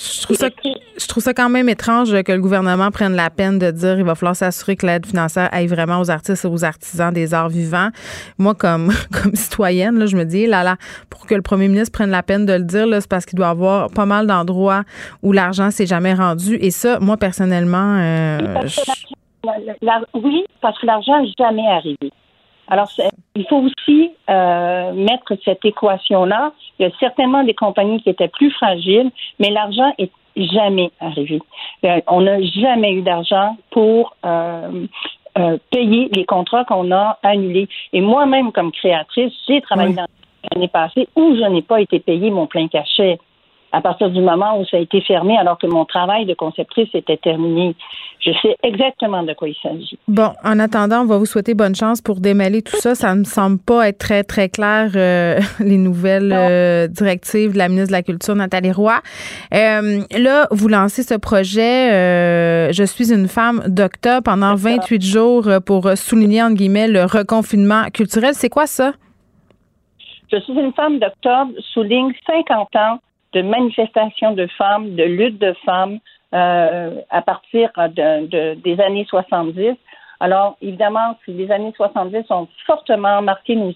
je 0.00 0.22
trouve, 0.22 0.36
ça, 0.36 0.48
je 0.64 1.06
trouve 1.06 1.22
ça 1.22 1.34
quand 1.34 1.50
même 1.50 1.68
étrange 1.68 2.22
que 2.22 2.32
le 2.32 2.40
gouvernement 2.40 2.90
prenne 2.90 3.14
la 3.14 3.28
peine 3.28 3.58
de 3.58 3.70
dire 3.70 3.98
il 3.98 4.04
va 4.04 4.14
falloir 4.14 4.34
s'assurer 4.34 4.74
que 4.74 4.86
l'aide 4.86 5.04
financière 5.04 5.50
aille 5.52 5.66
vraiment 5.66 6.00
aux 6.00 6.10
artistes 6.10 6.44
et 6.46 6.48
aux 6.48 6.64
artisans 6.64 7.12
des 7.12 7.34
arts 7.34 7.50
vivants. 7.50 7.90
Moi, 8.38 8.54
comme, 8.54 8.92
comme 9.22 9.34
citoyenne, 9.34 9.98
là, 9.98 10.06
je 10.06 10.16
me 10.16 10.24
dis, 10.24 10.46
là, 10.46 10.62
là, 10.62 10.76
pour 11.10 11.26
que 11.26 11.34
le 11.34 11.42
premier 11.42 11.68
ministre 11.68 11.92
prenne 11.92 12.10
la 12.10 12.22
peine 12.22 12.46
de 12.46 12.54
le 12.54 12.64
dire, 12.64 12.86
c'est 12.90 13.10
parce 13.10 13.26
qu'il 13.26 13.36
doit 13.36 13.48
y 13.48 13.50
avoir 13.50 13.90
pas 13.90 14.06
mal 14.06 14.26
d'endroits 14.26 14.84
où 15.22 15.32
l'argent 15.32 15.70
s'est 15.70 15.86
jamais 15.86 16.14
rendu. 16.14 16.56
Et 16.56 16.70
ça, 16.70 16.98
moi, 17.00 17.18
personnellement. 17.18 17.98
Euh, 17.98 18.38
oui, 20.14 20.44
parce 20.62 20.78
que 20.78 20.86
l'argent 20.86 21.20
n'est 21.20 21.32
jamais 21.38 21.66
arrivé. 21.66 22.10
Alors, 22.70 22.88
il 23.34 23.46
faut 23.48 23.64
aussi 23.66 24.12
euh, 24.30 24.92
mettre 24.92 25.34
cette 25.44 25.64
équation-là. 25.64 26.52
Il 26.78 26.86
y 26.86 26.90
a 26.90 26.92
certainement 27.00 27.42
des 27.42 27.54
compagnies 27.54 28.00
qui 28.00 28.10
étaient 28.10 28.28
plus 28.28 28.52
fragiles, 28.52 29.10
mais 29.40 29.50
l'argent 29.50 29.92
est 29.98 30.10
jamais 30.36 30.92
arrivé. 31.00 31.40
Euh, 31.84 32.00
on 32.06 32.20
n'a 32.20 32.40
jamais 32.42 32.92
eu 32.92 33.02
d'argent 33.02 33.56
pour 33.70 34.16
euh, 34.24 34.86
payer 35.70 36.08
les 36.14 36.24
contrats 36.24 36.64
qu'on 36.64 36.92
a 36.92 37.18
annulés. 37.24 37.68
Et 37.92 38.00
moi-même, 38.00 38.52
comme 38.52 38.70
créatrice, 38.70 39.32
j'ai 39.48 39.60
travaillé 39.60 39.94
dans 39.94 40.06
l'année 40.52 40.68
passée 40.68 41.08
où 41.16 41.34
je 41.34 41.44
n'ai 41.48 41.62
pas 41.62 41.80
été 41.80 41.98
payé 41.98 42.30
mon 42.30 42.46
plein 42.46 42.68
cachet 42.68 43.18
à 43.72 43.80
partir 43.80 44.10
du 44.10 44.20
moment 44.20 44.58
où 44.58 44.64
ça 44.66 44.76
a 44.76 44.80
été 44.80 45.00
fermé, 45.00 45.36
alors 45.38 45.58
que 45.58 45.66
mon 45.66 45.84
travail 45.84 46.26
de 46.26 46.34
conceptrice 46.34 46.88
était 46.94 47.16
terminé. 47.16 47.74
Je 48.20 48.32
sais 48.42 48.56
exactement 48.62 49.22
de 49.22 49.32
quoi 49.32 49.48
il 49.48 49.56
s'agit. 49.62 49.98
Bon, 50.08 50.32
en 50.44 50.58
attendant, 50.58 51.02
on 51.02 51.06
va 51.06 51.16
vous 51.16 51.26
souhaiter 51.26 51.54
bonne 51.54 51.74
chance 51.74 52.02
pour 52.02 52.20
démêler 52.20 52.62
tout 52.62 52.76
ça. 52.76 52.94
Ça 52.94 53.14
ne 53.14 53.20
me 53.20 53.24
semble 53.24 53.58
pas 53.58 53.88
être 53.88 53.98
très, 53.98 54.24
très 54.24 54.48
clair, 54.48 54.90
euh, 54.94 55.38
les 55.60 55.78
nouvelles 55.78 56.32
euh, 56.32 56.86
directives 56.88 57.52
de 57.52 57.58
la 57.58 57.68
ministre 57.68 57.88
de 57.88 57.92
la 57.92 58.02
Culture, 58.02 58.34
Nathalie 58.34 58.72
Roy. 58.72 59.00
Euh, 59.54 60.00
là, 60.18 60.46
vous 60.50 60.68
lancez 60.68 61.02
ce 61.02 61.14
projet 61.14 62.72
Je 62.72 62.84
suis 62.84 63.12
une 63.12 63.28
femme 63.28 63.62
d'octobre 63.66 64.22
pendant 64.24 64.54
28 64.54 65.02
jours 65.02 65.48
pour 65.64 65.88
souligner, 65.96 66.42
entre 66.42 66.56
guillemets, 66.56 66.88
le 66.88 67.04
reconfinement 67.04 67.84
culturel. 67.92 68.34
C'est 68.34 68.50
quoi 68.50 68.66
ça? 68.66 68.92
Je 70.30 70.38
suis 70.40 70.52
une 70.52 70.72
femme 70.74 70.98
d'octobre 70.98 71.52
souligne 71.72 72.12
50 72.26 72.76
ans 72.76 73.00
de 73.32 73.42
manifestations 73.42 74.32
de 74.32 74.46
femmes, 74.58 74.94
de 74.94 75.04
luttes 75.04 75.38
de 75.38 75.54
femmes 75.64 75.98
euh, 76.34 77.00
à 77.10 77.22
partir 77.22 77.70
de, 77.76 78.54
des 78.54 78.80
années 78.80 79.06
70. 79.08 79.76
Alors, 80.20 80.56
évidemment, 80.60 81.16
les 81.26 81.50
années 81.50 81.72
70 81.76 82.30
ont 82.30 82.46
fortement 82.66 83.22
marqué 83.22 83.56
nos, 83.56 83.72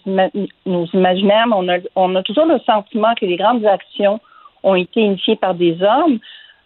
nos 0.67 0.87
imaginaires, 0.87 1.47
mais 1.47 1.57
on 1.57 1.69
a, 1.69 1.79
on 1.97 2.15
a 2.15 2.23
toujours 2.23 2.47
le 2.47 2.59
sentiment 2.61 3.15
que 3.15 3.25
les 3.25 3.37
grandes 3.37 3.65
actions 3.65 4.21
ont 4.63 4.75
été 4.75 5.01
initiées 5.01 5.37
par 5.37 5.55
des 5.55 5.83
hommes. 5.83 6.19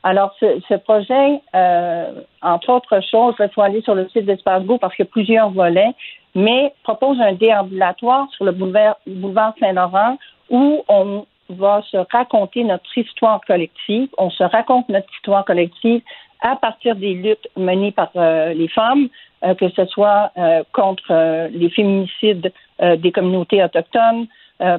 Alors, 0.03 0.35
ce, 0.41 0.61
ce 0.69 0.75
projet, 0.75 1.41
euh, 1.55 2.13
entre 2.43 2.71
autres 2.71 3.01
choses, 3.09 3.35
il 3.39 3.49
faut 3.55 3.63
aller 3.63 3.83
sur 3.83 3.95
le 3.95 4.09
site 4.09 4.27
d'Espace 4.27 4.65
Go 4.65 4.79
parce 4.79 4.95
qu'il 4.95 5.05
y 5.05 5.09
a 5.09 5.11
plusieurs 5.11 5.51
volets, 5.51 5.95
mais 6.35 6.73
propose 6.83 7.21
un 7.21 7.33
déambulatoire 7.33 8.29
sur 8.33 8.45
le 8.45 8.53
boulevard, 8.53 8.97
boulevard 9.07 9.55
Saint-Laurent 9.61 10.19
où 10.51 10.83
on 10.89 11.27
va 11.49 11.83
se 11.91 11.97
raconter 12.13 12.65
notre 12.65 12.97
histoire 12.97 13.41
collective. 13.47 14.09
On 14.19 14.31
se 14.31 14.43
raconte 14.43 14.89
notre 14.89 15.09
histoire 15.15 15.45
collective 15.45 16.03
à 16.41 16.57
partir 16.57 16.97
des 16.97 17.15
luttes 17.15 17.49
menées 17.57 17.93
par 17.93 18.11
euh, 18.17 18.53
les 18.55 18.69
femmes, 18.69 19.09
euh, 19.45 19.55
que 19.55 19.69
ce 19.71 19.85
soit 19.87 20.31
euh, 20.37 20.63
contre 20.73 21.49
les 21.53 21.71
féminicides 21.71 22.53
des 22.81 23.11
communautés 23.11 23.63
autochtones, 23.63 24.29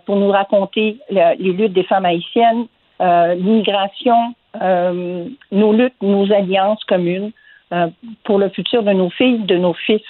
pour 0.05 0.15
nous 0.15 0.29
raconter 0.29 0.99
les 1.09 1.35
luttes 1.53 1.73
des 1.73 1.83
femmes 1.83 2.05
haïtiennes, 2.05 2.65
l'immigration, 2.99 4.33
nos 4.55 5.73
luttes, 5.73 6.01
nos 6.01 6.31
alliances 6.31 6.83
communes 6.85 7.31
pour 8.23 8.39
le 8.39 8.49
futur 8.49 8.83
de 8.83 8.91
nos 8.91 9.09
filles, 9.09 9.39
de 9.39 9.57
nos 9.57 9.73
fils. 9.73 10.01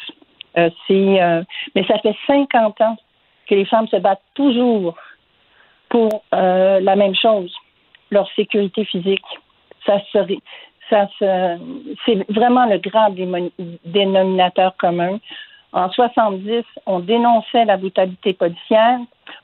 mais 0.55 1.83
ça 1.87 1.97
fait 1.99 2.15
50 2.27 2.81
ans 2.81 2.97
que 3.47 3.55
les 3.55 3.65
femmes 3.65 3.87
se 3.87 3.97
battent 3.97 4.21
toujours 4.35 4.95
pour 5.89 6.23
euh, 6.33 6.79
la 6.79 6.95
même 6.95 7.15
chose, 7.15 7.53
leur 8.11 8.29
sécurité 8.35 8.85
physique. 8.85 9.25
Ça 9.85 9.99
serait, 10.11 10.39
ça 10.89 11.07
c'est 11.19 12.31
vraiment 12.31 12.65
le 12.65 12.77
grand 12.77 13.13
dénominateur 13.85 14.75
commun. 14.77 15.19
En 15.71 15.89
70, 15.89 16.63
on 16.85 16.99
dénonçait 16.99 17.65
la 17.65 17.77
brutalité 17.77 18.33
policière 18.33 18.99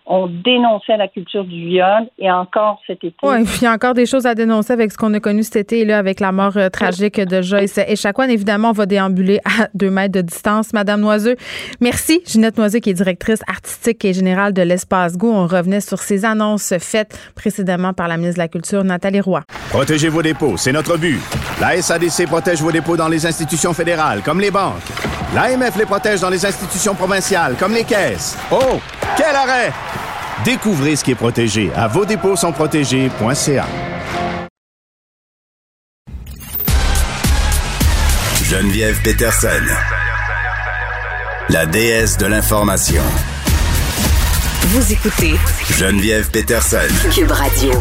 on 0.07 0.27
dénonçait 0.27 0.97
la 0.97 1.07
culture 1.07 1.43
du 1.43 1.65
viol 1.65 2.07
et 2.19 2.29
encore 2.29 2.79
cet 2.85 3.03
été. 3.03 3.15
Oui, 3.23 3.43
puis 3.43 3.59
il 3.61 3.63
y 3.63 3.67
a 3.67 3.73
encore 3.73 3.93
des 3.93 4.05
choses 4.05 4.25
à 4.25 4.35
dénoncer 4.35 4.73
avec 4.73 4.91
ce 4.91 4.97
qu'on 4.97 5.13
a 5.13 5.19
connu 5.19 5.43
cet 5.43 5.55
été 5.55 5.85
là, 5.85 5.97
avec 5.97 6.19
la 6.19 6.31
mort 6.31 6.57
euh, 6.57 6.69
tragique 6.69 7.19
de 7.19 7.41
Joyce 7.41 7.79
et 7.79 7.95
Chacun, 7.95 8.29
Évidemment, 8.29 8.69
on 8.69 8.73
va 8.73 8.85
déambuler 8.85 9.39
à 9.45 9.67
deux 9.73 9.89
mètres 9.89 10.13
de 10.13 10.21
distance. 10.21 10.73
Madame 10.73 11.01
Noiseux, 11.01 11.35
merci. 11.81 12.21
Ginette 12.25 12.57
Noiseux, 12.57 12.79
qui 12.79 12.91
est 12.91 12.93
directrice 12.93 13.41
artistique 13.47 14.05
et 14.05 14.13
générale 14.13 14.53
de 14.53 14.61
l'Espace 14.61 15.17
Go. 15.17 15.31
On 15.31 15.47
revenait 15.47 15.81
sur 15.81 15.99
ces 15.99 16.23
annonces 16.23 16.73
faites 16.79 17.17
précédemment 17.35 17.93
par 17.93 18.07
la 18.07 18.17
ministre 18.17 18.37
de 18.37 18.43
la 18.43 18.47
Culture, 18.47 18.83
Nathalie 18.83 19.21
Roy. 19.21 19.41
Protégez 19.69 20.09
vos 20.09 20.21
dépôts, 20.21 20.57
c'est 20.57 20.71
notre 20.71 20.97
but. 20.97 21.19
La 21.59 21.81
SADC 21.81 22.27
protège 22.27 22.61
vos 22.61 22.71
dépôts 22.71 22.97
dans 22.97 23.07
les 23.07 23.25
institutions 23.25 23.73
fédérales, 23.73 24.21
comme 24.23 24.39
les 24.39 24.51
banques. 24.51 25.14
L'AMF 25.35 25.75
les 25.75 25.85
protège 25.85 26.21
dans 26.21 26.29
les 26.29 26.45
institutions 26.45 26.95
provinciales, 26.95 27.55
comme 27.59 27.73
les 27.73 27.83
caisses. 27.83 28.37
Oh, 28.51 28.79
quel 29.17 29.35
arrêt! 29.35 29.73
Découvrez 30.45 30.95
ce 30.95 31.03
qui 31.03 31.11
est 31.11 31.15
protégé 31.15 31.71
à 31.75 31.89
vos 31.89 32.05
dépôts 32.05 32.37
sont 32.37 32.53
protégés.ca. 32.53 33.65
Geneviève 38.43 39.01
Peterson, 39.01 39.49
la 41.49 41.65
déesse 41.65 42.17
de 42.17 42.27
l'information. 42.27 43.03
Vous 44.67 44.93
écoutez 44.93 45.35
Geneviève 45.77 46.29
Peterson, 46.31 46.77
Cube 47.13 47.31
Radio. 47.31 47.73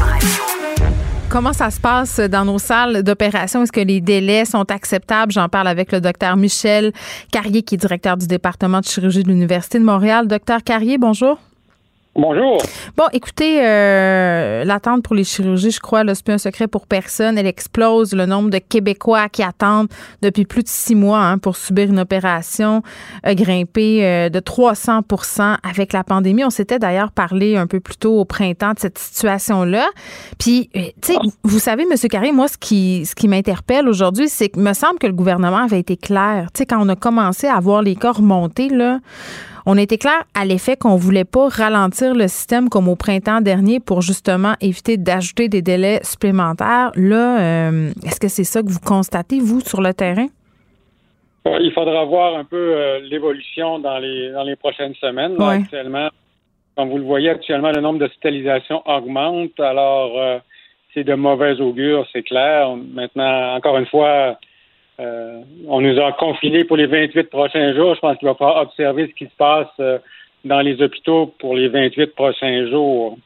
Comment 1.35 1.53
ça 1.53 1.69
se 1.73 1.81
passe 1.81 2.21
dans 2.21 2.45
nos 2.45 2.61
salles 2.61 3.03
d'opération? 3.03 3.65
Est-ce 3.65 3.73
que 3.73 3.81
les 3.81 4.01
délais 4.01 4.45
sont 4.45 4.71
acceptables? 4.71 5.33
J'en 5.33 5.49
parle 5.49 5.67
avec 5.67 5.91
le 5.91 6.01
docteur 6.01 6.37
Michel 6.37 6.93
Carrier, 7.33 7.63
qui 7.63 7.75
est 7.75 7.79
directeur 7.79 8.17
du 8.17 8.29
département 8.29 8.79
de 8.79 8.85
chirurgie 8.85 9.25
de 9.25 9.29
l'Université 9.29 9.81
de 9.81 9.85
Montréal. 9.85 10.29
Docteur 10.29 10.63
Carrier, 10.63 10.97
bonjour. 10.97 11.41
Bonjour. 12.17 12.59
Bon, 12.97 13.07
écoutez, 13.13 13.67
euh, 13.67 14.63
l'attente 14.65 15.03
pour 15.03 15.17
les 15.17 15.25
chirurgies, 15.25 15.73
je 15.73 15.81
crois, 15.81 16.05
c'est 16.15 16.25
plus 16.25 16.35
un 16.35 16.39
secret 16.39 16.69
pour 16.69 16.87
personne. 16.87 17.37
Elle 17.37 17.49
explose 17.49 18.15
le 18.15 18.25
nombre 18.25 18.51
de 18.51 18.59
Québécois 18.59 19.29
qui 19.29 19.43
attendent 19.43 19.89
depuis 20.23 20.45
plus 20.45 20.63
de 20.63 20.69
six 20.69 20.95
mois 20.95 21.19
hein, 21.19 21.39
pour 21.39 21.57
subir 21.57 21.89
une 21.89 21.99
opération 21.99 22.83
a 23.25 23.35
grimpé 23.35 24.07
euh, 24.07 24.29
de 24.29 24.39
300% 24.39 25.57
avec 25.69 25.93
la 25.93 26.05
pandémie. 26.05 26.45
On 26.45 26.51
s'était 26.51 26.79
d'ailleurs 26.79 27.11
parlé 27.11 27.57
un 27.57 27.67
peu 27.67 27.81
plus 27.81 27.97
tôt 27.97 28.21
au 28.21 28.25
printemps 28.25 28.75
de 28.75 28.79
cette 28.79 28.99
situation-là. 28.99 29.89
Puis, 30.39 30.71
euh, 30.77 30.83
tu 31.03 31.15
sais, 31.15 31.19
vous 31.43 31.59
savez, 31.59 31.83
M. 31.83 31.97
Carré, 32.09 32.31
moi, 32.31 32.47
ce 32.47 32.57
qui, 32.57 33.07
ce 33.07 33.17
qui 33.17 33.27
m'interpelle 33.27 33.89
aujourd'hui, 33.89 34.29
c'est 34.29 34.51
que 34.51 34.61
me 34.61 34.73
semble 34.73 35.01
que 35.01 35.09
le 35.09 35.15
gouvernement 35.15 35.65
avait 35.65 35.81
été 35.81 35.97
clair. 35.97 36.47
Tu 36.55 36.59
sais, 36.59 36.67
quand 36.67 36.79
on 36.81 36.89
a 36.89 36.97
commencé 36.97 37.49
à 37.49 37.59
voir 37.59 37.83
les 37.83 37.97
corps 37.97 38.23
monter, 38.23 38.69
là, 38.69 39.01
on 39.67 39.77
était 39.77 39.99
clair 39.99 40.25
à 40.35 40.45
l'effet 40.45 40.77
qu'on 40.77 40.97
voulait 40.97 41.25
pas 41.25 41.49
ralentir 41.49 42.15
le 42.15 42.29
système 42.29 42.69
comme 42.69 42.89
au 42.89 42.97
printemps 42.97 43.41
dernier 43.41 43.81
pour 43.81 44.03
justement 44.03 44.55
éviter 44.61 44.97
d'ajouter 44.97 45.49
des 45.49 45.63
délais 45.63 46.01
supplémentaires. 46.03 46.91
Là, 46.97 47.41
euh, 47.41 47.91
est-ce 48.05 48.21
que 48.21 48.29
c'est 48.29 48.45
ça 48.45 48.63
que 48.63 48.69
vous 48.69 48.81
constatez, 48.81 49.41
vous, 49.41 49.61
sur 49.61 49.81
le 49.81 49.95
terrain? 49.95 50.27
Il 51.47 51.73
faudra 51.75 52.05
voir 52.05 52.37
un 52.37 52.45
peu 52.45 52.57
euh, 52.57 53.01
l'évolution 53.01 53.79
dans 53.79 53.99
les 53.99 54.31
dans 54.33 54.45
les 54.45 54.57
prochaines 54.57 54.95
semaines. 54.95 55.37
Là, 55.37 55.49
Ouais. 55.49 55.55
Actuellement, 55.57 56.09
comme 56.77 56.89
vous 56.89 56.99
le 56.99 57.05
voyez, 57.05 57.31
actuellement, 57.31 57.71
le 57.71 57.81
nombre 57.81 57.99
d'hospitalisations 57.99 58.83
augmente. 58.87 59.59
Alors, 59.61 60.19
euh, 60.19 60.39
c'est 60.93 61.05
de 61.05 61.15
mauvais 61.15 61.61
augure, 61.61 62.07
c'est 62.13 62.23
clair. 62.23 62.75
Maintenant, 62.77 63.57
encore 63.57 63.77
une 63.77 63.87
fois, 63.87 64.39
euh, 65.01 65.41
on 65.67 65.81
nous 65.81 65.99
a 66.01 66.13
confinés 66.13 66.65
pour 66.65 66.77
les 66.77 66.87
28 66.87 67.25
prochains 67.25 67.75
jours. 67.75 67.95
Je 67.95 68.01
pense 68.01 68.17
qu'il 68.19 68.29
va 68.29 68.35
falloir 68.35 68.63
observer 68.63 69.09
ce 69.09 69.15
qui 69.15 69.25
se 69.25 69.37
passe 69.37 69.67
euh, 69.81 69.99
dans 70.45 70.61
les 70.61 70.81
hôpitaux 70.81 71.35
pour 71.39 71.57
les 71.57 71.69
28 71.69 72.15
prochains 72.15 72.69
jours. 72.71 73.17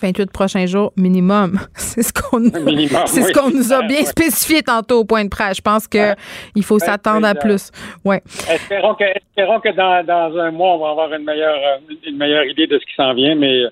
28 0.00 0.30
prochains 0.30 0.66
jours 0.66 0.92
minimum. 0.96 1.58
C'est 1.74 2.02
ce 2.02 2.12
qu'on 2.12 2.38
ce 2.44 3.32
qu'on 3.32 3.50
nous 3.50 3.72
a 3.72 3.78
Ouais, 3.80 3.86
bien 3.86 3.98
ouais. 3.98 4.04
spécifié 4.04 4.62
tantôt 4.62 5.00
au 5.00 5.04
point 5.04 5.24
de 5.24 5.30
presse. 5.30 5.56
Je 5.56 5.62
pense 5.62 5.88
que 5.88 6.14
il 6.54 6.62
faut 6.64 6.78
s'attendre 6.78 7.26
à 7.26 7.34
plus. 7.34 7.70
Ouais. 8.04 8.20
Espérons 8.50 8.94
que, 8.94 9.04
espérons 9.04 9.60
que 9.60 9.70
dans, 9.74 10.04
dans 10.04 10.36
un 10.38 10.50
mois, 10.50 10.74
on 10.74 10.78
va 10.78 10.90
avoir 10.90 11.12
une 11.12 11.24
meilleure, 11.24 11.56
euh, 11.56 11.94
une 12.06 12.16
meilleure 12.16 12.44
idée 12.44 12.66
de 12.66 12.78
ce 12.78 12.84
qui 12.84 12.94
s'en 12.96 13.14
vient, 13.14 13.34
mais 13.34 13.62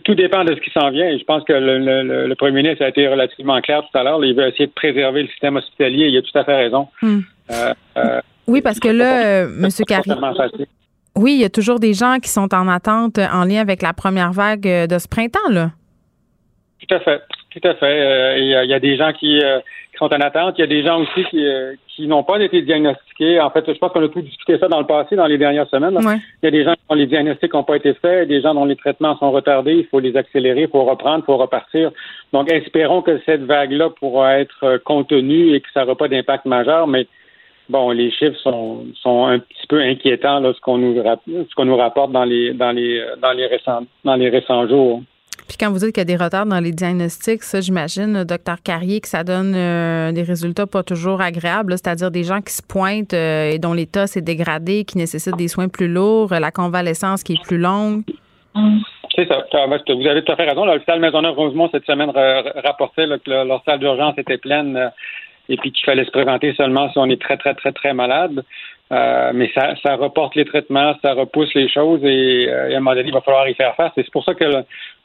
tout, 0.00 0.14
dépend 0.14 0.44
de 0.44 0.54
ce 0.54 0.60
qui 0.60 0.70
s'en 0.70 0.90
vient. 0.90 1.06
Et 1.08 1.18
je 1.18 1.24
pense 1.24 1.44
que 1.44 1.52
le, 1.52 1.78
le- 1.78 2.02
le- 2.02 2.26
le 2.26 2.34
premier 2.34 2.62
ministre 2.62 2.84
a 2.84 2.88
été 2.88 3.06
relativement 3.06 3.60
clair 3.60 3.82
tout 3.82 3.98
à 3.98 4.02
l'heure. 4.02 4.24
Il 4.24 4.34
veut 4.34 4.46
essayer 4.48 4.66
de 4.66 4.72
préserver 4.72 5.22
le 5.22 5.28
système 5.28 5.56
hospitalier. 5.56 6.06
Il 6.08 6.16
a 6.18 6.22
tout 6.22 6.36
à 6.38 6.44
fait 6.44 6.56
raison. 6.56 6.88
Hmm. 7.02 7.20
Euh, 7.52 7.74
euh, 7.98 8.20
Oui, 8.46 8.60
parce 8.62 8.80
que 8.80 8.88
là, 8.88 9.24
euh, 9.44 9.46
M. 9.62 9.70
facile. 9.70 10.66
oui, 11.16 11.34
il 11.34 11.40
y 11.40 11.44
a 11.44 11.50
toujours 11.50 11.78
des 11.78 11.94
gens 11.94 12.18
qui 12.22 12.28
sont 12.30 12.52
en 12.54 12.68
attente 12.68 13.18
en 13.18 13.44
lien 13.44 13.60
avec 13.60 13.82
la 13.82 13.92
première 13.92 14.32
vague 14.32 14.62
de 14.88 14.98
ce 14.98 15.06
printemps, 15.08 15.48
là. 15.50 15.70
Tout 16.86 16.94
à 16.94 17.00
fait. 17.00 17.22
Tout 17.54 17.68
à 17.68 17.74
fait. 17.74 17.86
Euh, 17.86 18.38
Il 18.38 18.46
y, 18.48 18.54
a- 18.54 18.64
il 18.64 18.70
y 18.70 18.74
a 18.74 18.80
des 18.80 18.96
gens 18.96 19.12
qui, 19.12 19.40
euh, 19.40 19.60
qui 19.92 19.98
sont 19.98 20.12
en 20.12 20.20
attente. 20.20 20.56
Il 20.58 20.62
y 20.62 20.64
a 20.64 20.66
des 20.66 20.82
gens 20.82 21.00
aussi 21.00 21.24
qui, 21.30 21.46
euh, 21.46 21.74
qui 21.88 22.08
n'ont 22.08 22.24
pas 22.24 22.38
été 22.40 22.60
diagnostiqués. 22.62 23.40
En 23.40 23.50
fait, 23.50 23.64
je 23.72 23.78
pense 23.78 23.92
qu'on 23.92 24.04
a 24.04 24.08
tout 24.08 24.22
discuté 24.22 24.58
ça 24.58 24.66
dans 24.66 24.80
le 24.80 24.86
passé, 24.86 25.14
dans 25.14 25.26
les 25.28 25.38
dernières 25.38 25.68
semaines. 25.68 25.96
Ouais. 26.04 26.16
Il 26.42 26.46
y 26.46 26.48
a 26.48 26.50
des 26.50 26.64
gens 26.64 26.74
dont 26.88 26.96
les 26.96 27.06
diagnostics 27.06 27.54
n'ont 27.54 27.62
pas 27.62 27.76
été 27.76 27.94
faits, 27.94 28.26
des 28.26 28.40
gens 28.40 28.54
dont 28.54 28.64
les 28.64 28.74
traitements 28.74 29.16
sont 29.18 29.30
retardés. 29.30 29.74
Il 29.74 29.86
faut 29.86 30.00
les 30.00 30.16
accélérer, 30.16 30.62
il 30.62 30.68
faut 30.68 30.82
reprendre, 30.82 31.22
il 31.22 31.26
faut 31.26 31.36
repartir. 31.36 31.92
Donc, 32.32 32.50
espérons 32.50 33.02
que 33.02 33.20
cette 33.24 33.42
vague-là 33.44 33.90
pourra 33.90 34.40
être 34.40 34.78
contenue 34.78 35.54
et 35.54 35.60
que 35.60 35.68
ça 35.72 35.82
n'aura 35.82 35.94
pas 35.96 36.08
d'impact 36.08 36.46
majeur. 36.46 36.88
Mais 36.88 37.06
bon, 37.68 37.90
les 37.92 38.10
chiffres 38.10 38.38
sont, 38.42 38.84
sont 39.00 39.26
un 39.26 39.38
petit 39.38 39.66
peu 39.68 39.80
inquiétants, 39.80 40.40
là, 40.40 40.52
ce 40.54 40.60
qu'on 40.60 40.78
nous, 40.78 41.00
rap- 41.00 41.20
ce 41.28 41.54
qu'on 41.54 41.66
nous 41.66 41.76
rapporte 41.76 42.10
dans 42.10 42.24
les, 42.24 42.52
dans 42.52 42.72
les, 42.72 43.00
dans 43.22 43.32
les 43.32 43.46
récents, 43.46 43.84
dans 44.04 44.16
les 44.16 44.28
récents 44.28 44.66
jours. 44.66 45.02
Puis 45.46 45.58
quand 45.60 45.70
vous 45.70 45.78
dites 45.78 45.92
qu'il 45.92 46.00
y 46.00 46.00
a 46.00 46.04
des 46.04 46.16
retards 46.16 46.46
dans 46.46 46.58
les 46.58 46.72
diagnostics, 46.72 47.42
ça, 47.42 47.60
j'imagine, 47.60 48.24
docteur 48.24 48.56
Carrier, 48.62 49.00
que 49.00 49.08
ça 49.08 49.24
donne 49.24 49.54
euh, 49.54 50.10
des 50.10 50.22
résultats 50.22 50.66
pas 50.66 50.82
toujours 50.82 51.20
agréables, 51.20 51.72
c'est-à-dire 51.72 52.10
des 52.10 52.24
gens 52.24 52.40
qui 52.40 52.52
se 52.54 52.62
pointent 52.62 53.12
euh, 53.14 53.50
et 53.50 53.58
dont 53.58 53.74
l'état 53.74 54.06
s'est 54.06 54.22
dégradé, 54.22 54.84
qui 54.84 54.96
nécessitent 54.98 55.36
des 55.36 55.48
soins 55.48 55.68
plus 55.68 55.88
lourds, 55.88 56.32
euh, 56.32 56.40
la 56.40 56.50
convalescence 56.50 57.22
qui 57.22 57.34
est 57.34 57.42
plus 57.42 57.58
longue. 57.58 58.02
Vous 59.14 60.06
avez 60.08 60.24
tout 60.24 60.32
à 60.32 60.36
fait 60.36 60.48
raison. 60.48 60.64
L'hôpital 60.64 60.98
Maisonneuve-Rosemont, 61.00 61.68
cette 61.70 61.84
semaine, 61.86 62.10
ra- 62.10 62.42
rapportait 62.64 63.04
que 63.06 63.30
le- 63.30 63.44
leur 63.46 63.62
salle 63.64 63.78
d'urgence 63.80 64.14
était 64.18 64.38
pleine 64.38 64.90
et 65.48 65.56
puis 65.58 65.70
qu'il 65.72 65.84
fallait 65.84 66.04
se 66.06 66.10
présenter 66.10 66.54
seulement 66.56 66.90
si 66.90 66.98
on 66.98 67.06
est 67.06 67.20
très, 67.20 67.36
très, 67.36 67.54
très, 67.54 67.70
très 67.72 67.92
malade. 67.92 68.42
Euh, 68.94 69.32
mais 69.34 69.50
ça, 69.54 69.74
ça 69.82 69.96
reporte 69.96 70.36
les 70.36 70.44
traitements, 70.44 70.94
ça 71.02 71.14
repousse 71.14 71.52
les 71.54 71.68
choses 71.68 72.00
et, 72.04 72.46
euh, 72.48 72.72
à 72.72 72.76
un 72.76 72.80
moment 72.80 72.94
donné, 72.94 73.08
il 73.08 73.14
va 73.14 73.22
falloir 73.22 73.48
y 73.48 73.54
faire 73.54 73.74
face. 73.74 73.92
C'est 73.96 74.08
pour 74.10 74.24
ça 74.24 74.34
que 74.34 74.44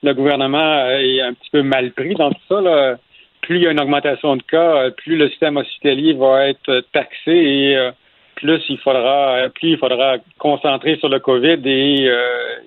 le, 0.03 0.13
gouvernement 0.13 0.59
euh, 0.59 0.99
est 0.99 1.21
un 1.21 1.33
petit 1.33 1.49
peu 1.49 1.63
mal 1.63 1.91
pris 1.91 2.13
dans 2.13 2.29
tout 2.29 2.41
ça. 2.47 2.61
Là. 2.61 2.97
Plus 3.41 3.57
il 3.57 3.63
y 3.63 3.67
a 3.67 3.71
une 3.71 3.79
augmentation 3.79 4.35
de 4.35 4.43
cas, 4.43 4.75
euh, 4.75 4.89
plus 4.91 5.17
le 5.17 5.29
système 5.29 5.57
hospitalier 5.57 6.13
va 6.13 6.49
être 6.49 6.83
taxé 6.91 7.31
et 7.31 7.89
plus 8.35 8.61
il 8.69 8.77
faudra 8.77 9.49
plus 9.55 9.71
il 9.71 9.77
faudra 9.77 10.17
concentrer 10.37 10.97
sur 10.97 11.09
le 11.09 11.19
COVID 11.19 11.59
et, 11.65 12.09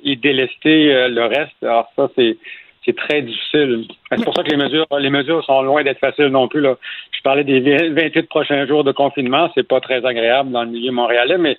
et 0.05 0.16
délester 0.16 1.09
le 1.09 1.25
reste. 1.27 1.62
Alors 1.62 1.89
ça, 1.95 2.09
c'est 2.16 2.37
c'est 2.85 2.97
très 2.97 3.22
difficile. 3.22 3.87
C'est 4.11 4.24
pour 4.24 4.35
ça 4.35 4.43
que 4.43 4.51
les 4.51 4.57
mesures 4.57 4.87
les 4.99 5.11
mesures 5.11 5.45
sont 5.45 5.62
loin 5.62 5.83
d'être 5.85 5.99
faciles 5.99 6.26
non 6.26 6.49
plus. 6.49 6.61
Là. 6.61 6.76
Je 7.12 7.20
parlais 7.22 7.45
des 7.45 7.61
28 7.61 8.22
prochains 8.28 8.66
jours 8.66 8.85
de 8.85 8.93
confinement, 8.93 9.51
c'est 9.55 9.66
pas 9.66 9.80
très 9.80 10.05
agréable 10.05 10.51
dans 10.51 10.64
le 10.64 10.70
milieu 10.70 10.93
montréalais, 10.93 11.39
mais 11.39 11.57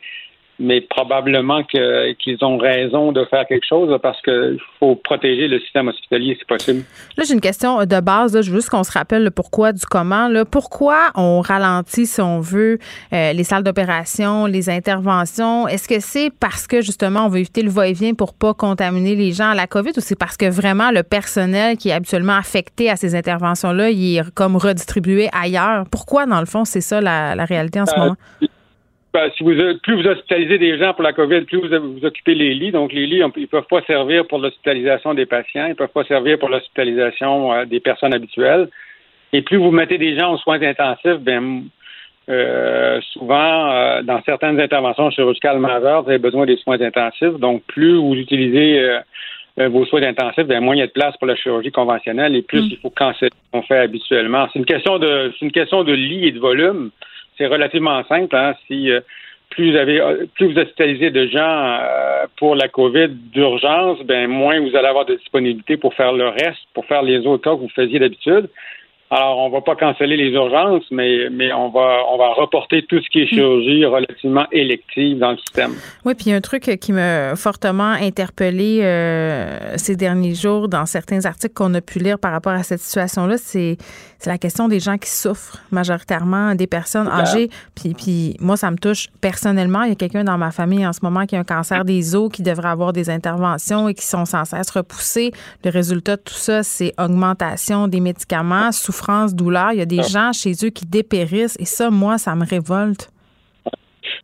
mais 0.60 0.82
probablement 0.82 1.64
que- 1.64 2.14
qu'ils 2.14 2.38
ont 2.46 2.58
raison 2.58 3.12
de 3.12 3.26
faire 3.26 3.46
quelque 3.48 3.66
chose 3.68 3.98
parce 4.02 4.22
qu'il 4.22 4.60
faut 4.80 4.96
protéger 4.96 5.48
le 5.48 5.60
système 5.60 5.88
hospitalier 5.88 6.36
si 6.40 6.46
possible. 6.46 6.84
Là, 7.18 7.24
j'ai 7.28 7.34
une 7.34 7.42
question 7.42 7.84
de 7.86 8.00
base. 8.00 8.36
Là. 8.36 8.42
Je 8.42 8.52
veux 8.52 8.58
juste 8.58 8.70
qu'on 8.70 8.84
se 8.84 8.92
rappelle 8.92 9.24
le 9.24 9.32
pourquoi 9.32 9.74
du 9.74 9.84
comment. 9.86 10.28
Là. 10.28 10.46
Pourquoi 10.46 11.10
on 11.16 11.42
ralentit, 11.42 12.06
si 12.06 12.22
on 12.22 12.40
veut, 12.40 12.78
euh, 13.14 13.34
les 13.34 13.44
salles 13.44 13.64
d'opération, 13.64 14.46
les 14.46 14.70
interventions? 14.70 15.68
Est-ce 15.68 15.88
que 15.88 16.00
c'est 16.00 16.30
parce 16.40 16.68
que, 16.68 16.82
justement, 16.82 17.26
on 17.26 17.30
veut 17.30 17.40
éviter 17.40 17.64
le 17.64 17.70
va-et-vient 17.72 18.14
pour 18.14 18.34
pas 18.34 18.54
contaminer 18.54 19.16
les 19.16 19.32
gens 19.32 19.50
à 19.50 19.56
la 19.56 19.68
COVID 19.68 19.92
ou 19.98 20.02
c'est 20.02 20.18
parce 20.18 20.38
que 20.38 20.50
vraiment 20.50 20.92
le 20.92 21.04
personnel 21.04 21.78
qui 21.78 21.90
est 21.90 21.94
habituellement 21.94 22.36
affecté 22.38 22.90
à 22.90 22.96
ces 22.96 23.16
interventions-là, 23.16 23.90
il 23.90 24.18
est 24.18 24.34
comme 24.36 24.56
redistribué 24.56 25.30
ailleurs? 25.34 25.86
Pourquoi, 25.92 26.26
dans 26.28 26.40
le 26.40 26.46
fond, 26.46 26.64
c'est 26.64 26.82
ça 26.82 27.02
la, 27.02 27.36
la 27.36 27.46
réalité 27.46 27.82
en 27.82 27.86
ce 27.86 27.96
Euh, 27.96 28.00
moment? 28.00 28.16
Ben, 29.14 29.30
si 29.38 29.44
vous, 29.44 29.54
plus 29.84 30.02
vous 30.02 30.08
hospitalisez 30.08 30.58
des 30.58 30.76
gens 30.80 30.94
pour 30.94 31.04
la 31.04 31.14
COVID, 31.14 31.42
plus 31.42 31.60
vous, 31.60 31.94
vous 31.94 32.06
occupez 32.06 32.34
les 32.34 32.56
lits. 32.56 32.72
Donc, 32.72 32.92
les 32.94 33.06
lits, 33.06 33.24
on- 33.24 33.32
ils 33.38 33.48
peuvent 33.48 33.68
pas 33.70 33.82
servir 33.84 34.26
pour 34.26 34.40
l'hospitalisation 34.40 35.14
des 35.14 35.28
patients, 35.28 35.68
ils 35.68 35.76
peuvent 35.76 35.90
pas 35.94 36.04
servir 36.06 36.40
pour 36.40 36.50
l'hospitalisation 36.50 37.54
euh, 37.54 37.66
des 37.66 37.80
personnes 37.80 38.14
habituelles. 38.14 38.70
Et 39.32 39.44
plus 39.44 39.58
vous 39.58 39.70
mettez 39.72 40.00
des 40.00 40.18
gens 40.18 40.34
aux 40.34 40.38
soins 40.38 40.62
intensifs, 40.62 41.20
ben 41.20 41.64
euh, 42.30 43.00
souvent, 43.12 43.72
euh, 43.72 44.02
dans 44.02 44.22
certaines 44.24 44.60
interventions 44.60 45.12
chirurgicales 45.12 45.60
majeures, 45.60 46.02
vous 46.04 46.10
avez 46.10 46.18
besoin 46.20 46.46
des 46.48 46.58
soins 46.58 46.82
intensifs. 46.82 47.38
Donc, 47.40 47.62
plus 47.68 47.96
vous 47.96 48.16
utilisez 48.16 48.98
vos 49.58 49.86
soins 49.86 50.02
intensifs, 50.02 50.46
ben, 50.48 50.60
moins 50.64 50.76
il 50.76 50.80
y 50.80 50.82
a 50.82 50.88
de 50.88 50.92
place 50.92 51.16
pour 51.18 51.28
la 51.28 51.36
chirurgie 51.36 51.72
conventionnelle 51.72 52.36
et 52.36 52.42
plus 52.42 52.62
il 52.72 52.78
faut 52.78 52.90
canceller 52.90 53.30
ce 53.32 53.52
qu'on 53.52 53.62
fait 53.62 53.78
habituellement. 53.78 54.48
C'est 54.52 54.58
une 54.58 54.66
question 54.66 54.98
de 54.98 55.32
c'est 55.38 55.46
une 55.46 55.52
question 55.52 55.84
de 55.84 55.94
lit 55.94 56.26
et 56.28 56.32
de 56.32 56.40
volume. 56.40 56.90
C'est 57.38 57.48
relativement 57.48 58.04
simple. 58.06 58.36
Hein? 58.36 58.54
Si 58.68 58.92
euh, 58.92 59.02
plus 59.50 59.72
vous 59.72 59.78
avez 59.78 60.00
euh, 60.00 60.26
plus 60.36 60.54
vous 60.54 60.60
hospitalisez 60.60 61.12
de 61.12 61.28
gens 61.28 61.40
euh, 61.40 62.26
pour 62.38 62.56
la 62.56 62.68
COVID 62.68 63.10
d'urgence, 63.10 64.00
ben 64.04 64.28
moins 64.28 64.60
vous 64.60 64.76
allez 64.76 64.88
avoir 64.88 65.06
de 65.06 65.16
disponibilité 65.16 65.78
pour 65.78 65.94
faire 65.94 66.14
le 66.14 66.30
reste, 66.30 66.62
pour 66.74 66.86
faire 66.86 67.02
les 67.02 67.26
autres 67.26 67.44
cas 67.44 67.56
que 67.56 67.62
vous 67.62 67.70
faisiez 67.70 68.00
d'habitude. 68.00 68.50
Alors, 69.10 69.38
on 69.38 69.50
va 69.50 69.62
pas 69.62 69.76
canceller 69.76 70.18
les 70.18 70.32
urgences, 70.32 70.86
mais, 70.90 71.30
mais 71.30 71.54
on 71.54 71.70
va 71.70 72.00
on 72.10 72.18
va 72.18 72.30
reporter 72.30 72.84
tout 72.84 73.00
ce 73.00 73.08
qui 73.12 73.22
est 73.22 73.28
chirurgie 73.28 73.86
relativement 73.86 74.48
élective 74.52 75.20
dans 75.20 75.32
le 75.32 75.38
système. 75.38 75.74
Oui, 76.04 76.16
puis 76.16 76.28
il 76.28 76.30
y 76.32 76.34
a 76.34 76.38
un 76.38 76.42
truc 76.42 76.64
qui 76.80 76.92
m'a 76.92 77.36
fortement 77.36 77.92
interpellé 77.92 78.80
ces 79.76 79.96
derniers 79.96 80.34
jours 80.34 80.68
dans 80.68 80.88
certains 80.88 81.26
articles 81.26 81.54
qu'on 81.54 81.76
a 81.76 81.82
pu 81.82 82.00
lire 82.00 82.18
par 82.18 82.32
rapport 82.32 82.54
à 82.54 82.64
cette 82.64 82.80
situation-là, 82.80 83.38
c'est 83.38 83.78
c'est 84.24 84.30
la 84.30 84.38
question 84.38 84.70
des 84.70 84.80
gens 84.80 84.98
qui 84.98 85.10
souffrent, 85.10 85.58
majoritairement 85.70 86.56
des 86.56 86.66
personnes 86.66 87.10
âgées. 87.10 87.50
Puis, 87.76 87.94
puis 87.94 88.38
moi, 88.40 88.56
ça 88.56 88.72
me 88.72 88.78
touche 88.78 89.08
personnellement. 89.20 89.84
Il 89.84 89.90
y 89.90 89.92
a 89.92 89.96
quelqu'un 89.96 90.24
dans 90.24 90.38
ma 90.38 90.52
famille 90.52 90.88
en 90.88 90.94
ce 90.94 91.02
moment 91.04 91.26
qui 91.26 91.36
a 91.36 91.40
un 91.40 91.44
cancer 91.44 91.84
des 91.84 92.16
os, 92.16 92.32
qui 92.32 92.42
devrait 92.42 92.70
avoir 92.70 92.94
des 92.94 93.10
interventions 93.10 93.90
et 93.90 93.94
qui 93.94 94.06
sont 94.06 94.24
sans 94.24 94.46
cesse 94.46 94.72
repoussées. 94.72 95.32
Le 95.66 95.72
résultat 95.72 96.16
de 96.16 96.22
tout 96.22 96.36
ça, 96.36 96.64
c'est 96.64 96.94
augmentation 96.98 97.90
des 97.90 98.00
médicaments, 98.00 98.72
souffrance, 98.72 99.36
douleur. 99.36 99.74
Il 99.74 99.80
y 99.80 99.82
a 99.82 99.86
des 99.86 100.04
gens 100.04 100.32
chez 100.32 100.54
eux 100.64 100.70
qui 100.70 100.86
dépérissent 100.86 101.58
et 101.60 101.66
ça, 101.66 101.90
moi, 101.90 102.18
ça 102.18 102.34
me 102.34 102.46
révolte. 102.46 103.12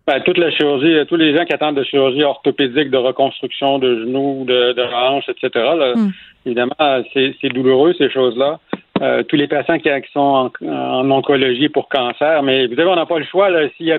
Ben, 0.08 0.22
toute 0.22 0.38
la 0.38 0.50
chirurgie, 0.50 0.94
euh, 0.94 1.04
tous 1.04 1.18
les 1.18 1.36
gens 1.36 1.44
qui 1.44 1.52
attendent 1.52 1.76
de 1.76 1.84
chirurgie 1.84 2.24
orthopédique, 2.24 2.90
de 2.90 2.98
reconstruction 2.98 3.80
de 3.80 4.06
genoux, 4.06 4.46
de, 4.48 4.72
de 4.72 4.82
hanches, 4.82 5.28
etc. 5.28 5.50
là, 5.56 5.94
Évidemment, 6.46 7.04
c'est 7.14 7.50
douloureux 7.50 7.94
ces 7.98 8.10
choses-là. 8.10 8.60
Euh, 9.02 9.24
tous 9.24 9.38
les 9.38 9.48
patients 9.48 9.80
qui, 9.80 9.90
sont 10.12 10.52
en, 10.62 10.68
en 10.68 11.10
oncologie 11.12 11.70
pour 11.70 11.88
cancer, 11.88 12.44
mais 12.44 12.68
vous 12.68 12.76
savez, 12.76 12.90
on 12.90 12.96
n'a 12.98 13.06
pas 13.06 13.20
le 13.20 13.26
choix. 13.26 13.50
Là, 13.50 13.62
a- 13.62 13.98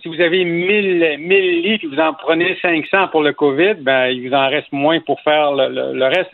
si 0.00 0.08
vous 0.08 0.20
avez 0.20 0.44
1000, 0.44 1.16
1000 1.18 1.62
lits 1.62 1.80
et 1.80 1.86
vous 1.86 2.00
en 2.00 2.12
prenez 2.14 2.56
500 2.60 3.08
pour 3.08 3.22
le 3.22 3.32
COVID, 3.32 3.74
ben, 3.80 4.08
il 4.08 4.28
vous 4.28 4.34
en 4.34 4.48
reste 4.48 4.72
moins 4.72 4.98
pour 5.00 5.20
faire 5.20 5.52
le, 5.52 5.68
le- 5.68 5.92
le 5.96 6.04
reste. 6.06 6.30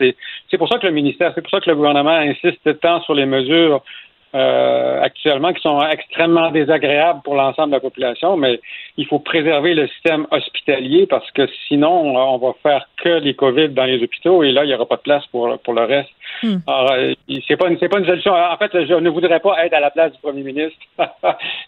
C'est 0.49 0.57
pour 0.57 0.67
ça 0.69 0.79
que 0.79 0.87
le 0.87 0.93
ministère, 0.93 1.33
c'est 1.35 1.41
pour 1.41 1.51
ça 1.51 1.59
que 1.59 1.69
le 1.69 1.75
gouvernement 1.75 2.09
insiste 2.09 2.79
tant 2.79 2.99
sur 3.01 3.13
les 3.13 3.27
mesures 3.27 3.83
euh, 4.35 5.01
actuellement 5.01 5.53
qui 5.53 5.61
sont 5.61 5.81
extrêmement 5.81 6.51
désagréables 6.51 7.21
pour 7.23 7.35
l'ensemble 7.35 7.69
de 7.69 7.75
la 7.75 7.79
population, 7.79 8.37
mais 8.37 8.59
il 8.97 9.07
faut 9.07 9.19
préserver 9.19 9.73
le 9.73 9.87
système 9.87 10.27
hospitalier 10.31 11.07
parce 11.07 11.29
que 11.31 11.47
sinon, 11.67 12.15
on 12.15 12.37
va 12.37 12.53
faire 12.61 12.87
que 13.03 13.09
les 13.09 13.33
COVID 13.33 13.69
dans 13.69 13.85
les 13.85 14.03
hôpitaux 14.03 14.43
et 14.43 14.51
là, 14.51 14.63
il 14.65 14.67
n'y 14.67 14.73
aura 14.75 14.85
pas 14.85 14.97
de 14.97 15.01
place 15.01 15.25
pour, 15.27 15.57
pour 15.59 15.73
le 15.73 15.83
reste. 15.83 16.09
Alors, 16.67 16.91
euh, 16.91 17.13
c'est 17.47 17.57
pas, 17.57 17.67
une- 17.69 17.79
c'est 17.79 17.89
pas 17.89 17.99
une 17.99 18.05
solution. 18.05 18.33
En 18.33 18.57
fait, 18.57 18.71
je 18.73 18.93
ne 18.93 19.09
voudrais 19.09 19.39
pas 19.39 19.65
être 19.65 19.73
à 19.73 19.79
la 19.79 19.89
place 19.89 20.11
du 20.11 20.19
premier 20.19 20.43
ministre. 20.43 20.77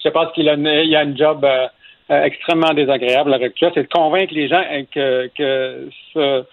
je 0.04 0.10
pense 0.10 0.32
qu'il 0.34 0.48
a, 0.48 0.54
il 0.54 0.96
a 0.96 1.04
une 1.04 1.18
job 1.18 1.44
euh, 1.44 1.68
euh, 2.12 2.24
extrêmement 2.24 2.74
désagréable 2.74 3.34
à 3.34 3.38
l'heure 3.38 3.48
actuelle. 3.48 3.72
C'est 3.74 3.84
de 3.84 3.88
convaincre 3.88 4.34
les 4.36 4.48
gens 4.48 4.62
euh, 4.72 4.84
que, 4.94 5.30
que 5.36 5.90
ce, 6.14 6.44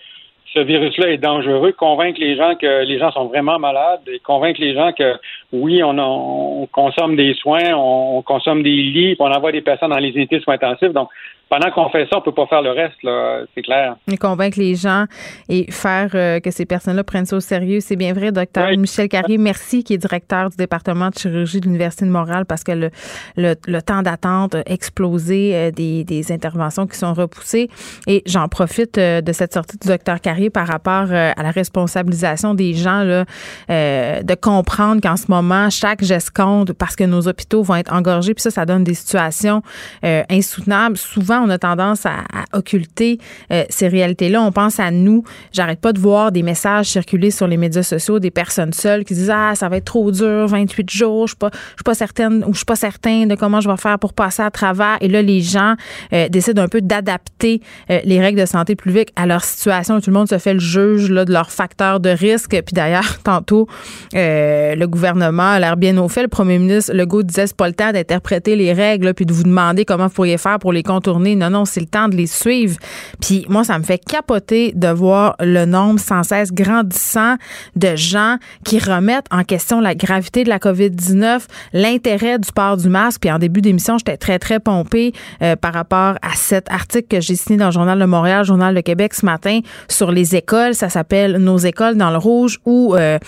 ce 0.55 0.61
virus-là 0.61 1.09
est 1.11 1.19
dangereux, 1.19 1.73
convaincre 1.73 2.19
les 2.21 2.37
gens 2.37 2.55
que 2.55 2.85
les 2.85 2.99
gens 2.99 3.11
sont 3.13 3.27
vraiment 3.27 3.59
malades 3.59 4.01
et 4.11 4.19
convaincre 4.21 4.61
les 4.61 4.73
gens 4.75 4.93
que 4.93 5.15
oui, 5.53 5.83
on, 5.83 5.99
on 5.99 6.67
consomme 6.67 7.17
des 7.17 7.35
soins, 7.35 7.75
on, 7.75 8.21
consomme 8.23 8.63
des 8.63 8.71
lits, 8.71 9.17
on 9.19 9.31
envoie 9.31 9.53
des 9.53 9.63
personnes 9.63 9.91
dans 9.91 9.99
les 9.99 10.11
unités 10.11 10.41
soins 10.41 10.55
intensifs. 10.55 10.93
Donc, 10.93 11.09
pendant 11.49 11.71
qu'on 11.71 11.89
fait 11.89 12.07
ça, 12.11 12.19
on 12.19 12.21
peut 12.21 12.33
pas 12.33 12.47
faire 12.47 12.63
le 12.63 12.71
reste, 12.71 13.03
là, 13.03 13.41
c'est 13.55 13.63
clair. 13.63 13.97
Et 14.11 14.17
convaincre 14.17 14.59
les 14.59 14.75
gens 14.75 15.05
et 15.49 15.71
faire 15.71 16.11
euh, 16.15 16.41
que 16.41 16.51
ces 16.51 16.67
personnes-là 16.67 17.05
prennent 17.05 17.25
ça 17.25 17.37
au 17.37 17.41
sérieux, 17.41 17.81
c'est 17.81 17.97
bien 17.97 18.13
vrai, 18.13 18.33
docteur 18.33 18.69
Michel 18.77 19.09
Carrier. 19.09 19.39
Merci, 19.39 19.83
qui 19.83 19.95
est 19.95 19.99
directeur 19.99 20.51
du 20.51 20.57
département 20.57 21.09
de 21.09 21.15
chirurgie 21.19 21.61
de 21.61 21.67
l'Université 21.67 22.05
de 22.05 22.11
Montréal, 22.11 22.45
parce 22.45 22.65
que 22.65 22.73
le, 22.73 22.91
le, 23.37 23.81
temps 23.81 24.03
d'attente 24.03 24.57
a 24.57 24.63
explosé, 24.67 25.53
euh, 25.55 25.71
des, 25.71 26.05
des, 26.05 26.33
interventions 26.33 26.87
qui 26.87 26.99
sont 26.99 27.15
repoussées. 27.15 27.69
Et 28.07 28.23
j'en 28.27 28.49
profite 28.49 28.99
euh, 28.99 29.23
de 29.23 29.33
cette 29.33 29.55
sortie 29.55 29.79
du 29.79 29.89
docteur 29.89 30.21
Carrier 30.21 30.51
par 30.51 30.67
rapport 30.67 31.11
à 31.13 31.43
la 31.43 31.51
responsabilisation 31.51 32.55
des 32.55 32.75
gens, 32.75 33.03
là, 33.03 33.25
de 33.69 34.35
comprendre 34.35 35.01
qu'en 35.01 35.17
ce 35.17 35.27
moment, 35.29 35.71
chaque 35.71 36.03
geste 36.03 36.31
compte 36.31 36.73
parce 36.73 36.97
que 36.97 37.05
nos 37.05 37.29
hôpitaux 37.29 37.63
vont 37.63 37.77
être 37.77 37.93
engorgés, 37.93 38.35
puis 38.35 38.43
ça, 38.43 38.51
ça 38.51 38.67
donne 38.67 38.85
des 38.85 38.95
situations 38.95 39.63
insoutenables. 40.03 40.97
Souvent, 40.97 41.38
on 41.43 41.51
a 41.51 41.59
tendance 41.59 42.07
à, 42.07 42.25
occulter 42.53 43.19
euh, 43.53 43.65
ces 43.69 43.89
réalités-là. 43.89 44.43
On 44.43 44.53
pense 44.53 44.81
à 44.81 44.91
nous. 44.91 45.25
J'arrête 45.53 45.81
pas 45.81 45.93
de 45.93 45.99
voir 45.99 46.33
des 46.33 46.43
messages 46.43 46.87
circuler 46.87 47.31
sur 47.31 47.47
les 47.47 47.57
médias 47.57 47.83
sociaux 47.83 48.19
des 48.19 48.31
personnes 48.31 48.73
seules 48.73 49.05
qui 49.05 49.15
disent 49.15 49.31
ah 49.31 49.55
ça 49.55 49.69
va 49.69 49.77
être 49.77 49.85
trop 49.85 50.11
dur, 50.11 50.47
28 50.47 50.91
jours, 50.91 51.27
je 51.27 51.33
suis 51.33 51.37
pas, 51.37 51.51
pas 51.85 51.95
certaine 51.95 52.45
ou 52.47 52.53
je 52.53 52.59
suis 52.59 52.65
pas 52.65 52.77
certain 52.77 53.27
de 53.27 53.35
comment 53.35 53.61
je 53.61 53.69
vais 53.69 53.77
faire 53.77 53.99
pour 53.99 54.13
passer 54.13 54.43
à 54.43 54.51
travers. 54.51 54.97
Et 55.01 55.09
là, 55.09 55.23
les 55.23 55.41
gens 55.41 55.75
euh, 56.13 56.29
décident 56.29 56.63
un 56.63 56.69
peu 56.69 56.81
d'adapter 56.81 57.61
euh, 57.91 58.01
les 58.05 58.21
règles 58.21 58.41
de 58.41 58.47
santé 58.47 58.77
publique 58.77 59.11
à 59.17 59.27
leur 59.27 59.45
situation. 59.45 60.01
Tout 60.01 60.11
le 60.11 60.15
monde 60.15 60.29
se 60.29 60.39
fait 60.39 60.55
le 60.55 60.61
juge 60.61 61.11
là, 61.11 61.25
de 61.25 61.33
leurs 61.33 61.51
facteurs 61.51 62.01
de 62.01 62.11
risque. 62.11 62.51
Puis 62.51 62.75
d'ailleurs, 62.75 63.19
tantôt, 63.25 63.67
le 64.13 64.87
gouvernement 64.87 65.51
a 65.51 65.59
l'air 65.59 65.77
bien 65.77 65.97
au 65.99 66.09
fait. 66.09 66.23
Le 66.23 66.29
premier 66.29 66.59
ministre 66.59 66.93
Legault 66.93 67.23
disait 67.23 67.47
c'est 67.47 67.57
pas 67.57 67.69
le 67.69 67.75
temps 67.75 67.93
d'interpréter 67.93 68.57
les 68.57 68.73
règles 68.73 69.15
puis 69.15 69.27
de 69.27 69.33
vous 69.33 69.45
demander 69.45 69.85
comment 69.85 70.07
vous 70.07 70.15
pourriez 70.15 70.39
faire 70.39 70.59
pour 70.59 70.73
les 70.73 70.83
contourner 70.83 71.28
non, 71.37 71.51
non, 71.51 71.65
c'est 71.65 71.81
le 71.81 71.87
temps 71.87 72.09
de 72.09 72.17
les 72.17 72.27
suivre. 72.27 72.77
Puis 73.21 73.47
moi, 73.49 73.65
ça 73.65 73.79
me 73.79 73.85
fait 73.85 73.99
capoter 73.99 74.73
de 74.75 74.89
voir 74.89 75.37
le 75.41 75.65
nombre 75.65 76.01
sans 76.01 76.23
cesse 76.23 76.53
grandissant 76.53 77.37
de 77.77 77.97
gens 77.97 78.37
qui 78.65 78.79
remettent 78.79 79.27
en 79.31 79.45
question 79.45 79.81
la 79.81 79.95
gravité 79.95 80.45
de 80.45 80.49
la 80.49 80.59
COVID-19, 80.59 81.43
l'intérêt 81.73 82.39
du 82.39 82.53
port 82.53 82.77
du 82.77 82.89
masque. 82.89 83.23
Puis 83.23 83.31
en 83.31 83.39
début 83.39 83.61
d'émission, 83.61 83.99
j'étais 83.99 84.17
très, 84.17 84.39
très 84.39 84.61
pompée 84.61 85.13
euh, 85.43 85.57
par 85.57 85.73
rapport 85.73 86.15
à 86.23 86.35
cet 86.35 86.71
article 86.71 87.09
que 87.09 87.21
j'ai 87.21 87.37
signé 87.37 87.59
dans 87.59 87.67
le 87.67 87.73
Journal 87.73 87.99
de 87.99 88.05
Montréal, 88.05 88.45
Journal 88.45 88.75
de 88.75 88.81
Québec 88.81 89.15
ce 89.15 89.27
matin 89.27 89.61
sur 89.89 90.11
les 90.11 90.37
écoles. 90.37 90.75
Ça 90.75 90.89
s'appelle 90.89 91.37
Nos 91.39 91.59
écoles 91.59 91.97
dans 91.97 92.11
le 92.11 92.19
rouge 92.19 92.59
où 92.65 92.95
euh, 92.95 93.19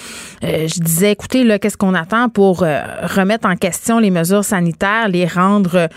euh, 0.45 0.69
je 0.69 0.81
disais, 0.81 1.13
écoutez, 1.13 1.45
là, 1.45 1.59
qu'est-ce 1.59 1.77
qu'on 1.77 1.95
attend 1.95 2.29
pour 2.29 2.61
remettre 2.61 3.49
en 3.49 3.57
question 3.57 3.99
les 3.99 4.11
mesures 4.11 4.45
sanitaires, 4.45 5.09
les 5.09 5.27
rendre 5.27 5.89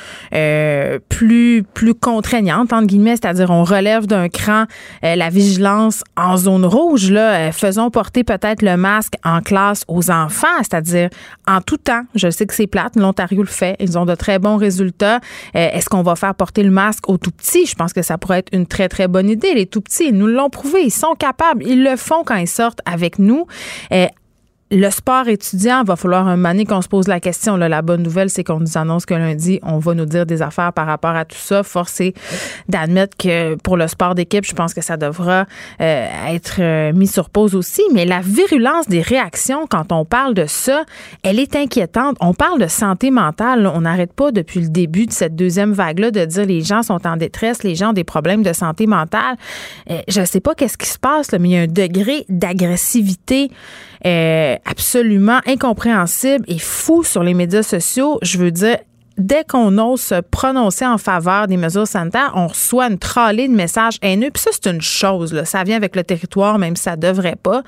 plus, 1.09 1.63
plus 1.73 1.92
contraignante, 1.93 2.73
guillemets, 2.85 3.15
c'est-à-dire 3.15 3.49
on 3.49 3.63
relève 3.63 4.05
d'un 4.07 4.29
cran 4.29 4.65
euh, 5.03 5.15
la 5.15 5.29
vigilance 5.29 6.03
en 6.17 6.37
zone 6.37 6.65
rouge. 6.65 7.11
Là, 7.11 7.33
euh, 7.33 7.51
faisons 7.51 7.89
porter 7.89 8.23
peut-être 8.23 8.61
le 8.61 8.77
masque 8.77 9.13
en 9.23 9.41
classe 9.41 9.83
aux 9.87 10.11
enfants, 10.11 10.47
c'est-à-dire 10.59 11.09
en 11.47 11.61
tout 11.61 11.77
temps. 11.77 12.03
Je 12.15 12.29
sais 12.29 12.45
que 12.45 12.53
c'est 12.53 12.67
plate, 12.67 12.95
l'Ontario 12.95 13.41
le 13.41 13.47
fait, 13.47 13.75
ils 13.79 13.97
ont 13.97 14.05
de 14.05 14.15
très 14.15 14.39
bons 14.39 14.57
résultats. 14.57 15.19
Euh, 15.55 15.69
est-ce 15.73 15.89
qu'on 15.89 16.03
va 16.03 16.15
faire 16.15 16.35
porter 16.35 16.63
le 16.63 16.71
masque 16.71 17.09
aux 17.09 17.17
tout 17.17 17.31
petits? 17.31 17.65
Je 17.65 17.75
pense 17.75 17.93
que 17.93 18.01
ça 18.01 18.17
pourrait 18.17 18.39
être 18.39 18.49
une 18.53 18.65
très, 18.65 18.89
très 18.89 19.07
bonne 19.07 19.29
idée. 19.29 19.53
Les 19.53 19.65
tout 19.65 19.81
petits, 19.81 20.11
nous 20.11 20.27
l'ont 20.27 20.49
prouvé, 20.49 20.83
ils 20.83 20.91
sont 20.91 21.15
capables, 21.17 21.63
ils 21.65 21.83
le 21.83 21.95
font 21.95 22.23
quand 22.25 22.35
ils 22.35 22.47
sortent 22.47 22.81
avec 22.85 23.19
nous 23.19 23.45
le 24.73 24.89
sport 24.89 25.27
étudiant, 25.27 25.83
va 25.83 25.95
falloir 25.95 26.27
un 26.27 26.35
moment 26.35 26.63
qu'on 26.65 26.81
se 26.81 26.87
pose 26.87 27.07
la 27.07 27.19
question. 27.19 27.57
Là, 27.57 27.69
la 27.69 27.81
bonne 27.81 28.01
nouvelle, 28.01 28.29
c'est 28.29 28.43
qu'on 28.43 28.59
nous 28.59 28.77
annonce 28.77 29.05
que 29.05 29.13
lundi, 29.13 29.59
on 29.63 29.77
va 29.77 29.93
nous 29.93 30.05
dire 30.05 30.25
des 30.25 30.41
affaires 30.41 30.73
par 30.73 30.87
rapport 30.87 31.15
à 31.15 31.25
tout 31.25 31.37
ça. 31.37 31.63
Force 31.63 32.01
est 32.01 32.13
d'admettre 32.67 33.15
que 33.15 33.55
pour 33.55 33.77
le 33.77 33.87
sport 33.87 34.15
d'équipe, 34.15 34.45
je 34.45 34.53
pense 34.53 34.73
que 34.73 34.81
ça 34.81 34.97
devra 34.97 35.45
euh, 35.79 36.07
être 36.27 36.57
euh, 36.59 36.91
mis 36.93 37.07
sur 37.07 37.29
pause 37.29 37.55
aussi. 37.55 37.83
Mais 37.93 38.05
la 38.05 38.21
virulence 38.21 38.87
des 38.87 39.01
réactions 39.01 39.67
quand 39.67 39.91
on 39.91 40.05
parle 40.05 40.33
de 40.33 40.45
ça, 40.47 40.83
elle 41.23 41.39
est 41.39 41.55
inquiétante. 41.55 42.17
On 42.19 42.33
parle 42.33 42.59
de 42.59 42.67
santé 42.67 43.11
mentale. 43.11 43.67
On 43.67 43.81
n'arrête 43.81 44.13
pas 44.13 44.31
depuis 44.31 44.61
le 44.61 44.69
début 44.69 45.05
de 45.05 45.11
cette 45.11 45.35
deuxième 45.35 45.73
vague-là 45.73 46.09
de 46.11 46.25
dire 46.25 46.45
les 46.45 46.61
gens 46.61 46.81
sont 46.81 47.05
en 47.05 47.17
détresse, 47.17 47.63
les 47.63 47.75
gens 47.75 47.91
ont 47.91 47.93
des 47.93 48.03
problèmes 48.03 48.41
de 48.41 48.53
santé 48.53 48.87
mentale. 48.87 49.35
Euh, 49.91 49.99
je 50.07 50.21
ne 50.21 50.25
sais 50.25 50.39
pas 50.39 50.55
qu'est-ce 50.55 50.77
qui 50.77 50.89
se 50.89 50.99
passe, 50.99 51.31
là, 51.31 51.39
mais 51.39 51.49
il 51.49 51.51
y 51.51 51.57
a 51.57 51.61
un 51.61 51.67
degré 51.67 52.25
d'agressivité 52.29 53.51
euh, 54.05 54.55
absolument 54.65 55.39
incompréhensible 55.45 56.45
et 56.47 56.59
fou 56.59 57.03
sur 57.03 57.23
les 57.23 57.33
médias 57.33 57.63
sociaux. 57.63 58.19
Je 58.21 58.37
veux 58.37 58.51
dire, 58.51 58.77
dès 59.17 59.43
qu'on 59.43 59.77
ose 59.77 60.01
se 60.01 60.21
prononcer 60.21 60.85
en 60.85 60.97
faveur 60.97 61.47
des 61.47 61.57
mesures 61.57 61.87
sanitaires, 61.87 62.33
on 62.35 62.47
reçoit 62.47 62.87
une 62.87 62.97
tralée 62.97 63.47
de 63.47 63.53
messages 63.53 63.97
haineux. 64.01 64.29
Puis 64.31 64.43
ça, 64.43 64.51
c'est 64.53 64.69
une 64.69 64.81
chose. 64.81 65.33
Là. 65.33 65.45
Ça 65.45 65.63
vient 65.63 65.77
avec 65.77 65.95
le 65.95 66.03
territoire, 66.03 66.59
même 66.59 66.75
si 66.75 66.83
ça 66.83 66.95
devrait 66.95 67.37
pas. 67.41 67.63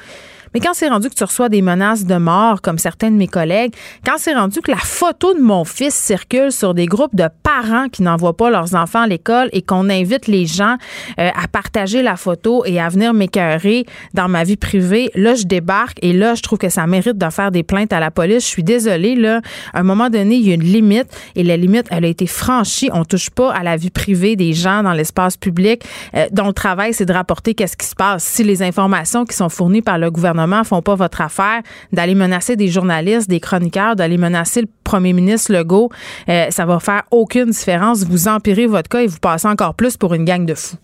Mais 0.56 0.62
quand 0.62 0.74
c'est 0.74 0.88
rendu 0.88 1.10
que 1.10 1.16
tu 1.16 1.24
reçois 1.26 1.50
des 1.50 1.62
menaces 1.62 2.06
de 2.06 2.16
mort, 2.16 2.62
comme 2.62 2.78
certains 2.78 3.12
de 3.12 3.18
mes 3.18 3.28
collègues, 3.28 3.74
quand 4.06 4.14
c'est 4.16 4.34
rendu 4.34 4.62
que 4.62 4.72
la 4.72 4.78
photo 4.78 5.34
de 5.34 5.42
mon 5.42 5.66
fils 5.66 5.94
circule 5.94 6.54
sur 6.54 6.74
des 6.74 6.86
groupes 6.86 7.14
de 7.14 7.28
parents 7.44 7.90
qui 7.90 8.04
n'envoient 8.04 8.38
pas 8.38 8.50
leurs 8.50 8.74
enfants 8.74 9.02
à 9.02 9.08
l'école 9.08 9.50
et 9.52 9.62
qu'on 9.62 9.90
invite 9.90 10.28
les 10.28 10.46
gens 10.46 10.78
euh, 11.20 11.30
à 11.36 11.50
partager 11.50 12.02
la 12.02 12.16
photo 12.16 12.64
et 12.64 12.80
à 12.80 12.88
venir 12.88 13.14
m'écœurer 13.14 13.86
dans 14.14 14.30
ma 14.30 14.46
vie 14.46 14.56
privée, 14.56 15.12
là, 15.14 15.36
je 15.36 15.44
débarque 15.44 15.98
et 16.02 16.14
là, 16.14 16.36
je 16.36 16.42
trouve 16.42 16.58
que 16.58 16.70
ça 16.70 16.88
mérite 16.88 17.18
de 17.18 17.30
faire 17.32 17.52
des 17.52 17.64
plaintes 17.64 17.92
à 17.92 18.00
la 18.00 18.10
police. 18.10 18.44
Je 18.44 18.50
suis 18.50 18.64
désolée, 18.64 19.16
là. 19.16 19.42
À 19.74 19.82
un 19.82 19.84
moment 19.84 20.10
donné, 20.10 20.36
il 20.36 20.48
y 20.48 20.52
a 20.52 20.54
une 20.54 20.64
limite 20.64 21.10
et 21.36 21.44
la 21.44 21.58
limite, 21.58 21.88
elle 21.92 22.06
a 22.06 22.08
été 22.08 22.28
franchie. 22.28 22.90
On 22.94 23.04
touche 23.04 23.30
pas 23.30 23.52
à 23.52 23.62
la 23.62 23.76
vie 23.76 23.92
privée 23.92 24.38
des 24.38 24.54
gens 24.54 24.84
dans 24.84 24.94
l'espace 24.94 25.36
public 25.36 25.84
euh, 26.16 26.28
dont 26.32 26.48
le 26.48 26.54
travail, 26.54 26.94
c'est 26.94 27.06
de 27.06 27.12
rapporter 27.12 27.56
qu'est-ce 27.56 27.76
qui 27.76 27.88
se 27.88 27.96
passe. 27.96 28.24
Si 28.24 28.46
les 28.46 28.64
informations 28.64 29.26
qui 29.26 29.36
sont 29.36 29.50
fournies 29.50 29.82
par 29.82 29.98
le 29.98 30.10
gouvernement 30.10 30.45
font 30.64 30.82
pas 30.82 30.96
votre 30.96 31.22
affaire, 31.22 31.62
d'aller 31.92 32.16
menacer 32.16 32.56
des 32.56 32.68
journalistes, 32.68 33.30
des 33.30 33.40
chroniqueurs, 33.40 33.96
d'aller 33.96 34.18
menacer 34.18 34.62
le 34.62 34.68
premier 34.84 35.14
ministre 35.14 35.54
Legault, 35.54 35.90
euh, 36.30 36.48
ça 36.50 36.66
va 36.66 36.80
faire 36.80 37.04
aucune 37.12 37.50
différence. 37.50 38.04
Vous 38.04 38.28
empirez 38.28 38.68
votre 38.68 38.90
cas 38.90 39.02
et 39.02 39.08
vous 39.08 39.20
passez 39.20 39.48
encore 39.48 39.76
plus 39.76 39.98
pour 39.98 40.14
une 40.14 40.26
gang 40.26 40.46
de 40.46 40.54
fous. 40.54 40.78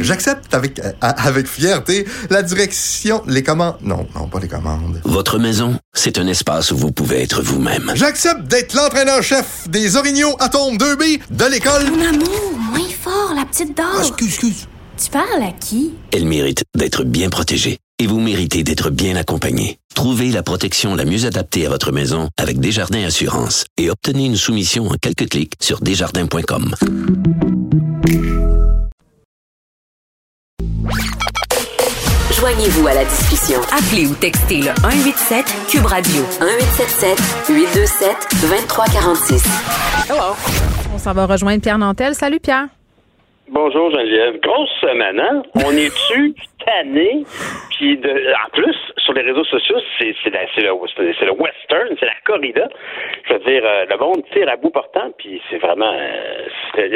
J'accepte 0.00 0.54
avec, 0.54 0.78
euh, 0.78 0.92
avec 1.00 1.46
fierté 1.46 2.06
la 2.30 2.42
direction, 2.42 3.22
les 3.26 3.42
commandes. 3.42 3.76
Non, 3.82 4.06
non, 4.14 4.28
pas 4.28 4.40
les 4.40 4.48
commandes. 4.48 5.00
Votre 5.04 5.38
maison, 5.38 5.78
c'est 5.94 6.18
un 6.18 6.26
espace 6.26 6.70
où 6.70 6.76
vous 6.76 6.92
pouvez 6.92 7.22
être 7.22 7.42
vous-même. 7.42 7.92
J'accepte 7.94 8.42
d'être 8.42 8.74
l'entraîneur-chef 8.74 9.68
des 9.68 9.96
Orignaux 9.96 10.34
Atomes 10.40 10.76
2B 10.76 11.20
de 11.30 11.44
l'école. 11.50 11.90
Mon 11.90 12.06
amour, 12.06 12.52
moins 12.70 12.88
fort, 13.00 13.32
la 13.36 13.44
petite 13.44 13.76
dame. 13.76 13.86
Ah, 13.96 14.00
excuse, 14.00 14.28
excuse. 14.28 14.68
Tu 15.02 15.10
parles 15.10 15.42
à 15.42 15.52
qui? 15.52 15.94
Elle 16.12 16.26
mérite 16.26 16.64
d'être 16.74 17.04
bien 17.04 17.28
protégée 17.28 17.78
et 17.98 18.06
vous 18.06 18.20
méritez 18.20 18.62
d'être 18.62 18.90
bien 18.90 19.16
accompagné. 19.16 19.78
Trouvez 19.94 20.30
la 20.30 20.42
protection 20.42 20.94
la 20.94 21.04
mieux 21.04 21.24
adaptée 21.24 21.66
à 21.66 21.70
votre 21.70 21.92
maison 21.92 22.28
avec 22.36 22.60
Desjardins 22.60 23.04
Assurance 23.04 23.64
et 23.78 23.90
obtenez 23.90 24.26
une 24.26 24.36
soumission 24.36 24.88
en 24.88 24.94
quelques 25.00 25.28
clics 25.28 25.54
sur 25.60 25.80
desjardins.com. 25.80 26.74
Joignez-vous 32.38 32.86
à 32.86 32.94
la 32.94 33.04
discussion. 33.04 33.60
Appelez 33.72 34.06
ou 34.06 34.14
textez 34.14 34.58
le 34.58 34.70
187 34.82 35.46
Cube 35.68 35.86
Radio 35.86 36.22
1877 36.40 37.18
827 37.48 38.16
2346. 38.42 39.44
Hello. 40.10 40.36
On 40.94 40.98
s'en 40.98 41.12
va 41.14 41.26
rejoindre 41.26 41.62
Pierre 41.62 41.78
Nantel. 41.78 42.14
Salut 42.14 42.38
Pierre. 42.38 42.68
Bonjour 43.48 43.92
Geneviève. 43.92 44.40
Grosse 44.40 44.70
semaine, 44.80 45.20
hein? 45.20 45.42
On 45.64 45.70
est 45.70 45.94
tu 46.08 46.34
tanné? 46.66 47.22
Puis 47.76 47.96
de, 47.96 48.10
en 48.10 48.50
plus, 48.52 48.74
sur 48.98 49.12
les 49.12 49.22
réseaux 49.22 49.44
sociaux, 49.44 49.76
c'est, 49.98 50.16
c'est, 50.24 50.32
c'est, 50.54 50.62
le, 50.62 50.70
c'est 50.96 51.24
le 51.26 51.32
western, 51.32 51.94
c'est 52.00 52.06
la 52.06 52.16
corrida. 52.24 52.68
Je 53.28 53.34
veux 53.34 53.38
dire, 53.40 53.62
euh, 53.64 53.84
le 53.88 53.96
monde 53.98 54.24
tire 54.32 54.48
à 54.48 54.56
bout 54.56 54.70
portant, 54.70 55.12
puis 55.16 55.40
c'est 55.48 55.58
vraiment... 55.58 55.92
Euh, 55.92 56.90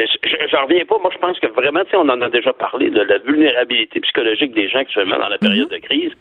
j'en 0.51 0.63
reviens 0.63 0.83
pas. 0.83 0.97
Moi, 0.97 1.11
je 1.13 1.19
pense 1.19 1.39
que 1.39 1.47
vraiment, 1.47 1.85
tu 1.85 1.91
sais, 1.91 1.97
on 1.97 2.09
en 2.09 2.21
a 2.21 2.29
déjà 2.29 2.51
parlé 2.51 2.89
de 2.89 3.01
la 3.01 3.19
vulnérabilité 3.19 4.01
psychologique 4.01 4.53
des 4.53 4.67
gens 4.67 4.79
actuellement 4.79 5.19
dans 5.19 5.29
la 5.29 5.37
période 5.37 5.69
de 5.69 5.77
crise 5.77 6.11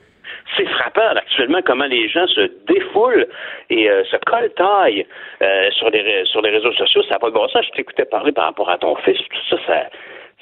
c'est 0.56 0.66
frappant 0.66 1.16
actuellement 1.16 1.60
comment 1.64 1.86
les 1.86 2.08
gens 2.08 2.26
se 2.28 2.50
défoulent 2.66 3.26
et 3.68 3.90
euh, 3.90 4.04
se 4.04 4.16
collent 4.26 4.52
taille 4.54 5.06
sur 5.72 5.90
les 5.90 6.24
sur 6.24 6.40
les 6.40 6.50
réseaux 6.50 6.72
sociaux. 6.72 7.02
Ça 7.04 7.14
n'a 7.14 7.18
pas 7.18 7.28
de 7.30 7.34
bon 7.34 7.48
sens. 7.48 7.64
Je 7.66 7.70
t'écoutais 7.72 8.04
parler 8.04 8.32
par 8.32 8.44
rapport 8.44 8.70
à 8.70 8.78
ton 8.78 8.94
fils, 8.96 9.18
tout 9.18 9.56
ça, 9.56 9.56
ça 9.66 9.90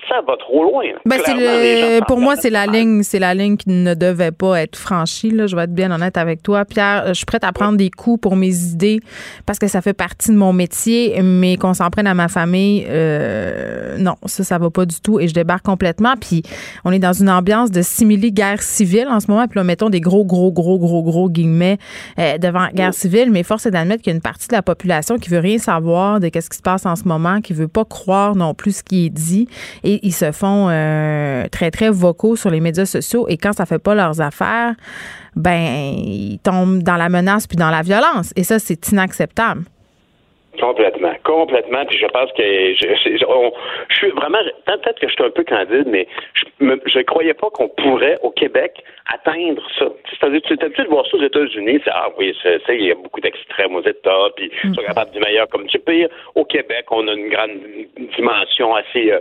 ça 0.09 0.21
va 0.27 0.37
trop 0.37 0.65
loin. 0.65 0.85
Ben, 1.05 1.19
c'est 1.25 1.35
le, 1.35 2.05
pour 2.07 2.19
moi, 2.19 2.37
c'est 2.37 2.51
la 2.51 2.67
ligne, 2.67 3.03
c'est 3.03 3.19
la 3.19 3.35
ligne 3.35 3.57
qui 3.57 3.69
ne 3.71 3.95
devait 3.95 4.31
pas 4.31 4.61
être 4.61 4.77
franchie. 4.77 5.31
Là. 5.31 5.47
Je 5.47 5.57
vais 5.57 5.65
être 5.65 5.75
bien 5.75 5.91
honnête 5.91 6.17
avec 6.17 6.43
toi, 6.43 6.65
Pierre. 6.65 7.09
Je 7.09 7.15
suis 7.15 7.27
prête 7.27 7.45
à 7.45 7.53
prendre 7.53 7.77
des 7.77 7.91
coups 7.91 8.21
pour 8.21 8.37
mes 8.37 8.55
idées 8.55 9.01
parce 9.45 9.59
que 9.59 9.67
ça 9.67 9.83
fait 9.83 9.93
partie 9.93 10.31
de 10.31 10.37
mon 10.37 10.53
métier, 10.53 11.21
mais 11.23 11.57
qu'on 11.57 11.75
s'en 11.75 11.91
prenne 11.91 12.07
à 12.07 12.15
ma 12.15 12.29
famille, 12.29 12.87
euh, 12.89 13.99
non, 13.99 14.15
ça, 14.27 14.45
ça 14.45 14.59
va 14.59 14.71
pas 14.71 14.87
du 14.87 15.01
tout. 15.01 15.21
Et 15.21 15.29
je 15.29 15.35
débarque 15.35 15.65
complètement. 15.65 16.15
Puis 16.21 16.43
on 16.85 16.93
est 16.93 16.99
dans 16.99 17.13
une 17.13 17.31
ambiance 17.31 17.71
de 17.71 17.83
simili 17.83 18.33
guerre 18.33 18.63
civile 18.63 19.09
en 19.09 19.21
ce 19.21 19.31
moment. 19.31 19.47
Puis 19.47 19.59
là, 19.59 19.65
mettons 19.65 19.91
des 19.91 20.01
gros, 20.01 20.25
gros, 20.25 20.53
gros, 20.53 20.79
gros, 20.79 21.03
gros 21.03 21.29
guillemets 21.29 21.79
euh, 22.19 22.39
devant 22.39 22.69
guerre 22.73 22.95
civile. 22.95 23.31
Mais 23.31 23.43
force 23.43 23.67
est 23.67 23.71
d'admettre 23.71 24.03
qu'il 24.03 24.13
y 24.13 24.15
a 24.15 24.17
une 24.17 24.23
partie 24.23 24.49
de 24.49 24.55
la 24.55 24.63
population 24.63 25.19
qui 25.19 25.29
veut 25.29 25.41
rien 25.41 25.59
savoir 25.59 26.21
de 26.21 26.29
qu'est-ce 26.29 26.51
qui 26.51 26.57
se 26.57 26.63
passe 26.63 26.87
en 26.87 26.97
ce 26.97 27.05
moment, 27.05 27.41
qui 27.41 27.53
veut 27.53 27.69
pas 27.69 27.85
croire 27.85 28.37
non 28.37 28.55
plus 28.55 28.77
ce 28.79 28.83
qui 28.83 29.07
est 29.07 29.11
dit. 29.11 29.49
Et 29.85 29.88
ils 30.03 30.13
se 30.13 30.33
font 30.33 30.69
euh, 30.71 31.47
très, 31.49 31.71
très 31.71 31.91
vocaux 31.91 32.37
sur 32.37 32.51
les 32.51 32.61
médias 32.61 32.87
sociaux. 32.87 33.27
Et 33.29 33.37
quand 33.37 33.53
ça 33.53 33.67
fait 33.67 33.79
pas 33.79 33.95
leurs 33.95 34.21
affaires, 34.21 34.75
ben, 35.37 35.95
ils 35.97 36.39
tombent 36.43 36.83
dans 36.83 36.97
la 36.97 37.09
menace 37.09 37.47
puis 37.47 37.57
dans 37.57 37.71
la 37.71 37.83
violence. 37.83 38.33
Et 38.37 38.45
ça, 38.45 38.59
c'est 38.59 38.91
inacceptable. 38.91 39.65
Complètement, 40.61 41.15
complètement. 41.25 41.85
Puis 41.87 41.99
je 41.99 42.07
pense 42.07 42.31
que 42.33 42.43
je, 42.43 43.17
je 43.89 43.95
suis 43.95 44.11
vraiment 44.11 44.39
peut-être 44.67 44.99
que 45.01 45.09
je 45.09 45.13
suis 45.13 45.25
un 45.25 45.31
peu 45.31 45.45
candide, 45.45 45.87
mais 45.87 46.07
je 46.61 46.99
ne 46.99 47.03
croyais 47.05 47.35
pas 47.35 47.49
qu'on 47.51 47.69
pourrait 47.69 48.19
au 48.23 48.31
Québec 48.31 48.83
atteindre 49.13 49.63
ça. 49.79 49.87
C'est-à-dire, 50.11 50.41
tu 50.43 50.55
es 50.55 50.65
habitué 50.65 50.85
de 50.85 50.89
voir 50.89 51.07
ça 51.07 51.17
aux 51.17 51.23
États-Unis, 51.23 51.81
c'est 51.85 51.91
ah 51.93 52.09
oui, 52.19 52.35
c'est, 52.43 52.61
il 52.69 52.87
y 52.87 52.93
a 52.93 52.95
beaucoup 52.95 53.21
d'extrêmes 53.21 53.75
aux 53.75 53.83
États, 53.83 54.29
puis 54.37 54.51
ils 54.65 54.75
sont 54.75 54.83
capables 54.83 55.13
du 55.13 55.21
meilleur 55.21 55.49
comme 55.49 55.67
du 55.67 55.79
pire. 55.79 56.09
Au 56.35 56.45
Québec, 56.45 56.87
on 56.91 57.07
a 57.09 57.13
une 57.13 57.29
grande 57.29 57.59
dimension 58.17 58.75
assez 58.75 59.13
euh, 59.13 59.21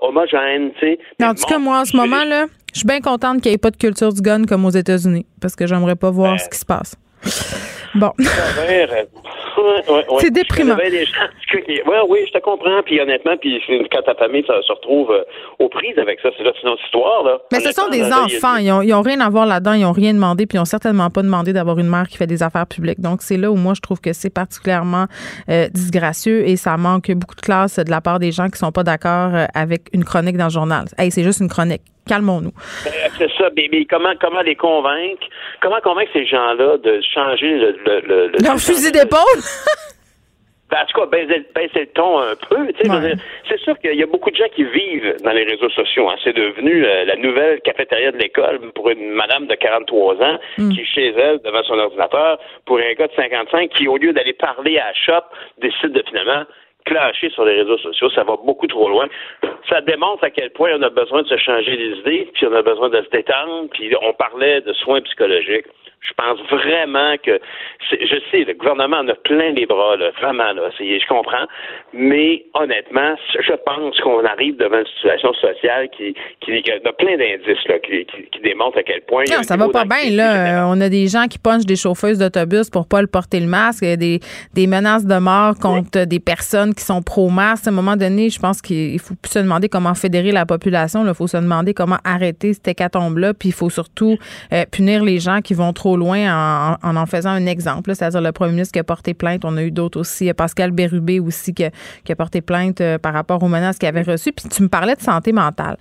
homogène, 0.00 0.72
tu 0.78 0.80
sais. 0.80 0.98
En 1.22 1.34
tout 1.34 1.46
cas, 1.46 1.58
moi, 1.58 1.80
en 1.80 1.84
ce 1.84 1.96
moment 1.96 2.24
là, 2.24 2.46
je 2.72 2.80
suis 2.80 2.86
bien 2.86 3.00
contente 3.00 3.40
qu'il 3.40 3.50
n'y 3.50 3.54
ait 3.54 3.58
pas 3.58 3.70
de 3.70 3.76
culture 3.76 4.12
du 4.12 4.20
gun 4.20 4.44
comme 4.44 4.64
aux 4.64 4.70
États-Unis, 4.70 5.26
parce 5.40 5.56
que 5.56 5.66
j'aimerais 5.66 5.96
pas 5.96 6.10
voir 6.10 6.38
ce 6.38 6.48
qui 6.48 6.58
se 6.58 6.66
passe. 6.66 6.96
Bon. 7.94 8.12
c'est 10.20 10.30
déprimant. 10.30 10.76
Oui, 10.76 11.04
oui, 12.08 12.18
je 12.26 12.32
te 12.32 12.38
comprends. 12.38 12.82
Puis 12.84 13.00
honnêtement, 13.00 13.36
puis 13.36 13.60
quand 13.90 14.02
ta 14.02 14.14
famille 14.14 14.44
ça, 14.46 14.54
se 14.62 14.72
retrouve 14.72 15.10
euh, 15.10 15.24
aux 15.58 15.68
prises 15.68 15.98
avec 15.98 16.20
ça, 16.20 16.28
c'est 16.36 16.44
là, 16.44 16.52
une 16.62 16.68
autre 16.68 16.82
histoire. 16.84 17.24
Là. 17.24 17.38
Mais 17.52 17.60
ce 17.60 17.72
sont 17.72 17.88
des 17.88 18.04
enfants. 18.12 18.56
Ils 18.56 18.68
n'ont 18.68 18.98
ont 18.98 19.02
rien 19.02 19.20
à 19.20 19.28
voir 19.28 19.46
là-dedans. 19.46 19.72
Ils 19.72 19.82
n'ont 19.82 19.92
rien 19.92 20.14
demandé. 20.14 20.46
Puis 20.46 20.56
ils 20.56 20.60
n'ont 20.60 20.64
certainement 20.64 21.10
pas 21.10 21.22
demandé 21.22 21.52
d'avoir 21.52 21.78
une 21.78 21.88
mère 21.88 22.06
qui 22.08 22.16
fait 22.16 22.26
des 22.26 22.42
affaires 22.42 22.66
publiques. 22.66 23.00
Donc, 23.00 23.22
c'est 23.22 23.36
là 23.36 23.50
où 23.50 23.56
moi, 23.56 23.74
je 23.74 23.80
trouve 23.80 24.00
que 24.00 24.12
c'est 24.12 24.30
particulièrement 24.30 25.06
euh, 25.48 25.68
disgracieux 25.68 26.46
et 26.48 26.56
ça 26.56 26.76
manque 26.76 27.10
beaucoup 27.12 27.34
de 27.34 27.40
classe 27.40 27.78
de 27.78 27.90
la 27.90 28.00
part 28.00 28.18
des 28.18 28.32
gens 28.32 28.48
qui 28.48 28.58
sont 28.58 28.72
pas 28.72 28.84
d'accord 28.84 29.34
euh, 29.34 29.46
avec 29.54 29.88
une 29.92 30.04
chronique 30.04 30.36
dans 30.36 30.44
le 30.44 30.50
journal. 30.50 30.84
Hey, 30.96 31.10
c'est 31.10 31.24
juste 31.24 31.40
une 31.40 31.48
chronique 31.48 31.82
calmons-nous. 32.06 32.52
Ben, 32.84 32.92
c'est 33.18 33.30
ça, 33.38 33.48
mais, 33.56 33.84
comment, 33.84 34.14
comment 34.20 34.42
les 34.42 34.56
convaincre? 34.56 35.26
Comment 35.60 35.80
convaincre 35.80 36.10
ces 36.12 36.26
gens-là 36.26 36.78
de 36.78 37.00
changer 37.14 37.58
le. 37.58 37.76
le, 37.84 38.00
le 38.28 38.44
Leur 38.44 38.58
fusil 38.58 38.92
d'épaule? 38.92 39.40
Ben, 40.70 40.78
en 40.82 40.86
tout 40.86 41.00
cas, 41.00 41.06
baisser, 41.06 41.80
le 41.80 41.86
ton 41.86 42.20
un 42.20 42.36
peu. 42.48 42.68
C'est 43.48 43.58
sûr 43.58 43.76
qu'il 43.80 43.94
y 43.94 44.02
a 44.02 44.06
beaucoup 44.06 44.30
de 44.30 44.36
gens 44.36 44.48
qui 44.54 44.62
vivent 44.62 45.16
dans 45.24 45.32
les 45.32 45.42
réseaux 45.42 45.70
sociaux. 45.70 46.08
Hein. 46.08 46.14
C'est 46.22 46.32
devenu 46.32 46.84
euh, 46.84 47.04
la 47.06 47.16
nouvelle 47.16 47.60
cafétéria 47.62 48.12
de 48.12 48.18
l'école 48.18 48.60
pour 48.74 48.88
une 48.88 49.10
madame 49.10 49.48
de 49.48 49.54
43 49.56 50.14
ans 50.22 50.38
mm. 50.58 50.70
qui 50.70 50.80
est 50.80 50.84
chez 50.84 51.08
elle 51.08 51.40
devant 51.44 51.64
son 51.64 51.74
ordinateur, 51.74 52.38
pour 52.66 52.78
un 52.78 52.92
gars 52.92 53.08
de 53.08 53.12
55 53.16 53.70
qui, 53.70 53.88
au 53.88 53.96
lieu 53.96 54.12
d'aller 54.12 54.32
parler 54.32 54.78
à 54.78 54.86
la 54.88 54.94
shop, 54.94 55.26
décide 55.60 55.90
de 55.90 56.04
finalement 56.06 56.44
clasher 56.84 57.30
sur 57.30 57.44
les 57.44 57.62
réseaux 57.62 57.78
sociaux. 57.78 58.10
Ça 58.10 58.24
va 58.24 58.36
beaucoup 58.36 58.66
trop 58.66 58.88
loin. 58.88 59.08
Ça 59.68 59.80
démontre 59.80 60.24
à 60.24 60.30
quel 60.30 60.50
point 60.50 60.70
on 60.76 60.82
a 60.82 60.90
besoin 60.90 61.22
de 61.22 61.28
se 61.28 61.36
changer 61.36 61.76
les 61.76 61.98
idées, 61.98 62.30
puis 62.34 62.46
on 62.46 62.54
a 62.54 62.62
besoin 62.62 62.88
de 62.88 63.02
se 63.02 63.10
détendre, 63.10 63.68
puis 63.72 63.92
on 64.00 64.12
parlait 64.14 64.60
de 64.60 64.72
soins 64.74 65.00
psychologiques. 65.02 65.66
Je 66.00 66.14
pense 66.14 66.40
vraiment 66.50 67.14
que, 67.22 67.38
je 67.90 68.16
sais, 68.30 68.44
le 68.44 68.54
gouvernement 68.54 68.98
en 68.98 69.08
a 69.08 69.14
plein 69.14 69.50
les 69.50 69.66
bras, 69.66 69.96
là, 69.96 70.10
vraiment, 70.20 70.52
là, 70.52 70.70
je 70.78 71.06
comprends, 71.06 71.46
mais 71.92 72.44
honnêtement, 72.54 73.14
je 73.38 73.52
pense 73.66 74.00
qu'on 74.00 74.24
arrive 74.24 74.56
devant 74.56 74.78
une 74.78 74.86
situation 74.86 75.32
sociale 75.34 75.88
qui, 75.90 76.14
qui, 76.40 76.70
a 76.70 76.92
plein 76.92 77.16
d'indices 77.18 77.64
là, 77.68 77.78
qui, 77.80 78.06
qui, 78.06 78.40
démontrent 78.40 78.78
à 78.78 78.82
quel 78.82 79.02
point. 79.02 79.24
Non, 79.30 79.42
ça 79.42 79.58
va 79.58 79.68
pas 79.68 79.84
bien, 79.84 80.10
là. 80.10 80.66
On 80.68 80.80
a 80.80 80.88
des 80.88 81.06
gens 81.06 81.26
qui 81.26 81.38
punchent 81.38 81.66
des 81.66 81.76
chauffeuses 81.76 82.18
d'autobus 82.18 82.70
pour 82.70 82.88
pas 82.88 83.02
le 83.02 83.06
porter 83.06 83.40
le 83.40 83.46
masque, 83.46 83.82
il 83.82 83.90
y 83.90 83.92
a 83.92 83.96
des, 83.96 84.20
des 84.54 84.66
menaces 84.66 85.04
de 85.04 85.18
mort 85.18 85.54
contre 85.60 86.06
des 86.06 86.20
personnes 86.20 86.74
qui 86.74 86.84
sont 86.84 87.02
pro-masque. 87.02 87.66
À 87.66 87.70
un 87.70 87.74
moment 87.74 87.96
donné, 87.96 88.30
je 88.30 88.38
pense 88.38 88.62
qu'il 88.62 88.98
faut 88.98 89.14
plus 89.20 89.32
se 89.32 89.38
demander 89.38 89.68
comment 89.68 89.94
fédérer 89.94 90.32
la 90.32 90.46
population, 90.46 91.06
il 91.06 91.14
faut 91.14 91.26
se 91.26 91.36
demander 91.36 91.74
comment 91.74 91.98
arrêter 92.04 92.54
cette 92.54 92.68
hécatombe-là, 92.68 93.34
puis 93.34 93.50
il 93.50 93.54
faut 93.54 93.70
surtout 93.70 94.16
euh, 94.52 94.64
punir 94.70 95.04
les 95.04 95.18
gens 95.18 95.40
qui 95.40 95.54
vont 95.54 95.72
trop 95.72 95.89
loin 95.96 96.76
en 96.82 96.96
en, 96.96 97.06
faisant 97.06 97.30
un 97.30 97.46
exemple, 97.46 97.94
c'est-à-dire 97.94 98.20
le 98.20 98.32
premier 98.32 98.52
ministre 98.52 98.72
qui 98.72 98.78
a 98.78 98.84
porté 98.84 99.14
plainte. 99.14 99.44
On 99.44 99.56
a 99.56 99.62
eu 99.62 99.70
d'autres 99.70 100.00
aussi. 100.00 100.32
Pascal 100.32 100.70
Bérubé 100.70 101.20
aussi 101.20 101.54
qui 101.54 101.64
a, 101.64 102.16
porté 102.16 102.40
plainte 102.40 102.80
euh, 102.80 102.98
par 102.98 103.12
rapport 103.12 103.42
aux 103.42 103.48
menaces 103.48 103.78
qu'il 103.78 103.88
avait 103.88 104.02
reçues. 104.02 104.32
Puis 104.32 104.48
tu 104.48 104.62
me 104.62 104.68
parlais 104.68 104.94
de 104.94 105.00
santé 105.00 105.32
mentale. 105.32 105.76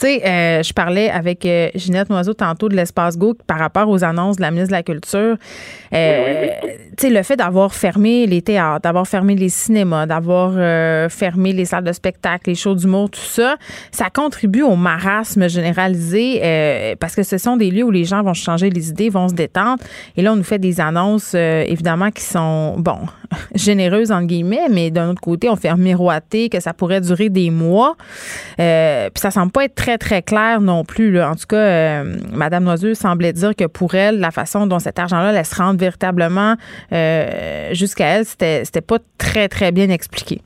Tu 0.00 0.06
sais, 0.06 0.22
euh, 0.24 0.62
je 0.62 0.72
parlais 0.72 1.10
avec 1.10 1.44
euh, 1.44 1.68
Ginette 1.74 2.08
Noiseau 2.08 2.32
tantôt 2.32 2.70
de 2.70 2.74
l'espace 2.74 3.18
Go 3.18 3.36
par 3.46 3.58
rapport 3.58 3.86
aux 3.90 4.02
annonces 4.02 4.36
de 4.36 4.40
la 4.40 4.50
ministre 4.50 4.70
de 4.70 4.76
la 4.76 4.82
Culture. 4.82 5.36
Euh, 5.92 6.46
tu 6.96 7.06
sais, 7.06 7.10
le 7.10 7.22
fait 7.22 7.36
d'avoir 7.36 7.74
fermé 7.74 8.26
les 8.26 8.40
théâtres, 8.40 8.80
d'avoir 8.80 9.06
fermé 9.06 9.34
les 9.34 9.50
cinémas, 9.50 10.06
d'avoir 10.06 10.52
fermé 11.10 11.52
les 11.52 11.66
salles 11.66 11.84
de 11.84 11.92
spectacle, 11.92 12.48
les 12.48 12.54
shows 12.54 12.76
d'humour, 12.76 13.10
tout 13.10 13.20
ça, 13.20 13.56
ça 13.90 14.08
contribue 14.08 14.62
au 14.62 14.74
marasme 14.74 15.48
généralisé 15.50 16.96
parce 16.98 17.14
que 17.14 17.22
ce 17.22 17.36
sont 17.36 17.58
des 17.58 17.70
lieux 17.70 17.84
où 17.84 17.90
les 17.90 18.04
gens 18.04 18.22
vont 18.22 18.34
changer 18.34 18.70
les 18.70 18.88
idées, 18.88 19.10
vont 19.10 19.28
se 19.28 19.34
détendre. 19.34 19.82
Et 20.16 20.22
là, 20.22 20.32
on 20.32 20.36
nous 20.36 20.44
fait 20.44 20.58
des 20.58 20.80
annonces, 20.80 21.34
évidemment, 21.34 22.10
qui 22.10 22.22
sont, 22.22 22.76
bon, 22.78 22.98
généreuses, 23.54 24.12
entre 24.12 24.26
guillemets, 24.26 24.68
mais 24.70 24.90
d'un 24.90 25.10
autre 25.10 25.20
côté, 25.20 25.48
on 25.50 25.56
fait 25.56 25.74
miroiter 25.74 26.48
que 26.48 26.60
ça 26.60 26.72
pourrait 26.72 27.00
durer 27.00 27.28
des 27.28 27.50
mois. 27.50 27.96
puis 28.56 29.20
ça 29.20 29.30
semble 29.30 29.52
pas 29.52 29.64
être 29.64 29.74
très 29.74 29.89
très, 29.98 30.22
clair 30.22 30.60
non 30.60 30.84
plus. 30.84 31.20
En 31.22 31.34
tout 31.34 31.46
cas, 31.48 31.56
euh, 31.56 32.16
Mme 32.32 32.64
Noiseux 32.64 32.94
semblait 32.94 33.32
dire 33.32 33.54
que 33.56 33.66
pour 33.66 33.94
elle, 33.94 34.20
la 34.20 34.30
façon 34.30 34.66
dont 34.66 34.78
cet 34.78 34.98
argent-là 34.98 35.28
allait 35.28 35.44
se 35.44 35.76
véritablement 35.76 36.56
euh, 36.92 37.72
jusqu'à 37.74 38.06
elle, 38.06 38.24
c'était 38.24 38.80
pas 38.80 38.98
très, 39.18 39.48
très 39.48 39.72
bien 39.72 39.90
expliqué. 39.90 40.42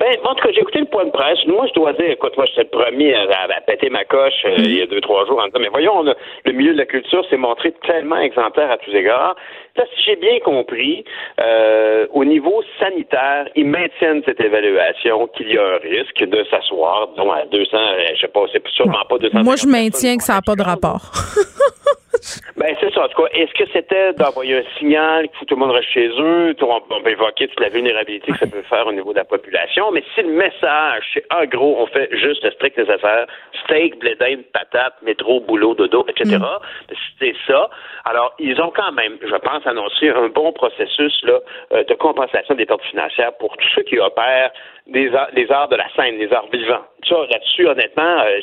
Ben, 0.00 0.16
en 0.24 0.34
tout 0.34 0.46
cas, 0.46 0.52
j'ai 0.52 0.60
écouté 0.60 0.80
le 0.80 0.86
point 0.86 1.04
de 1.04 1.10
presse. 1.10 1.38
Moi, 1.46 1.66
je 1.68 1.74
dois 1.74 1.92
dire, 1.94 2.10
écoute, 2.10 2.36
moi, 2.36 2.46
je 2.46 2.52
suis 2.52 2.62
le 2.62 2.68
premier 2.68 3.14
à, 3.14 3.60
péter 3.66 3.90
ma 3.90 4.04
coche 4.04 4.44
euh, 4.44 4.54
il 4.58 4.78
y 4.78 4.82
a 4.82 4.86
deux, 4.86 5.00
trois 5.00 5.26
jours 5.26 5.40
en 5.40 5.46
disant, 5.46 5.58
mais 5.60 5.68
voyons, 5.68 6.02
le 6.02 6.52
milieu 6.52 6.72
de 6.72 6.78
la 6.78 6.86
culture 6.86 7.24
s'est 7.28 7.36
montré 7.36 7.72
tellement 7.86 8.18
exemplaire 8.18 8.70
à 8.70 8.78
tous 8.78 8.94
égards. 8.94 9.36
Là, 9.76 9.84
si 9.94 10.02
j'ai 10.04 10.16
bien 10.16 10.38
compris, 10.40 11.04
euh, 11.40 12.06
au 12.12 12.24
niveau 12.24 12.62
sanitaire, 12.80 13.48
ils 13.54 13.66
maintiennent 13.66 14.22
cette 14.24 14.40
évaluation 14.40 15.28
qu'il 15.28 15.52
y 15.52 15.58
a 15.58 15.62
un 15.62 15.78
risque 15.78 16.24
de 16.24 16.44
s'asseoir, 16.50 17.08
donc 17.16 17.28
à 17.32 17.46
200, 17.46 17.76
euh, 17.76 18.06
je 18.14 18.20
sais 18.20 18.28
pas, 18.28 18.44
c'est 18.52 18.66
sûrement 18.68 19.04
pas 19.08 19.18
200. 19.18 19.42
Moi, 19.44 19.56
je 19.56 19.66
maintiens 19.66 20.16
que 20.16 20.24
ça 20.24 20.34
n'a 20.34 20.42
pas 20.42 20.56
de 20.56 20.62
rapport. 20.62 21.12
Ben, 22.56 22.74
c'est 22.80 22.92
ça. 22.92 23.04
En 23.04 23.08
tout 23.08 23.22
cas, 23.22 23.28
est-ce 23.32 23.52
que 23.52 23.70
c'était 23.72 24.12
d'envoyer 24.14 24.58
un 24.58 24.78
signal 24.78 25.28
qu'il 25.28 25.36
faut 25.38 25.44
que 25.44 25.50
tout 25.50 25.54
le 25.54 25.60
monde 25.60 25.74
reste 25.74 25.88
chez 25.90 26.08
eux? 26.08 26.54
On, 26.60 27.00
peut 27.00 27.10
évoquer 27.10 27.48
toute 27.48 27.60
la 27.60 27.68
vulnérabilité 27.68 28.32
que 28.32 28.38
ça 28.38 28.46
peut 28.46 28.62
faire 28.62 28.86
au 28.86 28.92
niveau 28.92 29.12
de 29.12 29.18
la 29.18 29.24
population. 29.24 29.90
Mais 29.92 30.02
si 30.14 30.22
le 30.22 30.32
message, 30.32 31.04
c'est 31.14 31.24
en 31.32 31.44
gros, 31.44 31.76
on 31.80 31.86
fait 31.86 32.08
juste 32.16 32.42
le 32.44 32.50
strict 32.52 32.76
nécessaire, 32.78 33.26
steak, 33.64 33.98
blé 33.98 34.16
patate, 34.52 34.94
métro, 35.02 35.40
boulot, 35.40 35.74
dodo, 35.74 36.04
etc., 36.08 36.36
mm. 36.36 36.40
ben, 36.40 36.96
c'est 37.18 37.34
ça. 37.46 37.70
Alors, 38.04 38.34
ils 38.38 38.60
ont 38.60 38.72
quand 38.74 38.92
même, 38.92 39.18
je 39.22 39.36
pense, 39.36 39.66
annoncé 39.66 40.08
un 40.10 40.28
bon 40.28 40.52
processus 40.52 41.22
là, 41.22 41.38
euh, 41.72 41.84
de 41.84 41.94
compensation 41.94 42.54
des 42.54 42.66
pertes 42.66 42.82
financières 42.82 43.36
pour 43.38 43.56
tous 43.56 43.68
ceux 43.74 43.82
qui 43.82 43.98
opèrent 43.98 44.50
des 44.86 45.14
arts, 45.14 45.28
les 45.34 45.50
arts 45.50 45.68
de 45.68 45.76
la 45.76 45.88
scène, 45.94 46.16
les 46.18 46.32
arts 46.32 46.48
vivants. 46.52 46.84
Ça, 47.08 47.16
là-dessus, 47.30 47.68
honnêtement, 47.68 48.20
euh, 48.20 48.40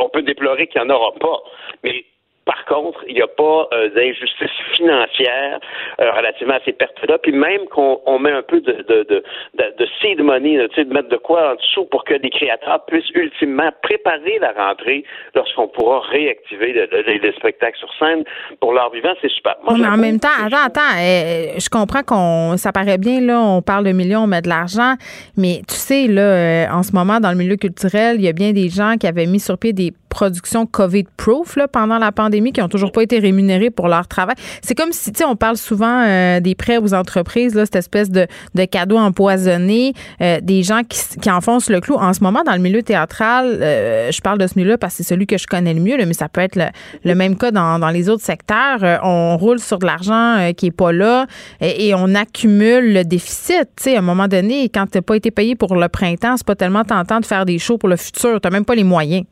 on 0.00 0.08
peut 0.08 0.22
déplorer 0.22 0.66
qu'il 0.68 0.80
n'y 0.80 0.90
en 0.90 0.94
aura 0.94 1.12
pas. 1.18 1.42
Mais 1.84 2.04
par 2.48 2.64
contre, 2.64 3.04
il 3.06 3.14
n'y 3.14 3.20
a 3.20 3.26
pas 3.26 3.68
euh, 3.74 3.90
d'injustice 3.90 4.56
financière 4.72 5.60
euh, 6.00 6.10
relativement 6.12 6.54
à 6.54 6.60
ces 6.64 6.72
pertes-là. 6.72 7.18
Puis 7.18 7.32
même 7.32 7.66
qu'on 7.70 8.00
on 8.06 8.18
met 8.18 8.32
un 8.32 8.40
peu 8.40 8.62
de, 8.62 8.72
de, 8.88 9.02
de, 9.02 9.22
de, 9.58 9.86
seed 10.00 10.22
money, 10.22 10.56
de 10.56 10.94
mettre 10.94 11.10
de 11.10 11.18
quoi 11.18 11.52
en 11.52 11.54
dessous 11.56 11.84
pour 11.90 12.04
que 12.04 12.14
les 12.14 12.30
créateurs 12.30 12.86
puissent 12.86 13.10
ultimement 13.14 13.68
préparer 13.82 14.38
la 14.40 14.52
rentrée 14.52 15.04
lorsqu'on 15.34 15.68
pourra 15.68 16.00
réactiver 16.00 16.72
les 16.72 17.32
spectacles 17.32 17.78
sur 17.78 17.92
scène 17.98 18.24
pour 18.60 18.72
leur 18.72 18.90
vivant, 18.92 19.12
c'est 19.20 19.30
super. 19.30 19.56
mais 19.76 19.86
en 19.86 19.98
même 19.98 20.18
temps, 20.18 20.28
attends, 20.42 20.64
attends, 20.64 20.96
eh, 20.98 21.58
je 21.58 21.68
comprends 21.68 22.02
qu'on, 22.02 22.56
ça 22.56 22.72
paraît 22.72 22.96
bien, 22.96 23.20
là, 23.20 23.40
on 23.42 23.60
parle 23.60 23.84
de 23.84 23.92
millions, 23.92 24.20
on 24.20 24.26
met 24.26 24.40
de 24.40 24.48
l'argent, 24.48 24.94
mais 25.36 25.60
tu 25.68 25.74
sais, 25.74 26.06
là, 26.06 26.22
euh, 26.22 26.66
en 26.70 26.82
ce 26.82 26.92
moment, 26.92 27.20
dans 27.20 27.30
le 27.30 27.36
milieu 27.36 27.56
culturel, 27.56 28.16
il 28.16 28.24
y 28.24 28.28
a 28.28 28.32
bien 28.32 28.52
des 28.52 28.70
gens 28.70 28.94
qui 28.98 29.06
avaient 29.06 29.26
mis 29.26 29.40
sur 29.40 29.58
pied 29.58 29.74
des 29.74 29.92
productions 30.08 30.66
COVID-proof, 30.66 31.56
là, 31.56 31.68
pendant 31.68 31.98
la 31.98 32.12
pandémie 32.12 32.37
qui 32.52 32.62
ont 32.62 32.68
toujours 32.68 32.92
pas 32.92 33.02
été 33.02 33.18
rémunérés 33.18 33.70
pour 33.70 33.88
leur 33.88 34.08
travail. 34.08 34.36
C'est 34.62 34.74
comme 34.74 34.92
si, 34.92 35.12
tu 35.12 35.18
sais, 35.18 35.24
on 35.24 35.36
parle 35.36 35.56
souvent 35.56 36.04
euh, 36.06 36.40
des 36.40 36.54
prêts 36.54 36.78
aux 36.78 36.94
entreprises, 36.94 37.54
là, 37.54 37.64
cette 37.64 37.76
espèce 37.76 38.10
de, 38.10 38.26
de 38.54 38.64
cadeau 38.64 38.96
empoisonné, 38.96 39.92
euh, 40.20 40.38
des 40.42 40.62
gens 40.62 40.82
qui, 40.88 41.00
qui, 41.20 41.30
enfoncent 41.30 41.70
le 41.70 41.80
clou. 41.80 41.96
En 41.96 42.12
ce 42.12 42.22
moment, 42.22 42.42
dans 42.44 42.54
le 42.54 42.60
milieu 42.60 42.82
théâtral, 42.82 43.58
euh, 43.60 44.10
je 44.10 44.20
parle 44.20 44.38
de 44.38 44.46
ce 44.46 44.54
milieu-là 44.56 44.78
parce 44.78 44.96
que 44.96 45.02
c'est 45.02 45.08
celui 45.08 45.26
que 45.26 45.38
je 45.38 45.46
connais 45.46 45.74
le 45.74 45.80
mieux, 45.80 45.96
mais 45.98 46.12
ça 46.12 46.28
peut 46.28 46.40
être 46.40 46.58
le, 47.04 47.14
même 47.14 47.36
cas 47.36 47.50
dans, 47.50 47.78
dans, 47.78 47.90
les 47.90 48.08
autres 48.08 48.24
secteurs. 48.24 49.00
on 49.02 49.36
roule 49.36 49.58
sur 49.58 49.78
de 49.78 49.86
l'argent 49.86 50.52
qui 50.56 50.66
est 50.66 50.70
pas 50.70 50.92
là 50.92 51.26
et, 51.60 51.94
on 51.94 52.14
accumule 52.14 52.92
le 52.92 53.04
déficit. 53.04 53.68
Tu 53.76 53.84
sais, 53.84 53.96
à 53.96 53.98
un 53.98 54.02
moment 54.02 54.28
donné, 54.28 54.68
quand 54.68 54.86
t'as 54.90 55.02
pas 55.02 55.16
été 55.16 55.30
payé 55.30 55.56
pour 55.56 55.74
le 55.74 55.88
printemps, 55.88 56.36
c'est 56.36 56.46
pas 56.46 56.54
tellement 56.54 56.84
tentant 56.84 57.20
de 57.20 57.26
faire 57.26 57.44
des 57.44 57.58
shows 57.58 57.78
pour 57.78 57.88
le 57.88 57.96
futur. 57.96 58.40
T'as 58.40 58.50
même 58.50 58.64
pas 58.64 58.74
les 58.74 58.84
moyens. 58.84 59.24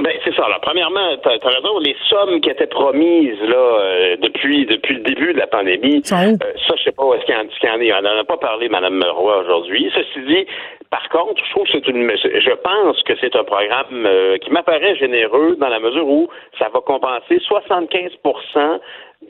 Ben, 0.00 0.12
c'est 0.24 0.34
ça. 0.34 0.44
Alors, 0.44 0.60
premièrement, 0.60 1.16
tu 1.22 1.28
as, 1.28 1.48
raison, 1.48 1.78
les 1.78 1.96
sommes 2.08 2.40
qui 2.40 2.50
étaient 2.50 2.66
promises 2.66 3.40
là 3.42 3.56
euh, 3.56 4.16
depuis 4.20 4.66
depuis 4.66 4.94
le 4.94 5.02
début 5.02 5.32
de 5.32 5.38
la 5.38 5.46
pandémie, 5.46 5.98
euh, 5.98 6.00
ça, 6.02 6.74
je 6.76 6.82
sais 6.82 6.92
pas 6.92 7.04
où 7.04 7.14
est-ce 7.14 7.24
qu'il 7.24 7.34
y, 7.34 7.70
en 7.70 7.80
est. 7.80 7.92
On 7.92 8.02
n'en 8.02 8.18
a 8.18 8.24
pas 8.24 8.36
parlé, 8.36 8.68
Mme 8.68 9.04
Roy, 9.14 9.38
aujourd'hui. 9.38 9.92
Ceci 9.94 10.26
dit, 10.26 10.46
par 10.90 11.08
contre, 11.10 11.40
je 11.44 11.50
trouve 11.52 11.64
que 11.64 11.72
c'est 11.72 11.86
une 11.86 12.10
je 12.10 12.54
pense 12.62 13.02
que 13.04 13.12
c'est 13.20 13.36
un 13.36 13.44
programme 13.44 14.04
euh, 14.04 14.36
qui 14.38 14.50
m'apparaît 14.50 14.96
généreux 14.96 15.56
dans 15.60 15.68
la 15.68 15.78
mesure 15.78 16.08
où 16.08 16.28
ça 16.58 16.68
va 16.74 16.80
compenser 16.80 17.38
75% 17.38 18.80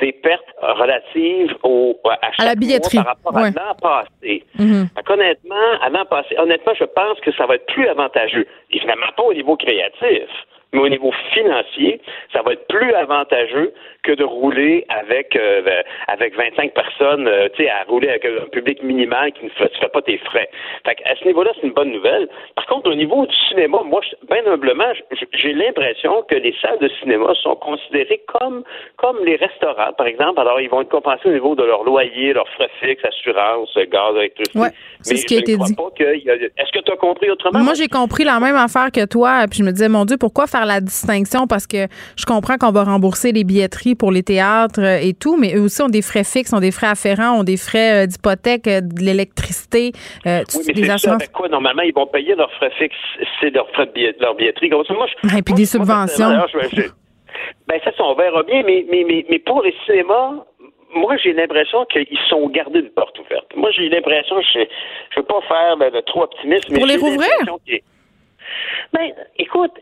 des 0.01 0.13
pertes 0.13 0.43
relatives 0.61 1.55
au, 1.63 1.97
à, 2.05 2.19
à 2.39 2.45
la 2.45 2.55
billetterie 2.55 2.97
par 2.97 3.07
rapport 3.07 3.37
à 3.37 3.51
l'an 3.51 3.75
passé. 3.81 4.45
Mhm. 4.59 4.89
Honnêtement, 5.09 5.71
à 5.83 5.91
l'an 5.91 6.07
passé, 6.07 6.35
honnêtement, 6.39 6.73
je 6.75 6.85
pense 6.85 7.21
que 7.21 7.33
ça 7.33 7.47
va 7.47 7.57
être 7.57 7.67
plus 7.67 7.87
avantageux. 7.87 8.47
Évidemment 8.71 9.13
pas 9.15 9.23
au 9.25 9.35
niveau 9.35 9.57
créatif, 9.57 10.29
mais 10.75 10.81
au 10.81 10.89
niveau 10.89 11.13
financier, 11.33 12.01
ça 12.33 12.43
va 12.43 12.53
être 12.53 12.67
plus 12.67 12.93
avantageux 12.95 13.73
que 14.03 14.13
de 14.13 14.25
rouler 14.25 14.85
avec 14.89 15.35
euh, 15.37 15.63
avec 16.09 16.37
25 16.37 16.75
personnes, 16.75 17.27
euh, 17.27 17.49
tu 17.55 17.63
sais, 17.63 17.71
à 17.71 17.85
rouler 17.85 18.09
avec 18.09 18.25
un 18.27 18.49
public 18.49 18.83
minimal 18.83 19.33
qui 19.33 19.45
ne 19.45 19.51
fait, 19.51 19.71
pas 19.93 20.03
tes 20.03 20.19
frais. 20.19 20.51
Fait 20.85 20.97
à 21.05 21.17
ce 21.17 21.25
niveau-là, 21.25 21.53
c'est 21.55 21.67
une 21.67 21.73
bonne 21.73 21.93
nouvelle. 21.93 22.29
Par 22.57 22.67
contre, 22.67 22.91
au 22.91 22.95
niveau 22.95 23.25
du 23.25 23.35
cinéma, 23.49 23.79
moi, 23.85 24.01
bien 24.29 24.45
humblement, 24.47 24.93
j'ai 25.33 25.53
l'impression 25.53 26.23
que 26.29 26.35
les 26.35 26.55
salles 26.61 26.79
de 26.81 26.91
cinéma 27.01 27.33
sont 27.43 27.57
considérées 27.57 28.21
comme 28.27 28.65
comme 28.97 29.25
les 29.25 29.37
restaurants, 29.37 29.93
par 29.97 30.07
exemple. 30.07 30.41
Alors, 30.41 30.61
ils 30.61 30.69
vont 30.69 30.83
être 30.83 30.91
compensés 30.91 31.29
au 31.29 31.33
niveau 31.33 31.55
de 31.55 31.63
leur 31.63 31.85
loyer, 31.85 32.33
leurs 32.33 32.49
frais 32.51 32.71
fixes, 32.81 33.05
assurance, 33.05 33.73
gaz, 33.91 34.17
électricité. 34.17 34.59
Ouais, 34.59 34.71
c'est 35.01 35.17
ce 35.17 35.25
qui 35.25 35.37
a 35.37 35.39
été 35.39 35.57
dit. 35.57 35.75
Est-ce 36.59 36.73
que 36.73 36.85
tu 36.85 36.93
as 36.93 36.97
compris 36.97 37.31
autrement? 37.31 37.61
Moi, 37.61 37.75
j'ai 37.75 37.89
compris 37.89 38.25
la 38.25 38.41
même 38.41 38.57
affaire 38.57 38.91
que 38.93 39.07
toi, 39.07 39.45
puis 39.49 39.61
je 39.61 39.65
me 39.65 39.71
disais, 39.71 39.89
mon 39.89 40.05
Dieu, 40.05 40.17
pourquoi 40.19 40.47
faire 40.47 40.64
la 40.65 40.81
distinction 40.81 41.47
parce 41.47 41.67
que 41.67 41.87
je 42.17 42.25
comprends 42.27 42.57
qu'on 42.57 42.73
va 42.73 42.85
rembourser 42.85 43.33
les 43.33 43.45
billetteries 43.45 43.95
pour 43.95 44.13
les 44.13 44.23
théâtres 44.23 44.81
euh, 44.81 44.99
et 45.01 45.15
tout, 45.15 45.37
mais 45.37 45.55
eux 45.55 45.63
aussi 45.63 45.83
ont 45.83 45.89
des 45.89 46.03
frais 46.03 46.25
fixes, 46.25 46.53
ont 46.53 46.61
des 46.61 46.71
frais 46.71 46.89
afférents, 46.89 47.39
ont 47.41 47.45
des 47.45 47.57
frais 47.57 48.05
euh, 48.05 48.07
d'hypothèque, 48.07 48.67
euh, 48.67 48.81
de 48.81 49.03
l'électricité, 49.03 49.93
oui, 50.25 50.33
mais 50.67 50.73
des 50.75 50.91
assurances. 50.91 51.23
Ça, 51.23 51.29
quoi, 51.29 51.49
normalement, 51.49 51.83
ils 51.83 51.95
vont 51.95 52.07
payer 52.07 52.35
leurs 52.35 52.53
frais 52.53 52.73
fixes, 52.79 52.97
c'est 53.41 53.51
leur 53.51 53.69
frais 53.71 53.87
de 53.87 54.15
leur 54.21 54.35
billetterie. 54.35 54.71
Moi, 54.71 55.07
et 55.37 55.43
puis 55.43 55.55
des 55.55 55.67
subventions. 55.67 56.29
ben 57.69 57.81
ça, 57.85 57.91
on 57.99 58.15
verra 58.15 58.43
bien, 58.43 58.63
mais, 58.65 58.85
mais, 58.91 59.05
mais, 59.07 59.25
mais 59.29 59.39
pour 59.39 59.63
les 59.63 59.75
cinémas, 59.87 60.45
moi, 60.95 61.17
j'ai 61.17 61.33
l'impression 61.33 61.85
qu'ils 61.87 62.19
sont 62.29 62.49
gardés 62.49 62.81
une 62.81 62.91
porte 62.91 63.19
ouverte. 63.19 63.55
Moi, 63.57 63.71
j'ai 63.73 63.89
l'impression, 63.89 64.41
je 64.41 64.61
ne 64.61 64.65
veux 65.17 65.23
pas 65.25 65.41
faire 65.43 65.77
de, 65.77 66.01
trop 66.01 66.23
optimiste, 66.23 66.71
mais. 66.71 66.79
Pour 66.79 66.87
les 66.87 66.97
rouvrir? 66.97 67.29
Ben, 68.93 69.13
écoute, 69.39 69.73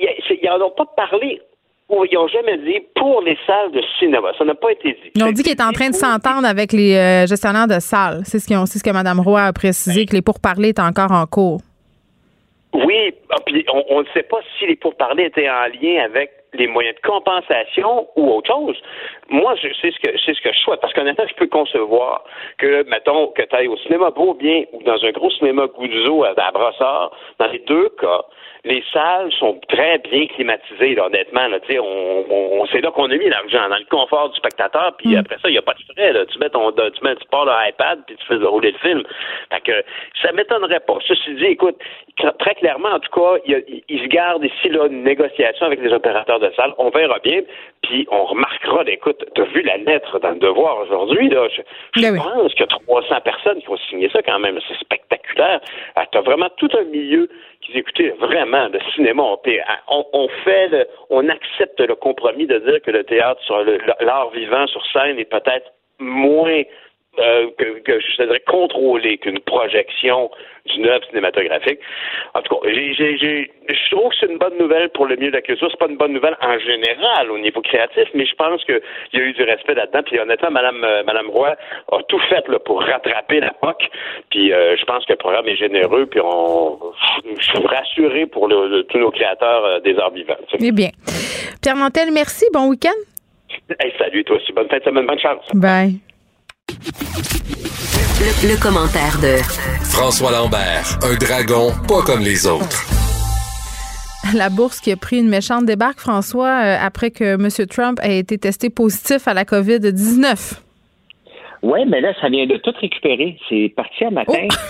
ils 0.00 0.48
n'en 0.48 0.66
ont 0.66 0.70
pas 0.70 0.86
parlé 0.96 1.40
ou 1.88 2.04
ils 2.04 2.14
n'ont 2.14 2.28
jamais 2.28 2.56
dit 2.58 2.80
pour 2.94 3.20
les 3.22 3.36
salles 3.46 3.72
de 3.72 3.82
cinéma. 3.98 4.32
Ça 4.38 4.44
n'a 4.44 4.54
pas 4.54 4.70
été 4.70 4.92
dit. 4.92 5.10
Ils 5.14 5.24
ont 5.24 5.32
dit 5.32 5.42
qu'il 5.42 5.52
est 5.52 5.62
en 5.62 5.72
train 5.72 5.90
de 5.90 5.94
s'entendre 5.94 6.46
avec 6.46 6.72
les 6.72 6.94
euh, 6.94 7.26
gestionnaires 7.26 7.66
de 7.66 7.80
salles. 7.80 8.20
C'est 8.24 8.38
ce, 8.38 8.46
qu'ils 8.46 8.56
ont, 8.56 8.66
ce 8.66 8.82
que 8.82 8.90
Mme 8.90 9.20
Roy 9.20 9.42
a 9.42 9.52
précisé, 9.52 10.06
que 10.06 10.14
les 10.14 10.22
pourparlers 10.22 10.68
étaient 10.68 10.82
encore 10.82 11.10
en 11.10 11.26
cours. 11.26 11.60
Oui, 12.72 13.12
ah, 13.30 13.36
puis 13.44 13.64
on 13.88 14.00
ne 14.00 14.06
sait 14.14 14.22
pas 14.22 14.38
si 14.58 14.66
les 14.66 14.76
pourparlers 14.76 15.26
étaient 15.26 15.50
en 15.50 15.66
lien 15.82 16.04
avec 16.04 16.30
les 16.54 16.66
moyens 16.66 16.96
de 16.96 17.00
compensation 17.00 18.08
ou 18.16 18.32
autre 18.32 18.48
chose. 18.48 18.76
Moi, 19.28 19.54
je 19.56 19.68
sais 19.74 19.92
ce 19.92 19.98
que 20.00 20.18
c'est 20.24 20.34
ce 20.34 20.40
que 20.40 20.52
je 20.52 20.58
souhaite, 20.58 20.80
parce 20.80 20.92
qu'honnêtement, 20.92 21.26
je 21.28 21.34
peux 21.34 21.46
concevoir 21.46 22.24
que, 22.58 22.84
mettons, 22.88 23.28
que 23.28 23.42
tu 23.42 23.56
ailles 23.56 23.68
au 23.68 23.76
cinéma 23.78 24.10
beau 24.10 24.34
bien 24.34 24.64
ou 24.72 24.82
dans 24.82 25.04
un 25.04 25.10
gros 25.10 25.30
cinéma 25.30 25.66
Goudzo 25.66 26.24
à, 26.24 26.34
à 26.36 26.50
Brossard, 26.50 27.12
dans 27.38 27.46
les 27.46 27.60
deux 27.60 27.88
cas, 28.00 28.22
les 28.64 28.84
salles 28.92 29.32
sont 29.32 29.58
très 29.68 29.98
bien 29.98 30.26
climatisées, 30.26 30.94
là, 30.94 31.06
honnêtement. 31.06 31.46
Là, 31.48 31.58
on, 31.78 32.24
on, 32.30 32.66
c'est 32.66 32.80
là 32.80 32.90
qu'on 32.90 33.10
a 33.10 33.16
mis 33.16 33.28
l'argent, 33.28 33.68
dans 33.68 33.78
le 33.78 33.86
confort 33.88 34.30
du 34.30 34.36
spectateur, 34.36 34.94
puis 34.98 35.14
mm. 35.14 35.18
après 35.18 35.36
ça, 35.36 35.48
il 35.48 35.52
n'y 35.52 35.58
a 35.58 35.62
pas 35.62 35.74
de 35.74 35.92
frais. 35.94 36.12
Là. 36.12 36.26
Tu 36.26 36.38
mets 36.38 36.50
ton 36.50 36.70
tu 36.72 37.04
mets 37.04 37.16
tu 37.16 37.26
pars 37.30 37.46
iPad 37.68 38.00
puis 38.06 38.16
tu 38.16 38.26
fais 38.26 38.36
rouler 38.36 38.72
le 38.72 38.78
film. 38.78 39.02
Fait 39.52 39.60
que 39.60 39.84
ça 40.22 40.32
m'étonnerait 40.32 40.80
pas. 40.80 40.98
Ceci 41.06 41.34
dit, 41.34 41.46
écoute, 41.46 41.76
très 42.38 42.54
clairement, 42.56 42.90
en 42.90 43.00
tout 43.00 43.10
cas, 43.10 43.40
il, 43.46 43.82
il 43.88 44.02
se 44.02 44.08
garde 44.08 44.44
ici 44.44 44.68
là, 44.68 44.86
une 44.86 45.04
négociation 45.04 45.66
avec 45.66 45.80
les 45.80 45.92
opérateurs 45.92 46.39
de 46.40 46.50
salles. 46.56 46.74
On 46.78 46.90
verra 46.90 47.18
bien, 47.20 47.40
puis 47.82 48.06
on 48.10 48.24
remarquera, 48.24 48.82
écoute, 48.86 49.24
tu 49.34 49.42
as 49.42 49.44
vu 49.44 49.62
la 49.62 49.76
lettre 49.78 50.18
dans 50.18 50.30
le 50.30 50.38
devoir 50.38 50.78
aujourd'hui, 50.80 51.28
là. 51.28 51.48
Je, 51.48 51.62
ben 52.02 52.16
pense 52.16 52.52
qu'il 52.52 52.60
y 52.60 52.64
a 52.64 52.66
300 52.66 53.20
personnes 53.22 53.60
qui 53.60 53.68
ont 53.68 53.76
signé 53.88 54.08
ça 54.10 54.22
quand 54.22 54.38
même. 54.38 54.58
C'est 54.68 54.78
spectaculaire. 54.78 55.60
Ah, 55.96 56.06
tu 56.10 56.18
as 56.18 56.22
vraiment 56.22 56.48
tout 56.56 56.70
un 56.78 56.84
milieu 56.84 57.28
qui 57.60 57.72
dit, 57.72 57.78
écoutez, 57.78 58.10
vraiment, 58.18 58.68
le 58.68 58.80
cinéma, 58.94 59.22
on, 59.22 60.06
on, 60.12 60.28
fait, 60.44 60.88
on 61.10 61.28
accepte 61.28 61.80
le 61.80 61.94
compromis 61.94 62.46
de 62.46 62.58
dire 62.58 62.80
que 62.82 62.90
le 62.90 63.04
théâtre, 63.04 63.40
sur 63.42 63.62
l'art 64.00 64.30
vivant 64.30 64.66
sur 64.66 64.84
scène 64.92 65.18
est 65.18 65.30
peut-être 65.30 65.72
moins 65.98 66.62
euh, 67.18 67.50
que, 67.58 67.80
que, 67.80 68.00
je 68.00 68.22
dirais 68.22 68.40
contrôler 68.46 69.18
qu'une 69.18 69.40
projection 69.40 70.30
d'une 70.66 70.86
œuvre 70.86 71.04
cinématographique. 71.08 71.80
En 72.34 72.42
tout 72.42 72.54
cas, 72.54 72.68
je 72.70 73.90
trouve 73.90 74.10
que 74.10 74.16
c'est 74.20 74.30
une 74.30 74.38
bonne 74.38 74.56
nouvelle 74.58 74.90
pour 74.90 75.06
le 75.06 75.16
milieu 75.16 75.30
de 75.30 75.36
la 75.36 75.42
culture. 75.42 75.68
C'est 75.70 75.78
pas 75.78 75.88
une 75.88 75.96
bonne 75.96 76.12
nouvelle 76.12 76.36
en 76.40 76.58
général 76.60 77.30
au 77.32 77.38
niveau 77.38 77.62
créatif, 77.62 78.04
mais 78.14 78.26
je 78.26 78.34
pense 78.36 78.64
qu'il 78.64 78.80
y 79.14 79.16
a 79.16 79.20
eu 79.22 79.32
du 79.32 79.42
respect 79.42 79.74
là-dedans. 79.74 80.02
Puis 80.06 80.20
honnêtement, 80.20 80.52
Madame, 80.52 80.84
euh, 80.84 81.02
Madame 81.04 81.28
Roy 81.30 81.56
a 81.90 82.02
tout 82.04 82.20
fait 82.28 82.46
là, 82.46 82.60
pour 82.60 82.80
rattraper 82.80 83.40
la 83.40 83.50
POC. 83.54 83.90
Puis 84.30 84.52
euh, 84.52 84.76
je 84.76 84.84
pense 84.84 85.04
que 85.04 85.12
le 85.12 85.18
programme 85.18 85.48
est 85.48 85.56
généreux. 85.56 86.06
Puis 86.06 86.20
on, 86.22 86.78
je 87.36 87.42
suis 87.42 87.66
rassuré 87.66 88.26
pour 88.26 88.46
le, 88.46 88.82
tous 88.84 88.98
nos 88.98 89.10
créateurs 89.10 89.80
des 89.82 89.98
arts 89.98 90.12
vivants. 90.12 90.36
Eh 90.60 90.70
bien. 90.70 90.90
Pierre 91.60 91.76
Mantel, 91.76 92.12
merci. 92.12 92.46
Bon 92.52 92.68
week-end. 92.68 92.90
salut, 93.98 94.24
toi 94.24 94.36
aussi. 94.36 94.52
Bonne 94.52 94.68
fin 94.68 94.78
de 94.78 94.84
semaine. 94.84 95.06
Bonne 95.06 95.18
chance. 95.18 95.44
Bye. 95.54 96.00
Le, 98.42 98.62
commentaire 98.62 99.18
de 99.20 99.42
François 99.82 100.30
Lambert, 100.30 100.98
un 101.02 101.16
dragon 101.16 101.72
pas 101.88 102.02
comme 102.06 102.20
les 102.20 102.46
autres. 102.46 102.86
La 104.36 104.50
bourse 104.50 104.80
qui 104.80 104.92
a 104.92 104.96
pris 104.96 105.18
une 105.18 105.28
méchante 105.28 105.64
débarque, 105.64 105.98
François, 105.98 106.62
euh, 106.62 106.76
après 106.80 107.10
que 107.10 107.34
M. 107.34 107.48
Trump 107.68 107.98
ait 108.04 108.18
été 108.18 108.38
testé 108.38 108.70
positif 108.70 109.26
à 109.26 109.34
la 109.34 109.44
COVID-19. 109.44 110.60
Oui, 111.62 111.80
mais 111.88 112.00
là, 112.00 112.14
ça 112.20 112.28
vient 112.28 112.46
de 112.46 112.56
tout 112.56 112.72
récupérer. 112.80 113.36
C'est 113.48 113.72
parti 113.74 114.04
un 114.04 114.10
matin. 114.10 114.46
Oh! 114.50 114.54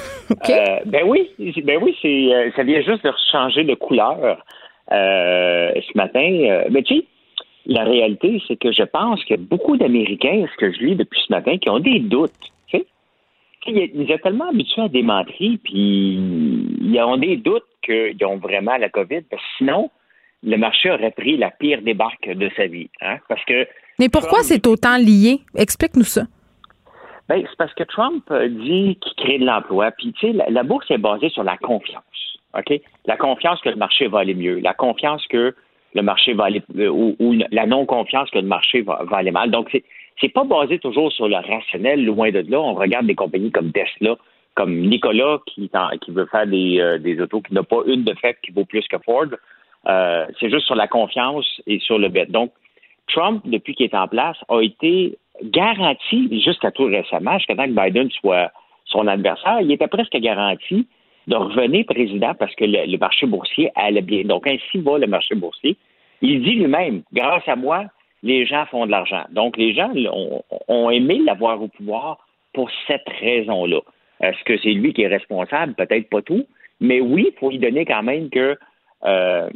Euh, 0.48 0.78
ben 0.86 1.02
oui, 1.08 1.28
ben 1.64 1.80
oui, 1.82 1.96
c'est 2.00 2.32
euh, 2.32 2.52
ça 2.54 2.62
vient 2.62 2.80
juste 2.82 3.02
de 3.02 3.10
changer 3.32 3.64
de 3.64 3.74
couleur 3.74 4.38
ce 4.88 5.96
matin. 5.96 6.64
mais 6.70 6.84
tu 6.84 6.98
sais, 6.98 7.04
la 7.70 7.84
réalité, 7.84 8.42
c'est 8.48 8.56
que 8.56 8.72
je 8.72 8.82
pense 8.82 9.24
que 9.24 9.36
beaucoup 9.36 9.76
d'Américains, 9.76 10.44
ce 10.52 10.56
que 10.56 10.72
je 10.72 10.80
lis 10.80 10.96
depuis 10.96 11.20
ce 11.26 11.32
matin, 11.32 11.56
qui 11.56 11.70
ont 11.70 11.78
des 11.78 12.00
doutes. 12.00 12.32
Ils 13.66 14.08
sont 14.08 14.18
tellement 14.22 14.48
habitués 14.48 14.82
à 14.82 14.88
des 14.88 15.02
menteries, 15.02 15.58
puis 15.58 16.18
ils 16.80 17.00
ont 17.00 17.18
des 17.18 17.36
doutes 17.36 17.66
qu'ils 17.84 18.24
ont 18.24 18.38
vraiment 18.38 18.76
la 18.78 18.88
COVID, 18.88 19.20
parce 19.30 19.42
que 19.42 19.48
sinon, 19.58 19.90
le 20.42 20.56
marché 20.56 20.90
aurait 20.90 21.10
pris 21.10 21.36
la 21.36 21.50
pire 21.50 21.82
débarque 21.82 22.26
de 22.26 22.50
sa 22.56 22.66
vie. 22.66 22.88
Hein? 23.02 23.18
Parce 23.28 23.44
que 23.44 23.68
Mais 23.98 24.08
pourquoi 24.08 24.42
c'est 24.42 24.66
autant 24.66 24.96
lié? 24.96 25.40
Explique-nous 25.54 26.04
ça. 26.04 26.22
Ben, 27.28 27.44
c'est 27.48 27.56
parce 27.58 27.74
que 27.74 27.84
Trump 27.84 28.24
dit 28.32 28.98
qu'il 29.00 29.14
crée 29.24 29.38
de 29.38 29.44
l'emploi, 29.44 29.90
puis 29.92 30.12
tu 30.14 30.26
sais, 30.26 30.32
la, 30.32 30.48
la 30.48 30.62
bourse 30.62 30.90
est 30.90 30.98
basée 30.98 31.28
sur 31.28 31.44
la 31.44 31.58
confiance. 31.58 32.02
OK? 32.58 32.80
La 33.04 33.16
confiance 33.16 33.60
que 33.60 33.68
le 33.68 33.76
marché 33.76 34.08
va 34.08 34.20
aller 34.20 34.34
mieux, 34.34 34.58
la 34.58 34.74
confiance 34.74 35.24
que 35.28 35.54
le 35.94 36.02
marché 36.02 36.34
va 36.34 36.44
aller 36.44 36.62
euh, 36.78 36.88
ou, 36.88 37.34
la 37.50 37.66
non-confiance 37.66 38.30
que 38.30 38.38
le 38.38 38.46
marché 38.46 38.82
va, 38.82 39.04
aller 39.12 39.30
mal. 39.30 39.50
Donc, 39.50 39.68
c'est 39.72 39.84
c'est 40.20 40.28
pas 40.28 40.44
basé 40.44 40.78
toujours 40.78 41.10
sur 41.12 41.28
le 41.28 41.36
rationnel, 41.36 42.04
loin 42.04 42.30
de 42.30 42.44
là. 42.46 42.60
On 42.60 42.74
regarde 42.74 43.06
des 43.06 43.14
compagnies 43.14 43.50
comme 43.50 43.72
Tesla, 43.72 44.16
comme 44.54 44.76
Nicolas 44.76 45.38
qui, 45.46 45.70
qui 46.02 46.10
veut 46.10 46.26
faire 46.26 46.46
des, 46.46 46.78
euh, 46.78 46.98
des 46.98 47.18
autos 47.22 47.40
qui 47.40 47.54
n'a 47.54 47.62
pas 47.62 47.80
une 47.86 48.04
de 48.04 48.12
fait 48.14 48.36
qui 48.42 48.52
vaut 48.52 48.66
plus 48.66 48.86
que 48.86 48.98
Ford. 48.98 49.28
Euh, 49.88 50.26
c'est 50.38 50.50
juste 50.50 50.66
sur 50.66 50.74
la 50.74 50.88
confiance 50.88 51.46
et 51.66 51.78
sur 51.78 51.98
le 51.98 52.10
bet. 52.10 52.26
Donc, 52.26 52.52
Trump, 53.08 53.42
depuis 53.46 53.74
qu'il 53.74 53.86
est 53.86 53.94
en 53.94 54.08
place, 54.08 54.36
a 54.48 54.60
été 54.60 55.16
garanti, 55.42 56.42
jusqu'à 56.44 56.70
tout 56.70 56.84
récemment, 56.84 57.38
jusqu'à 57.38 57.56
temps 57.56 57.64
que 57.64 57.84
Biden 57.84 58.10
soit 58.10 58.52
son 58.84 59.06
adversaire, 59.06 59.60
il 59.62 59.72
était 59.72 59.88
presque 59.88 60.16
garanti 60.16 60.86
de 61.26 61.36
revenir 61.36 61.84
président 61.86 62.34
parce 62.34 62.54
que 62.54 62.64
le, 62.64 62.96
marché 62.98 63.26
boursier 63.26 63.70
allait 63.74 64.02
bien. 64.02 64.24
Donc, 64.24 64.46
ainsi 64.46 64.78
va 64.78 64.98
le 64.98 65.06
marché 65.06 65.34
boursier. 65.34 65.76
Il 66.22 66.42
dit 66.42 66.52
lui-même, 66.52 67.02
grâce 67.12 67.46
à 67.46 67.56
moi, 67.56 67.84
les 68.22 68.46
gens 68.46 68.66
font 68.66 68.86
de 68.86 68.90
l'argent. 68.90 69.24
Donc, 69.30 69.56
les 69.56 69.74
gens 69.74 69.90
ont, 69.94 70.42
ont 70.68 70.90
aimé 70.90 71.20
l'avoir 71.24 71.62
au 71.62 71.68
pouvoir 71.68 72.18
pour 72.52 72.70
cette 72.86 73.08
raison-là. 73.20 73.80
Est-ce 74.20 74.42
que 74.44 74.58
c'est 74.58 74.72
lui 74.72 74.92
qui 74.92 75.02
est 75.02 75.08
responsable? 75.08 75.74
Peut-être 75.74 76.08
pas 76.08 76.22
tout. 76.22 76.46
Mais 76.80 77.00
oui, 77.00 77.28
il 77.32 77.38
faut 77.38 77.50
lui 77.50 77.58
donner 77.58 77.84
quand 77.84 78.02
même 78.02 78.30
que 78.30 78.58
euh, 79.04 79.50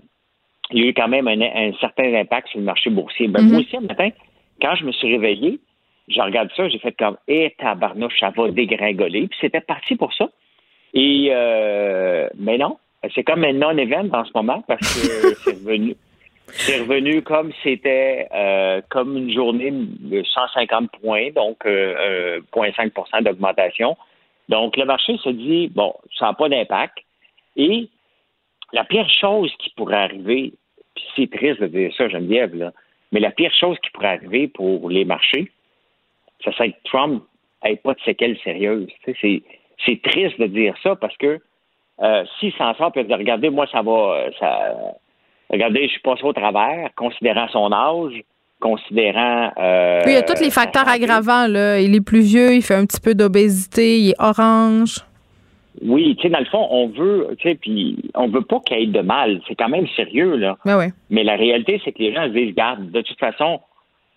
il 0.71 0.83
y 0.83 0.87
a 0.87 0.89
eu 0.89 0.95
quand 0.95 1.09
même 1.09 1.29
un, 1.29 1.73
certain 1.81 2.15
impact 2.15 2.49
sur 2.49 2.59
le 2.59 2.65
marché 2.65 2.91
boursier. 2.91 3.29
Ben, 3.29 3.43
Moi 3.43 3.61
aussi, 3.61 3.77
un 3.77 3.81
matin, 3.81 4.09
quand 4.63 4.75
je 4.77 4.85
me 4.85 4.93
suis 4.93 5.13
réveillé, 5.13 5.61
je 6.09 6.21
regarde 6.21 6.51
ça, 6.57 6.69
j'ai 6.69 6.79
fait 6.79 6.97
comme 6.97 7.17
Eh 7.29 7.55
tabarnouche, 7.59 8.19
ça 8.19 8.31
va 8.31 8.51
dégringoler. 8.51 9.29
Puis 9.29 9.39
c'était 9.41 9.61
parti 9.61 9.97
pour 9.97 10.13
ça. 10.15 10.29
Et 10.95 11.29
euh, 11.33 12.29
mais 12.39 12.57
non, 12.57 12.79
c'est 13.15 13.25
comme 13.25 13.45
un 13.45 13.53
non-event 13.53 14.09
en 14.13 14.25
ce 14.25 14.31
moment 14.35 14.63
parce 14.67 14.81
que 14.81 15.35
c'est 15.45 15.53
revenu. 15.53 15.97
C'est 16.47 16.81
revenu 16.81 17.23
comme 17.23 17.53
c'était 17.63 18.29
euh, 18.33 18.81
comme 18.91 19.17
une 19.17 19.33
journée 19.33 19.71
de 19.73 20.23
150 20.23 20.91
points, 21.01 21.31
donc 21.31 21.67
euh, 21.67 22.41
0,5% 22.55 23.23
d'augmentation. 23.23 23.97
Donc 24.49 24.77
le 24.77 24.85
marché 24.85 25.17
se 25.19 25.31
dit 25.31 25.69
bon, 25.75 25.95
ça 26.19 26.27
n'a 26.27 26.35
pas 26.35 26.49
d'impact. 26.49 26.99
Et 27.57 27.89
la 28.73 28.85
pire 28.85 29.09
chose 29.09 29.53
qui 29.59 29.71
pourrait 29.71 29.97
arriver, 29.97 30.53
puis 30.95 31.05
c'est 31.17 31.31
triste 31.31 31.61
de 31.61 31.67
dire 31.67 31.93
ça, 31.97 32.09
Geneviève, 32.09 32.55
là, 32.55 32.73
mais 33.11 33.21
la 33.21 33.31
pire 33.31 33.53
chose 33.59 33.79
qui 33.83 33.91
pourrait 33.91 34.15
arriver 34.17 34.49
pour 34.49 34.91
les 34.91 35.05
marchés, 35.05 35.51
ça 36.45 36.53
serait 36.53 36.73
que 36.73 36.83
Trump 36.85 37.25
n'ait 37.65 37.77
pas 37.77 37.95
de 37.95 38.01
séquelles 38.01 38.39
sérieuses. 38.45 38.89
C'est 39.05 39.43
triste 40.03 40.41
de 40.41 40.47
dire 40.47 40.75
ça 40.83 40.97
parce 40.97 41.17
que 41.17 41.41
euh, 42.03 42.25
s'il 42.39 42.53
s'en 42.55 42.75
sort, 42.75 42.93
puis 42.93 43.05
dire 43.05 43.19
regardez, 43.19 43.51
moi, 43.51 43.67
ça 43.71 43.83
va. 43.83 44.25
Ça, 44.41 44.75
regardez, 45.51 45.87
je 45.87 45.93
suis 45.93 46.01
passé 46.01 46.25
au 46.25 46.33
travers, 46.33 46.91
considérant 46.97 47.47
son 47.49 47.73
âge, 47.73 48.21
considérant. 48.61 49.53
Euh, 49.59 50.03
oui, 50.05 50.13
il 50.13 50.15
y 50.15 50.17
a 50.17 50.23
tous 50.23 50.41
les 50.41 50.51
facteurs 50.51 50.89
aggravants. 50.89 51.47
Là. 51.47 51.81
Il 51.81 51.95
est 51.95 52.05
plus 52.05 52.23
vieux, 52.23 52.55
il 52.55 52.63
fait 52.63 52.75
un 52.75 52.87
petit 52.87 53.01
peu 53.01 53.15
d'obésité, 53.15 53.99
il 53.99 54.11
est 54.11 54.21
orange. 54.21 55.05
Oui, 55.83 56.17
tu 56.17 56.23
sais, 56.23 56.29
dans 56.29 56.39
le 56.39 56.45
fond, 56.47 56.67
on 56.71 56.89
veut, 56.89 57.35
tu 57.39 57.49
sais, 57.49 57.55
puis 57.57 57.99
on 58.15 58.29
veut 58.29 58.43
pas 58.43 58.61
qu'il 58.61 58.79
y 58.79 58.83
ait 58.85 58.87
de 58.87 59.01
mal. 59.01 59.41
C'est 59.49 59.57
quand 59.57 59.69
même 59.69 59.87
sérieux, 59.97 60.37
là. 60.37 60.57
Ben 60.65 60.93
Mais 61.11 61.25
la 61.25 61.35
réalité, 61.35 61.81
c'est 61.85 61.93
que 61.93 61.99
les 61.99 62.15
gens 62.15 62.25
se 62.25 62.29
disent, 62.29 62.55
garde, 62.55 62.91
de 62.91 63.01
toute 63.01 63.19
façon, 63.19 63.61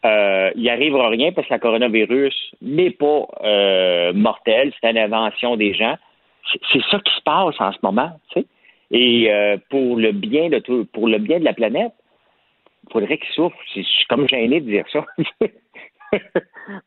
euh, 0.06 0.52
il 0.56 0.69
arrivera 0.69 1.10
rien 1.10 1.32
parce 1.32 1.48
que 1.48 1.53
la 1.53 1.60
coronavirus 1.60 2.36
n'est 2.61 2.91
pas 2.91 3.28
euh, 3.44 4.14
mortel, 4.14 4.72
c'est 4.80 4.90
une 4.90 4.98
invention 4.98 5.57
des 5.57 5.74
gens. 5.74 5.95
C'est 6.72 6.82
ça 6.90 6.99
qui 6.99 7.14
se 7.14 7.22
passe 7.24 7.56
en 7.60 7.72
ce 7.72 7.78
moment, 7.84 8.11
tu 8.32 8.41
sais. 8.41 8.48
Et 8.91 9.32
euh, 9.32 9.57
pour 9.69 9.98
le 9.98 10.11
bien 10.14 10.49
de 10.49 10.60
tout, 10.60 10.88
pour 10.94 11.07
le 11.07 11.18
bien 11.18 11.40
de 11.40 11.44
la 11.44 11.53
planète, 11.53 11.91
il 12.88 12.94
faudrait 12.94 13.18
qu'il 13.18 13.34
souffre. 13.34 13.57
Je 13.76 13.82
suis 13.82 14.06
comme 14.07 14.30
gêné 14.30 14.61
de 14.61 14.65
dire 14.65 14.86
ça. 14.94 15.06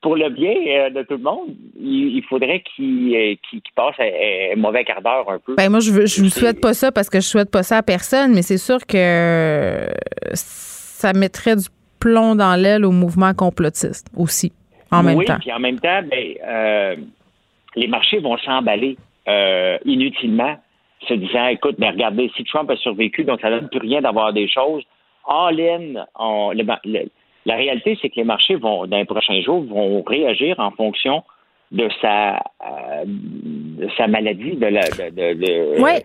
pour 0.01 0.17
le 0.17 0.31
bien 0.31 0.55
euh, 0.55 0.91
de 0.91 1.03
tout 1.03 1.19
le 1.19 1.23
monde, 1.23 1.55
il, 1.79 2.23
faudrait 2.27 2.63
qu'il 2.75 3.39
passe 3.77 3.97
un, 3.99 4.57
mauvais 4.57 4.85
quart 4.85 5.03
d'heure 5.03 5.29
un 5.29 5.39
peu. 5.39 5.57
Ben 5.57 5.69
moi, 5.69 5.81
je 5.81 5.91
ne 5.91 6.23
vous 6.23 6.31
souhaite 6.31 6.61
pas 6.61 6.73
ça 6.73 6.91
parce 6.91 7.11
que 7.11 7.21
je 7.21 7.27
souhaite 7.27 7.51
pas 7.51 7.63
ça 7.63 7.79
à 7.79 7.83
personne, 7.83 8.33
mais 8.33 8.43
c'est 8.43 8.57
sûr 8.57 8.79
que 8.87 9.89
ça 10.33 11.13
mettrait 11.13 11.57
du 11.57 11.67
plomb 12.01 12.35
dans 12.35 12.57
l'aile 12.61 12.85
au 12.85 12.91
mouvement 12.91 13.35
complotiste 13.35 14.09
aussi, 14.17 14.53
en 14.91 15.03
même 15.03 15.23
temps. 15.25 15.35
Oui, 15.35 15.41
puis 15.41 15.53
en 15.53 15.61
même 15.61 15.79
temps, 15.79 16.01
ben, 16.11 16.35
euh, 16.45 16.97
les 17.77 17.87
marchés 17.87 18.19
vont 18.19 18.37
s'emballer 18.39 18.97
inutilement, 19.85 20.57
se 21.07 21.15
disant, 21.15 21.47
écoute, 21.47 21.77
mais 21.79 21.91
regardez, 21.91 22.31
si 22.37 22.43
Trump 22.45 22.69
a 22.71 22.77
survécu, 22.77 23.23
donc 23.23 23.41
ça 23.41 23.51
ne 23.51 23.61
donne 23.61 23.69
plus 23.69 23.79
rien 23.79 24.01
d'avoir 24.01 24.33
des 24.33 24.49
choses. 24.49 24.83
All-in, 25.29 26.05
le, 26.19 27.09
la 27.47 27.57
réalité, 27.57 27.99
c'est 28.01 28.11
que 28.11 28.17
les 28.17 28.25
marchés 28.25 28.57
vont, 28.57 28.87
dans 28.87 28.97
les 28.97 29.05
prochains 29.05 29.41
jours, 29.41 29.63
vont 29.63 30.03
réagir 30.03 30.59
en 30.59 30.71
fonction 30.73 31.23
de 31.73 31.89
sa, 32.01 32.37
euh, 32.37 33.05
sa 33.97 34.09
maladie, 34.09 34.57
de 34.57 34.67
la. 34.67 34.81
De, 35.11 35.81
oui. 35.81 36.01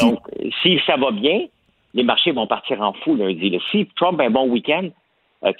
Donc, 0.00 0.18
si 0.62 0.80
ça 0.86 0.96
va 0.96 1.10
bien, 1.10 1.46
les 1.94 2.02
marchés 2.02 2.32
vont 2.32 2.46
partir 2.46 2.80
en 2.82 2.92
fou 2.92 3.14
lundi. 3.14 3.56
Si 3.70 3.86
Trump 3.96 4.20
a 4.20 4.24
un 4.24 4.30
bon 4.30 4.48
week-end, 4.48 4.88
euh, 4.88 4.88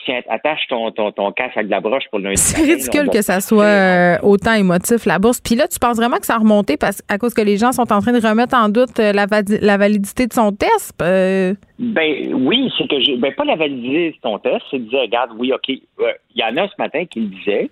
tiens, 0.04 0.20
attache 0.28 0.60
ton, 0.68 0.90
ton, 0.90 1.12
ton 1.12 1.32
casque 1.32 1.56
avec 1.56 1.66
de 1.66 1.70
la 1.70 1.80
broche 1.80 2.04
pour 2.10 2.18
lundi. 2.18 2.36
C'est 2.36 2.62
ridicule 2.62 3.10
que 3.10 3.22
ça 3.22 3.40
soit 3.40 3.64
euh, 3.64 4.16
autant 4.22 4.54
émotif, 4.54 5.04
la 5.06 5.18
bourse. 5.18 5.40
Puis 5.40 5.54
là, 5.54 5.68
tu 5.68 5.78
penses 5.78 5.96
vraiment 5.96 6.16
que 6.16 6.26
ça 6.26 6.34
a 6.34 6.38
remonté 6.38 6.76
parce, 6.76 7.02
à 7.08 7.18
cause 7.18 7.34
que 7.34 7.42
les 7.42 7.56
gens 7.56 7.72
sont 7.72 7.92
en 7.92 8.00
train 8.00 8.12
de 8.12 8.26
remettre 8.26 8.56
en 8.56 8.68
doute 8.68 8.98
euh, 8.98 9.12
la, 9.12 9.26
la 9.60 9.76
validité 9.76 10.26
de 10.26 10.32
son 10.32 10.52
test? 10.52 10.94
Ben 10.98 12.34
oui, 12.34 12.72
c'est 12.78 12.88
que 12.88 13.00
j'ai. 13.00 13.16
Ben 13.16 13.34
pas 13.34 13.44
la 13.44 13.56
validité 13.56 14.10
de 14.10 14.16
son 14.22 14.38
test, 14.38 14.62
c'est 14.70 14.78
de 14.78 14.88
dire, 14.88 15.00
regarde, 15.00 15.30
oui, 15.38 15.52
OK. 15.52 15.68
Il 15.68 15.80
y 16.34 16.44
en 16.44 16.56
a 16.56 16.68
ce 16.68 16.74
matin 16.78 17.04
qui 17.06 17.20
le 17.20 17.26
disait. 17.26 17.70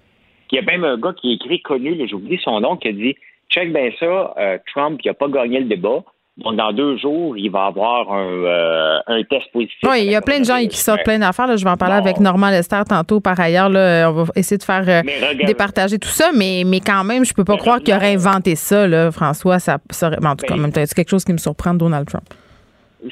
Il 0.50 0.56
y 0.56 0.58
a 0.58 0.62
même 0.62 0.84
un 0.84 0.98
gars 0.98 1.14
qui 1.18 1.32
écrit 1.32 1.62
connu, 1.62 1.96
j'oublie 2.06 2.38
son 2.44 2.60
nom, 2.60 2.76
qui 2.76 2.88
a 2.88 2.92
dit 2.92 3.16
check 3.48 3.72
bien 3.72 3.88
ça, 3.98 4.34
Trump, 4.72 5.00
il 5.02 5.08
n'a 5.08 5.14
pas 5.14 5.28
gagné 5.28 5.60
le 5.60 5.64
débat. 5.64 6.02
Donc, 6.38 6.56
dans 6.56 6.72
deux 6.72 6.96
jours, 6.96 7.36
il 7.36 7.50
va 7.50 7.66
avoir 7.66 8.10
un, 8.10 8.26
euh, 8.26 8.98
un 9.06 9.22
test 9.24 9.52
positif. 9.52 9.78
Oui, 9.84 10.04
il 10.04 10.10
y 10.10 10.14
a 10.14 10.22
plein 10.22 10.40
de 10.40 10.44
gens 10.44 10.58
qui 10.66 10.78
sortent 10.78 11.04
plein 11.04 11.18
d'affaires. 11.18 11.54
Je 11.54 11.62
vais 11.62 11.70
en 11.70 11.76
parler 11.76 11.96
avec 11.96 12.20
Normand 12.20 12.48
Lester 12.48 12.80
tantôt. 12.88 13.20
Par 13.20 13.38
ailleurs, 13.38 13.68
là, 13.68 14.10
on 14.10 14.22
va 14.22 14.32
essayer 14.34 14.56
de 14.56 14.62
faire 14.62 14.84
euh, 14.88 15.02
départager 15.44 15.98
tout 15.98 16.08
ça, 16.08 16.30
mais, 16.34 16.62
mais 16.64 16.80
quand 16.80 17.04
même, 17.04 17.26
je 17.26 17.34
peux 17.34 17.44
pas 17.44 17.58
croire 17.58 17.80
qu'il 17.80 17.94
aurait 17.94 18.14
inventé 18.14 18.56
ça, 18.56 18.88
là, 18.88 19.12
François. 19.12 19.58
Ça, 19.58 19.76
en 19.76 20.36
tout 20.36 20.46
cas, 20.46 20.56
même 20.56 20.70
c'est 20.72 20.94
quelque 20.94 21.10
chose 21.10 21.24
qui 21.24 21.32
me 21.32 21.38
surprend 21.38 21.74
de 21.74 21.78
Donald 21.80 22.08
Trump. 22.08 22.24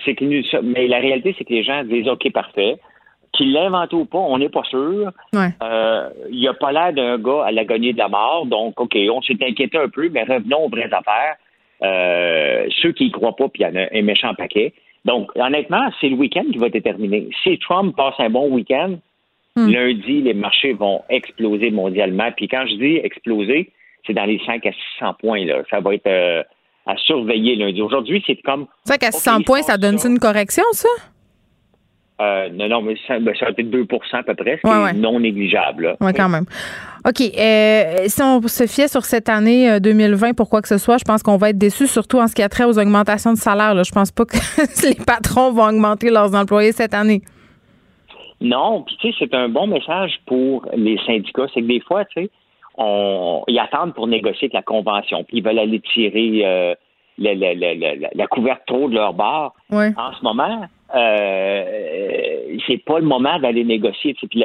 C'est 0.04 0.14
que, 0.14 0.62
mais 0.62 0.86
la 0.86 0.98
réalité, 0.98 1.34
c'est 1.36 1.44
que 1.44 1.52
les 1.52 1.64
gens 1.64 1.84
disent 1.84 2.08
OK, 2.08 2.32
parfait. 2.32 2.76
Qu'il 3.32 3.52
l'a 3.52 3.66
inventé 3.66 3.96
ou 3.96 4.06
pas, 4.06 4.18
on 4.18 4.38
n'est 4.38 4.48
pas 4.48 4.64
sûr. 4.64 5.12
Euh, 5.34 6.08
il 6.30 6.42
n'a 6.42 6.54
pas 6.54 6.72
l'air 6.72 6.92
d'un 6.92 7.18
gars 7.18 7.44
à 7.44 7.52
la 7.52 7.64
de 7.64 7.98
la 7.98 8.08
mort. 8.08 8.46
Donc, 8.46 8.80
OK, 8.80 8.96
on 9.12 9.20
s'est 9.20 9.36
inquiété 9.42 9.76
un 9.78 9.88
peu, 9.88 10.08
mais 10.08 10.22
revenons 10.22 10.64
aux 10.64 10.68
vraies 10.70 10.90
affaires. 10.92 11.36
Euh, 11.82 12.66
ceux 12.82 12.92
qui 12.92 13.06
y 13.06 13.10
croient 13.10 13.36
pas, 13.36 13.48
puis 13.48 13.62
il 13.62 13.66
y 13.66 13.70
en 13.70 13.76
a 13.76 13.86
un 13.92 14.02
méchant 14.02 14.34
paquet. 14.34 14.72
Donc, 15.04 15.30
honnêtement, 15.34 15.90
c'est 16.00 16.08
le 16.08 16.16
week-end 16.16 16.44
qui 16.52 16.58
va 16.58 16.68
déterminer. 16.68 17.28
Si 17.42 17.58
Trump 17.58 17.96
passe 17.96 18.14
un 18.18 18.28
bon 18.28 18.50
week-end, 18.50 18.96
hmm. 19.56 19.70
lundi, 19.70 20.20
les 20.22 20.34
marchés 20.34 20.74
vont 20.74 21.02
exploser 21.08 21.70
mondialement. 21.70 22.30
Puis 22.36 22.48
quand 22.48 22.66
je 22.66 22.74
dis 22.74 22.96
exploser, 22.96 23.70
c'est 24.06 24.12
dans 24.12 24.24
les 24.24 24.40
5 24.44 24.64
à 24.66 24.72
600 24.98 25.14
points. 25.20 25.44
Là. 25.46 25.62
Ça 25.70 25.80
va 25.80 25.94
être 25.94 26.06
euh, 26.06 26.42
à 26.86 26.96
surveiller 26.96 27.56
lundi. 27.56 27.80
Aujourd'hui, 27.80 28.22
c'est 28.26 28.36
comme... 28.42 28.66
5 28.84 29.02
à 29.04 29.12
600 29.12 29.42
points, 29.42 29.62
ça 29.62 29.78
donne 29.78 29.96
une 30.04 30.18
correction, 30.18 30.64
ça? 30.72 30.88
Euh, 32.20 32.50
non, 32.52 32.68
non, 32.68 32.82
mais 32.82 32.96
ça, 33.06 33.18
ben, 33.18 33.34
ça 33.38 33.50
2% 33.50 34.16
à 34.16 34.22
peu 34.22 34.34
près, 34.34 34.60
c'est 34.62 34.92
non 34.94 35.20
négligeable. 35.20 35.96
Oui, 36.00 36.12
quand 36.14 36.28
même. 36.28 36.44
OK. 37.08 37.20
Euh, 37.20 38.04
si 38.08 38.22
on 38.22 38.42
se 38.42 38.66
fiait 38.66 38.88
sur 38.88 39.04
cette 39.04 39.30
année 39.30 39.80
2020 39.80 40.28
euh, 40.28 40.32
pour 40.34 40.50
quoi 40.50 40.60
que 40.60 40.68
ce 40.68 40.76
soit, 40.76 40.98
je 40.98 41.04
pense 41.04 41.22
qu'on 41.22 41.38
va 41.38 41.50
être 41.50 41.58
déçus, 41.58 41.86
surtout 41.86 42.18
en 42.18 42.26
ce 42.26 42.34
qui 42.34 42.42
a 42.42 42.50
trait 42.50 42.64
aux 42.64 42.78
augmentations 42.78 43.32
de 43.32 43.38
salaire. 43.38 43.74
Là. 43.74 43.84
Je 43.84 43.92
pense 43.92 44.12
pas 44.12 44.26
que 44.26 44.36
les 44.86 44.96
patrons 44.96 45.50
vont 45.52 45.68
augmenter 45.68 46.10
leurs 46.10 46.34
employés 46.34 46.72
cette 46.72 46.92
année. 46.92 47.22
Non, 48.42 48.82
puis 48.82 48.96
tu 49.00 49.12
sais, 49.12 49.16
c'est 49.18 49.34
un 49.34 49.48
bon 49.48 49.66
message 49.66 50.12
pour 50.26 50.66
les 50.74 50.98
syndicats. 51.06 51.46
C'est 51.54 51.62
que 51.62 51.66
des 51.66 51.80
fois, 51.80 52.04
tu 52.06 52.22
sais, 52.22 52.30
on, 52.76 53.44
ils 53.48 53.58
attendent 53.58 53.94
pour 53.94 54.08
négocier 54.08 54.46
avec 54.46 54.54
la 54.54 54.62
convention, 54.62 55.24
puis 55.24 55.38
ils 55.38 55.44
veulent 55.44 55.58
aller 55.58 55.80
tirer 55.80 56.76
la, 57.18 57.34
la, 57.34 57.54
la, 57.54 57.74
la, 58.14 58.26
couverte 58.26 58.62
trop 58.66 58.88
de 58.88 58.94
leur 58.94 59.12
bar. 59.14 59.54
En 59.70 60.12
ce 60.18 60.22
moment, 60.22 60.66
euh, 60.94 62.58
c'est 62.66 62.84
pas 62.84 62.98
le 62.98 63.06
moment 63.06 63.38
d'aller 63.38 63.64
négocier. 63.64 64.14
Puis 64.14 64.44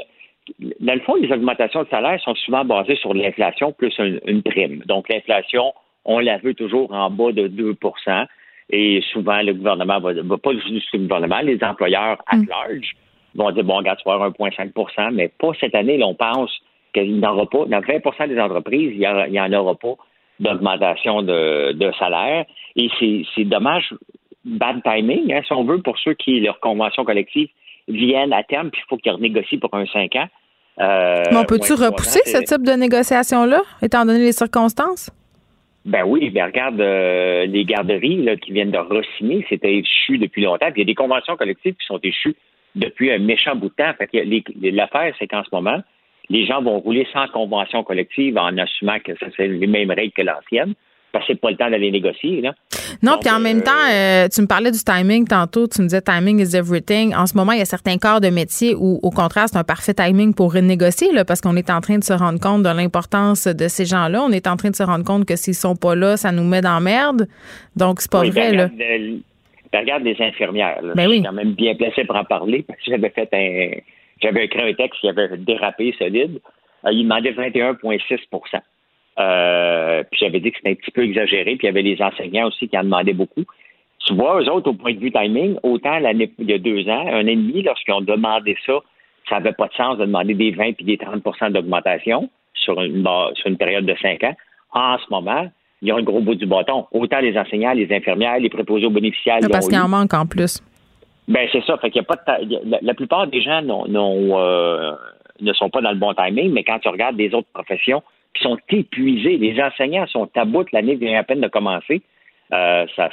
dans 0.80 0.94
le 0.94 1.00
fond, 1.02 1.16
les 1.16 1.32
augmentations 1.32 1.84
de 1.84 1.90
salaire 1.90 2.20
sont 2.22 2.36
souvent 2.36 2.64
basées 2.66 2.96
sur 2.98 3.14
l'inflation 3.14 3.72
plus 3.72 3.94
une, 3.98 4.44
prime. 4.44 4.84
Donc, 4.86 5.10
l'inflation, 5.10 5.74
on 6.06 6.20
la 6.20 6.38
veut 6.38 6.54
toujours 6.54 6.94
en 6.94 7.10
bas 7.10 7.32
de 7.32 7.48
2% 7.48 8.26
et 8.72 9.04
souvent, 9.12 9.42
le 9.42 9.54
gouvernement 9.54 10.00
va, 10.00 10.14
va 10.14 10.38
pas 10.38 10.52
juste 10.54 10.88
le 10.94 11.00
gouvernement, 11.00 11.40
les 11.42 11.64
employeurs 11.64 12.18
à 12.28 12.38
mm. 12.38 12.48
large 12.48 12.96
vont 13.36 13.52
dire, 13.52 13.64
bon, 13.64 13.78
regarde, 13.78 14.00
tu 14.00 14.08
vas 14.08 14.16
avoir 14.16 14.32
1,5% 14.32 15.14
mais 15.14 15.28
pas 15.28 15.52
cette 15.60 15.76
année. 15.76 15.98
Là, 15.98 16.08
on 16.08 16.16
pense 16.16 16.52
qu'il 16.94 17.20
n'y 17.20 17.26
en 17.26 17.34
aura 17.34 17.46
pas. 17.48 17.66
Dans 17.66 17.82
20% 17.82 18.28
des 18.30 18.40
entreprises, 18.40 18.92
il 18.94 19.32
n'y 19.32 19.40
en, 19.40 19.54
aura 19.54 19.76
pas 19.76 19.96
d'augmentation 20.40 21.22
de, 21.22 21.74
de 21.74 21.92
salaire. 22.00 22.46
Et 22.76 22.90
c'est 23.36 23.44
dommage 23.44 23.94
bad 24.46 24.82
timing, 24.84 25.34
hein, 25.34 25.42
si 25.46 25.54
on 25.54 25.64
veut, 25.64 25.82
pour 25.82 25.98
ceux 26.00 26.14
qui, 26.14 26.40
leur 26.40 26.60
convention 26.60 27.04
collective, 27.04 27.50
viennent 27.88 28.34
à 28.34 28.44
terme, 28.44 28.70
puis 28.72 28.82
il 28.84 28.88
faut 28.88 28.98
qu'ils 28.98 29.12
renégocient 29.12 29.60
pour 29.60 29.74
un 29.74 29.86
cinq 29.88 30.16
ans. 30.16 30.28
Euh, 30.80 31.24
Mais 31.32 31.38
on 31.38 31.46
peut-tu 31.46 31.74
repousser 31.74 32.22
ce 32.26 32.38
type 32.44 32.64
de 32.64 32.74
négociation-là, 32.74 33.62
étant 33.82 34.06
donné 34.06 34.20
les 34.20 34.32
circonstances? 34.32 35.10
Ben 35.86 36.04
oui, 36.04 36.32
ben 36.32 36.46
regarde 36.46 36.82
euh, 36.82 37.46
les 37.46 37.64
garderies 37.64 38.24
là, 38.24 38.36
qui 38.36 38.52
viennent 38.52 38.72
de 38.72 38.78
re-signer, 38.78 39.46
c'était 39.50 39.76
échu 39.76 40.18
depuis 40.18 40.42
longtemps. 40.42 40.72
Puis 40.72 40.82
il 40.82 40.86
y 40.86 40.88
a 40.88 40.92
des 40.92 40.96
conventions 40.96 41.38
collectives 41.38 41.76
qui 41.76 41.86
sont 41.86 42.00
échues 42.02 42.36
depuis 42.74 43.12
un 43.12 43.20
méchant 43.20 43.56
bout 43.56 43.70
de 43.70 43.76
temps. 43.76 43.94
Fait 43.98 44.08
que 44.08 44.76
l'affaire, 44.76 45.14
c'est 45.20 45.28
qu'en 45.28 45.44
ce 45.44 45.50
moment, 45.54 45.80
les 46.30 46.46
gens 46.48 46.62
vont 46.62 46.80
rouler 46.80 47.08
sans 47.14 47.28
convention 47.28 47.84
collective 47.84 48.38
en 48.38 48.58
assumant 48.58 49.00
que 49.00 49.12
c'est 49.38 49.48
les 49.48 49.68
mêmes 49.68 49.92
règles 49.92 50.12
que 50.12 50.24
l'ancienne. 50.24 50.74
Passez 51.20 51.36
pas 51.36 51.50
le 51.52 51.58
temps 51.58 51.70
d'aller 51.70 51.92
négocier. 51.92 52.42
Là. 52.42 52.54
Non, 53.02 53.18
puis 53.20 53.30
en 53.30 53.40
même 53.40 53.62
temps, 53.64 53.72
euh, 53.92 54.28
tu 54.28 54.42
me 54.42 54.48
parlais 54.48 54.72
du 54.72 54.80
timing 54.80 55.28
tantôt. 55.28 55.68
Tu 55.68 55.82
me 55.82 55.88
disais 55.88 56.02
timing 56.02 56.40
is 56.40 56.56
everything. 56.56 57.16
En 57.16 57.26
ce 57.26 57.36
moment, 57.36 57.54
il 57.54 57.60
y 57.60 57.62
a 57.62 57.66
certains 57.66 57.98
corps 57.98 58.22
de 58.22 58.30
métier 58.30 58.76
où, 58.76 59.00
au 59.02 59.12
contraire, 59.12 59.46
c'est 59.48 59.58
un 59.58 59.64
parfait 59.64 59.94
timing 59.94 60.34
pour 60.34 60.54
renégocier, 60.54 61.12
là, 61.14 61.24
parce 61.26 61.42
qu'on 61.42 61.56
est 61.56 61.70
en 61.70 61.82
train 61.82 61.98
de 61.98 62.04
se 62.04 62.14
rendre 62.14 62.40
compte 62.40 62.64
de 62.64 62.70
l'importance 62.70 63.48
de 63.48 63.68
ces 63.68 63.86
gens-là. 63.86 64.22
On 64.24 64.32
est 64.32 64.48
en 64.48 64.58
train 64.58 64.70
de 64.70 64.76
se 64.76 64.84
rendre 64.84 65.06
compte 65.06 65.26
que 65.26 65.36
s'ils 65.36 65.56
sont 65.56 65.76
pas 65.76 65.96
là, 65.96 66.18
ça 66.18 66.32
nous 66.32 66.44
met 66.44 66.62
dans 66.62 66.82
merde. 66.82 67.28
Donc, 67.76 68.02
c'est 68.02 68.12
pas 68.12 68.22
Oui, 68.22 68.30
vrai, 68.32 68.52
ben, 68.52 68.58
là. 68.58 68.64
regarde, 68.68 68.82
euh, 68.82 69.18
ben, 69.72 69.80
regarde 69.82 70.04
les 70.04 70.18
infirmières. 70.20 70.82
Là. 70.82 70.94
Ben 70.96 71.04
je 71.04 71.10
oui. 71.10 71.16
suis 71.16 71.24
quand 71.26 71.34
même 71.34 71.54
bien 71.54 71.76
placé 71.76 72.04
pour 72.04 72.16
en 72.16 72.26
parler 72.26 72.64
parce 72.68 72.80
que 72.80 72.92
j'avais 72.92 73.10
fait 73.10 73.30
un. 73.34 73.80
J'avais 74.22 74.46
écrit 74.46 74.62
un 74.62 74.74
texte 74.74 75.00
qui 75.02 75.10
avait 75.10 75.30
dérapé 75.38 75.94
solide. 75.98 76.40
Euh, 76.86 76.92
il 76.92 77.04
demandait 77.04 77.32
21,6 77.32 78.20
euh, 79.20 80.04
Puis 80.12 80.20
j'avais 80.22 80.40
dit 80.40 80.52
que 80.52 80.58
c'était 80.58 80.72
un 80.72 80.76
petit 80.76 80.92
peu 80.92 81.04
exagéré. 81.04 81.56
Puis 81.56 81.60
il 81.64 81.66
y 81.66 81.70
avait 81.70 81.82
les 81.82 82.02
enseignants 82.02 82.48
aussi 82.48 82.68
qui 82.68 82.78
en 82.78 82.84
demandaient 82.84 83.14
beaucoup. 83.14 83.44
Tu 84.06 84.14
vois, 84.14 84.40
eux 84.42 84.50
autres, 84.52 84.70
au 84.70 84.74
point 84.74 84.94
de 84.94 85.00
vue 85.00 85.12
timing, 85.12 85.58
autant 85.64 85.98
l'année 86.00 86.32
il 86.38 86.50
y 86.50 86.54
a 86.54 86.58
deux 86.60 86.88
ans, 86.90 87.08
un 87.08 87.24
an 87.24 87.28
et 87.28 87.36
demi, 87.36 87.64
lorsqu'ils 87.64 87.94
ont 87.94 88.02
demandé 88.02 88.56
ça, 88.66 88.74
ça 89.30 89.36
n'avait 89.36 89.54
pas 89.54 89.68
de 89.68 89.74
sens 89.74 89.98
de 89.98 90.06
demander 90.06 90.36
des 90.36 90.52
20 90.52 90.74
puis 90.74 90.86
des 90.86 90.98
30% 90.98 91.52
d'augmentation 91.52 92.30
sur 92.54 92.80
une, 92.82 93.08
sur 93.34 93.48
une 93.48 93.58
période 93.58 93.86
de 93.86 93.96
cinq 94.02 94.24
ans. 94.24 94.36
En 94.74 94.98
ce 95.00 95.06
moment, 95.10 95.48
ils 95.82 95.92
ont 95.92 95.98
le 95.98 96.04
gros 96.04 96.20
bout 96.22 96.36
du 96.36 96.46
bâton. 96.46 96.86
Autant 96.92 97.20
les 97.20 97.36
enseignants, 97.38 97.74
les 97.74 97.92
infirmières, 97.92 98.38
les 98.40 98.50
préposés 98.50 98.86
aux 98.86 98.92
bénéficiaires. 98.92 99.40
ils 99.42 99.50
Parce 99.50 99.66
ont 99.66 99.70
qu'il 99.70 99.80
en 99.80 99.88
manque 99.88 100.14
en 100.14 100.26
plus. 100.28 100.62
Ben 101.28 101.48
c'est 101.52 101.64
ça. 101.66 101.78
Fait 101.80 101.90
qu'il 101.90 102.02
y 102.04 102.06
a 102.06 102.08
pas 102.08 102.16
de 102.18 102.22
ta- 102.26 102.66
la, 102.70 102.78
la 102.82 102.94
plupart 102.94 103.26
des 103.26 103.42
gens 103.42 103.62
n'ont- 103.64 103.88
n'ont, 103.88 104.38
euh, 104.40 104.92
ne 105.42 105.52
sont 105.54 105.70
pas 105.72 105.82
dans 105.82 105.90
le 105.92 105.98
bon 105.98 106.14
timing, 106.14 106.52
mais 106.54 106.64
quand 106.64 106.78
tu 106.78 106.88
regardes 106.90 107.16
des 107.16 107.34
autres 107.34 107.48
professions 107.52 108.04
qui 108.36 108.44
sont 108.44 108.58
épuisées, 108.70 109.38
les 109.38 109.62
enseignants 109.62 110.08
sont 110.08 110.30
à 110.36 110.46
bout, 110.46 110.72
l'année 110.72 110.96
vient 110.96 111.20
à 111.20 111.24
peine 111.24 111.42
de 111.42 111.48
commencer. 111.48 112.02
Euh, 112.54 112.86
ça, 112.96 113.10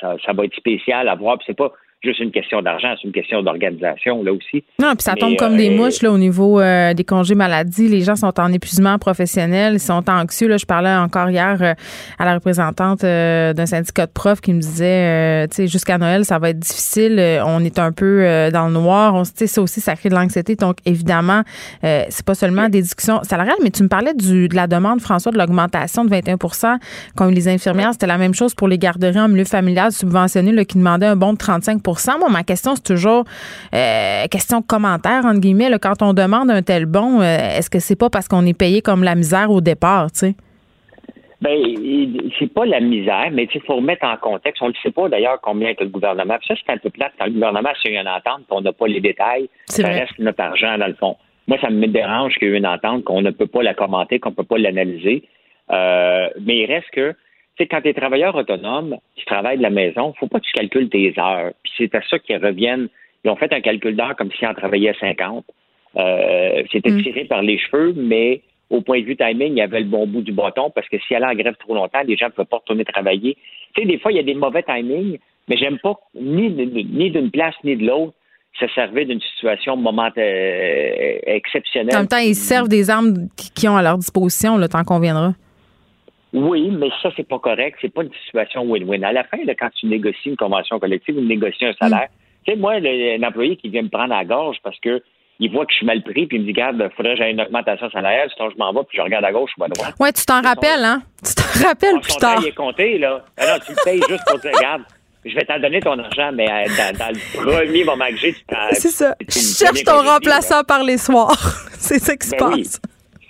ça, 0.00 0.16
ça 0.24 0.32
va 0.32 0.44
être 0.44 0.56
spécial 0.56 1.08
à 1.08 1.14
voir. 1.14 1.38
C'est 1.46 1.56
pas 1.56 1.72
juste 2.04 2.20
une 2.20 2.30
question 2.30 2.62
d'argent, 2.62 2.94
c'est 3.00 3.06
une 3.06 3.12
question 3.12 3.42
d'organisation 3.42 4.22
là 4.22 4.32
aussi. 4.32 4.64
Non, 4.78 4.92
puis 4.94 5.02
ça 5.02 5.14
Mais, 5.14 5.20
tombe 5.20 5.36
comme 5.36 5.54
euh, 5.54 5.58
des 5.58 5.70
mouches 5.70 6.02
là, 6.02 6.12
au 6.12 6.18
niveau 6.18 6.60
euh, 6.60 6.94
des 6.94 7.04
congés 7.04 7.34
maladie. 7.34 7.88
Les 7.88 8.02
gens 8.02 8.16
sont 8.16 8.38
en 8.38 8.52
épuisement 8.52 8.98
professionnel, 8.98 9.74
ils 9.74 9.80
sont 9.80 10.08
anxieux. 10.08 10.48
Là. 10.48 10.56
Je 10.56 10.66
parlais 10.66 10.94
encore 10.94 11.30
hier 11.30 11.58
euh, 11.60 11.74
à 12.18 12.24
la 12.24 12.34
représentante 12.34 13.04
euh, 13.04 13.52
d'un 13.52 13.66
syndicat 13.66 14.06
de 14.06 14.12
profs 14.12 14.40
qui 14.40 14.52
me 14.52 14.60
disait, 14.60 14.84
euh, 14.84 15.46
tu 15.48 15.56
sais, 15.56 15.66
jusqu'à 15.66 15.98
Noël, 15.98 16.24
ça 16.24 16.38
va 16.38 16.50
être 16.50 16.58
difficile. 16.58 17.18
Euh, 17.18 17.42
on 17.44 17.64
est 17.64 17.78
un 17.78 17.92
peu 17.92 18.22
euh, 18.22 18.50
dans 18.50 18.66
le 18.66 18.72
noir. 18.72 19.14
On, 19.14 19.22
tu 19.22 19.30
sais, 19.34 19.46
ça 19.46 19.62
aussi, 19.62 19.80
ça 19.80 19.96
crée 19.96 20.08
de 20.08 20.14
l'anxiété. 20.14 20.56
Donc, 20.56 20.76
évidemment, 20.84 21.42
euh, 21.84 22.04
c'est 22.08 22.24
pas 22.24 22.34
seulement 22.34 22.68
des 22.68 22.82
discussions 22.82 23.22
salariales, 23.22 23.56
mais 23.62 23.70
tu 23.70 23.82
me 23.82 23.88
parlais 23.88 24.14
du, 24.14 24.48
de 24.48 24.54
la 24.54 24.66
demande, 24.66 25.00
François, 25.00 25.32
de 25.32 25.38
l'augmentation 25.38 26.04
de 26.04 26.10
21 26.10 26.36
comme 27.16 27.30
les 27.30 27.48
infirmières. 27.48 27.92
C'était 27.92 28.06
la 28.06 28.18
même 28.18 28.34
chose 28.34 28.54
pour 28.54 28.68
les 28.68 28.78
garderies 28.78 29.20
en 29.20 29.28
milieu 29.28 29.44
familial 29.44 29.92
subventionnées 29.92 30.52
là, 30.52 30.64
qui 30.64 30.78
demandaient 30.78 31.06
un 31.06 31.16
bon 31.16 31.32
de 31.32 31.38
35 31.38 31.82
Moi, 32.18 32.28
ma 32.30 32.42
question, 32.42 32.74
c'est 32.74 32.94
toujours 32.94 33.24
euh, 33.74 34.26
question 34.30 34.62
commentaire, 34.62 35.24
entre 35.24 35.40
guillemets. 35.40 35.68
là. 35.68 35.78
quand 35.78 36.02
on 36.02 36.12
demande 36.12 36.50
un 36.50 36.62
tel 36.62 36.86
bon, 36.86 37.20
euh, 37.20 37.58
est-ce 37.58 37.70
que 37.70 37.78
c'est 37.78 37.98
pas 37.98 38.10
parce 38.10 38.28
qu'on 38.28 38.46
est 38.46 38.58
payé 38.58 38.82
comme 38.82 39.02
la 39.02 39.14
misère 39.14 39.50
au 39.50 39.60
départ, 39.60 40.10
tu 40.12 40.18
sais? 40.18 40.34
Ben, 41.40 41.60
c'est 42.38 42.52
pas 42.52 42.64
la 42.64 42.80
misère, 42.80 43.28
mais 43.30 43.46
il 43.54 43.60
faut 43.62 43.76
remettre 43.76 44.06
en 44.06 44.16
contexte. 44.16 44.62
On 44.62 44.68
ne 44.68 44.74
sait 44.82 44.90
pas 44.90 45.10
d'ailleurs 45.10 45.40
combien 45.42 45.74
que 45.74 45.84
le 45.84 45.90
gouvernement. 45.90 46.36
Puis 46.38 46.46
ça, 46.48 46.54
c'est 46.54 46.72
un 46.72 46.78
peu 46.78 46.88
plate 46.88 47.12
quand 47.18 47.26
le 47.26 47.32
gouvernement 47.32 47.68
a 47.68 47.88
une 47.88 48.08
entente, 48.08 48.46
puis 48.46 48.52
on 48.52 48.62
n'a 48.62 48.72
pas 48.72 48.86
les 48.86 49.00
détails. 49.00 49.50
Ça 49.66 49.82
vrai. 49.82 50.00
reste 50.00 50.18
notre 50.18 50.40
argent 50.40 50.78
dans 50.78 50.86
le 50.86 50.94
fond. 50.94 51.16
Moi, 51.46 51.58
ça 51.60 51.68
me 51.68 51.86
dérange 51.86 52.34
qu'il 52.36 52.48
y 52.48 52.54
ait 52.54 52.56
une 52.56 52.66
entente, 52.66 53.04
qu'on 53.04 53.20
ne 53.20 53.30
peut 53.30 53.46
pas 53.46 53.62
la 53.62 53.74
commenter, 53.74 54.18
qu'on 54.20 54.30
ne 54.30 54.34
peut 54.34 54.44
pas 54.44 54.56
l'analyser. 54.56 55.24
Euh, 55.70 56.28
mais 56.40 56.58
il 56.58 56.66
reste 56.66 56.90
que, 56.92 57.14
sais, 57.58 57.66
quand 57.66 57.80
tu 57.82 57.88
es 57.88 57.94
travailleur 57.94 58.34
autonome, 58.34 58.96
tu 59.16 59.24
travailles 59.24 59.58
de 59.58 59.62
la 59.62 59.70
maison, 59.70 60.12
il 60.14 60.18
faut 60.18 60.26
pas 60.26 60.40
que 60.40 60.44
tu 60.46 60.52
calcules 60.52 60.88
tes 60.88 61.14
heures. 61.18 61.52
Puis 61.62 61.72
c'est 61.78 61.94
à 61.94 62.00
ça 62.08 62.18
qu'ils 62.18 62.36
reviennent. 62.44 62.88
Ils 63.24 63.30
ont 63.30 63.36
fait 63.36 63.52
un 63.52 63.60
calcul 63.60 63.96
d'heures 63.96 64.16
comme 64.16 64.30
s'ils 64.32 64.46
en 64.48 64.54
travaillaient 64.54 64.94
50. 64.98 65.44
Euh, 65.96 66.62
C'était 66.72 66.90
Mm. 66.90 67.02
tiré 67.02 67.24
par 67.24 67.42
les 67.42 67.58
cheveux, 67.58 67.92
mais 67.96 68.42
au 68.70 68.80
point 68.80 69.00
de 69.00 69.04
vue 69.06 69.16
timing, 69.16 69.52
il 69.52 69.58
y 69.58 69.62
avait 69.62 69.80
le 69.80 69.86
bon 69.86 70.06
bout 70.06 70.22
du 70.22 70.32
bâton 70.32 70.70
parce 70.74 70.88
que 70.88 70.96
si 71.06 71.14
elle 71.14 71.24
en 71.24 71.34
grève 71.34 71.54
trop 71.60 71.74
longtemps, 71.74 72.00
les 72.06 72.16
gens 72.16 72.26
ne 72.26 72.32
peuvent 72.32 72.46
pas 72.46 72.56
retourner 72.56 72.84
travailler. 72.84 73.36
Tu 73.74 73.82
sais, 73.82 73.86
des 73.86 73.98
fois, 73.98 74.10
il 74.10 74.16
y 74.16 74.20
a 74.20 74.24
des 74.24 74.34
mauvais 74.34 74.62
timings, 74.62 75.18
mais 75.48 75.56
j'aime 75.56 75.78
pas 75.78 75.94
ni, 76.14 76.48
ni 76.50 77.10
d'une 77.10 77.30
place 77.30 77.54
ni 77.62 77.76
de 77.76 77.86
l'autre 77.86 78.14
se 78.58 78.66
servir 78.68 79.06
d'une 79.06 79.20
situation 79.20 79.76
moment 79.76 80.10
euh, 80.16 81.18
exceptionnelle. 81.26 81.94
En 81.94 81.98
même 82.00 82.08
temps, 82.08 82.18
ils 82.18 82.34
se 82.34 82.46
servent 82.46 82.68
des 82.68 82.88
armes 82.90 83.28
qui, 83.36 83.50
qui 83.52 83.68
ont 83.68 83.76
à 83.76 83.82
leur 83.82 83.98
disposition, 83.98 84.56
le 84.56 84.68
temps 84.68 84.84
qu'on 84.84 85.00
viendra. 85.00 85.34
Oui, 86.34 86.68
mais 86.70 86.90
ça, 87.02 87.10
c'est 87.16 87.26
pas 87.26 87.38
correct. 87.38 87.78
C'est 87.80 87.92
pas 87.94 88.02
une 88.02 88.12
situation 88.26 88.64
win-win. 88.66 89.02
À 89.04 89.12
la 89.12 89.24
fin, 89.24 89.38
là, 89.46 89.54
quand 89.54 89.70
tu 89.78 89.86
négocies 89.86 90.30
une 90.30 90.36
convention 90.36 90.78
collective 90.80 91.16
ou 91.16 91.20
négocies 91.20 91.64
un 91.66 91.74
salaire, 91.80 92.08
tu 92.44 92.52
sais, 92.52 92.58
moi, 92.58 92.78
le- 92.80 93.16
l'employé 93.18 93.56
qui 93.56 93.68
vient 93.68 93.82
me 93.82 93.88
prendre 93.88 94.12
à 94.12 94.18
la 94.18 94.24
gorge 94.24 94.56
parce 94.62 94.78
que 94.80 95.00
il 95.40 95.50
voit 95.50 95.64
que 95.66 95.72
je 95.72 95.78
suis 95.78 95.86
mal 95.86 96.00
pris, 96.02 96.26
puis 96.26 96.36
il 96.36 96.42
me 96.42 96.46
dit, 96.46 96.52
garde, 96.52 96.76
faudrait 96.96 97.14
que 97.14 97.18
j'aie 97.22 97.30
une 97.32 97.40
augmentation 97.40 97.90
salariale, 97.90 98.30
sinon 98.36 98.50
je 98.50 98.56
m'en 98.56 98.72
vais, 98.72 98.80
puis 98.88 98.98
je 98.98 99.02
regarde 99.02 99.24
à 99.24 99.32
gauche 99.32 99.50
ou 99.58 99.64
à 99.64 99.68
droite. 99.68 99.94
Ouais, 99.98 100.12
tu 100.12 100.24
t'en 100.24 100.40
rappelles, 100.42 100.84
hein? 100.84 101.02
Tu 101.26 101.34
t'en 101.34 101.66
rappelles 101.68 102.00
plus 102.00 102.16
tard. 102.16 102.36
temps, 102.36 102.40
il 102.42 102.48
est 102.48 102.54
compté, 102.54 102.98
là. 102.98 103.24
Ah 103.36 103.46
non, 103.54 103.64
tu 103.66 103.72
le 103.72 103.84
payes 103.84 104.00
juste 104.08 104.22
pour 104.28 104.38
dire, 104.38 104.52
regarde, 104.54 104.82
je 105.24 105.34
vais 105.34 105.44
t'en 105.44 105.58
donner 105.58 105.80
ton 105.80 105.98
argent, 105.98 106.30
mais 106.32 106.48
euh, 106.48 106.64
dans, 106.78 106.98
dans 106.98 107.08
le 107.12 107.42
premier 107.42 107.82
moment 107.84 108.06
que 108.10 108.16
j'ai, 108.16 108.32
tu 108.32 108.44
t'en- 108.44 108.56
C'est 108.72 108.88
ça. 108.90 109.14
me 109.20 109.30
Cherche 109.30 109.82
ton 109.84 110.02
remplaçant 110.08 110.62
par 110.62 110.84
les 110.84 110.98
soirs. 110.98 111.36
C'est 111.78 111.98
ça 111.98 112.16
qui 112.16 112.26
se 112.28 112.36
Ben 112.36 112.46
oui. 112.52 112.62
passe. 112.62 112.80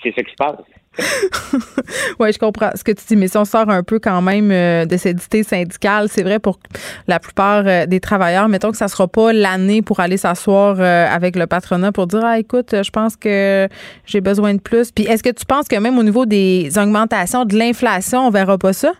C'est 0.02 0.14
ça 0.14 0.22
qui 0.22 0.30
se 0.30 0.36
passe. 0.36 0.56
Oui, 2.20 2.32
je 2.32 2.38
comprends 2.38 2.70
ce 2.74 2.84
que 2.84 2.92
tu 2.92 3.04
dis, 3.08 3.16
mais 3.16 3.28
si 3.28 3.36
on 3.36 3.44
sort 3.44 3.68
un 3.68 3.82
peu 3.82 3.98
quand 3.98 4.22
même 4.22 4.50
euh, 4.50 4.84
de 4.86 4.96
cette 4.96 5.24
idée 5.26 5.42
syndicale, 5.42 6.08
c'est 6.08 6.22
vrai 6.22 6.38
pour 6.38 6.58
la 7.08 7.18
plupart 7.18 7.64
euh, 7.66 7.86
des 7.86 8.00
travailleurs, 8.00 8.48
mettons 8.48 8.70
que 8.70 8.76
ça 8.76 8.88
sera 8.88 9.08
pas 9.08 9.32
l'année 9.32 9.82
pour 9.82 10.00
aller 10.00 10.16
s'asseoir 10.16 10.76
euh, 10.78 11.06
avec 11.08 11.36
le 11.36 11.46
patronat 11.46 11.92
pour 11.92 12.06
dire 12.06 12.20
ah 12.24 12.38
écoute, 12.38 12.74
je 12.82 12.90
pense 12.90 13.16
que 13.16 13.68
j'ai 14.06 14.20
besoin 14.20 14.54
de 14.54 14.60
plus. 14.60 14.92
Puis 14.92 15.04
est-ce 15.04 15.22
que 15.22 15.30
tu 15.34 15.44
penses 15.46 15.66
que 15.68 15.76
même 15.76 15.98
au 15.98 16.02
niveau 16.02 16.26
des 16.26 16.78
augmentations 16.78 17.44
de 17.44 17.56
l'inflation, 17.56 18.26
on 18.26 18.30
verra 18.30 18.58
pas 18.58 18.72
ça? 18.72 18.92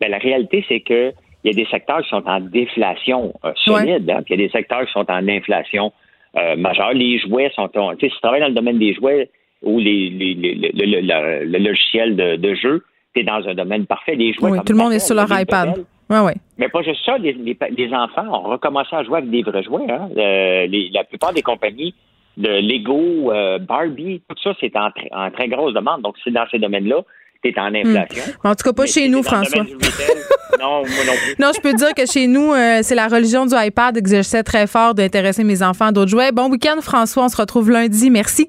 Ben, 0.00 0.10
la 0.10 0.18
réalité, 0.18 0.64
c'est 0.68 0.80
que 0.80 1.12
il 1.44 1.50
y 1.52 1.60
a 1.60 1.62
des 1.64 1.70
secteurs 1.70 2.00
qui 2.02 2.08
sont 2.08 2.22
en 2.26 2.40
déflation 2.40 3.34
euh, 3.44 3.52
solide, 3.64 4.08
hein, 4.10 4.22
puis 4.24 4.34
il 4.34 4.40
y 4.40 4.44
a 4.44 4.46
des 4.46 4.50
secteurs 4.52 4.84
qui 4.86 4.92
sont 4.92 5.04
en 5.10 5.28
inflation 5.28 5.92
euh, 6.36 6.56
majeure. 6.56 6.92
Les 6.94 7.18
jouets 7.18 7.50
sont, 7.54 7.70
en- 7.76 7.94
tu 7.94 8.00
sais, 8.00 8.08
si 8.08 8.14
tu 8.14 8.20
travailles 8.22 8.40
dans 8.40 8.48
le 8.48 8.54
domaine 8.54 8.78
des 8.78 8.94
jouets 8.94 9.28
ou 9.64 9.78
les, 9.78 10.10
les- 10.10 10.34
les- 10.34 10.54
le, 10.54 10.70
le- 10.86 11.00
le- 11.00 11.44
le 11.46 11.58
logiciel 11.58 12.16
de, 12.16 12.36
de 12.36 12.54
jeu, 12.54 12.84
tu 13.14 13.20
es 13.20 13.24
dans 13.24 13.42
un 13.46 13.54
domaine 13.54 13.86
parfait. 13.86 14.14
Les 14.14 14.32
jouets, 14.32 14.50
Oui, 14.50 14.58
tout 14.64 14.72
le 14.72 14.78
monde 14.78 14.92
est 14.92 14.98
sur 14.98 15.14
leur 15.14 15.28
iPad. 15.40 15.84
Ouais, 16.10 16.20
ouais. 16.20 16.34
mais 16.58 16.68
pas 16.68 16.82
juste 16.82 17.00
ça, 17.06 17.16
les, 17.16 17.32
les, 17.32 17.56
les 17.76 17.94
enfants 17.94 18.26
ont 18.28 18.50
recommencé 18.50 18.90
à 18.94 19.02
jouer 19.04 19.18
avec 19.18 19.30
des 19.30 19.42
vrais 19.42 19.62
jouets. 19.62 19.90
Hein. 19.90 20.08
Euh, 20.16 20.66
les- 20.66 20.90
la 20.92 21.04
plupart 21.04 21.32
des 21.32 21.40
compagnies 21.42 21.94
de 22.36 22.48
Lego, 22.48 23.32
euh, 23.32 23.58
Barbie, 23.58 24.20
tout 24.28 24.36
ça, 24.42 24.52
c'est 24.60 24.72
en, 24.76 24.90
en 25.12 25.30
très 25.30 25.48
grosse 25.48 25.72
demande. 25.72 26.02
Donc, 26.02 26.16
c'est 26.22 26.30
dans 26.32 26.44
ces 26.50 26.58
domaines-là, 26.58 26.96
tu 27.42 27.50
es 27.50 27.58
en 27.58 27.74
inflation. 27.74 28.22
Hmm. 28.42 28.48
En 28.48 28.54
tout 28.54 28.64
cas, 28.64 28.72
pas 28.72 28.82
Mais 28.82 28.88
chez 28.88 29.08
nous, 29.08 29.20
t'es 29.22 29.28
François. 29.28 29.62
non, 30.60 30.80
moi 30.80 31.04
non 31.06 31.12
plus. 31.12 31.34
Non, 31.38 31.50
je 31.54 31.60
peux 31.60 31.72
dire 31.74 31.94
que 31.94 32.04
chez 32.06 32.26
nous, 32.26 32.52
euh, 32.52 32.80
c'est 32.82 32.94
la 32.94 33.08
religion 33.08 33.46
du 33.46 33.54
iPad 33.56 34.00
que 34.02 34.08
j'essaie 34.08 34.42
très 34.42 34.66
fort 34.66 34.94
d'intéresser 34.94 35.44
mes 35.44 35.62
enfants 35.62 35.86
à 35.86 35.92
d'autres 35.92 36.10
jouets. 36.10 36.32
Bon 36.32 36.50
week-end, 36.50 36.80
François. 36.82 37.24
On 37.24 37.28
se 37.28 37.36
retrouve 37.36 37.70
lundi. 37.70 38.10
Merci. 38.10 38.48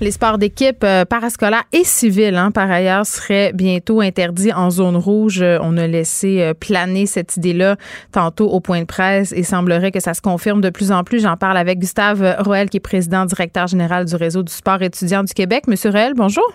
Les 0.00 0.12
sports 0.12 0.38
d'équipe 0.38 0.84
euh, 0.84 1.04
parascolaires 1.04 1.64
et 1.72 1.82
civils, 1.82 2.36
hein, 2.36 2.52
par 2.52 2.70
ailleurs, 2.70 3.04
seraient 3.04 3.52
bientôt 3.52 4.00
interdits 4.00 4.52
en 4.52 4.70
zone 4.70 4.96
rouge. 4.96 5.42
Euh, 5.42 5.58
On 5.60 5.76
a 5.76 5.88
laissé 5.88 6.40
euh, 6.40 6.54
planer 6.54 7.06
cette 7.06 7.36
idée-là 7.36 7.74
tantôt 8.12 8.48
au 8.48 8.60
point 8.60 8.82
de 8.82 8.86
presse 8.86 9.32
et 9.32 9.42
semblerait 9.42 9.90
que 9.90 9.98
ça 9.98 10.14
se 10.14 10.20
confirme 10.20 10.60
de 10.60 10.70
plus 10.70 10.92
en 10.92 11.02
plus. 11.02 11.20
J'en 11.20 11.36
parle 11.36 11.56
avec 11.56 11.80
Gustave 11.80 12.36
Roel, 12.38 12.70
qui 12.70 12.76
est 12.76 12.80
président 12.80 13.24
directeur 13.24 13.66
général 13.66 14.04
du 14.04 14.14
réseau 14.14 14.44
du 14.44 14.52
sport 14.52 14.80
étudiant 14.82 15.24
du 15.24 15.34
Québec. 15.34 15.64
Monsieur 15.66 15.90
Roel, 15.90 16.12
bonjour. 16.14 16.48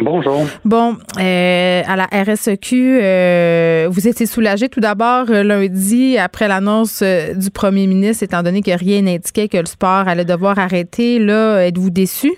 Bonjour. 0.00 0.46
Bon, 0.64 0.96
euh, 1.18 1.82
à 1.84 1.96
la 1.96 2.06
RSEQ, 2.06 3.00
euh, 3.02 3.88
vous 3.90 4.06
étiez 4.06 4.24
soulagé 4.26 4.68
tout 4.68 4.80
d'abord 4.80 5.26
lundi 5.26 6.16
après 6.16 6.48
l'annonce 6.48 7.02
du 7.02 7.50
premier 7.50 7.88
ministre, 7.88 8.22
étant 8.22 8.42
donné 8.42 8.62
que 8.62 8.70
rien 8.70 9.02
n'indiquait 9.02 9.48
que 9.48 9.58
le 9.58 9.66
sport 9.66 10.06
allait 10.06 10.24
devoir 10.24 10.60
arrêter. 10.60 11.18
Là, 11.18 11.66
êtes-vous 11.66 11.90
déçu? 11.90 12.32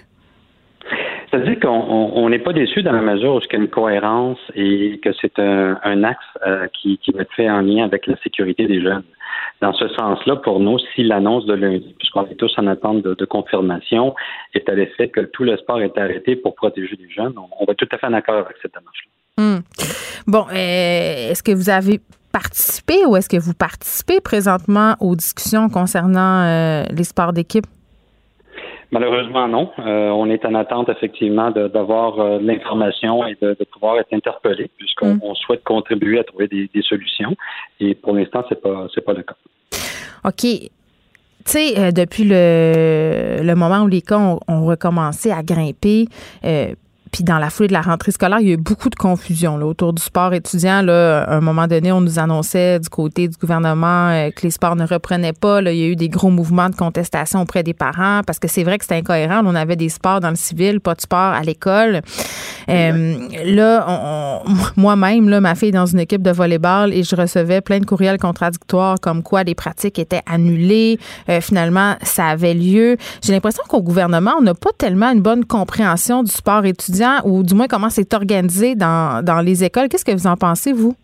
C'est-à-dire 1.34 1.58
qu'on 1.58 1.68
on- 1.68 2.12
on 2.14 2.28
n'est 2.28 2.38
pas 2.38 2.52
déçu 2.52 2.84
dans 2.84 2.92
la 2.92 3.00
mesure 3.00 3.34
où 3.34 3.40
il 3.40 3.52
y 3.52 3.56
a 3.56 3.58
une 3.58 3.68
cohérence 3.68 4.38
et 4.54 5.00
que 5.02 5.10
c'est 5.20 5.36
un, 5.40 6.04
axe 6.04 6.24
euh, 6.46 6.68
qui, 6.72 7.00
va 7.12 7.22
être 7.22 7.34
fait 7.34 7.50
en 7.50 7.60
lien 7.60 7.84
avec 7.84 8.06
la 8.06 8.16
sécurité 8.22 8.66
des 8.66 8.80
jeunes. 8.80 9.02
dans 9.60 9.72
ce 9.72 9.88
sens-là, 9.88 10.36
pour 10.36 10.60
nous, 10.60 10.78
si 10.94 11.02
l'annonce 11.02 11.46
de 11.46 11.54
lundi, 11.54 11.94
puisqu'on 11.98 12.26
est 12.26 12.34
tous 12.34 12.52
en 12.58 12.66
attente 12.66 13.02
de, 13.02 13.24
confirmation, 13.24 14.14
est 14.52 14.68
à 14.68 14.74
l'effet 14.74 15.08
que 15.08 15.20
tout 15.20 15.42
le 15.42 15.56
sport 15.56 15.80
est 15.80 15.96
arrêté 15.98 16.36
pour 16.36 16.54
protéger 16.54 16.96
les 17.00 17.08
jeunes, 17.08 17.34
on, 17.36 17.64
va 17.64 17.72
être 17.72 17.78
tout 17.78 17.88
à 17.90 17.98
fait 17.98 18.06
en 18.06 18.12
accord 18.12 18.36
avec 18.36 18.56
cette 18.62 18.74
démarche-là. 18.74 19.10
Hmm. 19.42 19.60
Bon, 20.26 20.46
euh, 20.50 21.30
est-ce 21.30 21.42
que 21.42 21.52
vous 21.52 21.70
avez 21.70 22.00
participé 22.32 23.06
ou 23.06 23.16
est-ce 23.16 23.28
que 23.28 23.40
vous 23.40 23.54
participez 23.54 24.20
présentement 24.20 24.94
aux 25.00 25.16
discussions 25.16 25.68
concernant 25.68 26.42
euh, 26.42 26.84
les 26.96 27.04
sports 27.04 27.32
d'équipe? 27.32 27.66
Malheureusement, 28.94 29.48
non. 29.48 29.72
Euh, 29.80 30.10
on 30.10 30.30
est 30.30 30.44
en 30.44 30.54
attente, 30.54 30.88
effectivement, 30.88 31.50
d'avoir 31.50 32.20
euh, 32.20 32.38
l'information 32.40 33.26
et 33.26 33.36
de, 33.42 33.56
pouvoir 33.64 33.98
être 33.98 34.12
interpellé, 34.12 34.70
puisqu'on 34.76 35.14
mm. 35.16 35.34
souhaite 35.34 35.64
contribuer 35.64 36.20
à 36.20 36.22
trouver 36.22 36.46
des, 36.46 36.82
solutions. 36.82 37.34
Et 37.80 37.96
pour 37.96 38.14
l'instant, 38.14 38.44
c'est 38.48 38.62
pas 38.62 38.86
c'est 38.94 39.04
pas 39.04 39.14
le 39.14 39.24
cas. 39.24 39.34
OK. 40.24 40.42
Tu 40.42 40.70
sais, 41.44 41.92
depuis 41.92 42.22
le, 42.22 43.40
le, 43.42 43.54
moment 43.56 43.82
où 43.82 43.88
les 43.88 44.00
cas 44.00 44.16
ont, 44.16 44.38
ont 44.46 44.64
recommencé 44.64 45.32
à 45.32 45.42
grimper, 45.42 46.06
puis 47.14 47.22
dans 47.22 47.38
la 47.38 47.48
foulée 47.48 47.68
de 47.68 47.72
la 47.72 47.80
rentrée 47.80 48.10
scolaire, 48.10 48.40
il 48.40 48.48
y 48.48 48.50
a 48.50 48.54
eu 48.54 48.56
beaucoup 48.56 48.90
de 48.90 48.96
confusion 48.96 49.56
là, 49.56 49.66
autour 49.66 49.92
du 49.92 50.02
sport 50.02 50.34
étudiant. 50.34 50.82
Là, 50.82 51.22
à 51.22 51.36
un 51.36 51.40
moment 51.40 51.68
donné, 51.68 51.92
on 51.92 52.00
nous 52.00 52.18
annonçait 52.18 52.80
du 52.80 52.88
côté 52.88 53.28
du 53.28 53.36
gouvernement 53.36 54.08
euh, 54.08 54.30
que 54.30 54.42
les 54.42 54.50
sports 54.50 54.74
ne 54.74 54.84
reprenaient 54.84 55.32
pas. 55.32 55.60
Là, 55.60 55.70
il 55.70 55.78
y 55.78 55.84
a 55.84 55.86
eu 55.86 55.94
des 55.94 56.08
gros 56.08 56.30
mouvements 56.30 56.70
de 56.70 56.74
contestation 56.74 57.40
auprès 57.40 57.62
des 57.62 57.72
parents 57.72 58.22
parce 58.26 58.40
que 58.40 58.48
c'est 58.48 58.64
vrai 58.64 58.78
que 58.78 58.84
c'était 58.84 58.96
incohérent. 58.96 59.42
on 59.46 59.54
avait 59.54 59.76
des 59.76 59.90
sports 59.90 60.18
dans 60.18 60.30
le 60.30 60.34
civil, 60.34 60.80
pas 60.80 60.96
de 60.96 61.02
sport 61.02 61.20
à 61.34 61.40
l'école. 61.42 62.00
Euh, 62.68 63.14
là, 63.44 64.42
moi-même, 64.76 65.28
là, 65.28 65.40
ma 65.40 65.54
fille 65.54 65.68
est 65.68 65.72
dans 65.72 65.86
une 65.86 66.00
équipe 66.00 66.22
de 66.22 66.32
volleyball 66.32 66.92
et 66.92 67.04
je 67.04 67.14
recevais 67.14 67.60
plein 67.60 67.78
de 67.78 67.86
courriels 67.86 68.18
contradictoires 68.18 68.98
comme 69.00 69.22
quoi 69.22 69.44
les 69.44 69.54
pratiques 69.54 70.00
étaient 70.00 70.22
annulées. 70.26 70.98
Euh, 71.28 71.40
finalement, 71.40 71.94
ça 72.02 72.26
avait 72.26 72.54
lieu. 72.54 72.96
J'ai 73.22 73.32
l'impression 73.32 73.62
qu'au 73.68 73.82
gouvernement, 73.82 74.32
on 74.36 74.42
n'a 74.42 74.54
pas 74.54 74.70
tellement 74.76 75.12
une 75.12 75.22
bonne 75.22 75.44
compréhension 75.44 76.24
du 76.24 76.32
sport 76.32 76.64
étudiant 76.64 77.03
ou 77.24 77.42
du 77.42 77.54
moins 77.54 77.66
comment 77.66 77.90
c'est 77.90 78.12
organisé 78.14 78.74
dans, 78.74 79.24
dans 79.24 79.40
les 79.40 79.64
écoles. 79.64 79.88
Qu'est-ce 79.88 80.04
que 80.04 80.12
vous 80.12 80.26
en 80.26 80.36
pensez, 80.36 80.72
vous? 80.72 80.94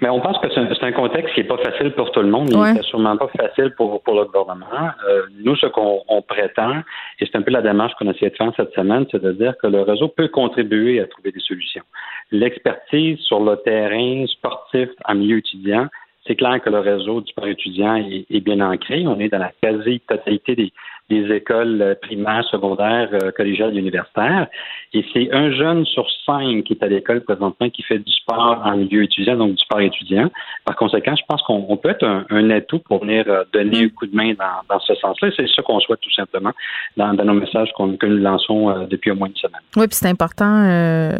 Mais 0.00 0.08
on 0.08 0.20
pense 0.20 0.38
que 0.38 0.48
c'est 0.48 0.84
un, 0.84 0.92
contexte 0.92 1.34
qui 1.34 1.40
n'est 1.40 1.46
pas 1.46 1.58
facile 1.58 1.92
pour 1.92 2.10
tout 2.10 2.20
le 2.20 2.28
monde, 2.28 2.50
mais 2.52 2.72
n'est 2.72 2.82
sûrement 2.82 3.16
pas 3.18 3.28
facile 3.36 3.74
pour, 3.76 4.02
pour 4.02 4.14
le 4.14 4.24
gouvernement. 4.24 4.66
Euh, 5.06 5.22
nous, 5.44 5.54
ce 5.56 5.66
qu'on 5.66 6.22
prétend, 6.26 6.78
et 7.18 7.26
c'est 7.26 7.36
un 7.36 7.42
peu 7.42 7.50
la 7.50 7.60
démarche 7.60 7.92
qu'on 7.98 8.08
a 8.08 8.12
essayé 8.12 8.30
de 8.30 8.36
faire 8.36 8.50
cette 8.56 8.72
semaine, 8.72 9.04
c'est 9.10 9.22
de 9.22 9.32
dire 9.32 9.54
que 9.62 9.66
le 9.66 9.82
réseau 9.82 10.08
peut 10.08 10.28
contribuer 10.28 11.00
à 11.00 11.06
trouver 11.06 11.32
des 11.32 11.40
solutions. 11.40 11.82
L'expertise 12.30 13.18
sur 13.18 13.40
le 13.40 13.56
terrain 13.56 14.24
sportif 14.26 14.88
en 15.04 15.14
milieu 15.16 15.38
étudiant, 15.38 15.88
c'est 16.26 16.36
clair 16.36 16.60
que 16.62 16.70
le 16.70 16.78
réseau 16.78 17.20
du 17.20 17.30
sport 17.30 17.46
étudiant 17.46 17.96
est, 17.96 18.24
est, 18.30 18.40
bien 18.40 18.60
ancré. 18.60 19.06
On 19.06 19.18
est 19.20 19.28
dans 19.28 19.38
la 19.38 19.52
quasi-totalité 19.62 20.54
des, 20.54 20.72
des 21.10 21.34
écoles 21.34 21.82
euh, 21.82 21.94
primaires, 22.00 22.44
secondaires, 22.44 23.10
euh, 23.12 23.30
collégiales 23.32 23.76
et 23.76 23.80
universitaires. 23.80 24.46
Et 24.92 25.04
c'est 25.12 25.32
un 25.32 25.52
jeune 25.52 25.84
sur 25.86 26.06
cinq 26.26 26.64
qui 26.64 26.72
est 26.72 26.82
à 26.82 26.88
l'école 26.88 27.20
présentement 27.20 27.70
qui 27.70 27.82
fait 27.82 27.98
du 27.98 28.12
sport 28.12 28.60
en 28.64 28.76
milieu 28.76 29.04
étudiant, 29.04 29.36
donc 29.36 29.54
du 29.54 29.62
sport 29.62 29.80
étudiant. 29.80 30.28
Par 30.64 30.74
conséquent, 30.74 31.14
je 31.16 31.22
pense 31.28 31.40
qu'on 31.42 31.76
peut 31.76 31.90
être 31.90 32.04
un, 32.04 32.50
atout 32.50 32.80
pour 32.80 33.02
venir 33.02 33.24
euh, 33.28 33.44
donner 33.52 33.84
un 33.84 33.88
coup 33.88 34.06
de 34.06 34.16
main 34.16 34.34
dans, 34.68 34.80
ce 34.80 34.94
sens-là. 34.96 35.30
C'est 35.36 35.48
ça 35.48 35.62
qu'on 35.62 35.78
souhaite 35.78 36.00
tout 36.00 36.12
simplement 36.12 36.50
dans, 36.96 37.12
nos 37.12 37.34
messages 37.34 37.70
que 37.76 38.06
nous 38.06 38.16
lançons 38.16 38.86
depuis 38.88 39.12
au 39.12 39.14
moins 39.14 39.28
une 39.28 39.36
semaine. 39.36 39.60
Oui, 39.76 39.86
puis 39.86 39.96
c'est 39.96 40.08
important, 40.08 40.64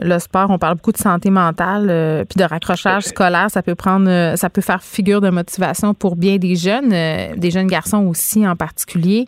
le 0.02 0.18
sport. 0.18 0.50
On 0.50 0.58
parle 0.58 0.76
beaucoup 0.76 0.92
de 0.92 0.96
santé 0.96 1.30
mentale, 1.30 2.26
puis 2.28 2.38
de 2.38 2.44
raccrochage 2.44 3.04
scolaire. 3.04 3.50
Ça 3.50 3.62
peut 3.62 3.76
prendre, 3.76 4.36
ça 4.36 4.50
peut 4.50 4.60
faire 4.60 4.82
figure 4.82 5.20
de 5.20 5.30
motivation 5.30 5.94
pour 5.94 6.16
bien 6.16 6.36
des 6.36 6.56
jeunes, 6.56 6.90
des 7.36 7.50
jeunes 7.50 7.68
garçons 7.68 8.06
aussi 8.06 8.46
en 8.46 8.56
particulier. 8.56 9.26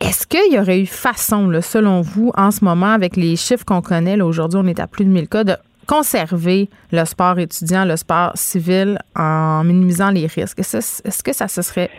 Est-ce 0.00 0.26
qu'il 0.26 0.52
y 0.52 0.58
aurait 0.58 0.80
eu 0.80 0.86
façon, 0.86 1.50
selon 1.62 2.02
vous, 2.02 2.30
en 2.36 2.50
ce 2.50 2.64
moment, 2.64 2.92
avec 2.92 3.16
les 3.16 3.36
chiffres 3.36 3.64
qu'on 3.64 3.82
connaît, 3.82 4.20
aujourd'hui, 4.20 4.60
on 4.62 4.66
est 4.66 4.78
à 4.78 4.86
plus 4.86 5.04
de 5.04 5.10
1000 5.10 5.28
cas, 5.28 5.44
de 5.44 5.56
conserver 5.86 6.68
le 6.92 7.04
sport 7.04 7.38
étudiant, 7.38 7.84
le 7.84 7.96
sport 7.96 8.32
civil 8.34 8.98
en 9.14 9.64
minimisant 9.64 10.10
les 10.10 10.26
risques? 10.26 10.58
Est-ce 10.58 11.22
que 11.22 11.32
ça 11.32 11.48
se 11.48 11.62
serait 11.62 11.90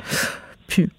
pu? 0.68 0.90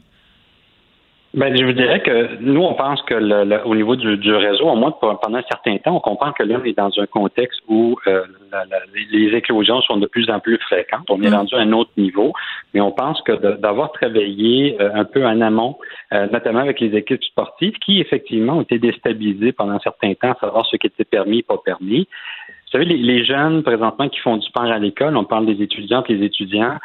Ben, 1.34 1.54
je 1.54 1.62
vous 1.62 1.72
dirais 1.72 2.00
que 2.00 2.40
nous, 2.40 2.62
on 2.62 2.72
pense 2.72 3.02
que 3.02 3.12
le, 3.12 3.60
au 3.66 3.74
niveau 3.74 3.96
du, 3.96 4.16
du, 4.16 4.34
réseau, 4.34 4.64
au 4.64 4.76
moins 4.76 4.92
pendant 4.92 5.36
un 5.36 5.42
certain 5.42 5.76
temps, 5.76 5.96
on 5.96 6.00
comprend 6.00 6.32
que 6.32 6.42
là, 6.42 6.58
on 6.58 6.64
est 6.64 6.76
dans 6.76 6.90
un 6.98 7.06
contexte 7.06 7.60
où 7.68 7.96
euh, 8.06 8.24
les 9.12 9.36
éclosions 9.36 9.82
sont 9.82 9.98
de 9.98 10.06
plus 10.06 10.30
en 10.30 10.40
plus 10.40 10.56
fréquentes. 10.56 11.04
On 11.10 11.20
est 11.22 11.28
mm. 11.28 11.34
rendu 11.34 11.54
à 11.54 11.58
un 11.58 11.72
autre 11.72 11.90
niveau, 11.98 12.32
mais 12.72 12.80
on 12.80 12.92
pense 12.92 13.20
que 13.22 13.32
d'avoir 13.56 13.92
travaillé 13.92 14.78
euh, 14.80 14.90
un 14.94 15.04
peu 15.04 15.26
en 15.26 15.42
amont, 15.42 15.76
euh, 16.14 16.28
notamment 16.32 16.60
avec 16.60 16.80
les 16.80 16.96
équipes 16.96 17.22
sportives, 17.22 17.74
qui 17.84 18.00
effectivement 18.00 18.54
ont 18.54 18.62
été 18.62 18.78
déstabilisées 18.78 19.52
pendant 19.52 19.72
un 19.72 19.80
certain 19.80 20.14
temps, 20.14 20.32
à 20.32 20.38
savoir 20.40 20.64
ce 20.64 20.76
qui 20.76 20.86
était 20.86 21.04
permis 21.04 21.40
et 21.40 21.42
pas 21.42 21.58
permis. 21.62 22.08
Vous 22.64 22.72
savez, 22.72 22.86
les, 22.86 22.96
les, 22.96 23.24
jeunes 23.24 23.62
présentement 23.62 24.08
qui 24.08 24.20
font 24.20 24.36
du 24.38 24.46
sport 24.46 24.64
à 24.64 24.78
l'école, 24.78 25.16
on 25.16 25.24
parle 25.24 25.46
des 25.46 25.62
étudiantes 25.62 26.08
des 26.08 26.24
étudiants, 26.24 26.76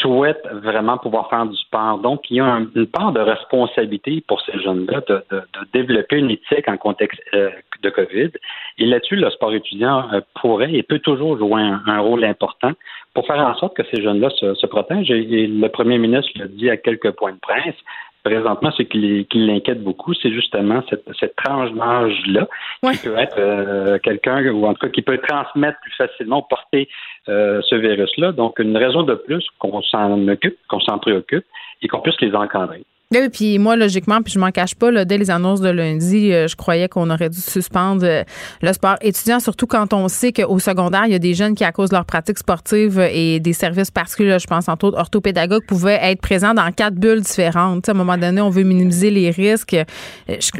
souhaitent 0.00 0.46
vraiment 0.52 0.98
pouvoir 0.98 1.28
faire 1.30 1.46
du 1.46 1.56
sport. 1.56 1.98
Donc, 1.98 2.30
il 2.30 2.36
y 2.36 2.40
a 2.40 2.60
une 2.74 2.86
part 2.86 3.12
de 3.12 3.20
responsabilité 3.20 4.22
pour 4.26 4.40
ces 4.42 4.58
jeunes-là 4.60 5.00
de, 5.08 5.24
développer 5.72 6.16
une 6.16 6.30
éthique 6.30 6.68
en 6.68 6.76
contexte 6.76 7.20
euh, 7.34 7.50
de 7.82 7.90
COVID. 7.90 8.30
Et 8.78 8.86
là-dessus, 8.86 9.16
le 9.16 9.30
sport 9.30 9.52
étudiant 9.52 10.08
euh, 10.12 10.20
pourrait 10.40 10.72
et 10.72 10.82
peut 10.82 10.98
toujours 10.98 11.38
jouer 11.38 11.62
un, 11.62 12.00
rôle 12.00 12.24
important 12.24 12.72
pour 13.14 13.26
faire 13.26 13.38
en 13.38 13.54
sorte 13.54 13.76
que 13.76 13.84
ces 13.90 14.02
jeunes-là 14.02 14.30
se, 14.30 14.66
protègent. 14.66 15.10
Et, 15.10 15.46
le 15.46 15.68
premier 15.68 15.98
ministre 15.98 16.30
l'a 16.36 16.48
dit 16.48 16.70
à 16.70 16.76
quelques 16.76 17.12
points 17.12 17.32
de 17.32 17.40
presse 17.40 17.76
présentement, 18.24 18.72
ce 18.72 18.82
qui, 18.82 19.26
l'inquiète 19.34 19.84
beaucoup, 19.84 20.14
c'est 20.14 20.32
justement 20.32 20.82
cette, 20.88 21.04
cette 21.20 21.36
tranche 21.36 21.70
d'âge-là, 21.72 22.48
qui 22.92 22.98
peut 23.06 23.18
être 23.18 23.38
euh, 23.38 23.98
quelqu'un, 23.98 24.44
ou 24.50 24.66
en 24.66 24.72
tout 24.72 24.86
cas 24.86 24.88
qui 24.88 25.02
peut 25.02 25.18
transmettre 25.18 25.78
plus 25.80 25.92
facilement, 25.92 26.42
porter 26.42 26.88
euh, 27.28 27.60
ce 27.68 27.74
virus-là. 27.74 28.32
Donc, 28.32 28.58
une 28.58 28.76
raison 28.76 29.02
de 29.02 29.14
plus 29.14 29.46
qu'on 29.58 29.82
s'en 29.82 30.26
occupe, 30.26 30.56
qu'on 30.68 30.80
s'en 30.80 30.98
préoccupe 30.98 31.44
et 31.82 31.88
qu'on 31.88 32.00
puisse 32.00 32.20
les 32.20 32.34
encadrer. 32.34 32.84
Oui, 33.12 33.28
puis 33.28 33.58
moi, 33.58 33.76
logiquement, 33.76 34.22
puis 34.22 34.32
je 34.32 34.38
m'en 34.38 34.50
cache 34.50 34.74
pas, 34.74 35.04
dès 35.04 35.18
les 35.18 35.30
annonces 35.30 35.60
de 35.60 35.68
lundi, 35.68 36.32
euh, 36.32 36.48
je 36.48 36.56
croyais 36.56 36.88
qu'on 36.88 37.10
aurait 37.10 37.28
dû 37.28 37.40
suspendre 37.40 38.04
euh, 38.04 38.24
le 38.62 38.72
sport 38.72 38.96
étudiant, 39.02 39.40
surtout 39.40 39.66
quand 39.66 39.92
on 39.92 40.08
sait 40.08 40.32
qu'au 40.32 40.58
secondaire, 40.58 41.04
il 41.04 41.12
y 41.12 41.14
a 41.14 41.18
des 41.18 41.34
jeunes 41.34 41.54
qui, 41.54 41.64
à 41.64 41.70
cause 41.70 41.90
de 41.90 41.94
leur 41.94 42.06
pratique 42.06 42.38
sportive 42.38 42.98
et 42.98 43.40
des 43.40 43.52
services 43.52 43.90
particuliers, 43.90 44.38
je 44.40 44.46
pense 44.46 44.68
entre 44.68 44.86
autres 44.86 44.98
orthopédagogues, 44.98 45.66
pouvaient 45.66 45.98
être 46.02 46.20
présents 46.20 46.54
dans 46.54 46.70
quatre 46.72 46.94
bulles 46.94 47.20
différentes. 47.20 47.88
à 47.88 47.92
un 47.92 47.94
moment 47.94 48.16
donné, 48.16 48.40
on 48.40 48.50
veut 48.50 48.64
minimiser 48.64 49.10
les 49.10 49.30
risques. 49.30 49.74
Euh, 49.74 49.84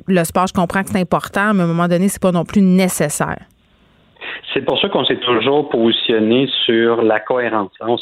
le 0.06 0.24
sport, 0.24 0.46
je 0.46 0.52
comprends 0.52 0.84
que 0.84 0.90
c'est 0.90 1.00
important, 1.00 1.54
mais 1.54 1.62
à 1.62 1.64
un 1.64 1.68
moment 1.68 1.88
donné, 1.88 2.08
c'est 2.08 2.22
pas 2.22 2.32
non 2.32 2.44
plus 2.44 2.62
nécessaire. 2.62 3.38
C'est 4.52 4.64
pour 4.64 4.80
ça 4.80 4.88
qu'on 4.88 5.04
s'est 5.04 5.16
toujours 5.16 5.68
positionné 5.68 6.48
sur 6.64 7.02
la 7.02 7.20
cohérence. 7.20 7.70
On 7.80 7.96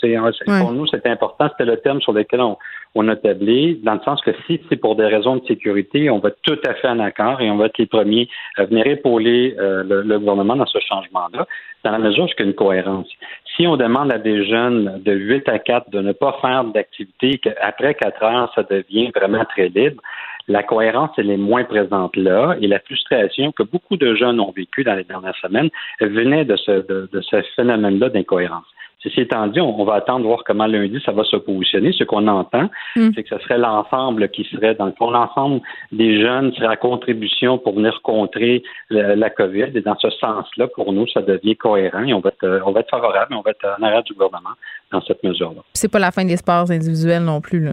Pour 0.61 0.73
nous, 0.73 0.86
c'était 0.86 1.09
important. 1.09 1.49
C'était 1.51 1.70
le 1.70 1.78
thème 1.78 2.01
sur 2.01 2.12
lequel 2.12 2.40
on, 2.40 2.57
on 2.94 3.09
a 3.09 3.16
tablé, 3.16 3.78
dans 3.82 3.94
le 3.94 4.01
sens 4.01 4.20
que 4.20 4.32
si 4.47 4.61
c'est 4.69 4.77
pour 4.77 4.97
des 4.97 5.07
raisons 5.07 5.36
de 5.36 5.47
sécurité, 5.47 6.11
on 6.11 6.19
va 6.19 6.31
tout 6.31 6.59
à 6.66 6.74
fait 6.74 6.89
en 6.89 6.99
accord 6.99 7.40
et 7.40 7.51
on 7.51 7.57
va 7.57 7.66
être 7.66 7.78
les 7.78 7.86
premiers 7.86 8.28
à 8.57 8.65
venir 8.65 8.86
épauler 8.86 9.57
euh, 9.59 9.82
le, 9.82 10.19
gouvernement 10.19 10.57
dans 10.57 10.66
ce 10.66 10.78
changement-là, 10.78 11.47
dans 11.85 11.90
la 11.90 11.99
mesure 11.99 12.24
où 12.24 12.27
il 12.27 12.40
y 12.40 12.43
a 12.43 12.47
une 12.47 12.55
cohérence. 12.55 13.09
Si 13.57 13.66
on 13.66 13.77
demande 13.77 14.12
à 14.12 14.19
des 14.19 14.44
jeunes 14.47 15.03
de 15.03 15.12
8 15.12 15.49
à 15.49 15.59
4 15.59 15.90
de 15.90 16.01
ne 16.01 16.12
pas 16.12 16.36
faire 16.40 16.65
d'activité, 16.65 17.39
qu'après 17.39 17.94
4 17.94 18.23
heures, 18.23 18.53
ça 18.55 18.62
devient 18.62 19.11
vraiment 19.15 19.44
très 19.47 19.69
libre, 19.69 20.03
la 20.48 20.62
cohérence, 20.62 21.10
elle 21.19 21.31
est 21.31 21.36
moins 21.36 21.64
présente 21.64 22.16
là 22.16 22.56
et 22.60 22.66
la 22.66 22.81
frustration 22.81 23.52
que 23.52 23.62
beaucoup 23.62 23.97
de 23.97 24.14
jeunes 24.14 24.40
ont 24.40 24.52
vécu 24.52 24.85
dans 24.85 24.94
les 24.94 25.05
dernières 25.05 25.36
semaines 25.36 25.70
venait 26.01 26.44
de 26.44 26.56
ce, 26.56 26.70
de 26.86 27.20
ce 27.20 27.43
phénomène-là 27.56 28.09
d'incohérence. 28.09 28.64
Ceci 29.02 29.20
étant 29.20 29.48
dit, 29.48 29.60
on, 29.60 29.85
va 29.85 29.94
attendre 29.94 30.27
voir 30.27 30.44
comment 30.44 30.66
lundi 30.66 31.01
ça 31.05 31.10
va 31.10 31.24
se 31.24 31.36
positionner. 31.36 31.93
Ce 31.93 32.05
qu'on 32.05 32.28
entend, 32.28 32.70
mm. 32.94 33.10
c'est 33.14 33.24
que 33.24 33.28
ce 33.31 33.39
serait 33.43 33.59
l'ensemble 33.59 34.28
qui 34.28 34.44
serait, 34.44 34.74
dans 34.74 34.86
le 34.86 34.93
fond, 34.93 35.10
l'ensemble 35.10 35.60
des 35.90 36.20
jeunes 36.20 36.52
serait 36.55 36.69
à 36.69 36.77
contribution 36.77 37.59
pour 37.59 37.74
venir 37.74 38.01
contrer 38.02 38.62
la, 38.90 39.31
COVID. 39.31 39.73
Et 39.74 39.81
dans 39.81 39.97
ce 39.98 40.10
sens-là, 40.10 40.69
pour 40.69 40.93
nous, 40.93 41.06
ça 41.09 41.20
devient 41.20 41.56
cohérent 41.56 42.05
et 42.05 42.14
on 42.14 42.20
va 42.20 42.31
être, 42.31 42.62
on 42.64 42.70
va 42.70 42.81
être 42.81 42.90
favorable, 42.90 43.35
on 43.35 43.40
va 43.40 43.51
être 43.51 43.66
en 43.78 43.82
arrière 43.82 44.05
du 44.05 44.12
gouvernement 44.12 44.55
dans 44.93 45.02
cette 45.02 45.23
mesure-là. 45.24 45.62
C'est 45.74 45.90
pas 45.90 45.98
la 45.98 46.12
fin 46.12 46.24
des 46.24 46.36
sports 46.36 46.70
individuels 46.70 47.24
non 47.24 47.40
plus, 47.40 47.60
là. 47.64 47.73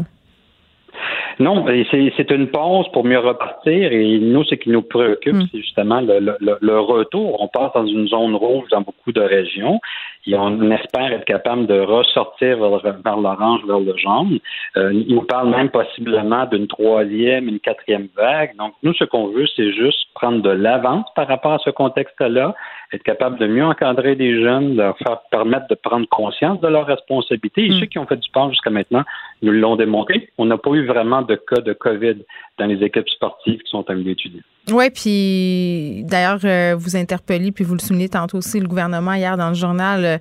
Non, 1.40 1.66
c'est 1.68 2.32
une 2.32 2.48
pause 2.48 2.88
pour 2.92 3.06
mieux 3.06 3.20
repartir 3.20 3.92
et 3.94 4.20
nous, 4.20 4.44
ce 4.44 4.56
qui 4.56 4.70
nous 4.70 4.82
préoccupe, 4.82 5.36
mm. 5.36 5.48
c'est 5.52 5.60
justement 5.60 6.02
le, 6.02 6.36
le, 6.40 6.80
retour. 6.80 7.42
On 7.42 7.48
passe 7.48 7.72
dans 7.74 7.86
une 7.86 8.08
zone 8.08 8.36
rouge 8.36 8.68
dans 8.72 8.82
beaucoup 8.82 9.12
de 9.12 9.22
régions 9.22 9.80
et 10.28 10.36
on 10.36 10.72
espère 10.72 11.12
être 11.12 11.26
capable 11.26 11.66
de 11.66 11.80
ressortir 11.80 12.58
vers, 12.58 13.18
l'orange, 13.18 13.62
vers 13.66 13.80
le 13.80 13.96
jaune. 13.98 14.40
Euh, 14.78 14.94
il 14.94 15.16
nous 15.16 15.22
parle 15.22 15.50
même 15.50 15.70
possiblement 15.70 16.46
d'une 16.46 16.68
troisième, 16.68 17.48
une 17.48 17.60
quatrième 17.60 18.08
vague. 18.16 18.56
Donc, 18.58 18.74
nous, 18.84 18.94
ce 18.94 19.06
qu'on 19.06 19.28
veut, 19.28 19.48
c'est 19.56 19.72
juste 19.74 20.08
prendre 20.14 20.42
de 20.42 20.50
l'avance 20.50 21.06
par 21.16 21.28
rapport 21.28 21.54
à 21.54 21.60
ce 21.60 21.70
contexte-là, 21.70 22.54
être 22.94 23.04
capable 23.04 23.40
de 23.40 23.48
mieux 23.48 23.64
encadrer 23.64 24.16
les 24.16 24.42
jeunes, 24.42 24.76
leur 24.76 24.98
faire 24.98 25.22
permettre 25.32 25.68
de 25.68 25.76
prendre 25.76 26.08
conscience 26.10 26.60
de 26.60 26.68
leurs 26.68 26.86
responsabilités. 26.86 27.66
Et 27.66 27.70
mm. 27.70 27.80
ceux 27.80 27.86
qui 27.86 28.00
ont 28.00 28.06
fait 28.06 28.18
du 28.18 28.28
sport 28.28 28.50
jusqu'à 28.50 28.70
maintenant 28.70 29.04
nous 29.42 29.52
l'ont 29.52 29.76
démontré. 29.76 30.30
On 30.38 30.46
n'a 30.46 30.58
pas 30.58 30.72
eu 30.72 30.86
vraiment 30.86 31.22
de 31.22 31.36
cas 31.36 31.62
de 31.62 31.74
COVID 31.74 32.18
dans 32.58 32.66
les 32.66 32.84
équipes 32.84 33.10
sportives 33.10 33.62
qui 33.62 33.70
sont 33.70 33.90
à 33.90 33.94
milieu 33.94 34.12
étudiant. 34.12 34.42
Oui, 34.72 34.90
puis 34.92 36.04
d'ailleurs, 36.04 36.40
euh, 36.44 36.76
vous 36.78 36.96
interpellez, 36.96 37.52
puis 37.52 37.64
vous 37.64 37.74
le 37.74 37.80
soulignez 37.80 38.10
tantôt 38.10 38.38
aussi, 38.38 38.60
le 38.60 38.68
gouvernement 38.68 39.14
hier 39.14 39.36
dans 39.38 39.50
le 39.50 39.56
journal, 39.56 40.06
euh, 40.06 40.18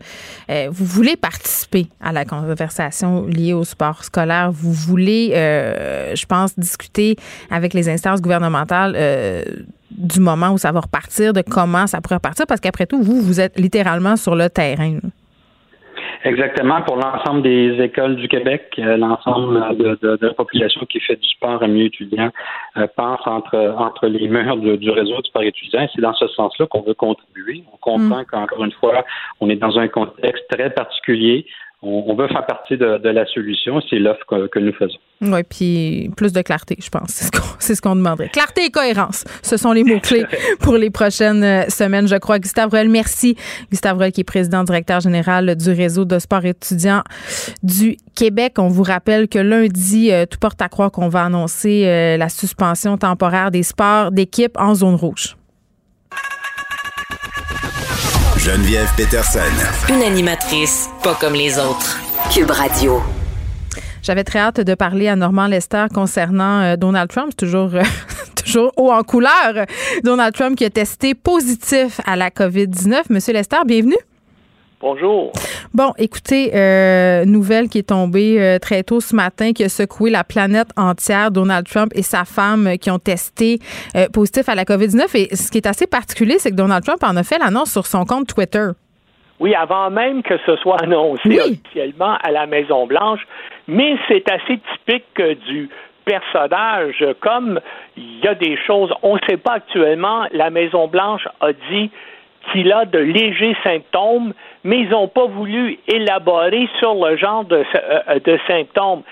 euh, 0.51 0.69
vous 0.71 0.87
voulez 0.87 1.17
participer 1.17 1.89
à 2.01 2.13
la 2.13 2.25
conversation 2.25 3.27
liée 3.27 3.53
au 3.53 3.65
sport 3.65 4.05
scolaire. 4.05 4.51
Vous 4.51 4.73
voulez, 4.73 5.33
je 6.15 6.27
pense, 6.27 6.59
discuter 6.59 7.17
avec 7.51 7.75
les 7.75 7.89
instances 7.89 8.21
gouvernementales 8.21 8.97
du 9.91 10.21
moment 10.21 10.51
où 10.51 10.59
ça 10.59 10.73
va 10.73 10.81
repartir, 10.81 11.33
de 11.33 11.43
comment 11.43 11.87
ça 11.87 12.01
pourrait 12.01 12.17
repartir, 12.17 12.47
parce 12.47 12.61
qu'après 12.61 12.87
tout, 12.87 13.03
vous, 13.03 13.21
vous 13.21 13.41
êtes 13.41 13.59
littéralement 13.59 14.17
sur 14.17 14.35
le 14.35 14.49
terrain. 14.49 14.99
Exactement, 16.25 16.83
pour 16.83 16.97
l'ensemble 16.97 17.43
des 17.43 17.81
écoles 17.81 18.17
du 18.17 18.27
Québec, 18.27 18.73
euh, 18.79 18.97
l'ensemble 18.97 19.77
de, 19.77 20.19
la 20.21 20.35
population 20.35 20.85
qui 20.87 20.99
fait 21.01 21.17
du 21.17 21.29
sport 21.29 21.63
à 21.63 21.69
milieu 21.69 21.87
étudiant 21.87 22.31
euh, 22.77 22.87
pense 22.97 23.21
entre, 23.27 23.75
entre 23.79 24.09
les 24.09 24.27
murs 24.27 24.57
du 24.57 24.91
réseau 24.91 25.21
du 25.23 25.29
sport 25.29 25.43
étudiant. 25.43 25.87
C'est 25.95 26.03
dans 26.03 26.15
ce 26.15 26.27
sens-là 26.29 26.67
qu'on 26.67 26.83
veut 26.83 26.95
contribuer. 26.95 27.63
On 27.73 27.77
comprend 27.77 28.23
mm. 28.23 28.25
qu'encore 28.25 28.65
une 28.65 28.73
fois, 28.73 29.05
on 29.41 29.49
est 29.49 29.57
dans 29.57 29.79
un 29.79 29.87
contexte 29.87 30.45
très 30.51 30.71
particulier 30.71 31.47
on, 31.81 32.15
veut 32.17 32.27
faire 32.27 32.45
partie 32.45 32.77
de, 32.77 33.09
la 33.09 33.25
solution. 33.27 33.81
C'est 33.89 33.99
l'offre 33.99 34.25
que, 34.27 34.59
nous 34.59 34.73
faisons. 34.73 34.99
Oui, 35.21 35.43
puis 35.49 36.11
plus 36.17 36.33
de 36.33 36.43
clarté, 36.43 36.77
je 36.83 36.89
pense. 36.89 37.31
C'est 37.61 37.75
ce 37.75 37.81
qu'on 37.81 37.95
demanderait. 37.95 38.29
Clarté 38.29 38.65
et 38.65 38.71
cohérence, 38.71 39.25
ce 39.43 39.57
sont 39.57 39.73
les 39.73 39.85
mots-clés 39.85 40.25
pour 40.61 40.77
les 40.77 40.91
prochaines 40.91 41.45
euh, 41.45 41.69
semaines, 41.69 42.09
je 42.09 42.17
crois. 42.17 42.39
Gustave 42.39 42.71
Roel, 42.71 42.89
merci. 42.89 43.37
Gustave 43.71 43.97
Roel, 43.97 44.13
qui 44.13 44.23
est 44.23 44.25
président 44.25 44.65
directeur 44.65 45.01
général 45.01 45.55
du 45.55 45.71
réseau 45.71 46.05
de 46.05 46.19
sport 46.19 46.45
étudiant 46.45 47.03
du 47.63 47.97
Québec. 48.17 48.55
On 48.59 48.69
vous 48.69 48.83
rappelle 48.83 49.29
que 49.29 49.39
lundi, 49.39 50.11
euh, 50.11 50.27
tout 50.27 50.39
porte 50.39 50.61
à 50.61 50.69
croire 50.69 50.91
qu'on 50.91 51.09
va 51.09 51.25
annoncer 51.25 51.87
euh, 51.87 52.17
la 52.17 52.29
suspension 52.29 52.97
temporaire 52.99 53.51
des 53.51 53.63
sports 53.63 54.11
d'équipe 54.11 54.57
en 54.59 54.75
zone 54.75 54.97
rouge. 54.97 55.37
Geneviève 58.39 58.89
Peterson. 58.97 59.41
Une 59.89 60.03
animatrice 60.03 60.89
pas 61.03 61.17
comme 61.21 61.35
les 61.35 61.59
autres. 61.59 61.99
Cube 62.33 62.51
Radio. 62.53 63.03
J'avais 64.01 64.23
très 64.23 64.39
hâte 64.39 64.61
de 64.61 64.75
parler 64.77 65.09
à 65.09 65.17
Normand 65.17 65.49
Lester 65.49 65.87
concernant 65.93 66.61
euh, 66.61 66.77
Donald 66.77 67.11
Trump, 67.11 67.35
toujours 67.37 67.75
euh, 67.75 67.83
toujours 68.37 68.73
haut 68.77 68.93
en 68.93 69.03
couleur. 69.03 69.67
Donald 70.05 70.35
Trump 70.35 70.57
qui 70.57 70.65
a 70.65 70.71
testé 70.71 71.15
positif 71.15 72.01
à 72.07 72.15
la 72.15 72.31
COVID-19. 72.31 73.07
Monsieur 73.11 73.33
Lester, 73.33 73.59
bienvenue. 73.67 73.99
Bonjour. 74.81 75.33
Bon, 75.75 75.93
écoutez, 75.99 76.53
euh, 76.55 77.25
nouvelle 77.25 77.69
qui 77.69 77.79
est 77.79 77.89
tombée 77.89 78.41
euh, 78.41 78.59
très 78.61 78.85
tôt 78.85 79.01
ce 79.01 79.15
matin, 79.17 79.53
qui 79.53 79.65
a 79.65 79.69
secoué 79.69 80.09
la 80.09 80.23
planète 80.23 80.69
entière. 80.77 81.33
Donald 81.33 81.67
Trump 81.67 81.91
et 81.97 82.03
sa 82.03 82.25
femme 82.25 82.79
qui 82.81 82.89
ont 82.89 83.01
testé 83.01 83.59
euh, 83.97 84.07
positif 84.13 84.49
à 84.49 84.55
la 84.55 84.63
COVID-19. 84.63 85.17
Et 85.17 85.35
ce 85.35 85.51
qui 85.51 85.59
est 85.59 85.67
assez 85.67 85.89
particulier, 85.89 86.39
c'est 86.39 86.51
que 86.51 86.55
Donald 86.55 86.85
Trump 86.85 87.03
en 87.03 87.17
a 87.17 87.25
fait 87.25 87.39
l'annonce 87.39 87.73
sur 87.73 87.87
son 87.87 88.05
compte 88.05 88.29
Twitter. 88.29 88.69
Oui, 89.41 89.53
avant 89.55 89.91
même 89.91 90.23
que 90.23 90.35
ce 90.47 90.55
soit 90.57 90.81
annoncé 90.81 91.41
officiellement 91.41 92.17
à 92.23 92.31
la 92.31 92.47
Maison-Blanche. 92.47 93.21
Mais 93.67 93.97
c'est 94.07 94.31
assez 94.31 94.61
typique 94.75 95.21
du 95.49 95.69
personnage. 96.05 97.05
Comme 97.21 97.61
il 97.97 98.21
y 98.25 98.29
a 98.29 98.35
des 98.37 98.57
choses, 98.65 98.93
on 99.03 99.17
ne 99.17 99.21
sait 99.29 99.37
pas 99.37 99.55
actuellement, 99.55 100.27
la 100.33 100.51
Maison-Blanche 100.51 101.27
a 101.41 101.53
dit 101.53 101.91
qu'il 102.51 102.73
a 102.73 102.85
de 102.85 102.99
légers 102.99 103.57
symptômes, 103.63 104.33
mais 104.65 104.81
ils 104.81 104.91
n'ont 104.91 105.09
pas 105.09 105.27
voulu 105.27 105.79
élaborer 105.87 106.69
sur 106.79 106.95
le 106.95 107.17
genre 107.17 107.45
de, 107.45 107.65
euh, 107.75 108.19
de 108.21 108.39
symptômes. 108.47 109.03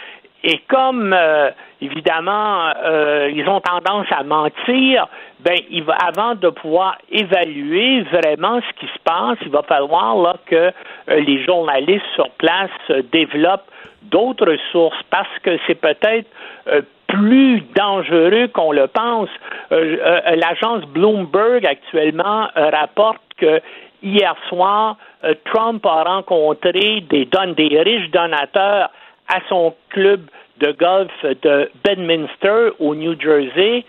Et 0.44 0.58
comme 0.68 1.12
euh, 1.12 1.50
évidemment 1.80 2.72
euh, 2.84 3.30
ils 3.34 3.48
ont 3.48 3.60
tendance 3.60 4.06
à 4.10 4.22
mentir, 4.22 5.08
ben 5.40 5.56
il 5.70 5.82
va, 5.82 5.94
avant 5.94 6.34
de 6.34 6.48
pouvoir 6.50 6.98
évaluer 7.10 8.02
vraiment 8.02 8.60
ce 8.60 8.80
qui 8.80 8.86
se 8.86 8.98
passe, 9.02 9.38
il 9.42 9.50
va 9.50 9.62
falloir 9.62 10.16
là 10.16 10.36
que 10.46 10.70
les 11.08 11.44
journalistes 11.44 12.06
sur 12.14 12.30
place 12.30 12.70
développent 13.12 13.70
d'autres 14.02 14.56
sources 14.70 15.02
parce 15.10 15.38
que 15.42 15.58
c'est 15.66 15.80
peut-être 15.80 16.28
plus 17.16 17.62
dangereux 17.74 18.48
qu'on 18.48 18.72
le 18.72 18.86
pense. 18.88 19.30
L'agence 19.70 20.84
Bloomberg 20.86 21.64
actuellement 21.64 22.48
rapporte 22.54 23.22
que 23.38 23.60
hier 24.02 24.34
soir, 24.48 24.96
euh, 25.24 25.34
Trump 25.46 25.84
a 25.84 26.04
rencontré 26.04 27.02
des, 27.08 27.24
des 27.24 27.82
riches 27.82 28.10
donateurs 28.10 28.90
à 29.28 29.40
son 29.48 29.74
club 29.90 30.22
de 30.58 30.72
golf 30.72 31.12
de 31.42 31.70
Bedminster 31.84 32.70
au 32.78 32.94
New 32.94 33.18
Jersey 33.20 33.84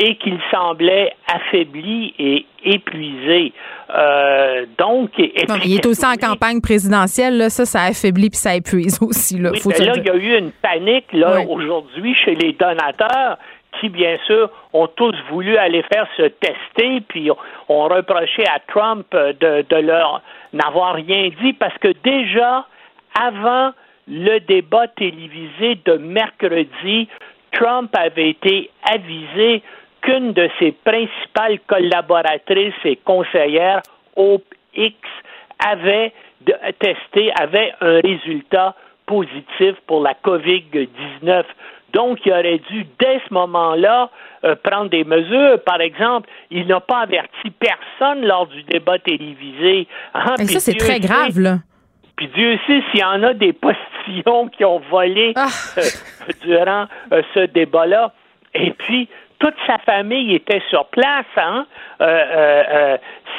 et 0.00 0.14
qu'il 0.14 0.38
semblait 0.50 1.12
affaibli 1.26 2.14
et 2.18 2.46
épuisé. 2.64 3.52
Euh, 3.90 4.64
donc, 4.78 5.10
il 5.18 5.74
est 5.74 5.86
aussi 5.86 6.06
en 6.06 6.14
campagne 6.14 6.60
présidentielle, 6.60 7.36
là, 7.36 7.50
ça, 7.50 7.64
ça 7.64 7.82
affaiblit 7.82 8.30
puis 8.30 8.38
ça 8.38 8.54
épuise 8.54 9.02
aussi. 9.02 9.38
Là, 9.38 9.50
là 9.50 9.92
il 9.96 10.06
y 10.06 10.10
a 10.10 10.14
eu 10.14 10.38
une 10.38 10.52
panique 10.52 11.12
là 11.12 11.42
aujourd'hui 11.48 12.14
chez 12.14 12.36
les 12.36 12.52
donateurs 12.52 13.38
qui, 13.80 13.88
bien 13.88 14.16
sûr, 14.26 14.50
ont 14.72 14.86
tous 14.86 15.14
voulu 15.30 15.56
aller 15.56 15.82
faire 15.92 16.06
se 16.16 16.22
tester, 16.22 17.00
puis 17.08 17.30
ont 17.68 17.84
reproché 17.88 18.44
à 18.46 18.60
Trump 18.68 19.06
de, 19.12 19.64
de 19.68 19.76
leur 19.76 20.22
n'avoir 20.52 20.94
rien 20.94 21.30
dit, 21.42 21.52
parce 21.52 21.76
que 21.78 21.92
déjà, 22.02 22.66
avant 23.20 23.72
le 24.08 24.38
débat 24.40 24.88
télévisé 24.88 25.78
de 25.84 25.94
mercredi, 25.94 27.08
Trump 27.52 27.90
avait 27.94 28.30
été 28.30 28.70
avisé 28.90 29.62
qu'une 30.02 30.32
de 30.32 30.48
ses 30.58 30.72
principales 30.72 31.58
collaboratrices 31.66 32.74
et 32.84 32.96
conseillères, 32.96 33.82
Hope 34.16 34.54
X, 34.74 34.96
avait 35.58 36.12
testé, 36.78 37.32
avait 37.38 37.72
un 37.80 38.00
résultat 38.00 38.74
positif 39.06 39.74
pour 39.86 40.02
la 40.02 40.14
COVID-19. 40.24 41.44
Donc, 41.92 42.18
il 42.26 42.32
aurait 42.32 42.60
dû, 42.70 42.86
dès 42.98 43.20
ce 43.26 43.32
moment-là, 43.32 44.10
euh, 44.44 44.54
prendre 44.62 44.90
des 44.90 45.04
mesures. 45.04 45.58
Par 45.64 45.80
exemple, 45.80 46.28
il 46.50 46.66
n'a 46.66 46.80
pas 46.80 47.00
averti 47.00 47.50
personne 47.50 48.24
lors 48.24 48.46
du 48.46 48.62
débat 48.64 48.98
télévisé. 48.98 49.88
Hein, 50.14 50.34
Et 50.38 50.44
ça, 50.46 50.60
c'est 50.60 50.74
très 50.74 51.00
grave, 51.00 51.38
là. 51.38 51.58
Puis 52.16 52.28
Dieu 52.34 52.58
sait 52.66 52.82
s'il 52.90 53.00
y 53.00 53.04
en 53.04 53.22
a 53.22 53.32
des 53.32 53.52
postillons 53.52 54.48
qui 54.48 54.64
ont 54.64 54.80
volé 54.90 55.32
ah. 55.36 55.46
euh, 55.78 55.82
durant 56.42 56.86
euh, 57.12 57.22
ce 57.32 57.46
débat-là. 57.46 58.12
Et 58.54 58.72
puis, 58.72 59.08
toute 59.38 59.54
sa 59.66 59.78
famille 59.78 60.34
était 60.34 60.62
sur 60.68 60.86
place, 60.86 61.26
hein? 61.36 61.66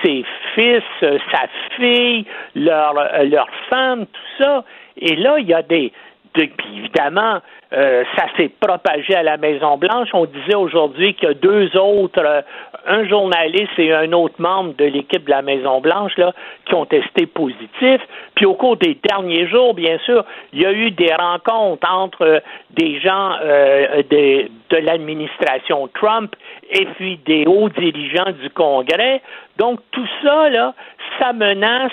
ses 0.01 0.23
fils, 0.55 0.83
sa 1.01 1.47
fille, 1.75 2.25
leur, 2.55 2.93
leur 3.25 3.47
femme, 3.69 4.05
tout 4.05 4.43
ça. 4.43 4.63
Et 4.97 5.15
là, 5.15 5.39
il 5.39 5.47
y 5.47 5.53
a 5.53 5.61
des, 5.61 5.91
puis 6.33 6.49
évidemment, 6.77 7.39
euh, 7.71 8.03
ça 8.15 8.25
s'est 8.37 8.49
propagé 8.59 9.15
à 9.15 9.23
la 9.23 9.37
Maison 9.37 9.77
Blanche. 9.77 10.09
On 10.13 10.25
disait 10.25 10.55
aujourd'hui 10.55 11.13
qu'il 11.13 11.27
y 11.27 11.31
a 11.31 11.33
deux 11.35 11.75
autres, 11.77 12.23
euh, 12.23 12.41
un 12.87 13.07
journaliste 13.07 13.77
et 13.77 13.93
un 13.93 14.11
autre 14.13 14.35
membre 14.39 14.75
de 14.75 14.85
l'équipe 14.85 15.25
de 15.25 15.29
la 15.29 15.41
Maison 15.41 15.81
Blanche 15.81 16.17
là, 16.17 16.33
qui 16.65 16.73
ont 16.75 16.85
testé 16.85 17.25
positif. 17.25 18.01
Puis 18.35 18.45
au 18.45 18.55
cours 18.55 18.77
des 18.77 18.97
derniers 19.03 19.47
jours, 19.47 19.73
bien 19.73 19.97
sûr, 20.05 20.23
il 20.53 20.61
y 20.61 20.65
a 20.65 20.71
eu 20.71 20.91
des 20.91 21.13
rencontres 21.13 21.87
entre 21.91 22.25
euh, 22.25 22.39
des 22.71 22.99
gens 22.99 23.31
de, 23.39 24.47
de 24.69 24.77
l'administration 24.77 25.89
Trump 25.93 26.35
et 26.71 26.85
puis 26.97 27.17
des 27.25 27.45
hauts 27.45 27.69
dirigeants 27.69 28.31
du 28.41 28.49
Congrès. 28.51 29.21
Donc 29.57 29.79
tout 29.91 30.07
ça 30.23 30.49
là, 30.49 30.73
ça 31.19 31.33
menace 31.33 31.91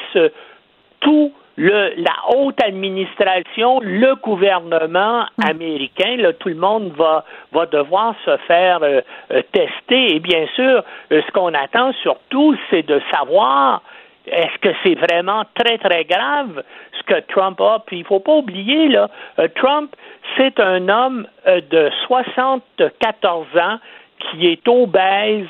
tout 1.00 1.32
le, 1.56 1.94
la 1.96 2.36
haute 2.36 2.62
administration, 2.62 3.80
le 3.80 4.14
gouvernement 4.16 5.24
mm. 5.38 5.50
américain, 5.50 6.16
là, 6.16 6.32
tout 6.34 6.48
le 6.48 6.54
monde 6.54 6.92
va, 6.96 7.24
va 7.52 7.66
devoir 7.66 8.14
se 8.24 8.36
faire 8.46 8.82
euh, 8.82 9.00
euh, 9.32 9.42
tester. 9.52 10.16
Et 10.16 10.20
bien 10.20 10.46
sûr, 10.54 10.84
euh, 11.12 11.22
ce 11.26 11.32
qu'on 11.32 11.54
attend 11.54 11.92
surtout, 12.02 12.56
c'est 12.70 12.86
de 12.86 13.00
savoir 13.10 13.82
est-ce 14.26 14.58
que 14.60 14.74
c'est 14.82 14.96
vraiment 14.96 15.44
très, 15.54 15.78
très 15.78 16.04
grave 16.04 16.62
ce 16.98 17.02
que 17.04 17.20
Trump 17.32 17.60
a? 17.60 17.82
Puis 17.86 17.98
il 17.98 18.04
faut 18.04 18.18
pas 18.18 18.34
oublier, 18.34 18.88
là, 18.88 19.08
Trump, 19.54 19.94
c'est 20.36 20.58
un 20.58 20.88
homme 20.88 21.28
de 21.46 21.90
74 22.08 23.46
ans 23.56 23.78
qui 24.18 24.48
est 24.48 24.66
obèse 24.66 25.46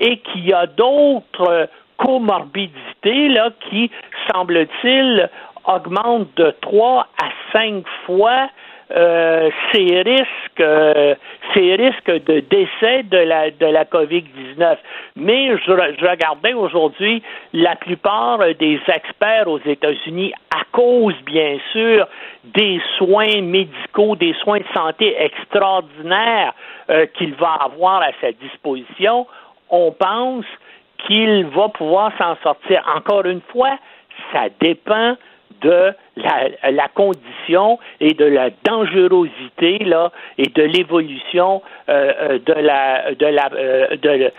et 0.00 0.16
qui 0.20 0.54
a 0.54 0.64
d'autres 0.66 1.68
comorbidité 1.96 3.28
là, 3.28 3.50
qui, 3.68 3.90
semble-t-il, 4.32 5.28
augmente 5.66 6.28
de 6.36 6.54
3 6.60 7.06
à 7.22 7.28
5 7.52 7.84
fois 8.06 8.48
euh, 8.94 9.50
ces 9.72 10.02
risques, 10.02 10.60
euh, 10.60 11.14
ces 11.54 11.74
risques 11.74 12.24
de 12.26 12.40
décès 12.40 13.02
de 13.04 13.16
la 13.16 13.50
de 13.50 13.64
la 13.64 13.84
COVID-19. 13.86 14.76
Mais 15.16 15.56
je, 15.56 15.72
je 15.98 16.06
regardais 16.06 16.52
aujourd'hui 16.52 17.22
la 17.54 17.76
plupart 17.76 18.40
des 18.60 18.78
experts 18.86 19.48
aux 19.48 19.60
États-Unis, 19.64 20.34
à 20.54 20.64
cause 20.70 21.14
bien 21.24 21.56
sûr 21.72 22.06
des 22.44 22.78
soins 22.98 23.40
médicaux, 23.40 24.16
des 24.16 24.34
soins 24.34 24.58
de 24.58 24.66
santé 24.74 25.16
extraordinaires 25.18 26.52
euh, 26.90 27.06
qu'il 27.14 27.34
va 27.34 27.54
avoir 27.64 28.02
à 28.02 28.10
sa 28.20 28.32
disposition, 28.32 29.26
on 29.70 29.92
pense 29.92 30.44
qu'il 31.06 31.46
va 31.46 31.68
pouvoir 31.68 32.12
s'en 32.18 32.36
sortir. 32.42 32.82
Encore 32.94 33.24
une 33.24 33.40
fois, 33.52 33.78
ça 34.32 34.44
dépend 34.60 35.16
de 35.62 35.92
la, 36.16 36.70
la, 36.70 36.88
condition 36.88 37.78
et 38.00 38.12
de 38.14 38.24
la 38.24 38.50
dangerosité 38.64 39.78
là 39.78 40.12
et 40.36 40.48
de 40.48 40.62
l'évolution 40.62 41.62
euh, 41.88 42.12
euh 42.20 42.38
de 42.38 42.52
la 42.52 43.14
de 43.14 43.26
la 43.26 43.50
euh, 43.54 43.96
de, 43.96 44.32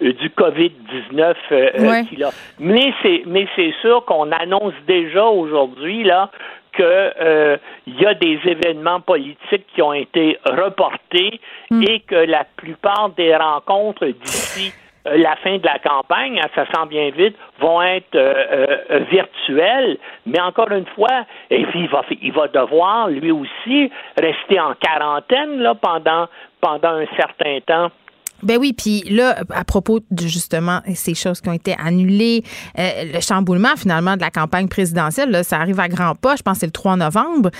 du, 0.00 0.12
du 0.14 0.28
Covid-19 0.30 1.34
euh, 1.52 1.70
Ouais. 1.78 2.04
qu'il 2.04 2.24
a. 2.24 2.30
Mais 2.58 2.92
c'est 3.02 3.22
mais 3.26 3.46
c'est 3.54 3.74
sûr 3.80 4.04
qu'on 4.06 4.32
annonce 4.32 4.74
déjà 4.86 5.24
aujourd'hui 5.26 6.04
là 6.04 6.30
que 6.72 6.82
euh, 6.82 7.56
il 7.86 8.00
y 8.00 8.06
a 8.06 8.14
des 8.14 8.38
événements 8.44 9.00
politiques 9.00 9.66
qui 9.74 9.82
ont 9.82 9.94
été 9.94 10.38
reportés 10.44 11.40
et 11.70 12.00
que 12.00 12.14
la 12.14 12.44
plupart 12.56 13.10
des 13.16 13.34
rencontres 13.34 14.06
d'ici 14.06 14.72
euh, 14.72 14.85
la 15.14 15.36
fin 15.36 15.58
de 15.58 15.64
la 15.64 15.78
campagne, 15.78 16.40
hein, 16.40 16.48
ça 16.54 16.66
sent 16.66 16.86
bien 16.88 17.10
vite, 17.10 17.36
vont 17.60 17.82
être 17.82 18.14
euh, 18.14 18.76
euh, 18.90 18.98
virtuelles. 19.10 19.98
Mais 20.26 20.40
encore 20.40 20.70
une 20.72 20.86
fois, 20.94 21.24
et 21.50 21.64
puis 21.66 21.80
il 21.80 21.88
va, 21.88 22.02
il 22.22 22.32
va 22.32 22.48
devoir 22.48 23.08
lui 23.08 23.30
aussi 23.30 23.90
rester 24.20 24.60
en 24.60 24.74
quarantaine 24.74 25.58
là 25.58 25.74
pendant 25.74 26.26
pendant 26.60 26.96
un 26.96 27.06
certain 27.16 27.58
temps. 27.66 27.90
Ben 28.42 28.58
oui, 28.58 28.74
puis 28.74 29.02
là, 29.08 29.36
à 29.50 29.64
propos 29.64 30.00
de 30.10 30.26
justement 30.26 30.80
ces 30.94 31.14
choses 31.14 31.40
qui 31.40 31.48
ont 31.48 31.54
été 31.54 31.74
annulées, 31.82 32.42
euh, 32.78 33.04
le 33.14 33.20
chamboulement 33.20 33.76
finalement 33.76 34.16
de 34.16 34.20
la 34.20 34.30
campagne 34.30 34.68
présidentielle, 34.68 35.30
là, 35.30 35.42
ça 35.42 35.58
arrive 35.58 35.80
à 35.80 35.88
grands 35.88 36.14
pas, 36.14 36.36
je 36.36 36.42
pense 36.42 36.54
que 36.54 36.60
c'est 36.60 36.66
le 36.66 36.72
3 36.72 36.96
novembre. 36.96 37.50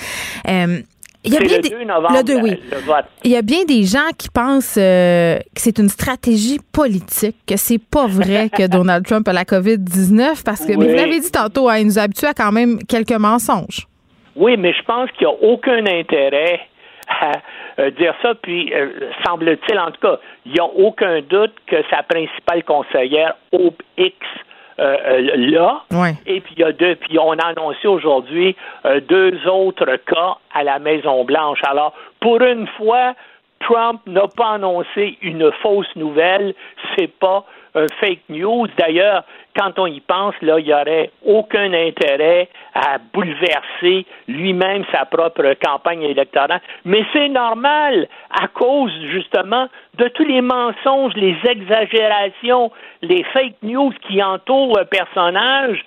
Euh, 0.48 0.80
il 1.26 1.32
y 1.32 1.36
a 1.36 1.40
bien 1.40 1.56
le 1.56 1.62
des- 1.62 1.68
2 1.70 1.84
novembre, 1.84 2.16
le 2.16 2.22
2, 2.22 2.34
oui. 2.40 2.60
le 2.70 2.78
vote. 2.78 3.04
Il 3.24 3.30
y 3.30 3.36
a 3.36 3.42
bien 3.42 3.64
des 3.64 3.82
gens 3.84 4.08
qui 4.16 4.28
pensent 4.28 4.76
euh, 4.78 5.36
que 5.38 5.60
c'est 5.60 5.78
une 5.78 5.88
stratégie 5.88 6.58
politique, 6.72 7.36
que 7.46 7.56
c'est 7.56 7.78
pas 7.80 8.06
vrai 8.06 8.48
que 8.48 8.66
Donald 8.68 9.04
Trump 9.06 9.26
a 9.28 9.32
la 9.32 9.44
COVID-19 9.44 10.42
parce 10.44 10.64
que, 10.64 10.72
mais 10.76 10.86
vous 10.88 10.94
l'avez 10.96 11.20
dit 11.20 11.30
tantôt, 11.30 11.68
hein, 11.68 11.78
il 11.78 11.86
nous 11.86 11.98
a 11.98 12.02
habitués 12.02 12.28
à 12.28 12.34
quand 12.34 12.52
même 12.52 12.78
quelques 12.88 13.12
mensonges. 13.12 13.86
Oui, 14.36 14.56
mais 14.58 14.72
je 14.72 14.82
pense 14.82 15.10
qu'il 15.12 15.26
n'y 15.26 15.32
a 15.32 15.36
aucun 15.50 15.84
intérêt 15.86 16.60
à 17.08 17.32
euh, 17.78 17.90
dire 17.92 18.14
ça. 18.22 18.34
Puis, 18.42 18.72
euh, 18.74 18.90
semble-t-il, 19.24 19.78
en 19.78 19.90
tout 19.90 20.00
cas, 20.02 20.18
il 20.44 20.52
n'y 20.52 20.60
a 20.60 20.64
aucun 20.64 21.20
doute 21.22 21.54
que 21.66 21.76
sa 21.90 22.02
principale 22.02 22.62
conseillère, 22.64 23.34
Hope 23.52 23.82
X, 23.96 24.14
là. 24.78 25.82
Ouais. 25.90 26.14
Et 26.26 26.40
puis, 26.40 26.54
il 26.56 26.60
y 26.60 26.64
a 26.64 26.72
deux, 26.72 26.96
puis 26.96 27.18
on 27.18 27.32
a 27.32 27.46
annoncé 27.46 27.88
aujourd'hui 27.88 28.56
euh, 28.84 29.00
deux 29.00 29.46
autres 29.48 29.96
cas 30.06 30.36
à 30.54 30.64
la 30.64 30.78
Maison-Blanche. 30.78 31.60
Alors, 31.66 31.92
pour 32.20 32.40
une 32.42 32.66
fois, 32.76 33.14
Trump 33.60 34.00
n'a 34.06 34.28
pas 34.28 34.54
annoncé 34.54 35.18
une 35.22 35.50
fausse 35.62 35.94
nouvelle. 35.96 36.54
C'est 36.96 37.12
pas 37.18 37.44
un 37.74 37.86
fake 38.00 38.22
news. 38.28 38.66
D'ailleurs, 38.78 39.24
quand 39.56 39.78
on 39.78 39.86
y 39.86 40.00
pense, 40.00 40.34
là, 40.42 40.58
il 40.58 40.66
n'y 40.66 40.74
aurait 40.74 41.10
aucun 41.24 41.72
intérêt 41.72 42.48
à 42.76 42.98
bouleverser 43.12 44.06
lui-même 44.28 44.84
sa 44.92 45.04
propre 45.06 45.54
campagne 45.64 46.02
électorale. 46.02 46.60
Mais 46.84 47.04
c'est 47.12 47.28
normal 47.28 48.08
à 48.30 48.48
cause, 48.48 48.92
justement, 49.10 49.68
de 49.98 50.08
tous 50.08 50.24
les 50.24 50.42
mensonges, 50.42 51.14
les 51.14 51.36
exagérations, 51.48 52.70
les 53.02 53.24
fake 53.32 53.56
news 53.62 53.92
qui 54.06 54.22
entourent 54.22 54.78
le 54.78 54.84
personnage. 54.84 55.84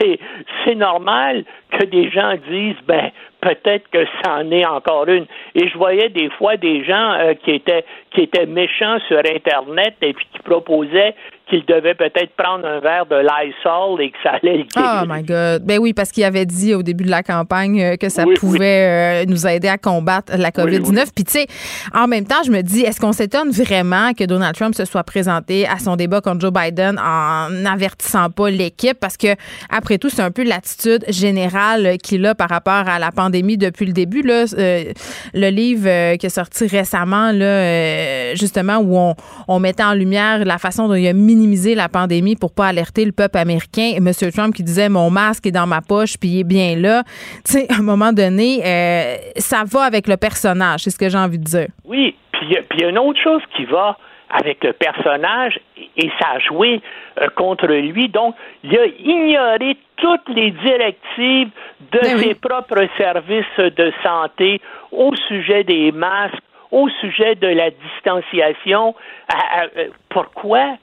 C'est, 0.00 0.18
c'est 0.64 0.74
normal 0.74 1.44
que 1.70 1.84
des 1.84 2.10
gens 2.10 2.34
disent, 2.48 2.76
ben, 2.86 3.10
peut-être 3.42 3.88
que 3.90 4.04
ça 4.22 4.36
en 4.36 4.50
est 4.50 4.64
encore 4.64 5.08
une. 5.08 5.26
Et 5.54 5.68
je 5.68 5.76
voyais 5.76 6.08
des 6.08 6.30
fois 6.30 6.56
des 6.56 6.84
gens 6.84 7.12
euh, 7.12 7.34
qui 7.34 7.50
étaient 7.50 7.84
qui 8.14 8.22
étaient 8.22 8.46
méchants 8.46 8.98
sur 9.08 9.18
Internet 9.18 9.94
et 10.02 10.12
puis 10.12 10.26
qui 10.32 10.38
proposaient 10.40 11.14
qu'ils 11.48 11.64
devaient 11.66 11.94
peut-être 11.94 12.34
prendre 12.36 12.66
un 12.66 12.80
verre 12.80 13.06
de 13.06 13.16
Lysol 13.16 14.00
et 14.00 14.10
que 14.10 14.18
ça 14.22 14.38
allait 14.42 14.58
le 14.58 14.64
Oh 14.76 15.04
my 15.06 15.22
God. 15.22 15.66
Ben 15.66 15.78
oui, 15.78 15.92
parce 15.92 16.10
qu'il 16.10 16.24
avait 16.24 16.31
dit 16.44 16.74
au 16.74 16.82
début 16.82 17.04
de 17.04 17.10
la 17.10 17.22
campagne 17.22 17.82
euh, 17.82 17.96
que 17.96 18.08
ça 18.08 18.24
pouvait 18.38 19.22
euh, 19.22 19.24
nous 19.26 19.46
aider 19.46 19.68
à 19.68 19.78
combattre 19.78 20.32
la 20.36 20.50
COVID-19. 20.50 21.06
Puis 21.14 21.24
tu 21.24 21.32
sais, 21.32 21.46
en 21.94 22.06
même 22.06 22.24
temps, 22.24 22.42
je 22.44 22.50
me 22.50 22.62
dis, 22.62 22.80
est-ce 22.80 23.00
qu'on 23.00 23.12
s'étonne 23.12 23.50
vraiment 23.50 24.12
que 24.12 24.24
Donald 24.24 24.54
Trump 24.54 24.74
se 24.74 24.84
soit 24.84 25.04
présenté 25.04 25.66
à 25.66 25.78
son 25.78 25.96
débat 25.96 26.20
contre 26.20 26.40
Joe 26.40 26.52
Biden 26.52 26.98
en 26.98 27.50
n'avertissant 27.50 28.30
pas 28.30 28.50
l'équipe? 28.50 28.98
Parce 28.98 29.16
que, 29.16 29.34
après 29.70 29.98
tout, 29.98 30.10
c'est 30.10 30.22
un 30.22 30.30
peu 30.30 30.42
l'attitude 30.42 31.04
générale 31.08 31.96
qu'il 32.02 32.24
a 32.26 32.34
par 32.34 32.48
rapport 32.48 32.88
à 32.88 32.98
la 32.98 33.12
pandémie 33.12 33.56
depuis 33.56 33.86
le 33.86 33.92
début. 33.92 34.22
Là, 34.22 34.46
Euh, 34.58 34.92
le 35.34 35.48
livre 35.48 35.86
euh, 35.86 36.16
qui 36.16 36.26
est 36.26 36.30
sorti 36.30 36.66
récemment, 36.66 37.32
là, 37.32 38.34
justement, 38.34 38.78
où 38.78 38.96
on, 38.96 39.14
on 39.48 39.60
mettait 39.60 39.82
en 39.82 39.94
lumière 39.94 40.44
la 40.44 40.58
façon 40.58 40.88
dont 40.88 40.94
il 40.94 41.06
a 41.06 41.12
minimisé 41.12 41.74
la 41.74 41.88
pandémie 41.88 42.36
pour 42.36 42.52
pas 42.52 42.66
alerter 42.66 43.04
le 43.04 43.12
peuple 43.12 43.38
américain. 43.38 43.92
Et 43.94 43.96
M. 43.96 44.10
Trump 44.32 44.54
qui 44.54 44.62
disait 44.62 44.88
mon 44.88 45.10
masque 45.10 45.46
est 45.46 45.52
dans 45.52 45.66
ma 45.66 45.80
poche 45.80 46.16
puis 46.22 46.30
il 46.30 46.40
est 46.40 46.44
bien 46.44 46.76
là. 46.76 47.02
Tu 47.44 47.52
sais, 47.52 47.66
à 47.68 47.78
un 47.80 47.82
moment 47.82 48.12
donné, 48.12 48.60
euh, 48.64 49.16
ça 49.38 49.64
va 49.66 49.82
avec 49.82 50.06
le 50.06 50.16
personnage, 50.16 50.80
c'est 50.84 50.90
ce 50.90 50.98
que 50.98 51.08
j'ai 51.08 51.18
envie 51.18 51.38
de 51.38 51.44
dire. 51.44 51.66
Oui, 51.84 52.14
puis 52.30 52.42
il 52.46 52.52
y 52.52 52.56
a- 52.56 52.62
puis 52.62 52.78
il 52.78 52.82
y 52.82 52.84
a 52.84 52.90
une 52.90 52.98
autre 52.98 53.20
chose 53.20 53.42
qui 53.56 53.64
va 53.64 53.98
avec 54.30 54.62
le 54.64 54.72
personnage 54.72 55.58
et 55.96 56.08
ça 56.20 56.28
a 56.36 56.38
joué 56.38 56.80
euh, 57.20 57.26
contre 57.36 57.66
lui. 57.66 58.08
Donc, 58.08 58.34
il 58.64 58.78
a 58.78 58.86
ignoré 58.86 59.76
toutes 59.96 60.28
les 60.28 60.52
directives 60.52 61.50
de 61.92 62.00
ses 62.20 62.34
propres 62.34 62.86
services 62.96 63.58
de 63.58 63.92
santé 64.02 64.60
au 64.90 65.14
sujet 65.28 65.64
des 65.64 65.92
masques, 65.92 66.38
au 66.70 66.88
sujet 67.00 67.34
de 67.34 67.48
la 67.48 67.68
distanciation. 67.70 68.94
À- 69.28 69.60
à- 69.62 69.66
euh, 69.76 69.88
pourquoi? 70.08 70.76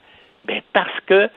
Ben 0.46 0.62
parce 0.74 1.00
que 1.08 1.30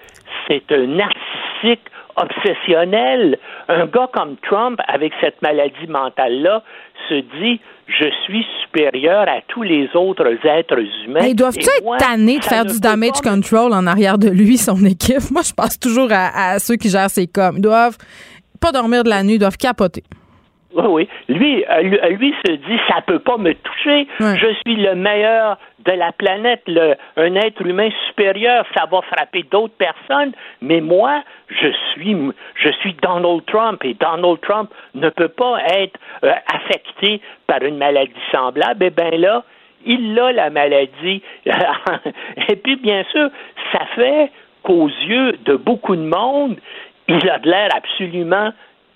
c'est 0.47 0.71
un 0.71 0.87
narcissique 0.87 1.83
obsessionnel. 2.17 3.39
Un 3.69 3.87
gars 3.87 4.09
comme 4.13 4.37
Trump, 4.49 4.81
avec 4.89 5.13
cette 5.21 5.41
maladie 5.43 5.87
mentale-là, 5.89 6.63
se 7.09 7.15
dit 7.15 7.61
je 7.87 8.09
suis 8.25 8.47
supérieur 8.63 9.23
à 9.29 9.41
tous 9.49 9.63
les 9.63 9.89
autres 9.95 10.27
êtres 10.47 10.79
humains. 11.05 11.21
Hey, 11.21 11.35
Doivent-tu 11.35 11.61
Et 11.69 11.79
être 11.79 11.85
moi, 11.85 11.99
tannés 11.99 12.39
de 12.39 12.45
faire 12.45 12.65
du 12.65 12.81
damage 12.81 13.21
pas 13.23 13.31
control 13.31 13.73
en 13.73 13.87
arrière 13.87 14.19
de 14.19 14.29
lui, 14.29 14.57
son 14.57 14.85
équipe? 14.85 15.31
Moi, 15.31 15.43
je 15.45 15.53
pense 15.53 15.79
toujours 15.79 16.09
à, 16.11 16.53
à 16.53 16.59
ceux 16.59 16.77
qui 16.77 16.89
gèrent 16.89 17.11
ses 17.11 17.27
coms. 17.27 17.55
Ils 17.57 17.63
doivent 17.63 17.99
pas 18.61 18.73
dormir 18.73 19.05
de 19.05 19.11
la 19.11 19.23
nuit, 19.23 19.35
ils 19.35 19.39
doivent 19.39 19.57
capoter. 19.59 20.05
Oui, 20.75 20.85
oui. 20.89 21.09
Lui, 21.29 21.65
euh, 21.69 21.83
lui, 21.83 21.99
euh, 21.99 22.09
lui 22.11 22.35
se 22.45 22.53
dit, 22.53 22.79
ça 22.89 23.01
peut 23.03 23.19
pas 23.19 23.37
me 23.37 23.53
toucher. 23.55 24.07
Je 24.19 24.55
suis 24.65 24.77
le 24.77 24.95
meilleur 24.95 25.59
de 25.81 25.93
la 25.93 26.13
planète, 26.13 26.63
le, 26.67 26.95
un 27.17 27.35
être 27.37 27.61
humain 27.63 27.91
supérieur. 28.09 28.65
Ça 28.77 28.87
va 28.91 29.03
frapper 29.03 29.45
d'autres 29.51 29.75
personnes, 29.75 30.33
mais 30.61 30.81
moi, 30.81 31.23
je 31.49 31.69
suis, 31.93 32.17
je 32.55 32.69
suis 32.81 32.95
Donald 33.03 33.45
Trump 33.47 33.85
et 33.85 33.95
Donald 33.95 34.41
Trump 34.41 34.71
ne 34.95 35.09
peut 35.11 35.29
pas 35.29 35.59
être 35.67 35.99
euh, 36.25 36.33
affecté 36.55 37.21
par 37.47 37.63
une 37.63 37.77
maladie 37.77 38.13
semblable. 38.31 38.85
Eh 38.87 38.91
bien 38.91 39.19
là, 39.19 39.45
il 39.85 40.19
a 40.19 40.33
la 40.33 40.51
maladie. 40.51 41.23
et 42.49 42.57
puis, 42.57 42.77
bien 42.77 43.05
sûr, 43.11 43.29
ça 43.73 43.81
fait 43.95 44.31
qu'aux 44.63 44.89
yeux 44.89 45.33
de 45.45 45.57
beaucoup 45.57 45.97
de 45.97 46.03
monde, 46.03 46.57
il 47.09 47.29
a 47.29 47.39
de 47.39 47.49
l'air 47.49 47.69
absolument 47.75 48.53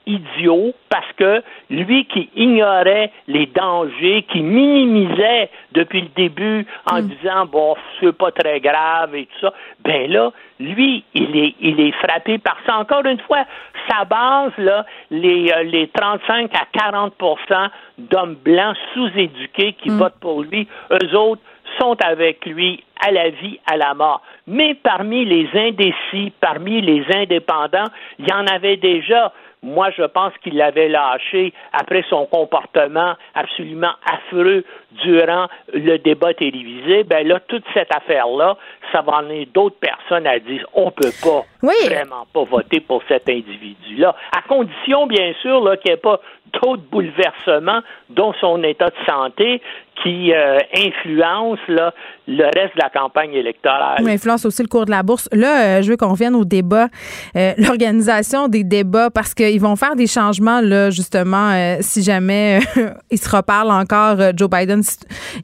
idiot 0.06 0.72
parce 0.88 1.12
que 1.16 1.42
lui 1.70 2.04
qui 2.06 2.30
ignorait 2.36 3.10
les 3.26 3.46
dangers, 3.46 4.24
qui 4.30 4.40
minimisait 4.40 5.50
depuis 5.72 6.02
le 6.02 6.08
début 6.14 6.66
en 6.90 7.00
disant 7.00 7.46
bon 7.46 7.74
c'est 8.00 8.16
pas 8.16 8.30
très 8.30 8.60
grave 8.60 9.14
et 9.14 9.26
tout 9.26 9.46
ça, 9.46 9.52
ben 9.84 10.10
là 10.10 10.30
lui 10.60 11.04
il 11.14 11.36
est 11.36 11.54
il 11.60 11.80
est 11.80 11.92
frappé 11.92 12.38
par 12.38 12.56
ça. 12.66 12.78
Encore 12.78 13.04
une 13.04 13.20
fois, 13.20 13.44
sa 13.88 14.04
base 14.04 14.52
là, 14.58 14.86
les 15.10 15.52
euh, 15.52 15.62
les 15.64 15.88
35 15.88 16.50
à 16.54 16.90
40% 16.90 17.68
d'hommes 17.98 18.36
blancs 18.36 18.76
sous-éduqués 18.94 19.74
qui 19.74 19.90
votent 19.90 20.20
pour 20.20 20.42
lui, 20.42 20.66
eux 20.90 21.16
autres 21.16 21.42
sont 21.78 21.96
avec 22.02 22.46
lui 22.46 22.82
à 23.04 23.10
la 23.10 23.30
vie, 23.30 23.58
à 23.66 23.76
la 23.76 23.94
mort. 23.94 24.22
Mais 24.46 24.74
parmi 24.74 25.24
les 25.24 25.48
indécis, 25.54 26.32
parmi 26.40 26.80
les 26.80 27.04
indépendants, 27.14 27.88
il 28.18 28.28
y 28.28 28.32
en 28.32 28.46
avait 28.46 28.76
déjà 28.76 29.32
moi, 29.62 29.90
je 29.96 30.02
pense 30.02 30.32
qu'il 30.42 30.56
l'avait 30.56 30.88
lâché 30.88 31.52
après 31.72 32.04
son 32.08 32.26
comportement 32.26 33.14
absolument 33.34 33.92
affreux 34.06 34.64
durant 35.02 35.46
le 35.72 35.96
débat 35.98 36.34
télévisé. 36.34 37.04
Ben 37.04 37.26
là, 37.26 37.40
toute 37.40 37.64
cette 37.74 37.94
affaire-là, 37.94 38.56
ça 38.92 39.02
va 39.02 39.18
amener 39.18 39.46
d'autres 39.46 39.78
personnes 39.78 40.26
à 40.26 40.38
dire 40.38 40.66
on 40.74 40.90
peut 40.90 41.12
pas 41.22 41.44
vraiment 41.62 42.26
pas 42.32 42.44
voter 42.44 42.80
pour 42.80 43.02
cet 43.08 43.28
individu-là, 43.28 44.14
à 44.36 44.42
condition, 44.42 45.06
bien 45.06 45.32
sûr, 45.42 45.60
qu'il 45.80 45.90
n'y 45.90 45.94
ait 45.94 46.00
pas 46.00 46.20
d'autres 46.52 46.82
bouleversements 46.90 47.80
dont 48.10 48.32
son 48.40 48.62
état 48.62 48.88
de 48.88 49.04
santé 49.06 49.62
qui 50.02 50.32
euh, 50.32 50.58
influence 50.76 51.58
là, 51.68 51.92
le 52.26 52.44
reste 52.44 52.74
de 52.76 52.82
la 52.82 52.90
campagne 52.90 53.32
électorale. 53.32 53.98
Oui, 54.02 54.12
influence 54.12 54.44
aussi 54.44 54.62
le 54.62 54.68
cours 54.68 54.84
de 54.84 54.90
la 54.90 55.02
bourse. 55.02 55.28
Là, 55.32 55.78
euh, 55.78 55.82
je 55.82 55.90
veux 55.90 55.96
qu'on 55.96 56.10
revienne 56.10 56.34
au 56.34 56.44
débat, 56.44 56.88
euh, 57.36 57.52
l'organisation 57.58 58.48
des 58.48 58.64
débats, 58.64 59.10
parce 59.10 59.34
qu'ils 59.34 59.60
vont 59.60 59.76
faire 59.76 59.96
des 59.96 60.06
changements, 60.06 60.60
là, 60.60 60.90
justement, 60.90 61.52
si 61.80 62.02
jamais 62.02 62.60
ils 63.10 63.18
se 63.18 63.34
reparlent 63.34 63.70
encore, 63.70 64.18
Joe 64.36 64.50
Biden 64.50 64.82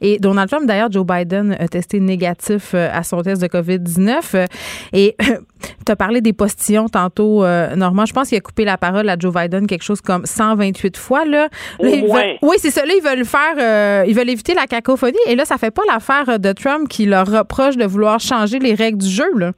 et 0.01 0.19
Donald 0.19 0.51
Trump. 0.51 0.67
D'ailleurs, 0.67 0.91
Joe 0.91 1.07
Biden 1.07 1.57
a 1.59 1.69
testé 1.69 2.01
négatif 2.01 2.75
à 2.75 3.03
son 3.03 3.23
test 3.23 3.43
de 3.43 3.47
COVID-19. 3.47 4.47
et 4.93 5.17
tu 5.85 5.93
as 5.93 5.97
parlé 5.97 6.21
des 6.21 6.33
postillons 6.33 6.89
tantôt, 6.89 7.45
Normand. 7.77 8.07
Je 8.07 8.13
pense 8.13 8.29
qu'il 8.29 8.39
a 8.39 8.41
coupé 8.41 8.65
la 8.65 8.77
parole 8.77 9.09
à 9.09 9.17
Joe 9.19 9.35
Biden 9.35 9.67
quelque 9.67 9.85
chose 9.85 10.01
comme 10.01 10.27
128 10.27 10.97
fois. 10.97 11.25
Là. 11.25 11.49
oui, 11.81 12.55
c'est 12.59 12.71
ça. 12.71 12.85
Là, 12.85 12.93
ils 12.97 13.03
veulent 13.03 13.25
faire, 13.25 14.05
ils 14.07 14.15
veulent 14.15 14.31
éviter 14.31 14.55
la 14.55 14.67
cacophonie. 14.67 15.19
Et 15.27 15.37
là, 15.37 15.45
ça 15.45 15.59
fait 15.59 15.71
pas 15.71 15.83
l'affaire 15.91 16.39
de 16.39 16.53
Trump 16.53 16.89
qui 16.89 17.07
leur 17.07 17.27
reproche 17.27 17.77
de 17.77 17.85
vouloir 17.85 18.21
changer 18.21 18.59
les 18.59 18.75
règles 18.75 18.99
du 18.99 19.09
jeu, 19.09 19.31
là. 19.37 19.53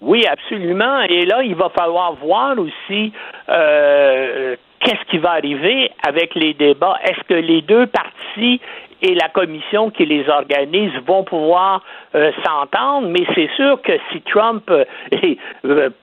Oui, 0.00 0.26
absolument. 0.26 1.02
Et 1.02 1.26
là, 1.26 1.42
il 1.42 1.54
va 1.54 1.68
falloir 1.70 2.14
voir 2.14 2.58
aussi 2.58 3.12
euh, 3.48 4.56
qu'est-ce 4.80 5.10
qui 5.10 5.18
va 5.18 5.32
arriver 5.32 5.90
avec 6.06 6.34
les 6.34 6.54
débats. 6.54 6.96
Est-ce 7.04 7.22
que 7.28 7.34
les 7.34 7.60
deux 7.60 7.86
partis 7.86 8.60
et 9.02 9.14
la 9.14 9.28
commission 9.28 9.90
qui 9.90 10.06
les 10.06 10.28
organise 10.28 10.92
vont 11.06 11.24
pouvoir 11.24 11.82
euh, 12.14 12.32
s'entendre? 12.44 13.08
Mais 13.08 13.24
c'est 13.34 13.50
sûr 13.56 13.80
que 13.82 13.92
si 14.12 14.20
Trump 14.22 14.70
euh, 14.70 15.90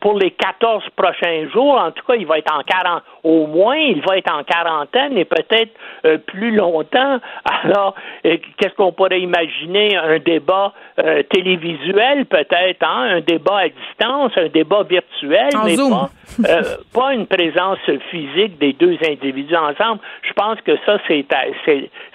pour 0.00 0.18
les 0.18 0.30
14 0.32 0.84
prochains 0.96 1.48
jours. 1.52 1.78
En 1.78 1.90
tout 1.90 2.04
cas, 2.06 2.14
il 2.14 2.26
va 2.26 2.38
être 2.38 2.52
en 2.52 2.62
quarantaine. 2.62 3.02
Au 3.24 3.46
moins, 3.46 3.76
il 3.76 4.00
va 4.02 4.16
être 4.16 4.32
en 4.32 4.44
quarantaine 4.44 5.16
et 5.16 5.24
peut-être 5.24 5.72
euh, 6.04 6.18
plus 6.18 6.54
longtemps. 6.54 7.18
Alors, 7.44 7.94
euh, 8.24 8.36
qu'est-ce 8.58 8.74
qu'on 8.74 8.92
pourrait 8.92 9.20
imaginer? 9.20 9.96
Un 9.96 10.18
débat 10.18 10.72
euh, 10.98 11.22
télévisuel, 11.24 12.26
peut-être, 12.26 12.82
hein? 12.82 13.16
un 13.16 13.20
débat 13.20 13.58
à 13.58 13.68
distance, 13.68 14.32
un 14.36 14.48
débat 14.48 14.82
virtuel, 14.82 15.50
mais 15.64 15.76
pas, 15.76 16.10
pas, 16.94 17.14
une 17.14 17.26
présence 17.26 17.78
physique 18.10 18.58
des 18.58 18.72
deux 18.72 18.96
individus 19.04 19.56
ensemble. 19.56 20.00
Je 20.22 20.32
pense 20.32 20.60
que 20.62 20.76
ça, 20.86 20.98
c'est 21.08 21.26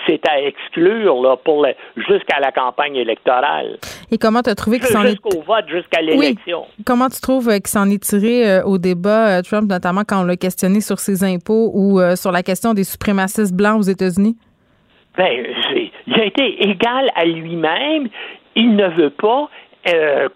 c'est, 0.08 0.28
à 0.28 0.42
exclure 0.42 1.22
là, 1.22 1.36
pour 1.38 1.66
jusqu'à 1.96 2.40
la 2.40 2.52
campagne 2.52 2.96
électorale. 2.96 3.78
Et 4.12 4.18
comment 4.18 4.42
tu 4.42 4.50
as 4.50 4.56
trouvé 4.56 4.80
que 4.80 4.86
ça 4.86 5.02
Jusqu'au 5.06 5.42
vote, 5.42 5.66
jusqu'à 5.68 6.02
l'élection. 6.02 6.66
Comment 6.86 7.10
tu 7.10 7.20
trouves 7.22 7.50
qui 7.60 7.72
s'en 7.72 7.90
est 7.90 8.02
tiré 8.02 8.50
euh, 8.50 8.64
au 8.64 8.78
débat, 8.78 9.40
euh, 9.40 9.42
Trump, 9.42 9.70
notamment 9.70 10.02
quand 10.08 10.22
on 10.22 10.26
l'a 10.26 10.38
questionné 10.38 10.82
sur 10.82 11.00
ses 11.00 11.24
impôts 11.24 11.72
ou 11.74 12.00
euh, 12.00 12.16
sur 12.16 12.32
la 12.32 12.44
question 12.44 12.74
des 12.74 12.84
suprémacistes 12.84 13.56
blancs 13.56 13.80
aux 13.80 13.84
États-Unis? 13.84 14.36
Ben, 15.18 15.46
il 16.08 16.20
a 16.20 16.26
été 16.26 16.64
égal 16.64 17.10
à 17.16 17.26
lui-même. 17.26 18.10
Il 18.56 18.76
ne 18.76 18.88
veut 18.88 19.10
pas 19.10 19.50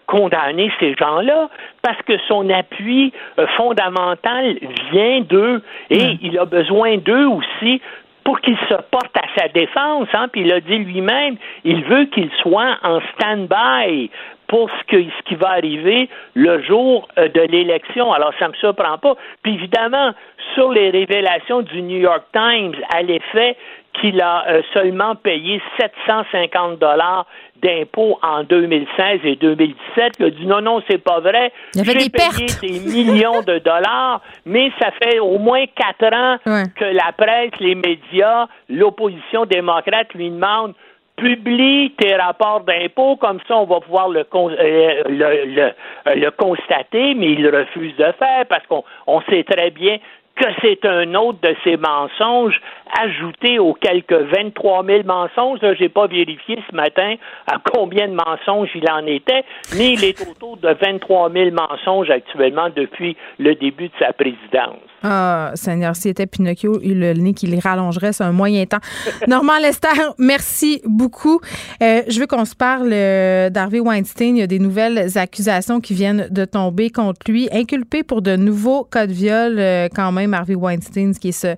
condamner 0.07 0.69
ces 0.77 0.93
gens-là 0.95 1.49
parce 1.81 2.01
que 2.01 2.17
son 2.27 2.49
appui 2.49 3.13
fondamental 3.55 4.59
vient 4.91 5.21
d'eux 5.21 5.61
et 5.89 6.17
il 6.21 6.37
a 6.37 6.43
besoin 6.43 6.97
d'eux 6.97 7.27
aussi 7.27 7.81
pour 8.27 8.41
qu'il 8.41 8.57
se 8.57 8.75
porte 8.91 9.15
à 9.15 9.39
sa 9.39 9.47
défense. 9.47 10.09
Hein, 10.11 10.27
puis 10.27 10.41
il 10.41 10.51
a 10.51 10.59
dit 10.59 10.79
lui-même, 10.79 11.37
il 11.63 11.81
veut 11.85 12.07
qu'il 12.07 12.29
soit 12.41 12.77
en 12.83 12.99
stand-by 13.13 14.11
pour 14.47 14.69
ce, 14.69 14.83
que, 14.85 15.01
ce 15.01 15.23
qui 15.23 15.35
va 15.35 15.51
arriver 15.51 16.09
le 16.33 16.61
jour 16.61 17.07
euh, 17.17 17.29
de 17.29 17.39
l'élection. 17.39 18.11
Alors, 18.11 18.33
ça 18.37 18.47
ne 18.47 18.51
me 18.51 18.57
surprend 18.57 18.97
pas. 18.97 19.15
Puis 19.43 19.53
évidemment, 19.53 20.11
sur 20.55 20.73
les 20.73 20.89
révélations 20.89 21.61
du 21.61 21.81
New 21.81 21.99
York 21.99 22.25
Times 22.33 22.75
à 22.93 23.01
l'effet 23.01 23.55
qu'il 23.99 24.21
a 24.21 24.45
euh, 24.47 24.61
seulement 24.73 25.15
payé 25.15 25.61
750 25.79 26.79
dollars 26.79 27.25
d'impôts 27.61 28.19
en 28.21 28.43
2016 28.43 29.21
et 29.23 29.35
2017. 29.35 30.13
Il 30.19 30.25
a 30.25 30.29
dit 30.29 30.45
non, 30.45 30.61
non, 30.61 30.81
c'est 30.89 31.03
pas 31.03 31.19
vrai. 31.19 31.51
J'ai 31.73 31.83
payé 32.09 32.47
des 32.61 32.79
millions 32.79 33.41
de 33.41 33.59
dollars, 33.59 34.21
mais 34.45 34.71
ça 34.79 34.91
fait 35.01 35.19
au 35.19 35.37
moins 35.37 35.65
quatre 35.75 36.13
ans 36.13 36.37
que 36.75 36.85
la 36.85 37.11
presse, 37.17 37.51
les 37.59 37.75
médias, 37.75 38.47
l'opposition 38.69 39.45
démocrate 39.45 40.13
lui 40.13 40.29
demandent 40.29 40.73
publie 41.17 41.93
tes 41.97 42.15
rapports 42.15 42.61
d'impôts, 42.61 43.15
comme 43.15 43.39
ça 43.47 43.57
on 43.57 43.65
va 43.65 43.79
pouvoir 43.79 44.07
le, 44.07 44.19
euh, 44.19 45.03
le, 45.09 45.71
le, 46.15 46.31
constater, 46.31 47.15
mais 47.15 47.31
il 47.31 47.49
refuse 47.49 47.95
de 47.97 48.11
faire 48.19 48.45
parce 48.47 48.65
qu'on 48.67 48.83
on 49.07 49.21
sait 49.21 49.43
très 49.43 49.71
bien 49.71 49.97
que 50.37 50.45
c'est 50.61 50.85
un 50.85 51.13
autre 51.15 51.39
de 51.41 51.55
ces 51.63 51.77
mensonges 51.77 52.61
ajoutés 52.99 53.59
aux 53.59 53.73
quelques 53.73 54.13
23 54.13 54.85
000 54.85 55.03
mensonges. 55.05 55.59
Je 55.61 55.81
n'ai 55.81 55.89
pas 55.89 56.07
vérifié 56.07 56.59
ce 56.69 56.75
matin 56.75 57.15
à 57.51 57.57
combien 57.73 58.07
de 58.07 58.13
mensonges 58.13 58.69
il 58.75 58.89
en 58.89 59.05
était, 59.05 59.43
mais 59.77 59.93
il 59.93 60.03
est 60.03 60.21
autour 60.21 60.57
de 60.57 60.69
23 60.69 61.31
000 61.31 61.51
mensonges 61.51 62.09
actuellement 62.09 62.69
depuis 62.75 63.15
le 63.39 63.55
début 63.55 63.87
de 63.87 63.93
sa 63.99 64.13
présidence. 64.13 64.79
Ah, 65.03 65.51
Seigneur, 65.53 65.95
s'il 65.95 66.11
était 66.11 66.25
Pinocchio, 66.25 66.79
le 66.83 67.13
nez 67.13 67.33
qu'il 67.33 67.57
rallongerait, 67.59 68.13
c'est 68.13 68.23
un 68.23 68.31
moyen 68.31 68.65
temps. 68.65 68.79
Normand 69.27 69.59
Lester, 69.61 69.89
merci 70.17 70.81
beaucoup. 70.85 71.39
Euh, 71.83 72.01
je 72.07 72.19
veux 72.19 72.25
qu'on 72.25 72.45
se 72.45 72.55
parle 72.55 72.89
euh, 72.91 73.49
d'Harvey 73.49 73.79
Weinstein. 73.79 74.35
Il 74.35 74.39
y 74.39 74.43
a 74.43 74.47
des 74.47 74.59
nouvelles 74.59 75.17
accusations 75.17 75.79
qui 75.79 75.93
viennent 75.93 76.27
de 76.31 76.45
tomber 76.45 76.89
contre 76.89 77.29
lui, 77.29 77.47
inculpé 77.51 78.03
pour 78.03 78.21
de 78.21 78.35
nouveaux 78.35 78.85
cas 78.85 79.05
de 79.05 79.13
viol 79.13 79.59
euh, 79.59 79.87
quand 79.93 80.11
même, 80.11 80.33
Harvey 80.33 80.55
Weinstein, 80.55 81.13
qui 81.13 81.29
est 81.29 81.31
ce 81.31 81.55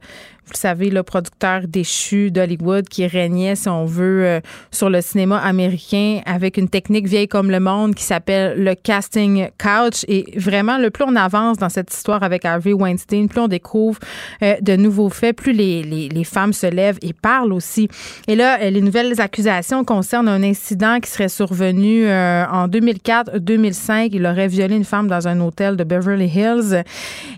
vous 0.50 0.60
savez, 0.60 0.90
le 0.90 1.04
producteur 1.04 1.62
déchu 1.68 2.32
d'Hollywood 2.32 2.88
qui 2.90 3.06
régnait, 3.06 3.56
si 3.56 3.70
on 3.70 3.86
veut, 3.86 4.26
euh, 4.26 4.40
sur 4.72 4.90
le 4.90 5.02
cinéma 5.02 5.38
américain 5.38 6.22
avec 6.26 6.58
une 6.58 6.70
technique 6.70 7.08
vieille 7.08 7.28
comme 7.28 7.52
le 7.52 7.60
monde 7.60 7.96
qui 7.96 8.04
s'appelle 8.04 8.64
le 8.64 8.76
casting 8.76 9.50
couch. 9.58 10.06
Et 10.08 10.34
vraiment, 10.38 10.78
le 10.78 10.90
plus 10.90 11.04
on 11.08 11.16
avance 11.16 11.58
dans 11.58 11.70
cette 11.70 11.94
histoire 11.94 12.24
avec 12.24 12.46
Harvey 12.46 12.74
Weinstein, 12.74 13.28
plus 13.28 13.42
on 13.42 13.48
découvre 13.48 14.00
euh, 14.42 14.56
de 14.62 14.76
nouveaux 14.76 15.10
faits, 15.10 15.36
plus 15.36 15.54
les, 15.54 15.84
les, 15.84 16.24
femmes 16.24 16.54
se 16.54 16.68
lèvent 16.68 17.00
et 17.02 17.14
parlent 17.14 17.54
aussi. 17.54 17.88
Et 18.28 18.36
là, 18.36 18.60
euh, 18.62 18.70
les 18.70 18.82
nouvelles 18.82 19.20
accusations 19.22 19.84
concernent 19.84 20.28
un 20.28 20.44
incident 20.44 21.00
qui 21.00 21.10
serait 21.10 21.30
survenu 21.30 22.08
en 22.08 22.68
2004-2005. 22.68 24.10
Il 24.14 24.26
aurait 24.26 24.48
violé 24.48 24.76
une 24.76 24.84
femme 24.84 25.08
dans 25.08 25.28
un 25.28 25.40
hôtel 25.40 25.76
de 25.76 25.84
Beverly 25.84 26.28
Hills. 26.28 26.84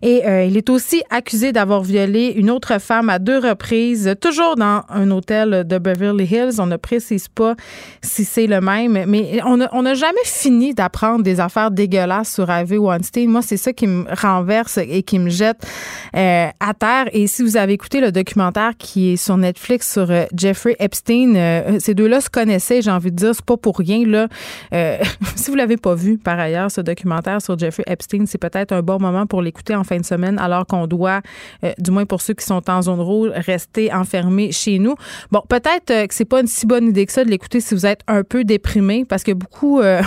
Et 0.01 0.23
il 0.47 0.57
est 0.57 0.69
aussi 0.69 1.03
accusé 1.09 1.51
d'avoir 1.51 1.83
violé 1.83 2.33
une 2.35 2.49
autre 2.49 2.79
femme 2.79 3.00
à 3.09 3.19
deux 3.19 3.39
reprises, 3.39 4.15
toujours 4.19 4.55
dans 4.55 4.83
un 4.89 5.11
hôtel 5.11 5.65
de 5.67 5.77
Beverly 5.77 6.25
Hills. 6.25 6.59
On 6.59 6.67
ne 6.67 6.77
précise 6.77 7.27
pas 7.27 7.55
si 8.01 8.25
c'est 8.25 8.47
le 8.47 8.61
même, 8.61 9.05
mais 9.07 9.39
on 9.43 9.57
n'a 9.57 9.93
jamais 9.93 10.25
fini 10.25 10.73
d'apprendre 10.73 11.23
des 11.23 11.39
affaires 11.39 11.71
dégueulasses 11.71 12.33
sur 12.33 12.49
Harvey 12.49 12.77
Weinstein. 12.77 13.29
Moi, 13.29 13.41
c'est 13.41 13.57
ça 13.57 13.73
qui 13.73 13.87
me 13.87 14.05
renverse 14.13 14.77
et 14.77 15.03
qui 15.03 15.19
me 15.19 15.29
jette 15.29 15.65
euh, 16.15 16.47
à 16.59 16.73
terre. 16.73 17.05
Et 17.13 17.27
si 17.27 17.43
vous 17.43 17.57
avez 17.57 17.73
écouté 17.73 18.01
le 18.01 18.11
documentaire 18.11 18.73
qui 18.77 19.13
est 19.13 19.17
sur 19.17 19.37
Netflix 19.37 19.91
sur 19.91 20.09
euh, 20.11 20.25
Jeffrey 20.35 20.75
Epstein, 20.79 21.35
euh, 21.35 21.79
ces 21.79 21.93
deux-là 21.93 22.21
se 22.21 22.29
connaissaient, 22.29 22.81
j'ai 22.81 22.91
envie 22.91 23.11
de 23.11 23.15
dire, 23.15 23.31
c'est 23.33 23.45
pas 23.45 23.57
pour 23.57 23.77
rien. 23.77 24.05
Là. 24.05 24.27
si 25.35 25.49
vous 25.49 25.55
l'avez 25.55 25.77
pas 25.77 25.95
vu, 25.95 26.17
par 26.17 26.39
ailleurs, 26.39 26.71
ce 26.71 26.81
documentaire 26.81 27.41
sur 27.41 27.57
Jeffrey 27.57 27.83
Epstein, 27.87 28.25
c'est 28.25 28.37
peut-être 28.37 28.71
un 28.71 28.81
bon 28.81 28.99
moment 28.99 29.25
pour 29.25 29.41
l'écouter 29.41 29.75
en 29.75 29.83
fin 29.83 29.97
de 29.97 30.05
semaine, 30.05 30.39
alors 30.39 30.65
qu'on 30.65 30.87
doit, 30.87 31.21
du 31.77 31.91
moins 31.91 32.05
pour 32.05 32.21
ceux 32.21 32.33
qui 32.33 32.45
sont 32.45 32.69
en 32.69 32.81
zone 32.81 32.90
rouge, 32.99 33.31
rester 33.33 33.93
enfermés 33.93 34.51
chez 34.51 34.79
nous. 34.79 34.95
Bon, 35.31 35.41
peut-être 35.47 35.91
euh, 35.91 36.07
que 36.07 36.13
c'est 36.13 36.25
pas 36.25 36.41
une 36.41 36.47
si 36.47 36.65
bonne 36.65 36.87
idée 36.87 37.05
que 37.05 37.11
ça 37.11 37.23
de 37.23 37.29
l'écouter 37.29 37.59
si 37.59 37.73
vous 37.73 37.85
êtes 37.85 38.01
un 38.07 38.23
peu 38.23 38.43
déprimé, 38.43 39.05
parce 39.05 39.23
que 39.23 39.31
beaucoup, 39.31 39.79
euh, 39.79 40.01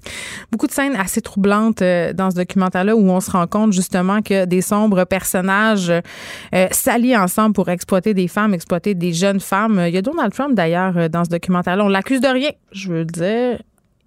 beaucoup 0.52 0.66
de 0.66 0.72
scènes 0.72 0.96
assez 0.96 1.20
troublantes 1.20 1.82
euh, 1.82 2.12
dans 2.12 2.30
ce 2.30 2.36
documentaire-là 2.36 2.96
où 2.96 3.10
on 3.10 3.20
se 3.20 3.30
rend 3.30 3.46
compte 3.46 3.72
justement 3.72 4.22
que 4.22 4.44
des 4.44 4.60
sombres 4.60 5.04
personnages 5.04 5.92
s'allient 6.70 7.16
ensemble 7.16 7.54
pour 7.54 7.68
exploiter 7.68 8.14
des 8.14 8.28
femmes, 8.28 8.54
exploiter 8.54 8.94
des 8.94 9.12
jeunes 9.12 9.40
femmes. 9.40 9.82
Il 9.86 9.94
y 9.94 9.98
a 9.98 10.02
Donald 10.02 10.32
Trump 10.32 10.54
d'ailleurs 10.54 11.08
dans 11.08 11.24
ce 11.24 11.30
documentaire-là. 11.30 11.84
On 11.84 11.88
l'accuse 11.88 12.20
de 12.20 12.28
rien, 12.28 12.50
je 12.72 12.92
veux 12.92 13.04
dire. 13.04 13.58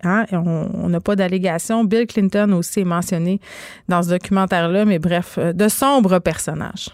Hein, 0.04 0.26
on 0.34 0.90
n'a 0.90 1.00
pas 1.00 1.16
d'allégation. 1.16 1.86
Bill 1.86 2.08
Clinton 2.08 2.52
aussi 2.54 2.82
est 2.82 2.86
mentionné 2.86 3.40
dans 3.88 4.04
ce 4.04 4.10
documentaire-là, 4.10 4.86
mais 4.86 5.00
bref, 5.00 5.40
de 5.40 5.68
sombres 5.70 6.20
personnages. 6.20 6.90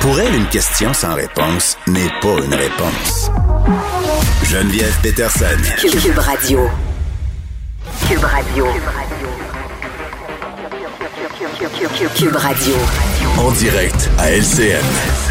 Pour 0.00 0.20
elle, 0.20 0.34
une 0.34 0.46
question 0.46 0.94
sans 0.94 1.14
réponse 1.14 1.76
n'est 1.86 2.10
pas 2.20 2.36
une 2.44 2.54
réponse. 2.54 3.30
Geneviève 4.44 4.94
Peterson. 5.02 5.44
Cube 5.80 6.18
Radio. 6.18 6.68
Cube 8.08 8.24
Radio. 8.24 8.66
Cube 12.14 12.36
Radio. 12.36 12.74
En 13.38 13.50
direct 13.52 14.08
à 14.18 14.30
LCN. 14.30 15.27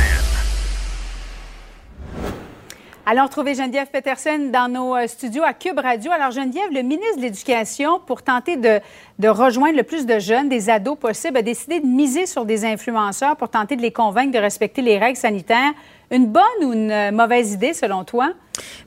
Allons 3.09 3.23
retrouver 3.23 3.55
Geneviève 3.55 3.88
Peterson 3.88 4.49
dans 4.51 4.67
nos 4.67 4.93
euh, 4.93 5.07
studios 5.07 5.41
à 5.41 5.53
Cube 5.53 5.79
Radio. 5.79 6.11
Alors, 6.11 6.31
Geneviève, 6.31 6.73
le 6.73 6.81
ministre 6.81 7.15
de 7.15 7.21
l'Éducation, 7.21 8.01
pour 8.05 8.21
tenter 8.21 8.57
de, 8.57 8.81
de, 9.17 9.29
rejoindre 9.29 9.77
le 9.77 9.84
plus 9.84 10.05
de 10.05 10.19
jeunes, 10.19 10.49
des 10.49 10.69
ados 10.69 10.97
possibles, 10.99 11.38
a 11.38 11.41
décidé 11.41 11.79
de 11.79 11.85
miser 11.85 12.25
sur 12.25 12.43
des 12.43 12.65
influenceurs 12.65 13.38
pour 13.38 13.47
tenter 13.47 13.77
de 13.77 13.81
les 13.81 13.93
convaincre 13.93 14.34
de 14.34 14.39
respecter 14.39 14.81
les 14.81 14.97
règles 14.97 15.15
sanitaires. 15.15 15.71
Une 16.11 16.25
bonne 16.25 16.43
ou 16.65 16.73
une 16.73 16.91
euh, 16.91 17.11
mauvaise 17.13 17.53
idée, 17.53 17.73
selon 17.73 18.03
toi? 18.03 18.34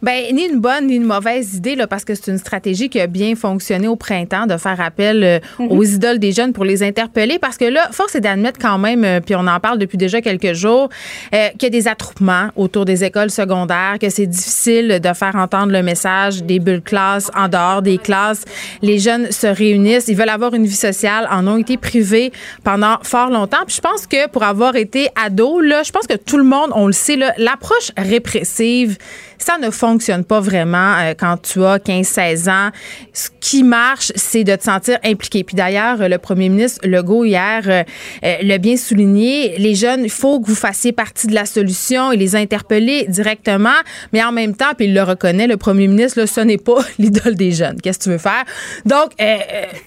Ben 0.03 0.35
ni 0.35 0.45
une 0.45 0.61
bonne 0.61 0.87
ni 0.87 0.95
une 0.95 1.05
mauvaise 1.05 1.55
idée 1.55 1.77
là, 1.77 1.87
parce 1.87 2.05
que 2.05 2.15
c'est 2.15 2.31
une 2.31 2.39
stratégie 2.39 2.89
qui 2.89 3.01
a 3.01 3.07
bien 3.07 3.35
fonctionné 3.35 3.87
au 3.87 3.97
printemps 3.97 4.47
de 4.47 4.57
faire 4.57 4.81
appel 4.81 5.23
euh, 5.23 5.39
mm-hmm. 5.59 5.69
aux 5.69 5.85
idoles 5.85 6.19
des 6.19 6.33
jeunes 6.33 6.53
pour 6.53 6.65
les 6.65 6.83
interpeller 6.83 7.39
parce 7.39 7.57
que 7.57 7.67
là 7.67 7.89
force 7.93 8.15
est 8.15 8.21
d'admettre 8.21 8.59
quand 8.59 8.79
même 8.79 9.05
euh, 9.05 9.21
puis 9.21 9.35
on 9.35 9.47
en 9.47 9.61
parle 9.61 9.79
depuis 9.79 9.99
déjà 9.99 10.21
quelques 10.21 10.55
jours 10.55 10.89
euh, 11.35 11.49
qu'il 11.51 11.65
y 11.65 11.67
a 11.67 11.71
des 11.71 11.89
attroupements 11.89 12.49
autour 12.57 12.85
des 12.85 13.05
écoles 13.05 13.31
secondaires 13.31 13.99
que 14.01 14.09
c'est 14.09 14.27
difficile 14.27 15.01
de 15.01 15.13
faire 15.13 15.37
entendre 15.37 15.73
le 15.73 15.83
message 15.83 16.43
des 16.45 16.59
bulles 16.59 16.83
classes 16.83 17.31
en 17.37 17.49
dehors 17.49 17.83
des 17.83 17.99
classes 17.99 18.45
les 18.83 18.99
jeunes 18.99 19.31
se 19.31 19.47
réunissent 19.47 20.09
ils 20.09 20.17
veulent 20.17 20.29
avoir 20.29 20.55
une 20.55 20.65
vie 20.65 20.75
sociale 20.75 21.29
en 21.31 21.47
ont 21.47 21.59
été 21.59 21.77
privés 21.77 22.33
pendant 22.65 22.97
fort 23.03 23.29
longtemps 23.29 23.65
puis 23.67 23.77
je 23.77 23.81
pense 23.81 24.07
que 24.07 24.29
pour 24.29 24.45
avoir 24.45 24.77
été 24.77 25.09
ado 25.23 25.61
là 25.61 25.83
je 25.83 25.93
pense 25.93 26.07
que 26.07 26.17
tout 26.17 26.39
le 26.39 26.45
monde 26.45 26.71
on 26.75 26.87
le 26.87 26.93
sait 26.93 27.19
l'approche 27.37 27.93
répressive 27.97 28.97
ça 29.41 29.59
ne 29.59 29.71
fonctionne 29.71 30.25
pas 30.25 30.41
vraiment 30.41 30.95
euh, 30.99 31.15
quand 31.19 31.39
tu 31.43 31.65
as 31.65 31.79
15-16 31.79 32.51
ans. 32.51 32.71
Ce 33.13 33.29
qui 33.41 33.65
marche, 33.65 34.13
c'est 34.15 34.45
de 34.45 34.55
te 34.55 34.63
sentir 34.63 34.99
impliqué. 35.05 35.43
Puis 35.45 35.57
d'ailleurs, 35.57 36.09
le 36.09 36.19
premier 36.19 36.49
ministre 36.49 36.87
Legault 36.87 37.25
hier 37.25 37.63
euh, 37.67 37.83
euh, 38.23 38.37
l'a 38.43 38.59
bien 38.59 38.77
souligné. 38.77 39.57
Les 39.59 39.75
jeunes, 39.75 40.05
il 40.05 40.11
faut 40.11 40.41
que 40.41 40.47
vous 40.47 40.55
fassiez 40.55 40.93
partie 40.93 41.27
de 41.27 41.35
la 41.35 41.47
solution 41.47 42.13
et 42.13 42.17
les 42.17 42.37
interpeller 42.37 43.07
directement. 43.09 43.71
Mais 44.13 44.23
en 44.23 44.31
même 44.31 44.55
temps, 44.55 44.75
puis 44.77 44.87
il 44.87 44.95
le 44.95 45.03
reconnaît, 45.03 45.47
le 45.47 45.57
premier 45.57 45.89
ministre, 45.89 46.21
là, 46.21 46.27
ce 46.27 46.41
n'est 46.41 46.59
pas 46.59 46.79
l'idole 46.99 47.35
des 47.35 47.53
jeunes. 47.53 47.81
Qu'est-ce 47.81 47.99
que 47.99 48.05
tu 48.05 48.11
veux 48.11 48.19
faire? 48.19 48.45
Donc, 48.85 49.13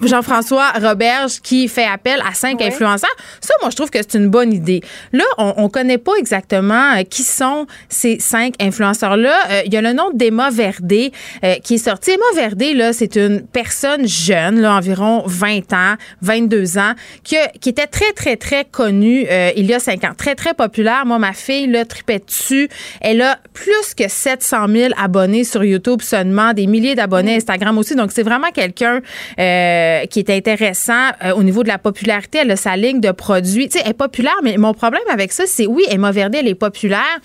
Jean-François 0.02 0.72
Roberge 0.82 1.42
qui 1.42 1.68
fait 1.68 1.86
appel 1.86 2.20
à 2.28 2.34
cinq 2.34 2.62
influenceurs, 2.62 3.16
ça, 3.40 3.54
moi, 3.62 3.70
je 3.70 3.76
trouve 3.76 3.92
que 3.92 4.00
c'est 4.00 4.18
une 4.18 4.30
bonne 4.30 4.52
idée. 4.52 4.82
Là, 5.12 5.24
on 5.38 5.64
ne 5.64 5.68
connaît 5.68 5.98
pas 5.98 6.14
exactement 6.18 7.04
qui 7.10 7.24
sont 7.24 7.68
ces 7.90 8.20
cinq 8.20 8.56
influenceurs-là. 8.60 9.43
Euh, 9.50 9.62
il 9.66 9.74
y 9.74 9.78
a 9.78 9.82
le 9.82 9.94
nom 9.94 10.12
d'Emma 10.14 10.50
Verdé 10.50 11.12
euh, 11.44 11.56
qui 11.64 11.76
est 11.76 11.78
sorti. 11.78 12.12
Emma 12.12 12.24
Verdé, 12.36 12.74
là, 12.74 12.94
c'est 12.94 13.16
une 13.16 13.42
personne 13.42 14.08
jeune, 14.08 14.62
là, 14.62 14.76
environ 14.76 15.24
20 15.26 15.74
ans, 15.74 15.96
22 16.22 16.78
ans, 16.78 16.94
qui, 17.24 17.36
qui 17.62 17.70
était 17.70 17.88
très, 17.88 18.12
très, 18.14 18.36
très 18.36 18.66
connue 18.66 19.26
euh, 19.30 19.52
il 19.56 19.66
y 19.66 19.74
a 19.74 19.80
5 19.80 20.04
ans. 20.04 20.14
Très, 20.18 20.36
très 20.36 20.54
populaire. 20.54 21.06
Moi, 21.06 21.20
ma 21.20 21.34
fille, 21.34 21.68
là, 21.68 21.86
tripait 21.86 22.20
dessus. 22.20 22.70
Elle 23.02 23.22
a 23.22 23.38
plus 23.54 23.94
que 23.96 24.08
700 24.08 24.68
000 24.70 24.94
abonnés 24.98 25.44
sur 25.44 25.64
YouTube 25.64 26.02
seulement, 26.02 26.54
des 26.54 26.68
milliers 26.68 26.96
d'abonnés 26.96 27.36
Instagram 27.36 27.78
aussi. 27.78 27.96
Donc, 27.96 28.12
c'est 28.12 28.24
vraiment 28.24 28.52
quelqu'un 28.52 29.02
qui 29.38 30.20
est 30.20 30.30
intéressant 30.30 31.10
au 31.36 31.44
niveau 31.44 31.64
de 31.64 31.68
la 31.68 31.78
popularité. 31.78 32.40
Elle 32.42 32.52
a 32.52 32.56
sa 32.56 32.76
ligne 32.76 33.00
de 33.00 33.12
produits. 33.12 33.70
Tu 33.70 33.78
sais, 33.78 33.84
elle 33.86 33.92
est 33.92 33.94
populaire, 33.94 34.38
mais 34.44 34.58
mon 34.58 34.74
problème 34.74 35.04
avec 35.12 35.32
ça, 35.32 35.44
c'est 35.48 35.66
oui, 35.66 35.84
Emma 35.90 36.12
Verdé, 36.12 36.40
elle 36.40 36.48
est 36.48 36.56
populaire, 36.56 37.20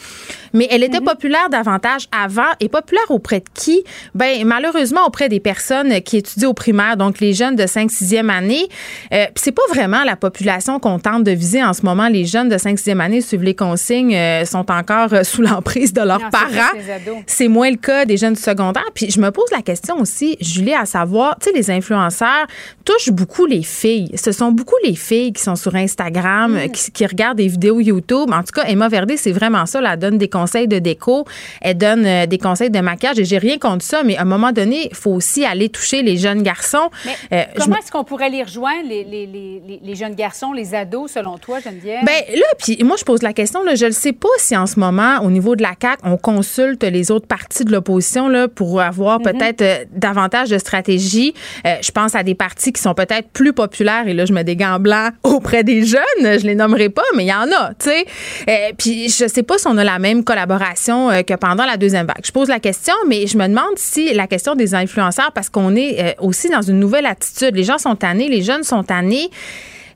mais 0.53 0.67
elle 0.71 0.83
était 0.83 0.99
mm-hmm. 0.99 1.05
populaire 1.05 1.49
davantage 1.51 2.08
avant 2.13 2.51
est 2.61 2.69
populaire 2.69 3.11
auprès 3.11 3.41
de 3.41 3.49
qui? 3.55 3.85
Ben, 4.15 4.45
malheureusement, 4.45 5.07
auprès 5.07 5.29
des 5.29 5.41
personnes 5.41 6.01
qui 6.03 6.19
étudient 6.19 6.49
au 6.49 6.55
primaire, 6.55 6.97
donc 6.97 7.21
les 7.21 7.33
jeunes 7.33 7.57
de 7.57 7.65
5-6e 7.65 8.29
année. 8.31 8.69
Euh, 9.13 9.27
c'est 9.35 9.53
pas 9.53 9.63
vraiment 9.69 10.05
la 10.05 10.17
population 10.17 10.79
qu'on 10.79 10.99
tente 10.99 11.25
de 11.25 11.31
viser 11.31 11.63
en 11.63 11.73
ce 11.73 11.83
moment. 11.83 12.09
Les 12.09 12.25
jeunes 12.25 12.49
de 12.49 12.57
5-6e 12.57 13.01
année 13.01 13.21
suivent 13.21 13.43
les 13.43 13.55
consignes, 13.55 14.15
euh, 14.15 14.45
sont 14.45 14.71
encore 14.71 15.13
euh, 15.13 15.23
sous 15.23 15.43
l'emprise 15.43 15.93
de 15.93 16.03
leurs 16.03 16.31
parents. 16.31 16.79
C'est 17.27 17.49
moins 17.49 17.71
le 17.71 17.77
cas 17.77 18.05
des 18.05 18.17
jeunes 18.17 18.35
du 18.35 18.41
secondaire. 18.41 18.85
Puis 18.95 19.11
je 19.11 19.21
me 19.21 19.31
pose 19.31 19.51
la 19.53 19.63
question 19.63 20.01
aussi, 20.01 20.37
Julie, 20.41 20.75
à 20.75 20.87
savoir, 20.87 21.37
tu 21.41 21.51
sais, 21.51 21.57
les 21.57 21.71
influenceurs 21.71 22.47
touchent 22.85 23.11
beaucoup 23.11 23.47
les 23.47 23.63
filles. 23.63 24.11
Ce 24.17 24.33
sont 24.33 24.53
beaucoup 24.53 24.77
les 24.85 24.95
filles 24.95 25.33
qui 25.33 25.43
sont 25.43 25.57
sur 25.57 25.75
Instagram, 25.75 26.55
mm. 26.55 26.71
qui, 26.71 27.07
regardent 27.07 27.39
des 27.39 27.49
vidéos 27.49 27.81
YouTube. 27.81 28.31
En 28.33 28.43
tout 28.43 28.53
cas, 28.55 28.65
Emma 28.67 28.89
Verdé, 28.89 29.17
c'est 29.17 29.33
vraiment 29.33 29.67
ça. 29.67 29.81
Elle 29.85 29.99
donne 29.99 30.19
des 30.19 30.29
conseils 30.29 30.69
de 30.69 30.79
déco. 30.79 31.25
Elle 31.61 31.79
donne 31.79 31.98
euh, 32.05 32.27
des 32.27 32.39
conseils 32.39 32.71
de 32.71 32.81
maquillage 32.81 33.19
et 33.19 33.25
j'ai 33.25 33.39
rien 33.39 33.59
contre 33.59 33.85
ça, 33.85 34.03
mais 34.05 34.17
à 34.17 34.23
un 34.23 34.25
moment 34.25 34.53
donné, 34.53 34.89
il 34.91 34.97
faut 34.97 35.13
aussi 35.13 35.45
aller 35.45 35.69
toucher 35.69 36.03
les 36.03 36.17
jeunes 36.17 36.43
garçons. 36.43 36.91
Euh, 37.33 37.43
comment 37.59 37.77
est-ce 37.77 37.91
qu'on 37.91 38.05
pourrait 38.05 38.31
les 38.31 38.43
rejoindre, 38.43 38.89
les, 38.89 39.05
les, 39.05 39.27
les, 39.27 39.81
les, 39.83 39.95
jeunes 39.95 40.15
garçons, 40.15 40.53
les 40.53 40.75
ados, 40.75 41.13
selon 41.13 41.39
toi, 41.39 41.59
Geneviève? 41.61 42.05
Bien, 42.05 42.37
là, 42.37 42.47
puis 42.59 42.79
moi, 42.85 42.97
je 42.99 43.05
pose 43.05 43.23
la 43.23 43.33
question, 43.33 43.63
là, 43.63 43.75
je 43.75 43.87
ne 43.87 43.91
sais 43.91 44.13
pas 44.13 44.29
si 44.39 44.57
en 44.57 44.67
ce 44.67 44.79
moment, 44.79 45.19
au 45.23 45.31
niveau 45.31 45.57
de 45.57 45.63
la 45.63 45.73
CAQ, 45.81 46.03
on 46.05 46.17
consulte 46.17 46.85
les 46.85 47.11
autres 47.11 47.27
partis 47.27 47.65
de 47.65 47.73
l'opposition 47.73 48.29
là, 48.29 48.49
pour 48.49 48.81
avoir 48.81 49.19
mm-hmm. 49.19 49.33
peut-être 49.39 49.63
euh, 49.63 49.85
davantage 49.93 50.51
de 50.51 50.59
stratégie. 50.59 51.35
je 51.65 51.91
pense 51.91 52.15
à 52.15 52.23
des 52.23 52.35
partis 52.35 52.73
qui 52.73 52.81
sont 52.81 52.95
peut-être 52.95 53.29
plus 53.31 53.53
populaires, 53.53 54.07
et 54.07 54.15
là, 54.15 54.25
je 54.25 54.33
mets 54.33 54.45
des 54.45 54.57
gants 54.57 54.81
blancs 54.81 55.13
auprès 55.23 55.65
des 55.65 55.85
jeunes, 55.85 56.03
je 56.23 56.47
les 56.47 56.55
nommerai 56.55 56.89
pas, 56.89 57.03
mais 57.17 57.25
il 57.25 57.29
y 57.29 57.33
en 57.33 57.51
a, 57.53 57.75
tu 57.75 57.91
sais. 57.91 58.75
puis 58.77 59.09
je 59.09 59.27
sais 59.27 59.43
pas 59.43 59.59
si 59.59 59.67
on 59.67 59.77
a 59.77 59.85
la 59.85 59.99
même 59.99 60.25
collaboration 60.25 61.11
que 61.23 61.35
pendant 61.35 61.65
la 61.65 61.77
deuxième 61.77 61.88
Je 62.25 62.33
pose 62.33 62.49
la 62.49 62.61
question, 62.61 62.95
mais 63.07 63.27
je 63.27 63.37
me 63.37 63.47
demande 63.47 63.77
si 63.77 64.13
la 64.15 64.27
question 64.27 64.55
des 64.55 64.75
influenceurs, 64.75 65.33
parce 65.33 65.49
qu'on 65.51 65.75
est 65.77 66.01
euh, 66.01 66.13
aussi 66.21 66.49
dans 66.49 66.63
une 66.63 66.79
nouvelle 66.79 67.07
attitude. 67.07 67.55
Les 67.55 67.65
gens 67.65 67.79
sont 67.79 67.97
tannés, 67.97 68.29
les 68.29 68.43
jeunes 68.43 68.65
sont 68.65 68.83
tannés. 68.83 69.31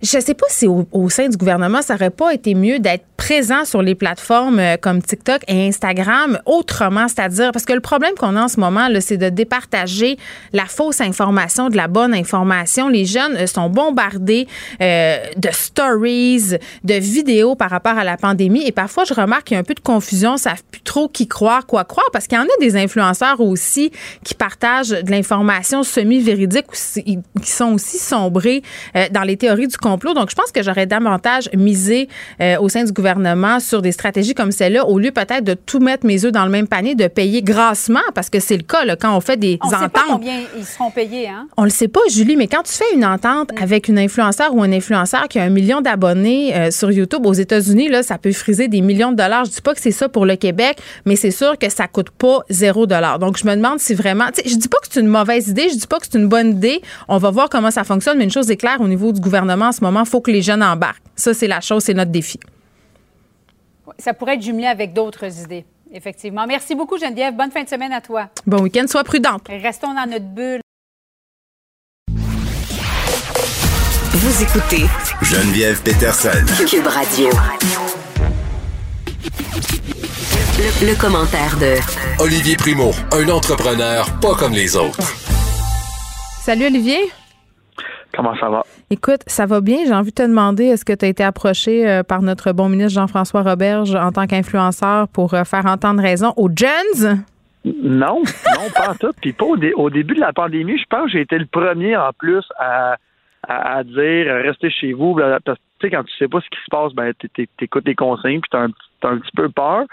Je 0.03 0.17
ne 0.17 0.23
sais 0.23 0.35
pas 0.35 0.47
si 0.49 0.67
au, 0.67 1.11
sein 1.11 1.29
du 1.29 1.37
gouvernement, 1.37 1.81
ça 1.81 1.95
n'aurait 1.95 2.11
pas 2.11 2.35
été 2.35 2.55
mieux 2.55 2.81
d'être 2.81 3.05
présent 3.23 3.65
sur 3.65 3.83
les 3.83 3.95
plateformes 3.95 4.59
euh, 4.59 4.77
comme 4.77 5.01
TikTok 5.01 5.43
et 5.47 5.69
Instagram 5.69 6.41
autrement, 6.45 7.07
c'est-à-dire 7.07 7.53
parce 7.53 7.65
que 7.65 7.73
le 7.73 7.81
problème 7.81 8.15
qu'on 8.19 8.35
a 8.35 8.43
en 8.43 8.49
ce 8.49 8.59
moment, 8.59 8.89
c'est 8.99 9.17
de 9.17 9.29
départager 9.29 10.19
la 10.53 10.65
fausse 10.65 11.01
information 11.01 11.69
de 11.69 11.77
la 11.77 11.87
bonne 11.87 12.15
information. 12.15 12.89
Les 12.89 13.05
jeunes 13.05 13.37
euh, 13.37 13.47
sont 13.47 13.69
bombardés 13.69 14.49
euh, 14.81 15.19
de 15.37 15.51
stories, 15.53 16.57
de 16.83 16.95
vidéos 16.95 17.55
par 17.55 17.71
rapport 17.71 17.97
à 17.97 18.03
la 18.03 18.17
pandémie 18.17 18.67
et 18.67 18.73
parfois 18.73 19.05
je 19.05 19.15
remarque 19.15 19.45
qu'il 19.45 19.55
y 19.55 19.57
a 19.57 19.61
un 19.61 19.65
peu 19.65 19.75
de 19.75 19.81
confusion, 19.81 20.37
savent 20.37 20.65
plus 20.73 20.81
trop 20.81 21.09
qui 21.09 21.29
croire, 21.29 21.65
quoi 21.65 21.85
croire, 21.85 22.11
parce 22.13 22.27
qu'il 22.27 22.37
y 22.37 22.41
en 22.41 22.45
a 22.45 22.59
des 22.61 22.75
influenceurs 22.75 23.41
aussi 23.41 23.93
qui 24.25 24.35
partagent 24.35 24.91
de 24.91 25.11
l'information 25.13 25.85
semi-véridique 25.85 26.67
qui 26.73 27.51
sont 27.53 27.75
aussi 27.75 27.99
sombrés 27.99 28.63
dans 29.13 29.23
les 29.23 29.37
théories 29.37 29.69
du 29.69 29.77
complot. 29.77 30.13
Donc 30.13 30.31
je 30.31 30.35
pense 30.35 30.51
que 30.51 30.63
j'aurais 30.65 30.87
davantage 30.87 31.49
misé 31.55 32.09
au 32.59 32.69
sein 32.69 32.83
du 32.83 32.93
gouvernement 32.93 33.12
sur 33.61 33.83
des 33.83 33.93
stratégies 33.93 34.35
comme 34.35 34.53
celle-là, 34.53 34.87
au 34.87 34.99
lieu 34.99 35.11
peut-être 35.11 35.45
de 35.45 35.55
tout 35.55 35.81
mettre 35.81 36.07
mes 36.07 36.25
œufs 36.25 36.33
dans 36.33 36.45
le 36.45 36.51
même 36.51 36.67
panier, 36.67 36.95
de 36.95 37.07
payer 37.07 37.43
grassement, 37.43 38.01
parce 38.15 38.31
que 38.31 38.41
c'est 38.41 38.57
le 38.57 38.63
cas 38.63 38.85
quand 38.97 39.17
on 39.17 39.21
fait 39.21 39.37
des 39.37 39.59
on 39.63 39.69
ententes. 39.69 39.81
Sait 39.81 39.89
pas 39.89 40.03
combien 40.09 40.41
ils 40.57 40.65
seront 40.65 40.91
payés, 40.91 41.29
hein? 41.29 41.47
On 41.57 41.65
le 41.65 41.71
sait 41.71 41.89
pas, 41.89 42.01
Julie, 42.11 42.37
mais 42.37 42.47
quand 42.47 42.63
tu 42.63 42.73
fais 42.73 42.95
une 42.95 43.05
entente 43.05 43.53
mm. 43.53 43.63
avec 43.63 43.89
une 43.89 43.99
influenceur 43.99 44.55
ou 44.55 44.63
un 44.63 44.73
influenceur 44.73 45.29
qui 45.29 45.39
a 45.39 45.43
un 45.43 45.51
million 45.51 45.81
d'abonnés 45.81 46.55
euh, 46.55 46.71
sur 46.71 46.91
YouTube 46.91 47.27
aux 47.27 47.33
États-Unis, 47.33 47.89
là, 47.89 48.03
ça 48.03 48.19
peut 48.19 48.33
friser 48.33 48.69
des 48.69 48.81
millions 48.81 49.13
de 49.13 49.17
dollars. 49.17 49.45
Je 49.45 49.51
dis 49.51 49.61
pas 49.61 49.75
que 49.75 49.81
c'est 49.81 49.91
ça 49.91 50.09
pour 50.09 50.27
le 50.27 50.37
Québec, 50.37 50.79
mais 51.07 51.17
c'est 51.17 51.31
sûr 51.31 51.59
que 51.59 51.71
ça 51.71 51.89
coûte 51.89 52.11
pas 52.11 52.41
zéro 52.51 52.87
dollar. 52.87 53.19
Donc, 53.19 53.39
je 53.39 53.47
me 53.47 53.55
demande 53.55 53.79
si 53.79 53.95
vraiment, 53.95 54.27
je 54.45 54.55
dis 54.55 54.69
pas 54.69 54.79
que 54.79 54.89
c'est 54.91 55.01
une 55.01 55.07
mauvaise 55.07 55.49
idée, 55.49 55.69
je 55.71 55.77
dis 55.77 55.87
pas 55.87 55.99
que 55.99 56.07
c'est 56.11 56.19
une 56.19 56.29
bonne 56.29 56.51
idée. 56.51 56.83
On 57.09 57.19
va 57.19 57.31
voir 57.31 57.49
comment 57.49 57.71
ça 57.71 57.85
fonctionne, 57.85 58.19
mais 58.19 58.25
une 58.25 58.31
chose 58.31 58.51
est 58.51 58.57
claire 58.57 58.81
au 58.81 58.89
niveau 58.89 59.13
du 59.13 59.21
gouvernement 59.21 59.67
en 59.67 59.73
ce 59.73 59.83
moment, 59.83 60.01
il 60.01 60.09
faut 60.09 60.21
que 60.21 60.31
les 60.31 60.43
jeunes 60.43 60.63
embarquent. 60.63 61.03
Ça, 61.17 61.35
c'est 61.35 61.49
la 61.49 61.61
chose, 61.61 61.85
c'est 61.85 61.95
notre 61.95 62.11
défi. 62.11 62.39
Ça 63.99 64.15
pourrait 64.15 64.35
être 64.35 64.43
jumelé 64.43 64.67
avec 64.67 64.93
d'autres 64.93 65.25
idées. 65.43 65.65
Effectivement. 65.93 66.47
Merci 66.47 66.75
beaucoup, 66.75 66.99
Geneviève. 66.99 67.35
Bonne 67.35 67.51
fin 67.51 67.63
de 67.63 67.69
semaine 67.69 67.93
à 67.93 68.01
toi. 68.01 68.29
Bon 68.47 68.63
week-end. 68.63 68.87
Sois 68.89 69.05
prudente. 69.05 69.47
Restons 69.49 69.95
dans 69.95 70.09
notre 70.09 70.25
bulle. 70.25 70.61
Vous 74.15 74.43
écoutez 74.43 74.85
Geneviève 75.23 75.83
Peterson. 75.83 76.45
Cube 76.69 76.87
Radio. 76.87 77.29
Le, 80.59 80.87
le, 80.87 80.95
commentaire 80.95 81.57
de 81.59 81.75
Olivier 82.23 82.57
Primo, 82.57 82.93
un 83.11 83.29
entrepreneur 83.31 84.07
pas 84.21 84.35
comme 84.35 84.53
les 84.53 84.77
autres. 84.77 85.01
Salut 86.45 86.67
Olivier. 86.67 87.11
Comment 88.15 88.37
ça 88.37 88.49
va? 88.49 88.63
Écoute, 88.91 89.21
ça 89.27 89.47
va 89.47 89.61
bien. 89.61 89.79
J'ai 89.87 89.95
envie 89.95 90.11
de 90.11 90.17
te 90.17 90.23
demander, 90.23 90.65
est-ce 90.65 90.85
que 90.85 90.93
tu 90.93 91.05
as 91.05 91.09
été 91.09 91.25
approché 91.25 91.89
euh, 91.89 92.03
par 92.03 92.23
notre 92.23 92.53
bon 92.53 92.69
ministre 92.69 93.01
Jean-François 93.01 93.43
Roberge 93.43 93.95
en 93.95 94.13
tant 94.13 94.27
qu'influenceur 94.27 95.09
pour 95.09 95.35
euh, 95.35 95.45
faire 95.45 95.67
entendre 95.67 96.03
raison 96.03 96.33
aux 96.37 96.49
jeunes? 96.49 97.25
Non, 97.65 98.23
non, 98.23 98.71
pas 98.75 98.91
en 98.91 98.95
tout. 98.95 99.13
Puis 99.21 99.33
pas 99.33 99.45
au, 99.45 99.91
début 99.91 100.15
de 100.15 100.21
la 100.21 100.33
pandémie, 100.33 100.79
je 100.79 100.85
pense 100.91 101.07
que 101.07 101.13
j'ai 101.13 101.21
été 101.21 101.39
le 101.39 101.47
premier 101.47 101.97
en 101.97 102.11
plus 102.19 102.45
à, 102.59 102.97
à, 103.49 103.85
dire 103.85 104.35
restez 104.43 104.71
chez 104.71 104.93
vous. 104.93 105.15
Parce 105.15 105.59
que 105.59 105.63
tu 105.79 105.87
sais, 105.87 105.91
quand 105.91 106.03
tu 106.03 106.17
sais 106.19 106.29
pas 106.29 106.41
ce 106.41 106.49
qui 106.49 106.63
se 106.65 106.71
passe, 106.71 106.93
ben 106.93 107.13
t'écoutes 107.59 107.87
les 107.87 107.95
consignes, 107.95 108.41
puis 108.41 108.51
t'as 108.51 108.65
un, 108.65 108.71
as 109.05 109.09
un 109.09 109.19
petit 109.19 109.31
peu 109.37 109.49
peur. 109.49 109.85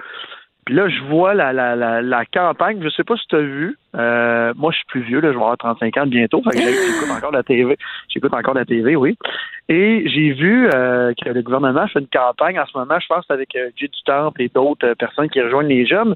Puis 0.70 0.78
là, 0.78 0.88
je 0.88 1.02
vois 1.10 1.34
la, 1.34 1.52
la, 1.52 1.76
la, 1.76 2.00
la 2.00 2.26
campagne, 2.26 2.78
je 2.84 2.90
sais 2.90 3.04
pas 3.04 3.16
si 3.18 3.26
tu 3.28 3.36
as 3.36 3.40
vu. 3.40 3.76
Euh, 3.96 4.54
moi, 4.56 4.72
je 4.72 4.78
suis 4.78 4.86
plus 4.86 5.02
vieux, 5.02 5.20
là, 5.20 5.30
je 5.30 5.36
vais 5.36 5.42
avoir 5.42 5.58
35 5.58 5.98
ans 5.98 6.06
bientôt. 6.06 6.44
Fait 6.44 6.52
que 6.52 6.62
j'écoute 6.62 7.10
encore 7.10 7.32
la 7.32 7.42
TV. 7.42 7.76
J'écoute 8.08 8.32
encore 8.36 8.54
la 8.54 8.66
TV, 8.66 8.96
oui. 8.96 9.18
Et 9.68 10.08
j'ai 10.08 10.32
vu 10.32 10.70
euh, 10.72 11.12
que 11.20 11.28
le 11.28 11.42
gouvernement 11.42 11.88
fait 11.88 11.98
une 12.02 12.08
campagne 12.14 12.60
en 12.60 12.68
ce 12.68 12.78
moment, 12.78 13.00
je 13.00 13.08
pense, 13.08 13.26
avec 13.30 13.56
euh, 13.56 13.72
J. 13.78 13.86
du 13.86 14.04
Temple 14.06 14.44
et 14.44 14.52
d'autres 14.54 14.94
personnes 14.94 15.28
qui 15.32 15.42
rejoignent 15.42 15.70
les 15.70 15.88
jeunes. 15.88 16.14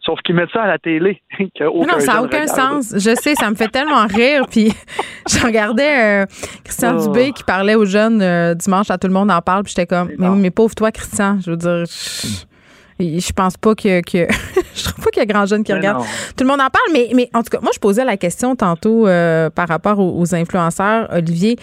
Sauf 0.00 0.18
qu'ils 0.22 0.34
mettent 0.34 0.50
ça 0.52 0.62
à 0.62 0.66
la 0.66 0.78
télé. 0.78 1.22
non, 1.60 2.00
ça 2.00 2.14
n'a 2.14 2.22
aucun 2.24 2.40
regarde. 2.40 2.82
sens. 2.82 2.94
Je 2.94 3.14
sais, 3.14 3.36
ça 3.36 3.50
me 3.50 3.54
fait 3.54 3.68
tellement 3.68 4.04
rire. 4.08 4.46
Puis 4.50 4.72
je 5.30 5.46
regardais 5.46 6.24
euh, 6.24 6.26
Christian 6.64 6.96
Oh. 6.98 7.06
Dubé 7.06 7.30
qui 7.30 7.44
parlait 7.44 7.76
aux 7.76 7.84
jeunes 7.84 8.20
euh, 8.20 8.54
dimanche 8.54 8.90
à 8.90 8.98
Tout 8.98 9.06
le 9.06 9.14
monde 9.14 9.30
en 9.30 9.40
parle. 9.42 9.62
Puis 9.62 9.74
j'étais 9.76 9.86
comme, 9.86 10.10
mais, 10.18 10.50
pauvre 10.50 10.74
toi, 10.74 10.90
Christian. 10.90 11.38
Je 11.44 11.52
veux 11.52 11.56
dire, 11.56 11.84
je, 11.84 12.44
je 13.20 13.32
pense 13.32 13.56
pas 13.56 13.74
que. 13.74 14.00
que 14.02 14.26
je 14.74 14.84
trouve 14.84 15.04
pas 15.04 15.10
qu'il 15.10 15.20
y 15.20 15.22
a 15.22 15.26
grand 15.26 15.46
jeune 15.46 15.64
qui 15.64 15.72
Mais 15.72 15.78
regarde. 15.78 15.98
non. 16.00 16.04
Tout 16.36 16.44
le 16.44 16.50
monde 16.50 16.60
en 16.60 16.68
parle. 16.70 16.86
Mais, 16.92 17.10
mais 17.14 17.28
en 17.34 17.42
tout 17.42 17.50
cas, 17.50 17.58
moi, 17.60 17.70
je 17.74 17.78
posais 17.78 18.04
la 18.04 18.16
question 18.16 18.56
tantôt 18.56 19.06
euh, 19.06 19.50
par 19.50 19.68
rapport 19.68 19.98
aux, 19.98 20.20
aux 20.20 20.34
influenceurs, 20.34 21.08
Olivier. 21.12 21.56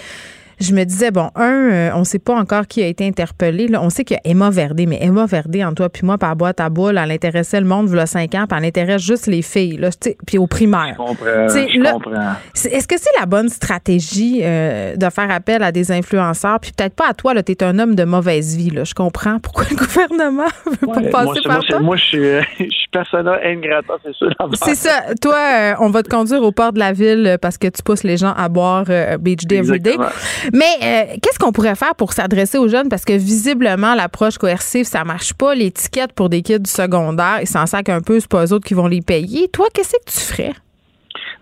Je 0.60 0.73
me 0.73 0.84
disais, 0.84 1.11
bon, 1.11 1.30
un, 1.36 1.72
euh, 1.72 1.90
on 1.95 2.03
sait 2.03 2.19
pas 2.19 2.36
encore 2.36 2.68
qui 2.68 2.84
a 2.84 2.88
été 2.88 3.07
interpellé. 3.07 3.68
Là. 3.68 3.81
On 3.81 3.90
sait 3.90 4.03
qu'il 4.03 4.18
y 4.23 4.27
a 4.27 4.31
Emma 4.31 4.49
Verdé, 4.49 4.86
mais 4.86 4.99
Emma 5.02 5.26
Verdé, 5.26 5.64
en 5.64 5.73
toi 5.73 5.90
puis 5.90 6.06
moi, 6.06 6.18
par 6.18 6.36
boîte 6.36 6.60
à 6.60 6.69
boule, 6.69 6.98
elle 6.98 7.11
intéressait 7.11 7.60
le 7.60 7.65
monde, 7.65 7.94
a 7.98 8.06
cinq 8.06 8.36
ans, 8.36 8.45
puis 8.48 8.57
elle 8.57 8.65
intéresse 8.65 9.02
juste 9.02 9.27
les 9.27 9.41
filles, 9.41 9.77
là, 9.77 9.90
puis 10.26 10.38
au 10.38 10.48
primaire. 10.48 10.95
Je 10.98 11.03
comprends. 11.03 11.91
Comprends. 11.91 12.34
Est-ce 12.56 12.88
que 12.88 12.98
c'est 12.98 13.19
la 13.19 13.26
bonne 13.26 13.49
stratégie 13.49 14.41
euh, 14.44 14.95
de 14.95 15.10
faire 15.10 15.31
appel 15.31 15.64
à 15.64 15.72
des 15.72 15.91
influenceurs? 15.91 16.60
Puis 16.60 16.72
peut-être 16.76 16.95
pas 16.95 17.10
à 17.10 17.14
toi, 17.14 17.34
tu 17.41 17.52
es 17.52 17.64
un 17.64 17.80
homme 17.80 17.95
de 17.95 18.03
mauvaise 18.03 18.56
vie. 18.56 18.69
Là. 18.69 18.84
Je 18.84 18.94
comprends 18.94 19.40
pourquoi 19.40 19.65
le 19.69 19.76
gouvernement 19.76 20.48
veut 20.65 20.88
pas 20.88 21.02
passer 21.02 21.26
moi, 21.26 21.36
par 21.44 21.64
toi. 21.64 21.80
moi, 21.80 21.95
je 21.95 22.03
suis, 22.03 22.26
euh, 22.26 22.41
je 22.60 22.64
suis 22.65 22.90
persona 22.91 23.40
ingrata, 23.44 23.94
c'est 24.03 24.15
ça. 24.18 24.26
l'affaire. 24.26 24.57
C'est 24.64 24.76
ça. 24.76 25.02
Toi, 25.22 25.36
euh, 25.36 25.73
on 25.80 25.90
va 25.90 26.03
te 26.03 26.10
conduire 26.10 26.41
au 26.41 26.52
port 26.52 26.73
de 26.73 26.80
la 26.80 26.94
ville 26.94 27.26
euh, 27.27 27.38
parce 27.38 27.57
que 27.57 27.68
tu 27.68 27.81
pousses 27.84 28.03
les 28.03 28.18
gens 28.18 28.34
à 28.34 28.49
boire 28.49 28.86
euh, 28.90 29.18
Beach 29.18 29.45
Day 29.45 29.57
Everyday. 29.57 29.98
Mais 30.54 30.76
euh, 30.84 31.16
qu'est-ce 31.22 31.40
qu'on 31.40 31.52
pourrait 31.52 31.76
faire 31.76 31.96
pour 31.96 32.14
s'adresser 32.14 32.58
aux 32.58 32.68
jeunes? 32.68 32.90
Parce 32.90 33.06
que 33.06 33.14
visiblement, 33.14 33.96
l'approche 33.96 34.38
coercive, 34.38 34.86
ça 34.86 35.04
marche 35.04 35.34
pas. 35.34 35.56
L'étiquette 35.56 36.14
pour 36.14 36.30
des 36.30 36.42
kids 36.42 36.60
du 36.60 36.70
secondaire, 36.70 37.40
ils 37.42 37.48
s'en 37.48 37.66
sacent 37.66 37.90
un 37.90 38.02
peu, 38.02 38.20
c'est 38.20 38.30
pas 38.30 38.46
eux 38.46 38.54
autres 38.54 38.66
qui 38.68 38.74
vont 38.74 38.88
les 38.88 39.02
payer. 39.02 39.48
Toi, 39.50 39.68
qu'est-ce 39.74 39.94
que 39.94 40.12
tu 40.12 40.20
ferais? 40.34 40.54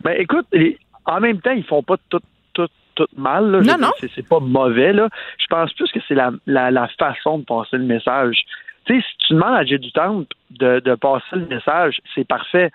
Ben 0.04 0.16
écoute, 0.20 0.46
les- 0.54 0.78
en 1.06 1.20
même 1.20 1.40
temps, 1.42 1.52
ils 1.52 1.64
font 1.64 1.84
pas 1.84 1.96
tout, 2.10 2.20
tout, 2.54 2.68
tout 2.96 3.08
mal. 3.16 3.50
Là. 3.52 3.62
Non, 3.62 3.78
non. 3.80 3.92
C'est, 4.00 4.28
pas 4.28 4.40
mauvais. 4.40 4.94
Là. 4.94 5.10
Je 5.40 5.46
pense 5.48 5.72
plus 5.74 5.92
que 5.92 6.00
c'est 6.08 6.16
la, 6.16 6.32
la, 6.46 6.70
la 6.72 6.88
façon 7.00 7.40
de 7.40 7.46
passer 7.46 7.78
le 7.78 7.86
message. 7.86 8.38
Tu 8.86 8.96
sais, 8.96 9.02
si 9.02 9.28
tu 9.28 9.34
demandes 9.34 9.56
à 9.56 9.66
J'ai 9.66 9.78
du 9.80 9.92
Temple 9.92 10.26
de, 10.52 10.80
de 10.80 10.96
passer 10.96 11.26
le 11.34 11.46
message, 11.48 11.98
c'est 12.14 12.28
parfait. 12.28 12.72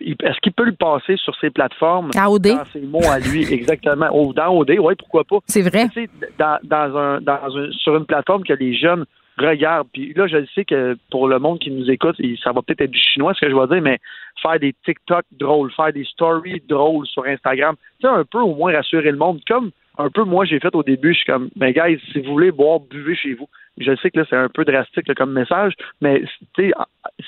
Est-ce 0.00 0.40
qu'il 0.40 0.52
peut 0.52 0.64
le 0.64 0.72
passer 0.72 1.16
sur 1.16 1.34
ses 1.36 1.50
plateformes? 1.50 2.10
À 2.16 2.30
OD. 2.30 2.48
Dans 2.48 2.64
ses 2.66 2.80
mots 2.80 3.08
à 3.08 3.18
lui, 3.18 3.52
exactement. 3.52 4.08
Ou 4.12 4.32
dans 4.32 4.48
OD, 4.56 4.76
oui, 4.80 4.94
pourquoi 4.98 5.24
pas. 5.24 5.38
C'est 5.46 5.62
vrai. 5.62 5.88
Tu 5.88 6.04
sais, 6.04 6.10
dans, 6.38 6.58
dans 6.64 6.96
un, 6.96 7.20
dans 7.20 7.56
un, 7.56 7.70
sur 7.72 7.96
une 7.96 8.06
plateforme 8.06 8.44
que 8.44 8.54
les 8.54 8.76
jeunes 8.76 9.04
regardent. 9.38 9.88
Puis 9.92 10.12
là, 10.14 10.26
je 10.26 10.44
sais 10.54 10.64
que 10.64 10.96
pour 11.10 11.28
le 11.28 11.38
monde 11.38 11.58
qui 11.58 11.70
nous 11.70 11.90
écoute, 11.90 12.16
ça 12.42 12.52
va 12.52 12.62
peut-être 12.62 12.82
être 12.82 12.90
du 12.90 13.00
chinois, 13.00 13.34
ce 13.34 13.40
que 13.40 13.50
je 13.50 13.56
vais 13.56 13.66
dire, 13.66 13.82
mais 13.82 13.98
faire 14.42 14.58
des 14.58 14.74
TikTok 14.84 15.24
drôles, 15.32 15.72
faire 15.72 15.92
des 15.92 16.04
stories 16.04 16.62
drôles 16.68 17.06
sur 17.06 17.24
Instagram, 17.24 17.76
tu 18.00 18.06
sais, 18.06 18.12
un 18.12 18.24
peu 18.24 18.40
au 18.40 18.54
moins 18.54 18.72
rassurer 18.72 19.10
le 19.10 19.18
monde. 19.18 19.40
Comme 19.46 19.70
un 19.98 20.10
peu 20.10 20.24
moi 20.24 20.44
j'ai 20.44 20.60
fait 20.60 20.74
au 20.74 20.82
début, 20.82 21.12
je 21.12 21.18
suis 21.18 21.32
comme, 21.32 21.50
ben 21.56 21.72
guys, 21.72 22.00
si 22.12 22.20
vous 22.20 22.32
voulez 22.32 22.50
boire, 22.50 22.80
buvez 22.80 23.14
chez 23.14 23.34
vous. 23.34 23.48
Je 23.78 23.94
sais 23.96 24.10
que 24.10 24.20
là, 24.20 24.26
c'est 24.28 24.36
un 24.36 24.48
peu 24.48 24.64
drastique 24.64 25.08
là, 25.08 25.14
comme 25.14 25.32
message, 25.32 25.74
mais 26.00 26.22
tu 26.54 26.68
sais, 26.68 26.72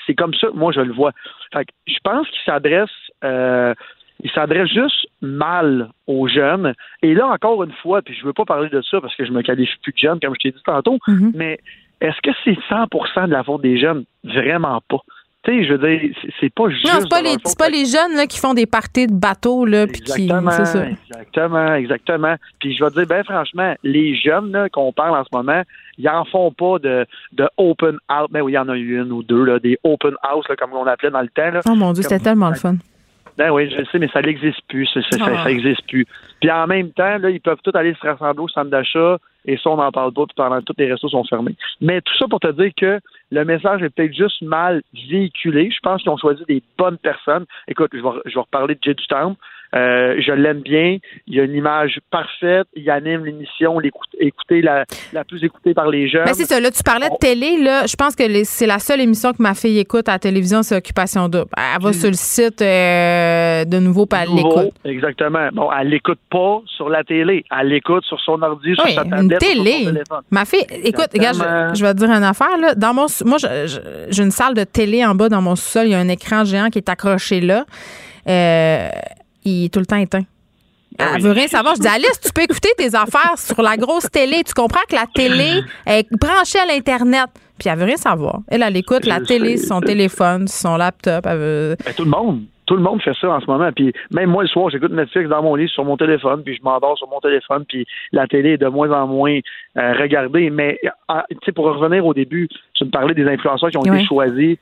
c'est 0.05 0.15
comme 0.15 0.33
ça 0.33 0.47
que 0.47 0.55
moi 0.55 0.71
je 0.71 0.81
le 0.81 0.93
vois. 0.93 1.11
Fait 1.53 1.65
que 1.65 1.71
je 1.87 1.97
pense 2.03 2.27
qu'il 2.29 2.41
s'adresse 2.45 2.89
euh, 3.23 3.73
il 4.23 4.31
s'adresse 4.31 4.69
juste 4.69 5.07
mal 5.21 5.89
aux 6.07 6.27
jeunes. 6.27 6.73
Et 7.01 7.13
là, 7.13 7.27
encore 7.27 7.63
une 7.63 7.71
fois, 7.71 8.01
puis 8.01 8.15
je 8.15 8.25
veux 8.25 8.33
pas 8.33 8.45
parler 8.45 8.69
de 8.69 8.81
ça 8.81 8.99
parce 8.99 9.15
que 9.15 9.25
je 9.25 9.31
me 9.31 9.41
qualifie 9.41 9.77
plus 9.83 9.93
de 9.93 9.97
jeune, 9.97 10.19
comme 10.19 10.33
je 10.33 10.49
t'ai 10.49 10.51
dit 10.51 10.63
tantôt, 10.65 10.97
Mm-hmm. 11.07 11.31
mais 11.35 11.59
est-ce 12.01 12.19
que 12.21 12.31
c'est 12.43 12.57
100% 12.69 13.27
de 13.27 13.31
la 13.31 13.43
faute 13.43 13.61
des 13.61 13.77
jeunes? 13.77 14.05
Vraiment 14.23 14.81
pas. 14.89 15.01
Tu 15.47 15.53
sais, 15.53 15.63
je 15.65 15.73
veux 15.73 15.87
dire, 15.87 16.11
c'est- 16.39 16.53
pas 16.53 16.69
juste. 16.69 16.85
Non, 16.85 16.99
c'est 17.01 17.09
pas, 17.09 17.21
les, 17.21 17.37
pas 17.57 17.69
jeunes 17.71 18.17
là, 18.17 18.27
qui 18.27 18.37
font 18.37 18.53
des 18.53 18.65
parties 18.65 19.07
de 19.07 19.13
bateau, 19.13 19.65
là, 19.65 19.87
puis 19.87 20.01
qui. 20.01 20.23
Exactement, 20.23 20.51
exactement, 20.51 21.73
exactement. 21.75 22.35
Puis 22.59 22.75
je 22.75 22.83
vais 22.83 22.89
te 22.89 22.95
dire, 22.95 23.07
ben 23.07 23.23
franchement, 23.23 23.73
les 23.83 24.15
jeunes 24.15 24.67
qu'on 24.73 24.91
parle 24.91 25.17
en 25.17 25.23
ce 25.23 25.29
moment, 25.31 25.61
ils 25.97 26.09
en 26.09 26.25
font 26.25 26.51
pas 26.51 26.79
de, 26.79 27.05
de 27.33 27.47
open 27.57 27.97
house. 28.09 28.27
Ben 28.31 28.41
oui, 28.41 28.51
il 28.51 28.55
y 28.55 28.57
en 28.57 28.67
a 28.67 28.75
eu 28.75 28.99
une 29.01 29.11
ou 29.11 29.23
deux, 29.23 29.43
là, 29.45 29.59
des 29.59 29.77
open 29.83 30.15
house, 30.23 30.45
là, 30.49 30.55
comme 30.57 30.73
on 30.73 30.85
appelait 30.85 31.11
dans 31.11 31.21
le 31.21 31.29
temps. 31.29 31.49
Là. 31.49 31.61
Oh 31.65 31.75
mon 31.75 31.93
Dieu, 31.93 32.03
c'était 32.03 32.19
tellement 32.19 32.49
le 32.49 32.55
fun. 32.55 32.75
Ben 33.37 33.51
oui, 33.51 33.69
je 33.69 33.83
sais, 33.91 33.99
mais 33.99 34.09
ça 34.11 34.21
n'existe 34.21 34.61
plus. 34.67 34.87
Ça, 34.87 34.99
ça- 35.11 35.17
Ah. 35.21 35.45
plus. 35.87 36.05
Puis 36.41 36.51
en 36.51 36.65
même 36.67 36.89
temps, 36.91 37.17
là, 37.19 37.29
ils 37.29 37.39
peuvent 37.39 37.59
tous 37.63 37.75
aller 37.77 37.95
se 38.01 38.05
rassembler 38.05 38.43
au 38.43 38.47
centre 38.49 38.69
d'achat 38.71 39.17
et 39.47 39.57
ça, 39.57 39.69
on 39.69 39.77
n'en 39.77 39.91
parle 39.91 40.13
pas, 40.13 40.25
puis 40.25 40.35
pendant 40.35 40.59
que 40.59 40.65
tous 40.65 40.75
les 40.77 40.91
restos 40.91 41.09
sont 41.09 41.23
fermés. 41.23 41.55
Mais 41.79 42.01
tout 42.01 42.13
ça 42.17 42.27
pour 42.27 42.41
te 42.41 42.51
dire 42.51 42.71
que 42.75 42.99
le 43.31 43.45
message 43.45 43.81
est 43.81 43.89
peut-être 43.89 44.13
juste 44.13 44.41
mal 44.41 44.81
véhiculé. 45.09 45.71
Je 45.71 45.79
pense 45.81 46.01
qu'ils 46.01 46.11
ont 46.11 46.17
choisi 46.17 46.43
des 46.47 46.61
bonnes 46.77 46.97
personnes. 46.97 47.45
Écoute, 47.67 47.91
je 47.93 48.01
vais, 48.01 48.39
reparler 48.39 48.75
de 48.75 48.79
Jay 48.83 48.93
du 48.93 49.07
Temple. 49.07 49.39
Euh, 49.75 50.15
je 50.25 50.31
l'aime 50.31 50.61
bien. 50.61 50.97
Il 51.27 51.39
a 51.39 51.43
une 51.43 51.53
image 51.53 51.99
parfaite. 52.09 52.67
Il 52.75 52.89
anime 52.89 53.25
l'émission, 53.25 53.79
l'écoute- 53.79 54.07
écoutée 54.19 54.61
la, 54.61 54.85
la 55.13 55.23
plus 55.23 55.43
écoutée 55.43 55.73
par 55.73 55.87
les 55.89 56.07
jeunes. 56.07 56.25
Ben, 56.25 56.33
c'est 56.33 56.45
ça. 56.45 56.59
Là, 56.59 56.71
tu 56.71 56.83
parlais 56.83 57.09
de 57.09 57.17
télé. 57.19 57.57
Là, 57.61 57.85
je 57.85 57.95
pense 57.95 58.15
que 58.15 58.23
c'est 58.45 58.65
la 58.65 58.79
seule 58.79 59.01
émission 59.01 59.33
que 59.33 59.41
ma 59.41 59.53
fille 59.53 59.77
écoute 59.79 60.07
à 60.07 60.13
la 60.13 60.19
télévision, 60.19 60.63
c'est 60.63 60.75
Occupation 60.77 61.27
Double. 61.27 61.49
Elle 61.57 61.81
va 61.83 61.91
sur 61.93 62.07
le 62.09 62.15
site 62.15 62.61
euh, 62.61 63.65
de 63.65 63.79
nouveau, 63.79 64.05
puis 64.05 64.19
elle 64.23 64.35
l'écoute. 64.35 64.73
Exactement. 64.85 65.49
Bon, 65.51 65.69
elle 65.77 65.89
l'écoute 65.89 66.19
pas 66.31 66.61
sur 66.65 66.89
la 66.89 67.03
télé. 67.03 67.43
Elle 67.59 67.67
l'écoute 67.67 68.05
sur 68.05 68.19
son 68.21 68.41
ordi, 68.41 68.73
sur 68.73 68.85
Oui, 68.85 68.93
sa 68.93 69.03
une 69.03 69.09
tablette, 69.09 69.43
sur 69.43 69.51
télé. 69.53 69.71
son 69.71 69.91
téléphone. 69.91 70.21
Ma 70.31 70.45
fille, 70.45 70.65
écoute, 70.83 71.09
regarde, 71.13 71.37
je, 71.73 71.79
je 71.79 71.85
vais 71.85 71.93
te 71.93 71.97
dire 71.99 72.09
une 72.09 72.23
affaire. 72.23 72.57
Là. 72.59 72.73
Dans 72.75 72.93
mon, 72.93 73.07
moi, 73.25 73.37
j'ai 73.37 74.23
une 74.23 74.31
salle 74.31 74.53
de 74.53 74.63
télé 74.63 75.05
en 75.05 75.13
bas 75.13 75.27
dans 75.29 75.41
mon 75.41 75.55
sous-sol. 75.57 75.87
Il 75.87 75.91
y 75.91 75.95
a 75.95 75.99
un 75.99 76.07
écran 76.07 76.45
géant 76.45 76.69
qui 76.69 76.79
est 76.79 76.89
accroché 76.89 77.41
là. 77.41 77.65
Euh, 78.29 78.89
il 79.47 79.65
est 79.65 79.73
tout 79.73 79.79
le 79.79 79.85
temps 79.85 79.97
éteint. 79.97 80.23
Ah 80.99 81.11
Elle 81.15 81.21
veut 81.21 81.31
rien 81.31 81.47
savoir. 81.47 81.75
Je 81.75 81.81
dis, 81.81 81.87
Alice, 81.87 82.19
tu 82.23 82.31
peux 82.33 82.41
écouter 82.41 82.69
tes 82.77 82.95
affaires 82.95 83.37
sur 83.37 83.61
la 83.61 83.77
grosse 83.77 84.09
télé. 84.09 84.41
Tu 84.45 84.53
comprends 84.53 84.81
que 84.89 84.95
la 84.95 85.05
télé 85.13 85.61
est 85.85 86.07
branchée 86.11 86.59
à 86.59 86.65
l'Internet. 86.65 87.27
Puis 87.59 87.69
elle 87.69 87.77
veut 87.77 87.85
rien 87.85 87.97
savoir. 87.97 88.39
Elle, 88.47 88.63
elle 88.63 88.77
écoute 88.77 89.05
la 89.05 89.19
télé, 89.19 89.57
son 89.57 89.81
téléphone, 89.81 90.47
son 90.47 90.77
laptop. 90.77 91.25
Elle 91.25 91.37
veut... 91.37 91.75
Ben, 91.85 91.93
tout 91.93 92.03
le 92.03 92.09
monde. 92.09 92.41
Tout 92.65 92.75
le 92.75 92.81
monde 92.83 93.01
fait 93.01 93.13
ça 93.21 93.29
en 93.29 93.39
ce 93.39 93.45
moment. 93.45 93.69
Puis 93.75 93.93
même 94.11 94.29
moi, 94.29 94.43
le 94.43 94.49
soir, 94.49 94.69
j'écoute 94.69 94.91
Netflix 94.91 95.29
dans 95.29 95.41
mon 95.41 95.55
lit 95.55 95.69
sur 95.69 95.85
mon 95.85 95.95
téléphone, 95.97 96.43
puis 96.43 96.55
je 96.55 96.61
m'endors 96.63 96.97
sur 96.97 97.07
mon 97.07 97.19
téléphone, 97.21 97.63
puis 97.67 97.85
la 98.11 98.27
télé 98.27 98.51
est 98.53 98.57
de 98.57 98.67
moins 98.67 98.91
en 98.91 99.07
moins 99.07 99.39
euh, 99.77 99.93
regardée. 99.93 100.49
Mais 100.49 100.77
ah, 101.07 101.25
tu 101.31 101.37
sais, 101.45 101.51
pour 101.53 101.65
revenir 101.65 102.05
au 102.05 102.13
début, 102.13 102.49
tu 102.73 102.83
me 102.85 102.89
parlais 102.89 103.13
des 103.13 103.25
influenceurs 103.25 103.69
qui 103.69 103.77
ont 103.77 103.83
été 103.85 104.05
choisis. 104.05 104.57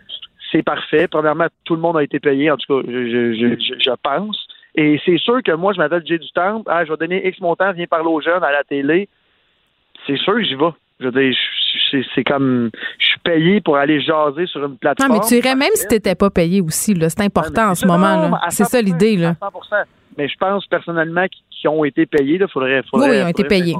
C'est 0.51 0.61
parfait. 0.63 1.07
Premièrement, 1.07 1.47
tout 1.63 1.75
le 1.75 1.81
monde 1.81 1.97
a 1.97 2.03
été 2.03 2.19
payé, 2.19 2.51
en 2.51 2.57
tout 2.57 2.81
cas, 2.81 2.87
je, 2.87 3.07
je, 3.09 3.33
je, 3.33 3.55
je- 3.59 3.79
je 3.79 3.91
pense. 4.03 4.47
Et 4.77 4.99
c'est 5.05 5.17
sûr 5.17 5.41
que 5.43 5.51
moi, 5.53 5.73
je 5.73 5.77
m'appelle 5.77 6.03
Jay 6.05 6.17
du 6.17 6.29
Temple. 6.31 6.63
Ah, 6.69 6.83
je 6.85 6.91
vais 6.91 6.97
donner 6.97 7.27
X 7.27 7.39
montant, 7.39 7.71
viens 7.71 7.85
parler 7.87 8.07
aux 8.09 8.21
jeunes 8.21 8.43
à 8.43 8.51
la 8.51 8.63
télé. 8.63 9.07
C'est 10.05 10.17
sûr 10.17 10.33
que 10.35 10.43
j'y 10.43 10.55
vais. 10.55 10.69
Je 10.99 11.05
veux 11.07 11.11
dire, 11.11 11.35
c'est- 12.13 12.23
comme 12.23 12.69
je 12.99 13.05
suis 13.05 13.19
payé 13.19 13.59
pour 13.61 13.75
aller 13.77 13.99
jaser 14.01 14.45
sur 14.47 14.61
une 14.63 14.71
Non, 14.71 14.75
plateforme. 14.77 15.11
mais 15.13 15.19
tu 15.27 15.35
irais 15.35 15.55
même 15.55 15.71
si 15.75 15.87
tu 15.87 15.93
n'étais 15.95 16.15
pas 16.15 16.29
payé 16.29 16.61
aussi. 16.61 16.93
là. 16.93 17.09
C'est 17.09 17.21
important 17.21 17.69
en 17.71 17.75
ce 17.75 17.85
moment. 17.85 18.15
Non, 18.17 18.31
là. 18.31 18.39
C'est 18.49 18.63
ça 18.63 18.79
100%, 18.79 18.85
l'idée. 18.85 19.17
là. 19.17 19.35
à 19.41 19.45
100%. 19.45 19.83
Mais 20.17 20.29
je 20.29 20.35
pense 20.37 20.65
personnellement 20.67 21.25
qu'ils 21.27 21.69
ont 21.69 21.83
été 21.83 22.05
payés. 22.05 22.37
Il 22.39 22.47
faudrait, 22.47 22.81
faudrait, 22.89 23.09
Oui, 23.09 23.17
ils 23.17 23.23
ont 23.23 23.27
été 23.27 23.43
payés. 23.43 23.75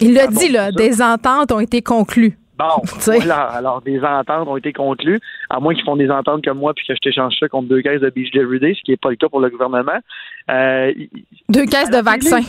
Il 0.00 0.14
l'a 0.14 0.22
Ah 0.24 0.30
dit, 0.30 0.48
là, 0.50 0.72
des 0.72 1.02
ententes 1.02 1.52
ont 1.52 1.60
été 1.60 1.82
conclues. 1.82 2.38
Bon, 2.58 2.82
voilà. 3.04 3.42
Alors, 3.44 3.82
des 3.82 4.00
ententes 4.00 4.48
ont 4.48 4.56
été 4.56 4.72
conclues, 4.72 5.20
à 5.50 5.58
moins 5.60 5.74
qu'ils 5.74 5.84
font 5.84 5.96
des 5.96 6.10
ententes 6.10 6.44
comme 6.44 6.58
moi 6.58 6.72
puis 6.74 6.86
que 6.86 6.94
je 6.94 7.00
t'échange 7.00 7.34
ça 7.38 7.48
contre 7.48 7.68
deux 7.68 7.82
caisses 7.82 8.00
de 8.00 8.10
Beach 8.10 8.30
Day 8.32 8.40
Everyday, 8.40 8.74
ce 8.74 8.82
qui 8.82 8.92
n'est 8.92 8.96
pas 8.96 9.10
le 9.10 9.16
cas 9.16 9.28
pour 9.28 9.40
le 9.40 9.50
gouvernement. 9.50 9.98
Euh, 10.50 10.92
Deux 11.48 11.66
caisses 11.66 11.90
de 11.90 12.02
vaccins. 12.02 12.42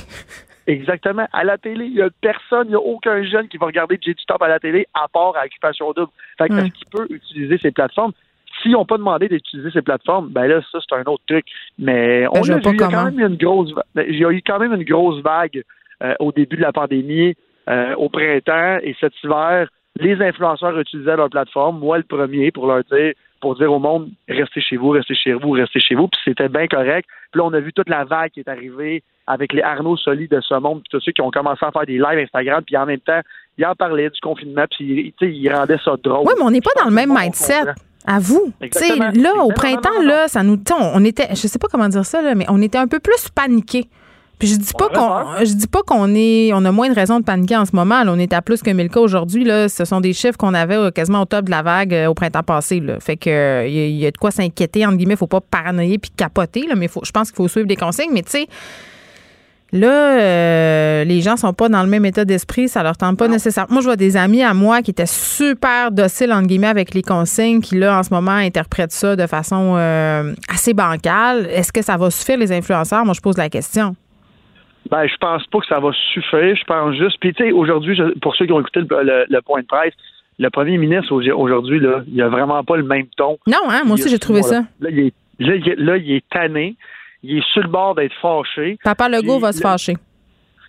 Exactement. 0.68 1.28
À 1.32 1.44
la 1.44 1.58
télé, 1.58 1.86
il 1.86 1.94
n'y 1.94 2.02
a 2.02 2.10
personne, 2.22 2.66
il 2.68 2.70
n'y 2.70 2.76
a 2.76 2.80
aucun 2.80 3.24
jeune 3.24 3.48
qui 3.48 3.58
va 3.58 3.68
regarder 3.68 4.00
J 4.02 4.16
du 4.16 4.26
Top 4.26 4.42
à 4.42 4.48
la 4.48 4.60
télé 4.60 4.88
à 4.94 5.08
part 5.08 5.36
à 5.38 5.46
Occupation 5.46 5.92
Double. 5.94 6.12
Fait 6.38 6.50
que 6.50 6.54
Hmm. 6.54 6.60
est-ce 6.60 6.72
qu'il 6.74 6.88
peut 6.88 7.08
utiliser 7.10 7.58
ces 7.60 7.72
plateformes? 7.72 8.14
S'ils 8.62 8.72
n'ont 8.72 8.86
pas 8.86 8.98
demandé 8.98 9.28
d'utiliser 9.28 9.70
ces 9.72 9.82
plateformes, 9.82 10.30
ben 10.30 10.48
là, 10.48 10.62
ça, 10.72 10.80
c'est 10.88 10.96
un 10.96 11.04
autre 11.04 11.24
truc. 11.28 11.46
Mais 11.78 12.26
on 12.32 12.42
je 12.42 12.54
l'a 12.54 12.60
vois 12.60 12.72
vu, 12.72 12.78
il 12.78 12.82
y 12.82 12.84
a 12.84 12.88
quand 12.88 13.06
même 13.06 13.20
une 13.20 13.36
grosse 13.36 13.74
ben, 13.94 14.06
il 14.08 14.18
y 14.18 14.26
a 14.26 14.32
eu 14.32 14.42
quand 14.42 14.60
même 14.60 14.74
une 14.74 14.84
grosse 14.86 15.22
vague 15.22 15.62
euh, 16.02 16.16
au 16.20 16.32
début 16.32 16.56
de 16.56 16.62
la 16.62 16.72
pandémie, 16.72 17.36
euh, 17.70 17.94
au 17.96 18.10
printemps 18.10 18.80
et 18.82 18.96
cet 19.00 19.14
hiver. 19.24 19.68
Les 20.00 20.22
influenceurs 20.22 20.78
utilisaient 20.78 21.16
leur 21.16 21.30
plateforme, 21.30 21.80
moi 21.80 21.98
le 21.98 22.04
premier, 22.04 22.52
pour 22.52 22.68
leur 22.68 22.84
dire, 22.84 23.14
pour 23.42 23.56
dire 23.56 23.72
au 23.72 23.80
monde, 23.80 24.10
restez 24.28 24.62
chez 24.62 24.76
vous, 24.76 24.90
restez 24.90 25.16
chez 25.16 25.34
vous, 25.34 25.52
restez 25.52 25.80
chez 25.80 25.96
vous. 25.96 26.08
Puis 26.08 26.20
c'était 26.26 26.50
bien 26.50 26.68
correct. 26.68 27.08
Puis 27.32 27.40
là, 27.40 27.46
on 27.46 27.54
a 27.54 27.60
vu 27.60 27.72
toute 27.72 27.90
la 27.90 28.04
vague 28.04 28.32
qui 28.32 28.42
est 28.42 28.50
arrivée 28.50 29.04
avec 29.28 29.54
les 29.54 29.62
Arnaud 29.62 29.98
Soli 29.98 30.28
de 30.28 30.40
ce 30.42 30.56
monde, 30.56 30.82
puis 30.82 30.90
tous 30.92 31.00
ceux 31.00 31.12
qui 31.12 31.22
ont 31.22 31.32
commencé 31.32 31.66
à 31.66 31.72
faire 31.72 31.86
des 31.86 31.98
lives 31.98 32.20
Instagram, 32.20 32.64
puis 32.66 32.78
en 32.78 32.86
même 32.86 33.00
temps, 33.00 33.22
ils 33.58 33.66
en 33.66 33.74
parlaient 33.74 34.10
du 34.10 34.20
confinement, 34.22 34.66
puis 34.70 35.14
ils 35.22 35.54
rendaient 35.54 35.80
ça 35.84 35.96
drôle. 36.04 36.28
Oui, 36.28 36.34
mais 36.38 36.44
on 36.44 36.52
n'est 36.52 36.62
pas 36.62 36.72
dans 36.78 36.90
le 36.90 36.96
même 36.96 37.14
mindset. 37.14 37.74
À 38.08 38.20
vous. 38.20 38.54
Là, 39.16 39.44
au 39.44 39.52
printemps, 39.52 40.02
là, 40.04 40.28
ça 40.28 40.44
nous. 40.44 40.62
on, 40.72 40.92
on 40.94 41.04
était. 41.04 41.30
Je 41.30 41.48
sais 41.48 41.58
pas 41.58 41.68
comment 41.72 41.88
dire 41.90 42.06
ça, 42.06 42.22
là, 42.22 42.36
mais 42.36 42.46
on 42.50 42.62
était 42.62 42.78
un 42.78 42.88
peu 42.88 43.00
plus 43.00 43.30
paniqués. 43.30 43.86
Puis 44.38 44.50
je 44.50 44.56
dis 44.58 44.74
pas 44.78 44.90
qu'on 44.90 45.46
je 45.46 45.54
dis 45.54 45.68
pas 45.68 45.82
qu'on 45.84 46.14
est 46.14 46.52
on 46.54 46.66
a 46.66 46.72
moins 46.72 46.90
de 46.90 46.96
raisons 46.96 47.20
de 47.20 47.24
paniquer 47.26 47.56
en 47.56 47.66
ce 47.66 47.76
moment. 47.76 48.04
Là, 48.04 48.12
on 48.14 48.20
est 48.20 48.34
à 48.34 48.42
plus 48.42 48.62
que 48.62 48.70
1000 48.70 48.90
cas 48.90 49.00
aujourd'hui. 49.00 49.44
Là. 49.46 49.70
Ce 49.70 49.86
sont 49.86 50.02
des 50.02 50.12
chiffres 50.14 50.38
qu'on 50.38 50.54
avait 50.54 50.76
euh, 50.76 50.92
quasiment 50.92 51.22
au 51.22 51.26
top 51.26 51.46
de 51.46 51.52
la 51.52 51.62
vague 51.62 51.94
euh, 51.94 52.08
au 52.08 52.14
printemps 52.14 52.44
passé. 52.44 52.80
Là. 52.82 53.00
Fait 53.00 53.16
que 53.16 53.30
euh, 53.30 53.68
il 53.68 53.74
y, 53.74 53.80
a- 53.80 53.88
il 53.88 53.96
y 53.98 54.06
a 54.06 54.12
de 54.12 54.18
quoi 54.18 54.32
s'inquiéter, 54.32 54.86
entre 54.86 54.98
guillemets, 54.98 55.16
faut 55.16 55.28
pas 55.28 55.40
paranoïer 55.42 55.98
puis 55.98 56.12
capoter, 56.16 56.66
là, 56.68 56.76
mais 56.76 56.88
faut, 56.90 57.02
je 57.06 57.12
pense 57.12 57.30
qu'il 57.32 57.38
faut 57.38 57.48
suivre 57.48 57.68
des 57.68 57.76
consignes. 57.78 58.12
Mais 58.14 58.24
tu 58.24 58.32
sais, 58.32 58.48
Là, 59.74 60.20
euh, 60.22 61.04
les 61.04 61.22
gens 61.22 61.36
sont 61.36 61.52
pas 61.52 61.68
dans 61.68 61.82
le 61.84 61.90
même 61.90 62.06
état 62.06 62.24
d'esprit, 62.24 62.70
ça 62.70 62.82
leur 62.82 62.96
tente 62.96 63.18
pas 63.18 63.28
nécessairement. 63.28 63.74
Moi, 63.74 63.82
je 63.82 63.88
vois 63.88 63.96
des 63.98 64.16
amis 64.16 64.42
à 64.42 64.54
moi 64.54 64.82
qui 64.82 64.92
étaient 64.92 65.06
super 65.08 65.92
dociles, 65.92 66.32
entre 66.32 66.48
guillemets, 66.48 66.68
avec 66.68 66.94
les 66.94 67.02
consignes, 67.02 67.60
qui, 67.60 67.76
là, 67.76 67.98
en 68.00 68.04
ce 68.04 68.14
moment, 68.14 68.32
interprètent 68.32 68.94
ça 68.94 69.16
de 69.18 69.28
façon 69.28 69.74
euh, 69.76 70.34
assez 70.48 70.74
bancale. 70.74 71.48
Est-ce 71.52 71.74
que 71.74 71.82
ça 71.82 71.98
va 71.98 72.10
suffire, 72.10 72.38
les 72.38 72.54
influenceurs? 72.54 73.04
Moi, 73.04 73.16
je 73.16 73.22
pose 73.22 73.38
la 73.38 73.50
question. 73.50 73.96
Ben, 74.90 75.08
je 75.08 75.16
pense 75.18 75.46
pas 75.48 75.60
que 75.60 75.66
ça 75.68 75.80
va 75.80 75.92
suffire. 76.14 76.56
Je 76.56 76.64
pense 76.66 76.96
juste. 76.96 77.18
Puis, 77.20 77.34
tu 77.34 77.44
sais, 77.44 77.52
aujourd'hui, 77.52 78.00
pour 78.22 78.36
ceux 78.36 78.46
qui 78.46 78.52
ont 78.52 78.60
écouté 78.60 78.82
le, 78.82 79.04
le- 79.04 79.26
le 79.30 79.42
point 79.42 79.62
de 79.62 79.66
presse, 79.68 79.94
le 80.38 80.50
premier 80.50 80.78
ministre 80.78 81.12
au- 81.12 81.22
aujourd'hui, 81.40 81.80
là, 81.80 82.04
il 82.08 82.22
a 82.22 82.28
vraiment 82.30 82.64
pas 82.64 82.78
le 82.78 82.84
même 82.84 83.08
ton. 83.18 83.38
Non, 83.48 83.58
hein? 83.70 83.82
Moi 83.86 83.94
aussi, 83.96 84.10
j'ai 84.10 84.20
trouvé 84.20 84.42
ça. 84.44 84.62
Là, 84.80 84.90
il 84.92 85.00
est, 85.00 85.14
là, 85.40 85.56
il 85.56 85.70
est- 85.70 85.76
là, 85.80 85.98
il 85.98 86.12
est 86.12 86.30
tanné. 86.30 86.76
Il 87.24 87.38
est 87.40 87.46
sur 87.54 87.64
le 87.64 87.70
bord 87.70 87.96
d'être 87.96 88.14
fâché. 88.22 88.78
Papa 88.84 89.10
Legault 89.10 89.34
Puis, 89.38 89.42
va 89.42 89.52
se 89.54 89.62
fâcher. 89.62 89.94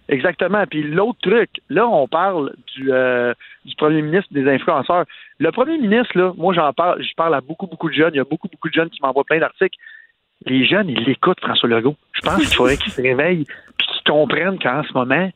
Exactement. 0.09 0.65
Puis 0.71 0.83
l'autre 0.85 1.19
truc, 1.21 1.51
là, 1.69 1.87
on 1.89 2.07
parle 2.07 2.53
du, 2.77 2.93
euh, 2.93 3.35
du 3.65 3.75
premier 3.75 4.03
ministre 4.03 4.29
des 4.33 4.49
influenceurs. 4.49 5.05
Le 5.39 5.51
premier 5.51 5.79
ministre, 5.79 6.17
là, 6.17 6.33
moi, 6.37 6.55
j'en 6.55 6.73
parle, 6.73 7.03
je 7.03 7.13
parle 7.17 7.35
à 7.35 7.41
beaucoup, 7.41 7.67
beaucoup 7.67 7.89
de 7.89 7.95
jeunes. 7.95 8.13
Il 8.15 8.19
y 8.19 8.21
a 8.21 8.25
beaucoup, 8.25 8.49
beaucoup 8.49 8.69
de 8.69 8.73
jeunes 8.75 8.89
qui 8.89 9.01
m'envoient 9.03 9.25
plein 9.25 9.41
d'articles. 9.41 9.77
Les 10.45 10.67
jeunes, 10.67 10.89
ils 10.91 11.03
l'écoutent, 11.05 11.41
François 11.41 11.69
Legault. 11.69 11.97
Je 12.13 12.21
pense 12.21 12.37
qu'il 12.37 12.47
faudrait 12.55 12.77
qu'ils 12.77 12.93
se 12.93 13.01
réveillent 13.03 13.45
puis 13.79 13.87
qu'ils 13.89 14.13
comprennent 14.13 14.59
qu'en 14.59 14.83
ce 14.85 14.93
moment, 14.93 15.31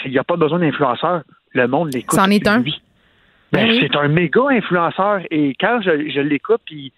s'il 0.00 0.10
n'y 0.12 0.18
a 0.18 0.24
pas 0.24 0.36
besoin 0.36 0.58
d'influenceurs, 0.58 1.22
le 1.52 1.68
monde 1.68 1.92
l'écoute. 1.92 2.18
C'en 2.18 2.30
est 2.30 2.46
un. 2.48 2.60
Ben, 2.60 2.72
Ben 3.52 3.68
oui. 3.70 3.78
C'est 3.80 3.96
un 3.96 4.08
méga 4.08 4.40
influenceur. 4.50 5.20
Et 5.30 5.54
quand 5.60 5.80
je, 5.82 6.10
je 6.10 6.20
l'écoute, 6.20 6.62
puis 6.64 6.92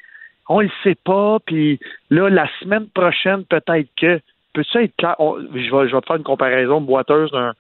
on 0.49 0.61
le 0.61 0.71
sait 0.85 0.97
pas, 1.05 1.39
puis 1.45 1.81
là, 2.11 2.29
la 2.31 2.47
semaine 2.61 2.87
prochaine, 2.89 3.45
peut-être 3.45 3.89
que. 4.01 4.21
Peut-tu 4.53 4.85
être 4.85 4.95
clair? 4.97 5.17
On- 5.19 5.37
je, 5.41 5.49
vais, 5.59 5.89
je 5.89 5.95
vais 5.97 6.01
te 6.01 6.07
faire 6.07 6.17
une 6.17 6.23
comparaison 6.23 6.81
boiteuse 6.81 7.33
d'un 7.33 7.53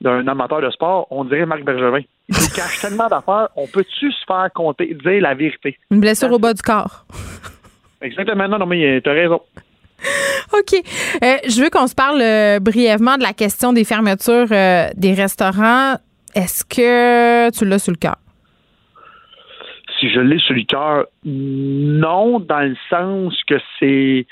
d'un 0.00 0.26
amateur 0.28 0.62
de 0.62 0.70
sport, 0.70 1.06
on 1.10 1.24
dirait 1.24 1.44
Marc 1.44 1.62
Bergevin. 1.62 2.00
Il 2.30 2.34
cache 2.34 2.80
tellement 2.80 3.06
d'affaires. 3.08 3.48
On 3.54 3.66
peut-tu 3.66 4.10
se 4.10 4.24
faire 4.26 4.48
compter, 4.54 4.94
dire 4.94 5.20
la 5.20 5.34
vérité? 5.34 5.78
Une 5.90 6.00
blessure 6.00 6.32
au 6.32 6.38
bas 6.38 6.54
du 6.54 6.62
corps. 6.62 7.04
Exactement. 8.02 8.48
Non, 8.48 8.58
non, 8.58 8.66
mais 8.66 9.00
tu 9.02 9.10
as 9.10 9.12
raison. 9.12 9.40
OK. 10.52 10.74
Euh, 11.22 11.36
je 11.48 11.62
veux 11.62 11.70
qu'on 11.70 11.86
se 11.86 11.94
parle 11.94 12.20
euh, 12.22 12.58
brièvement 12.58 13.16
de 13.18 13.22
la 13.22 13.32
question 13.32 13.72
des 13.72 13.84
fermetures 13.84 14.46
euh, 14.50 14.88
des 14.96 15.12
restaurants. 15.14 15.94
Est-ce 16.34 16.64
que 16.64 17.50
tu 17.56 17.64
l'as 17.66 17.78
sur 17.78 17.92
le 17.92 17.98
cœur? 17.98 18.16
Si 19.98 20.10
je 20.10 20.20
l'ai 20.20 20.38
sur 20.38 20.54
le 20.54 20.62
cœur, 20.62 21.04
non, 21.24 22.40
dans 22.40 22.60
le 22.60 22.74
sens 22.88 23.34
que 23.46 23.56
c'est, 23.78 24.26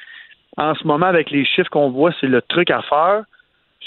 en 0.56 0.74
ce 0.74 0.86
moment, 0.86 1.06
avec 1.06 1.30
les 1.30 1.44
chiffres 1.44 1.68
qu'on 1.70 1.90
voit, 1.90 2.12
c'est 2.20 2.26
le 2.26 2.40
truc 2.40 2.70
à 2.70 2.80
faire. 2.88 3.22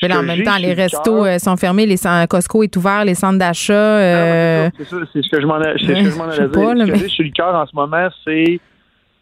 Mais 0.01 0.07
là, 0.07 0.19
en 0.19 0.23
même 0.23 0.43
temps, 0.43 0.57
les 0.57 0.75
le 0.75 0.81
restos 0.81 1.25
euh, 1.25 1.37
sont 1.39 1.57
fermés, 1.57 1.85
les 1.85 1.95
Costco 2.29 2.63
est 2.63 2.75
ouvert, 2.77 3.03
les 3.03 3.15
centres 3.15 3.39
d'achat. 3.39 3.73
euh, 3.73 4.69
C'est 4.77 4.85
ça, 4.85 4.97
c'est 5.11 5.21
ce 5.23 5.29
que 5.29 5.41
je 5.41 5.45
m'en 5.47 5.59
ai- 5.61 5.73
c'est 5.79 5.85
ce 5.95 6.03
que 6.03 6.09
je 6.11 6.17
m'en 6.17 6.29
Je 6.29 6.35
sais 6.35 6.41
allais 6.41 6.51
pas, 6.51 6.59
dire. 6.59 6.75
là, 6.75 6.85
Ce 6.85 6.91
que 6.91 6.91
mais- 6.91 6.99
j'ai 6.99 7.07
sur 7.09 7.23
le 7.23 7.31
cœur 7.31 7.55
en 7.55 7.65
ce 7.65 7.75
moment, 7.75 8.07
c'est 8.23 8.59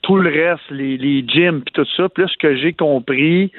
tout 0.01 0.15
le 0.17 0.29
reste, 0.29 0.63
les, 0.71 0.97
les 0.97 1.25
gyms 1.27 1.61
puis 1.61 1.73
tout 1.73 1.85
ça. 1.97 2.09
Puis 2.09 2.23
là, 2.23 2.29
ce 2.31 2.37
que 2.37 2.55
j'ai 2.57 2.73
compris, 2.73 3.51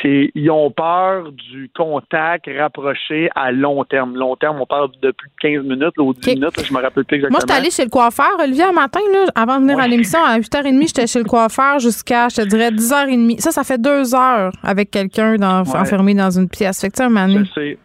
c'est 0.00 0.30
ils 0.34 0.50
ont 0.50 0.70
peur 0.70 1.30
du 1.32 1.70
contact 1.76 2.48
rapproché 2.58 3.28
à 3.34 3.52
long 3.52 3.84
terme. 3.84 4.16
Long 4.16 4.36
terme, 4.36 4.58
on 4.60 4.66
parle 4.66 4.88
de 5.02 5.10
plus 5.10 5.28
de 5.28 5.34
15 5.58 5.64
minutes 5.64 5.92
là, 5.98 6.02
ou 6.04 6.14
10 6.14 6.34
minutes, 6.36 6.56
là, 6.56 6.62
je 6.66 6.72
me 6.72 6.80
rappelle 6.80 7.04
plus 7.04 7.16
exactement. 7.16 7.32
Moi, 7.36 7.40
j'étais 7.42 7.60
allée 7.60 7.70
chez 7.70 7.84
le 7.84 7.90
coiffeur, 7.90 8.30
Olivier, 8.42 8.64
un 8.64 8.72
matin, 8.72 9.00
là, 9.12 9.26
avant 9.34 9.56
de 9.58 9.62
venir 9.64 9.78
à 9.78 9.86
l'émission, 9.86 10.18
à 10.24 10.38
8h30, 10.38 10.86
j'étais 10.88 11.06
chez 11.06 11.18
le 11.18 11.26
coiffeur 11.26 11.78
jusqu'à, 11.78 12.28
je 12.30 12.36
te 12.36 12.48
dirais, 12.48 12.70
10h30. 12.70 13.38
Ça, 13.40 13.50
ça 13.50 13.64
fait 13.64 13.80
deux 13.80 14.14
heures 14.14 14.50
avec 14.62 14.90
quelqu'un 14.90 15.36
dans- 15.36 15.62
Ouais. 15.64 15.78
enfermé 15.78 16.14
dans 16.14 16.30
une 16.30 16.48
pièce. 16.48 16.80
Fait 16.80 16.88
que, 16.88 16.94
tu 16.96 17.02
sais, 17.02 17.08
Je 17.36 17.52
sais. 17.52 17.78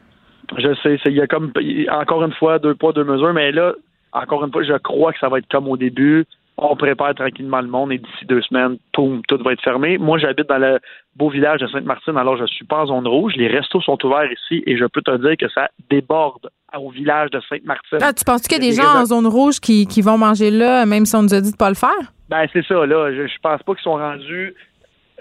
Je 0.57 0.97
sais. 0.97 0.97
Il 1.07 1.13
y 1.17 1.21
a 1.21 1.27
comme 1.27 1.51
encore 1.91 2.23
une 2.23 2.31
fois 2.33 2.57
deux 2.57 2.73
poids, 2.75 2.93
deux 2.93 3.03
mesures, 3.03 3.33
mais 3.33 3.51
là, 3.51 3.73
encore 4.13 4.45
une 4.45 4.51
fois, 4.51 4.63
je 4.63 4.77
crois 4.77 5.11
que 5.11 5.19
ça 5.19 5.27
va 5.27 5.39
être 5.39 5.47
comme 5.51 5.67
au 5.67 5.75
début. 5.75 6.25
On 6.59 6.75
prépare 6.75 7.13
tranquillement 7.13 7.61
le 7.61 7.67
monde 7.67 7.91
et 7.91 7.99
d'ici 7.99 8.25
deux 8.25 8.41
semaines, 8.41 8.77
tout 8.91 9.21
va 9.45 9.53
être 9.53 9.61
fermé. 9.61 9.99
Moi, 9.99 10.17
j'habite 10.17 10.49
dans 10.49 10.57
le 10.57 10.79
beau 11.15 11.29
village 11.29 11.59
de 11.59 11.67
Sainte-Martine, 11.67 12.17
alors 12.17 12.35
je 12.37 12.45
suis 12.47 12.65
pas 12.65 12.77
en 12.81 12.87
zone 12.87 13.07
rouge. 13.07 13.33
Les 13.35 13.47
restos 13.47 13.79
sont 13.81 14.03
ouverts 14.03 14.31
ici 14.31 14.63
et 14.65 14.75
je 14.75 14.85
peux 14.85 15.01
te 15.03 15.15
dire 15.17 15.37
que 15.37 15.47
ça 15.53 15.69
déborde 15.91 16.49
au 16.75 16.89
village 16.89 17.29
de 17.29 17.39
Sainte-Martine. 17.47 17.99
Ah, 18.01 18.11
tu 18.11 18.23
penses 18.25 18.41
qu'il 18.41 18.63
y 18.63 18.67
a 18.67 18.69
des 18.71 18.75
gens 18.75 18.99
en 19.01 19.05
zone 19.05 19.27
rouge 19.27 19.59
qui, 19.59 19.85
qui 19.85 20.01
vont 20.01 20.17
manger 20.17 20.49
là, 20.49 20.85
même 20.87 21.05
si 21.05 21.15
on 21.15 21.21
nous 21.21 21.33
a 21.35 21.41
dit 21.41 21.51
de 21.51 21.57
pas 21.57 21.69
le 21.69 21.75
faire? 21.75 21.91
Ben, 22.27 22.47
c'est 22.51 22.65
ça, 22.65 22.85
là. 22.85 23.11
Je, 23.13 23.27
je 23.27 23.39
pense 23.41 23.61
pas 23.61 23.73
qu'ils 23.75 23.83
sont 23.83 23.95
rendus. 23.95 24.55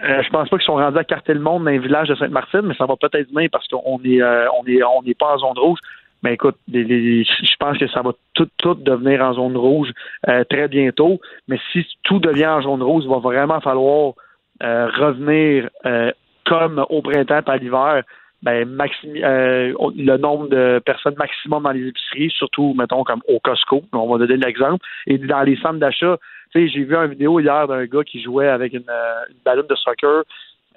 euh, 0.02 0.22
je 0.22 0.30
pense 0.30 0.48
pas 0.48 0.56
qu'ils 0.56 0.66
sont 0.66 0.74
rendus 0.76 0.98
à 0.98 1.04
carter 1.04 1.34
le 1.34 1.40
monde 1.40 1.64
dans 1.64 1.70
les 1.70 1.78
villages 1.78 2.08
de 2.08 2.14
Sainte-Martine, 2.14 2.62
mais 2.64 2.74
ça 2.74 2.86
va 2.86 2.96
peut-être 2.96 3.28
venir 3.32 3.50
parce 3.52 3.68
qu'on 3.68 4.00
est, 4.04 4.22
euh, 4.22 4.46
on 4.58 4.66
est, 4.66 4.82
on 4.82 5.02
n'est 5.02 5.14
pas 5.14 5.34
en 5.34 5.38
zone 5.38 5.58
rouge. 5.58 5.78
Mais 6.26 6.34
écoute, 6.34 6.56
je 6.66 7.56
pense 7.60 7.78
que 7.78 7.86
ça 7.86 8.02
va 8.02 8.10
tout, 8.34 8.48
tout 8.56 8.74
devenir 8.74 9.22
en 9.22 9.34
zone 9.34 9.56
rouge 9.56 9.90
euh, 10.28 10.42
très 10.50 10.66
bientôt. 10.66 11.20
Mais 11.46 11.56
si 11.70 11.86
tout 12.02 12.18
devient 12.18 12.48
en 12.48 12.62
zone 12.62 12.82
rouge, 12.82 13.04
il 13.04 13.10
va 13.10 13.18
vraiment 13.18 13.60
falloir 13.60 14.14
euh, 14.60 14.88
revenir 14.88 15.70
euh, 15.84 16.10
comme 16.44 16.84
au 16.90 17.00
printemps 17.00 17.42
et 17.46 17.50
à 17.50 17.56
l'hiver. 17.58 18.02
Ben, 18.42 18.68
le 18.68 20.16
nombre 20.16 20.48
de 20.48 20.80
personnes 20.84 21.14
maximum 21.16 21.62
dans 21.62 21.70
les 21.70 21.86
épiceries, 21.86 22.30
surtout, 22.30 22.74
mettons, 22.76 23.04
comme 23.04 23.22
au 23.28 23.38
Costco, 23.38 23.84
on 23.92 24.08
va 24.08 24.18
donner 24.18 24.36
l'exemple, 24.36 24.84
et 25.06 25.18
dans 25.18 25.42
les 25.42 25.56
centres 25.56 25.78
d'achat, 25.78 26.18
j'ai 26.54 26.66
vu 26.66 26.94
une 26.94 27.10
vidéo 27.10 27.40
hier 27.40 27.66
d'un 27.68 27.86
gars 27.86 28.04
qui 28.04 28.20
jouait 28.20 28.48
avec 28.48 28.72
une, 28.72 28.84
une 29.30 29.62
de 29.62 29.74
soccer 29.76 30.24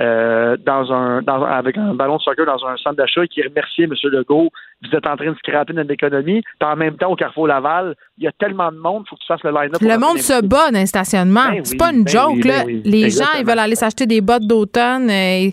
euh, 0.01 0.55
dans 0.65 0.91
un, 0.93 1.21
dans, 1.21 1.43
avec 1.43 1.77
un 1.77 1.93
ballon 1.93 2.17
de 2.17 2.21
soccer 2.21 2.45
dans 2.45 2.65
un 2.65 2.77
centre 2.77 2.95
d'achat 2.95 3.23
et 3.23 3.27
qui 3.27 3.41
remerciait 3.41 3.83
M. 3.85 3.93
Legault. 4.03 4.49
Vous 4.81 4.95
êtes 4.95 5.05
en 5.05 5.17
train 5.17 5.31
de 5.31 5.35
scraper 5.37 5.73
notre 5.73 5.91
économie. 5.91 6.41
Puis 6.41 6.69
en 6.69 6.75
même 6.77 6.95
temps, 6.95 7.11
au 7.11 7.15
Carrefour 7.17 7.47
Laval, 7.47 7.95
il 8.17 8.23
y 8.23 8.27
a 8.27 8.31
tellement 8.31 8.71
de 8.71 8.77
monde, 8.77 9.03
il 9.05 9.09
faut 9.09 9.15
que 9.17 9.21
tu 9.21 9.27
fasses 9.27 9.43
le 9.43 9.51
line-up. 9.51 9.81
Le 9.81 9.97
monde 9.97 10.17
se 10.19 10.41
bat 10.45 10.71
dans 10.71 10.79
le 10.79 10.85
stationnement. 10.85 11.49
Ben 11.51 11.65
c'est 11.65 11.73
oui, 11.73 11.77
pas 11.77 11.91
une 11.91 12.03
ben 12.05 12.11
joke, 12.11 12.31
oui, 12.35 12.41
là. 12.43 12.59
ben 12.59 12.65
oui. 12.67 12.81
Les 12.85 13.09
gens, 13.09 13.25
ils 13.37 13.45
veulent 13.45 13.59
aller 13.59 13.75
s'acheter 13.75 14.05
des 14.05 14.21
bottes 14.21 14.47
d'automne, 14.47 15.09
euh, 15.09 15.49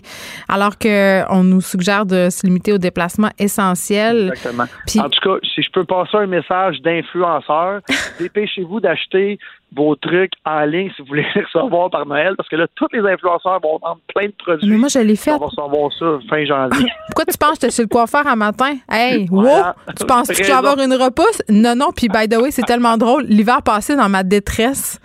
alors 0.47 0.77
qu'on 0.77 1.43
nous 1.43 1.61
suggère 1.61 2.05
de 2.05 2.29
se 2.29 2.45
limiter 2.47 2.71
aux 2.71 2.77
déplacements 2.77 3.31
essentiels. 3.37 4.29
Exactement. 4.29 4.63
Puis- 4.87 4.99
En 5.01 5.09
tout 5.09 5.19
cas, 5.21 5.37
si 5.53 5.61
je 5.61 5.71
peux 5.71 5.83
passer 5.83 6.17
un 6.17 6.27
message 6.27 6.81
d'influenceur, 6.81 7.81
dépêchez-vous 8.19 8.79
d'acheter 8.79 9.39
vos 9.75 9.95
trucs 9.95 10.31
en 10.45 10.61
ligne 10.61 10.89
si 10.95 11.01
vous 11.01 11.09
voulez 11.09 11.25
les 11.35 11.41
recevoir 11.43 11.89
par 11.89 12.05
Noël, 12.05 12.33
parce 12.37 12.47
que 12.49 12.55
là, 12.55 12.65
tous 12.75 12.87
les 12.93 12.99
influenceurs 12.99 13.59
vont 13.61 13.77
vendre 13.81 13.99
plein 14.13 14.27
de 14.27 14.33
produits. 14.37 14.69
Mais 14.69 14.77
moi, 14.77 14.87
je 14.89 14.99
l'ai 14.99 15.15
fait. 15.15 15.31
On 15.31 15.37
va 15.39 15.45
recevoir 15.47 15.91
ça 15.99 16.05
fin 16.29 16.45
janvier. 16.45 16.87
Pourquoi 17.07 17.25
tu 17.25 17.37
penses 17.37 17.51
que 17.59 17.65
j'étais 17.67 17.75
chez 17.75 17.81
le 17.83 17.87
coiffeur 17.87 18.25
un 18.27 18.35
matin? 18.35 18.73
Hey, 18.89 19.27
Voilà. 19.29 19.75
wow! 19.87 19.93
Tu 19.99 20.05
penses 20.07 20.27
que 20.29 20.33
je 20.35 20.39
vais 20.43 20.45
Raison. 20.53 20.57
avoir 20.67 20.79
une 20.79 20.93
repousse? 20.93 21.41
Non, 21.49 21.75
non. 21.75 21.87
Puis, 21.95 22.07
by 22.07 22.27
the 22.29 22.37
way, 22.37 22.51
c'est 22.51 22.63
tellement 22.65 22.97
drôle. 22.97 23.23
L'hiver 23.25 23.61
passé, 23.61 23.95
dans 23.95 24.09
ma 24.09 24.23
détresse 24.23 24.99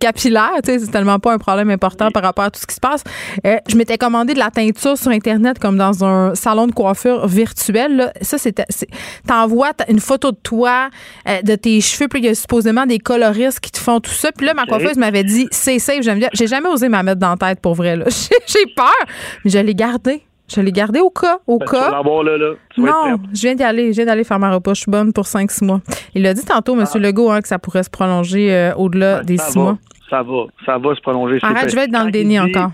capillaire, 0.00 0.50
tu 0.64 0.72
sais, 0.72 0.78
c'est 0.80 0.90
tellement 0.90 1.18
pas 1.18 1.32
un 1.34 1.38
problème 1.38 1.70
important 1.70 2.10
par 2.10 2.22
rapport 2.22 2.44
à 2.46 2.50
tout 2.50 2.60
ce 2.60 2.66
qui 2.66 2.74
se 2.74 2.80
passe. 2.80 3.04
euh, 3.46 3.56
je 3.68 3.76
m'étais 3.76 3.98
commandé 3.98 4.34
de 4.34 4.38
la 4.38 4.50
teinture 4.50 4.96
sur 4.96 5.10
Internet 5.10 5.58
comme 5.58 5.76
dans 5.76 6.04
un 6.04 6.34
salon 6.34 6.66
de 6.66 6.72
coiffure 6.72 7.26
virtuel. 7.26 7.96
Là. 7.96 8.12
Ça, 8.20 8.38
c'était. 8.38 8.64
c'est- 8.68 8.88
T'envoies 9.26 9.70
une 9.88 10.00
photo 10.00 10.32
de 10.32 10.38
toi, 10.42 10.88
euh, 11.28 11.42
de 11.42 11.54
tes 11.54 11.80
cheveux, 11.80 12.08
puis 12.08 12.20
il 12.20 12.26
y 12.26 12.28
a 12.28 12.34
supposément 12.34 12.86
des 12.86 12.98
coloristes 12.98 13.59
qui 13.60 13.70
te 13.70 13.78
font 13.78 14.00
tout 14.00 14.10
ça. 14.10 14.30
Puis 14.32 14.46
là, 14.46 14.54
ma 14.54 14.66
coiffeuse 14.66 14.96
m'avait 14.96 15.24
dit, 15.24 15.46
c'est 15.50 15.78
safe, 15.78 16.02
j'aime 16.02 16.18
bien. 16.18 16.28
J'ai 16.32 16.46
jamais 16.46 16.68
osé 16.68 16.88
m'en 16.88 17.02
mettre 17.02 17.20
dans 17.20 17.30
la 17.30 17.36
tête 17.36 17.60
pour 17.60 17.74
vrai. 17.74 17.96
là. 17.96 18.04
J'ai 18.46 18.66
peur, 18.74 18.86
mais 19.44 19.50
je 19.50 19.58
l'ai 19.58 19.74
gardé. 19.74 20.22
Je 20.52 20.60
l'ai 20.60 20.72
gardé 20.72 20.98
au 20.98 21.10
cas, 21.10 21.38
au 21.46 21.58
Ben, 21.58 21.66
cas. 21.66 21.90
là. 21.90 22.36
Tu 22.74 22.80
Non, 22.80 23.18
je 23.32 23.40
viens 23.40 23.54
d'y 23.54 23.62
aller. 23.62 23.92
Je 23.92 23.96
viens 23.98 24.06
d'aller 24.06 24.24
faire 24.24 24.40
ma 24.40 24.52
repas. 24.52 24.74
Je 24.74 24.80
suis 24.80 24.90
bonne 24.90 25.12
pour 25.12 25.24
5-6 25.26 25.64
mois. 25.64 25.80
Il 26.14 26.26
a 26.26 26.34
dit 26.34 26.44
tantôt, 26.44 26.74
M. 26.76 26.84
Legault, 26.96 27.30
hein, 27.30 27.40
que 27.40 27.46
ça 27.46 27.60
pourrait 27.60 27.84
se 27.84 27.90
prolonger 27.90 28.52
euh, 28.52 28.74
au-delà 28.74 29.22
des 29.22 29.36
Ça 29.36 29.44
6 29.46 29.54
va, 29.56 29.62
mois. 29.62 29.78
Ça 30.10 30.22
va, 30.24 30.32
ça 30.66 30.78
va 30.78 30.94
se 30.96 31.00
prolonger. 31.02 31.38
Arrête, 31.42 31.70
je 31.70 31.76
vais 31.76 31.84
être 31.84 31.92
dans 31.92 32.02
le 32.02 32.10
déni 32.10 32.30
dit- 32.30 32.40
encore. 32.40 32.72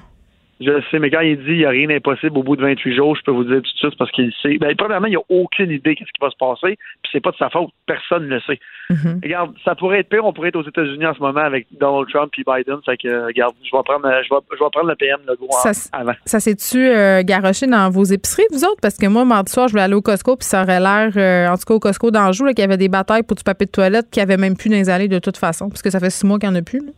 Je 0.60 0.70
le 0.70 0.82
sais, 0.90 0.98
mais 0.98 1.10
quand 1.10 1.20
il 1.20 1.36
dit 1.36 1.50
il 1.50 1.58
n'y 1.58 1.64
a 1.66 1.70
rien 1.70 1.86
d'impossible 1.86 2.38
au 2.38 2.42
bout 2.42 2.56
de 2.56 2.62
28 2.62 2.96
jours, 2.96 3.14
je 3.14 3.22
peux 3.22 3.30
vous 3.30 3.44
dire 3.44 3.56
tout 3.56 3.72
de 3.72 3.78
suite 3.78 3.96
parce 3.98 4.10
qu'il 4.12 4.32
sait. 4.42 4.56
Ben, 4.58 4.74
premièrement, 4.74 5.06
il 5.06 5.10
n'y 5.10 5.16
a 5.16 5.24
aucune 5.28 5.70
idée 5.70 5.94
de 5.94 5.98
ce 5.98 6.04
qui 6.04 6.20
va 6.20 6.30
se 6.30 6.36
passer, 6.36 6.78
puis 7.02 7.10
c'est 7.12 7.20
pas 7.20 7.30
de 7.30 7.36
sa 7.36 7.50
faute. 7.50 7.70
Personne 7.84 8.24
ne 8.24 8.36
le 8.36 8.40
sait. 8.40 8.58
Mhm. 8.88 9.20
Regarde, 9.22 9.54
ça 9.64 9.74
pourrait 9.74 10.00
être 10.00 10.08
pire. 10.08 10.24
On 10.24 10.32
pourrait 10.32 10.48
être 10.48 10.56
aux 10.56 10.66
États-Unis 10.66 11.04
en 11.04 11.14
ce 11.14 11.20
moment 11.20 11.40
avec 11.40 11.66
Donald 11.78 12.08
Trump 12.08 12.32
et 12.38 12.42
Biden. 12.42 12.78
Fait 12.86 12.96
que, 12.96 13.26
regarde, 13.26 13.54
je 13.62 13.76
vais 13.76 13.82
prendre, 13.84 14.04
je 14.04 14.34
vais, 14.34 14.40
je 14.52 14.64
vais 14.64 14.70
prendre 14.72 14.88
le 14.88 14.96
PM 14.96 15.18
le 15.26 15.34
gros 15.36 15.50
Ça, 15.62 15.72
avant. 15.92 16.14
Ça 16.24 16.40
s'est-tu 16.40 16.78
euh, 16.78 17.22
garoché 17.22 17.66
dans 17.66 17.90
vos 17.90 18.04
épiceries, 18.04 18.46
vous 18.50 18.64
autres? 18.64 18.80
Parce 18.80 18.96
que 18.96 19.06
moi, 19.06 19.26
mardi 19.26 19.52
soir, 19.52 19.68
je 19.68 19.72
voulais 19.72 19.84
aller 19.84 19.94
au 19.94 20.02
Costco, 20.02 20.36
puis 20.36 20.46
ça 20.46 20.62
aurait 20.62 20.80
l'air, 20.80 21.12
euh, 21.16 21.52
en 21.52 21.56
tout 21.56 21.64
cas 21.66 21.74
au 21.74 21.80
Costco 21.80 22.10
d'Anjou, 22.10 22.46
qu'il 22.46 22.60
y 22.60 22.62
avait 22.62 22.78
des 22.78 22.88
batailles 22.88 23.24
pour 23.24 23.36
du 23.36 23.44
papier 23.44 23.66
de 23.66 23.72
toilette 23.72 24.06
qui 24.10 24.20
avait 24.20 24.38
même 24.38 24.56
plus 24.56 24.70
dans 24.70 24.76
les 24.76 24.88
allées 24.88 25.08
de 25.08 25.18
toute 25.18 25.36
façon, 25.36 25.68
parce 25.68 25.82
que 25.82 25.90
ça 25.90 26.00
fait 26.00 26.10
six 26.10 26.24
mois 26.24 26.38
qu'il 26.38 26.48
n'y 26.48 26.56
en 26.56 26.58
a 26.58 26.62
plus. 26.62 26.80
là. 26.80 26.92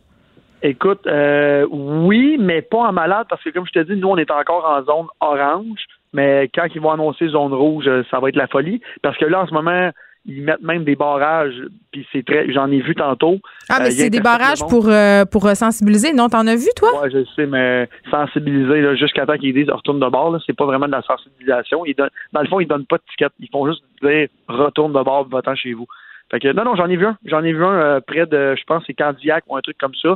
Écoute, 0.62 1.06
euh, 1.06 1.66
oui, 1.70 2.36
mais 2.38 2.62
pas 2.62 2.88
en 2.88 2.92
malade 2.92 3.26
parce 3.28 3.42
que 3.42 3.50
comme 3.50 3.66
je 3.66 3.72
te 3.72 3.78
dis, 3.80 3.98
nous 3.98 4.08
on 4.08 4.16
est 4.16 4.30
encore 4.30 4.64
en 4.64 4.82
zone 4.84 5.06
orange, 5.20 5.80
mais 6.12 6.50
quand 6.54 6.66
ils 6.74 6.80
vont 6.80 6.90
annoncer 6.90 7.28
zone 7.28 7.54
rouge, 7.54 7.86
euh, 7.86 8.02
ça 8.10 8.18
va 8.18 8.28
être 8.28 8.36
la 8.36 8.48
folie 8.48 8.80
parce 9.02 9.16
que 9.18 9.24
là 9.24 9.42
en 9.42 9.46
ce 9.46 9.54
moment 9.54 9.90
ils 10.28 10.42
mettent 10.42 10.62
même 10.62 10.84
des 10.84 10.94
barrages, 10.94 11.54
puis 11.90 12.06
c'est 12.12 12.24
très, 12.24 12.52
j'en 12.52 12.70
ai 12.70 12.80
vu 12.80 12.94
tantôt. 12.94 13.38
Ah, 13.68 13.78
mais 13.78 13.86
Euh, 13.86 13.88
ils 13.88 13.92
c'est 13.94 14.10
des 14.10 14.20
barrages 14.20 14.60
pour, 14.68 14.88
euh, 14.88 15.24
pour 15.24 15.46
euh, 15.46 15.54
sensibiliser. 15.54 16.12
Non, 16.12 16.28
t'en 16.28 16.46
as 16.46 16.54
vu, 16.54 16.68
toi? 16.76 17.00
Ouais, 17.00 17.10
je 17.10 17.24
sais, 17.34 17.46
mais 17.46 17.88
sensibiliser 18.10 18.82
là, 18.82 18.94
jusqu'à 18.94 19.24
temps 19.24 19.38
qu'ils 19.38 19.54
disent 19.54 19.70
retourne 19.70 20.00
de 20.00 20.06
bord, 20.08 20.30
là, 20.30 20.38
c'est 20.46 20.56
pas 20.56 20.66
vraiment 20.66 20.86
de 20.86 20.92
la 20.92 21.02
sensibilisation. 21.02 21.84
Ils 21.86 21.94
donnent, 21.94 22.10
dans 22.32 22.42
le 22.42 22.46
fond, 22.48 22.60
ils 22.60 22.68
donnent 22.68 22.84
pas 22.86 22.98
de 22.98 23.02
ticket. 23.10 23.28
Ils 23.40 23.48
font 23.50 23.66
juste 23.66 23.82
dire 24.02 24.28
retourne 24.48 24.92
de 24.92 25.02
bord, 25.02 25.26
va-t'en 25.28 25.54
chez 25.54 25.72
vous. 25.72 25.86
Fait 26.30 26.40
que 26.40 26.52
non, 26.52 26.64
non, 26.64 26.76
j'en 26.76 26.88
ai 26.88 26.96
vu 26.96 27.06
un. 27.06 27.16
J'en 27.24 27.42
ai 27.42 27.52
vu 27.52 27.64
un 27.64 27.72
euh, 27.72 28.00
près 28.06 28.26
de, 28.26 28.54
je 28.58 28.62
pense, 28.66 28.82
c'est 28.86 28.94
Candiac 28.94 29.44
ou 29.48 29.56
un 29.56 29.60
truc 29.60 29.76
comme 29.78 29.94
ça. 30.00 30.14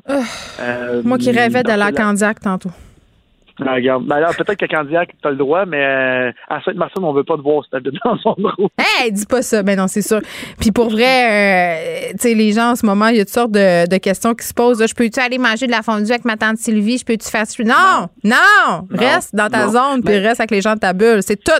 Euh, 0.60 1.02
Moi 1.05 1.18
qui 1.18 1.30
rêvais 1.30 1.62
d'aller 1.62 1.82
à 1.84 1.93
Candiac 1.93 2.40
tantôt. 2.40 2.70
Ah, 3.64 3.74
regarde. 3.74 4.05
Ben 4.06 4.16
alors, 4.16 4.34
peut-être 4.34 4.56
qu'à 4.59 4.66
Candiac, 4.66 5.10
tu 5.20 5.28
as 5.28 5.30
le 5.30 5.36
droit, 5.36 5.66
mais 5.66 5.84
euh, 5.84 6.32
à 6.48 6.62
Sainte-Martine, 6.62 7.05
on 7.05 7.12
veut 7.12 7.22
pas 7.22 7.36
te 7.36 7.43
voir 7.43 7.62
si 7.62 7.70
t'habites 7.70 7.94
dans 8.05 8.16
son 8.18 8.32
rouge. 8.32 8.70
Hey, 9.01 9.12
dis 9.12 9.26
pas 9.26 9.43
ça. 9.43 9.62
Ben 9.62 9.76
non, 9.78 9.89
c'est 9.89 10.01
sûr. 10.02 10.20
Puis 10.59 10.72
pour 10.72 10.89
vrai, 10.89 12.09
euh, 12.10 12.12
tu 12.12 12.18
sais, 12.28 12.34
les 12.34 12.52
gens 12.52 12.70
en 12.70 12.76
ce 12.76 12.84
moment, 12.86 13.09
il 13.09 13.16
y 13.16 13.20
a 13.20 13.24
toutes 13.24 13.34
sortes 13.34 13.52
de, 13.52 13.86
de 13.89 13.97
questions 13.98 14.34
qui 14.34 14.47
se 14.47 14.55
posent. 14.55 14.84
Je 14.86 14.94
peux-tu 14.94 15.20
aller 15.20 15.39
manger 15.39 15.66
de 15.66 15.70
la 15.70 15.82
fondue 15.82 16.10
avec 16.10 16.24
ma 16.24 16.36
tante 16.36 16.56
Sylvie? 16.56 16.98
Je 16.98 17.05
peux-tu 17.05 17.28
faire 17.28 17.47
ça? 17.47 17.62
Non! 17.62 18.09
Non! 18.24 18.86
Reste 18.90 19.34
dans 19.34 19.48
ta 19.48 19.66
Non. 19.66 19.72
zone, 19.72 20.02
puis 20.02 20.18
reste 20.18 20.40
avec 20.40 20.51
les 20.51 20.60
gens 20.62 20.74
de 20.74 20.80
ta 20.80 20.93
bulle. 20.94 21.22
C'est 21.22 21.43
tout. 21.43 21.52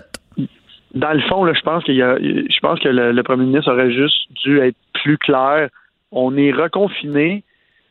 Dans 0.93 1.13
le 1.13 1.21
fond, 1.21 1.43
là, 1.43 1.53
je 1.53 1.61
pense 1.61 1.83
qu'il 1.83 1.95
y 1.95 2.03
a, 2.03 2.17
je 2.19 2.59
pense 2.59 2.79
que 2.79 2.89
le, 2.89 3.23
premier 3.23 3.45
ministre 3.45 3.71
aurait 3.71 3.91
juste 3.91 4.31
dû 4.43 4.59
être 4.59 4.77
plus 4.93 5.17
clair. 5.17 5.69
On 6.11 6.37
est 6.37 6.51
reconfiné, 6.51 7.43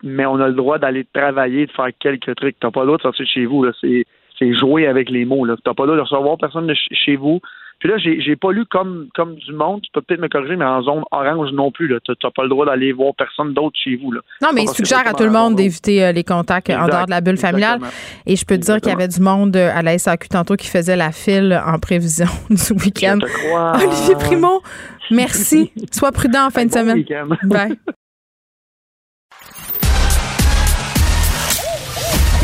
mais 0.04 0.24
on 0.24 0.38
a 0.40 0.46
le 0.48 0.54
droit 0.54 0.78
d'aller 0.78 1.04
travailler, 1.12 1.66
de 1.66 1.72
faire 1.72 1.88
quelques 1.98 2.34
trucs. 2.36 2.56
T'as 2.60 2.70
pas 2.70 2.80
le 2.80 2.86
droit 2.86 2.98
de 2.98 3.02
sortir 3.02 3.24
de 3.24 3.28
chez 3.28 3.44
vous, 3.44 3.64
là. 3.64 3.72
C'est, 3.80 4.04
c'est 4.38 4.54
jouer 4.54 4.86
avec 4.86 5.10
les 5.10 5.24
mots, 5.24 5.44
là. 5.44 5.56
T'as 5.64 5.74
pas 5.74 5.82
le 5.82 5.88
droit 5.88 5.96
de 5.96 6.02
recevoir 6.02 6.38
personne 6.38 6.66
de 6.68 6.74
ch- 6.74 6.88
chez 6.92 7.16
vous. 7.16 7.40
Puis 7.82 7.90
là, 7.90 7.98
j'ai, 7.98 8.20
j'ai 8.20 8.36
pas 8.36 8.52
lu 8.52 8.64
comme, 8.70 9.08
comme 9.12 9.34
du 9.34 9.52
monde. 9.52 9.80
Tu 9.82 9.90
peux 9.92 10.00
peut-être 10.02 10.20
me 10.20 10.28
corriger, 10.28 10.54
mais 10.54 10.64
en 10.64 10.82
zone 10.82 11.02
orange 11.10 11.50
non 11.52 11.72
plus, 11.72 11.88
là. 11.88 11.98
T'as, 12.06 12.12
t'as 12.14 12.30
pas 12.30 12.44
le 12.44 12.48
droit 12.48 12.64
d'aller 12.64 12.92
voir 12.92 13.12
personne 13.18 13.54
d'autre 13.54 13.76
chez 13.82 13.96
vous, 13.96 14.12
là. 14.12 14.20
Non, 14.40 14.50
mais 14.54 14.62
il 14.62 14.68
suggère 14.68 15.02
à 15.04 15.14
tout 15.14 15.24
le 15.24 15.30
monde 15.32 15.54
on- 15.54 15.56
d'éviter 15.56 16.04
euh, 16.04 16.12
les 16.12 16.22
contacts 16.22 16.70
en 16.70 16.74
Exact, 16.74 16.90
dehors 16.92 17.06
de 17.06 17.10
la 17.10 17.20
bulle 17.20 17.38
familiale. 17.38 17.78
exactement. 17.78 18.22
Et 18.26 18.36
je 18.36 18.44
peux 18.44 18.56
te 18.56 18.62
dire 18.62 18.76
qu'il 18.80 18.90
y 18.90 18.94
avait 18.94 19.08
du 19.08 19.20
monde 19.20 19.56
euh, 19.56 19.72
à 19.74 19.82
la 19.82 19.98
SAQ 19.98 20.28
tantôt 20.28 20.54
qui 20.54 20.68
faisait 20.68 20.94
la 20.94 21.10
file 21.10 21.60
en 21.66 21.80
prévision 21.80 22.26
du 22.50 22.72
week-end. 22.84 23.18
Je 23.20 23.26
te 23.26 23.32
crois. 23.48 23.72
Olivier 23.84 24.14
Primo, 24.14 24.62
merci. 25.10 25.72
Sois 25.90 26.12
prudent 26.12 26.46
en 26.46 26.50
fin 26.50 26.64
de 26.64 26.70
Bon 26.70 26.78
semaine. 26.78 26.96
week-end. 26.98 27.28
Bye. 27.48 27.76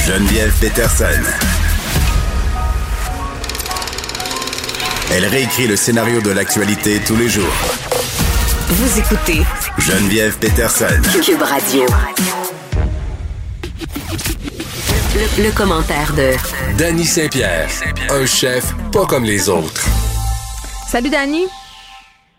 Geneviève 0.05 0.53
Peterson. 0.61 1.58
Elle 5.11 5.25
réécrit 5.27 5.67
le 5.67 5.77
scénario 5.77 6.21
de 6.21 6.31
l'actualité 6.31 7.01
tous 7.07 7.17
les 7.17 7.29
jours. 7.29 7.53
Vous 8.69 8.99
écoutez 8.99 9.43
Geneviève 9.79 10.37
Peterson. 10.39 10.87
Cube 11.25 11.43
Radio. 11.43 11.87
Le, 15.15 15.45
le 15.45 15.51
commentaire 15.53 16.13
de 16.15 16.33
Danny 16.77 17.05
Saint-Pierre, 17.07 17.69
un 18.11 18.27
chef 18.27 18.75
pas 18.93 19.07
comme 19.07 19.25
les 19.25 19.49
autres. 19.49 19.85
Salut, 20.91 21.11
Dani. 21.11 21.47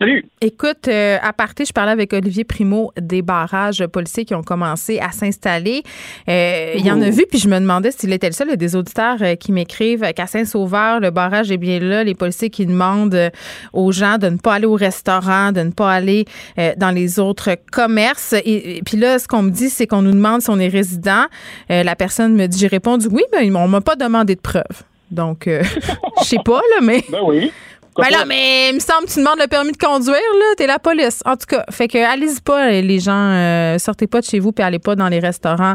Salut. 0.00 0.24
Écoute, 0.40 0.88
euh, 0.88 1.18
à 1.20 1.34
partir, 1.34 1.66
je 1.66 1.74
parlais 1.74 1.92
avec 1.92 2.14
Olivier 2.14 2.44
Primo 2.44 2.90
des 2.98 3.20
barrages 3.20 3.86
policiers 3.86 4.24
qui 4.24 4.34
ont 4.34 4.42
commencé 4.42 4.98
à 4.98 5.12
s'installer. 5.12 5.82
Euh, 6.26 6.72
Il 6.74 6.86
y 6.86 6.90
en 6.90 7.02
a 7.02 7.10
vu, 7.10 7.26
puis 7.28 7.38
je 7.38 7.46
me 7.50 7.60
demandais 7.60 7.90
s'il 7.90 8.10
était 8.14 8.28
le 8.28 8.32
seul. 8.32 8.46
Il 8.46 8.52
y 8.52 8.54
a 8.54 8.56
des 8.56 8.76
auditeurs 8.76 9.18
euh, 9.20 9.34
qui 9.34 9.52
m'écrivent 9.52 10.10
qu'à 10.14 10.26
Saint-Sauveur, 10.26 11.00
le 11.00 11.10
barrage 11.10 11.50
est 11.50 11.58
bien 11.58 11.80
là. 11.80 12.02
Les 12.02 12.14
policiers 12.14 12.48
qui 12.48 12.64
demandent 12.64 13.14
euh, 13.14 13.28
aux 13.74 13.92
gens 13.92 14.16
de 14.16 14.30
ne 14.30 14.38
pas 14.38 14.54
aller 14.54 14.64
au 14.64 14.74
restaurant, 14.74 15.52
de 15.52 15.60
ne 15.60 15.70
pas 15.70 15.92
aller 15.92 16.24
euh, 16.58 16.72
dans 16.78 16.92
les 16.92 17.18
autres 17.18 17.50
commerces. 17.70 18.32
Et, 18.32 18.78
et 18.78 18.82
puis 18.82 18.96
là, 18.96 19.18
ce 19.18 19.28
qu'on 19.28 19.42
me 19.42 19.50
dit, 19.50 19.68
c'est 19.68 19.86
qu'on 19.86 20.00
nous 20.00 20.12
demande 20.12 20.40
si 20.40 20.48
on 20.48 20.58
est 20.58 20.68
résident. 20.68 21.26
Euh, 21.70 21.82
la 21.82 21.94
personne 21.94 22.34
me 22.36 22.46
dit, 22.46 22.58
j'ai 22.58 22.68
répondu 22.68 23.06
oui, 23.10 23.24
mais 23.34 23.54
on 23.54 23.68
m'a 23.68 23.82
pas 23.82 23.96
demandé 23.96 24.34
de 24.34 24.40
preuve. 24.40 24.64
Donc, 25.10 25.46
euh, 25.46 25.62
je 26.22 26.24
sais 26.24 26.38
pas, 26.42 26.62
là, 26.70 26.78
mais. 26.82 27.04
Ben 27.10 27.20
oui. 27.24 27.52
Ben 27.96 28.10
là, 28.10 28.24
mais 28.26 28.70
il 28.70 28.74
me 28.76 28.80
semble 28.80 29.06
que 29.06 29.12
tu 29.12 29.18
demandes 29.18 29.40
le 29.40 29.48
permis 29.48 29.72
de 29.72 29.76
conduire, 29.76 30.14
là. 30.14 30.54
T'es 30.56 30.66
la 30.66 30.78
police. 30.78 31.22
En 31.26 31.36
tout 31.36 31.46
cas, 31.48 31.64
fait 31.70 31.88
que 31.88 31.98
allez-y 31.98 32.40
pas, 32.40 32.70
les 32.70 33.00
gens. 33.00 33.12
euh, 33.12 33.78
sortez 33.78 34.06
pas 34.06 34.20
de 34.20 34.26
chez 34.26 34.38
vous 34.38 34.52
puis 34.52 34.64
allez 34.64 34.78
pas 34.78 34.94
dans 34.94 35.08
les 35.08 35.18
restaurants 35.18 35.74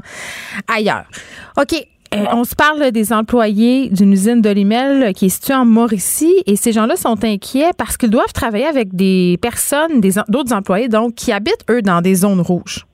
ailleurs. 0.67 1.05
OK. 1.57 1.73
euh, 2.13 2.17
on 2.31 2.43
se 2.43 2.55
parle 2.55 2.91
des 2.91 3.11
employés 3.11 3.89
d'une 3.89 4.13
usine 4.13 4.41
d'Olimel 4.41 5.13
qui 5.13 5.25
est 5.25 5.29
située 5.29 5.55
en 5.55 5.65
Mauricie 5.65 6.43
et 6.45 6.55
ces 6.55 6.71
gens-là 6.71 6.95
sont 6.95 7.23
inquiets 7.23 7.71
parce 7.77 7.97
qu'ils 7.97 8.11
doivent 8.11 8.33
travailler 8.33 8.67
avec 8.67 8.95
des 8.95 9.37
personnes, 9.41 9.99
des 9.99 10.11
d'autres 10.29 10.53
employés, 10.53 10.87
donc, 10.87 11.15
qui 11.15 11.31
habitent, 11.31 11.65
eux, 11.69 11.81
dans 11.81 12.01
des 12.01 12.15
zones 12.15 12.41
rouges. 12.41 12.85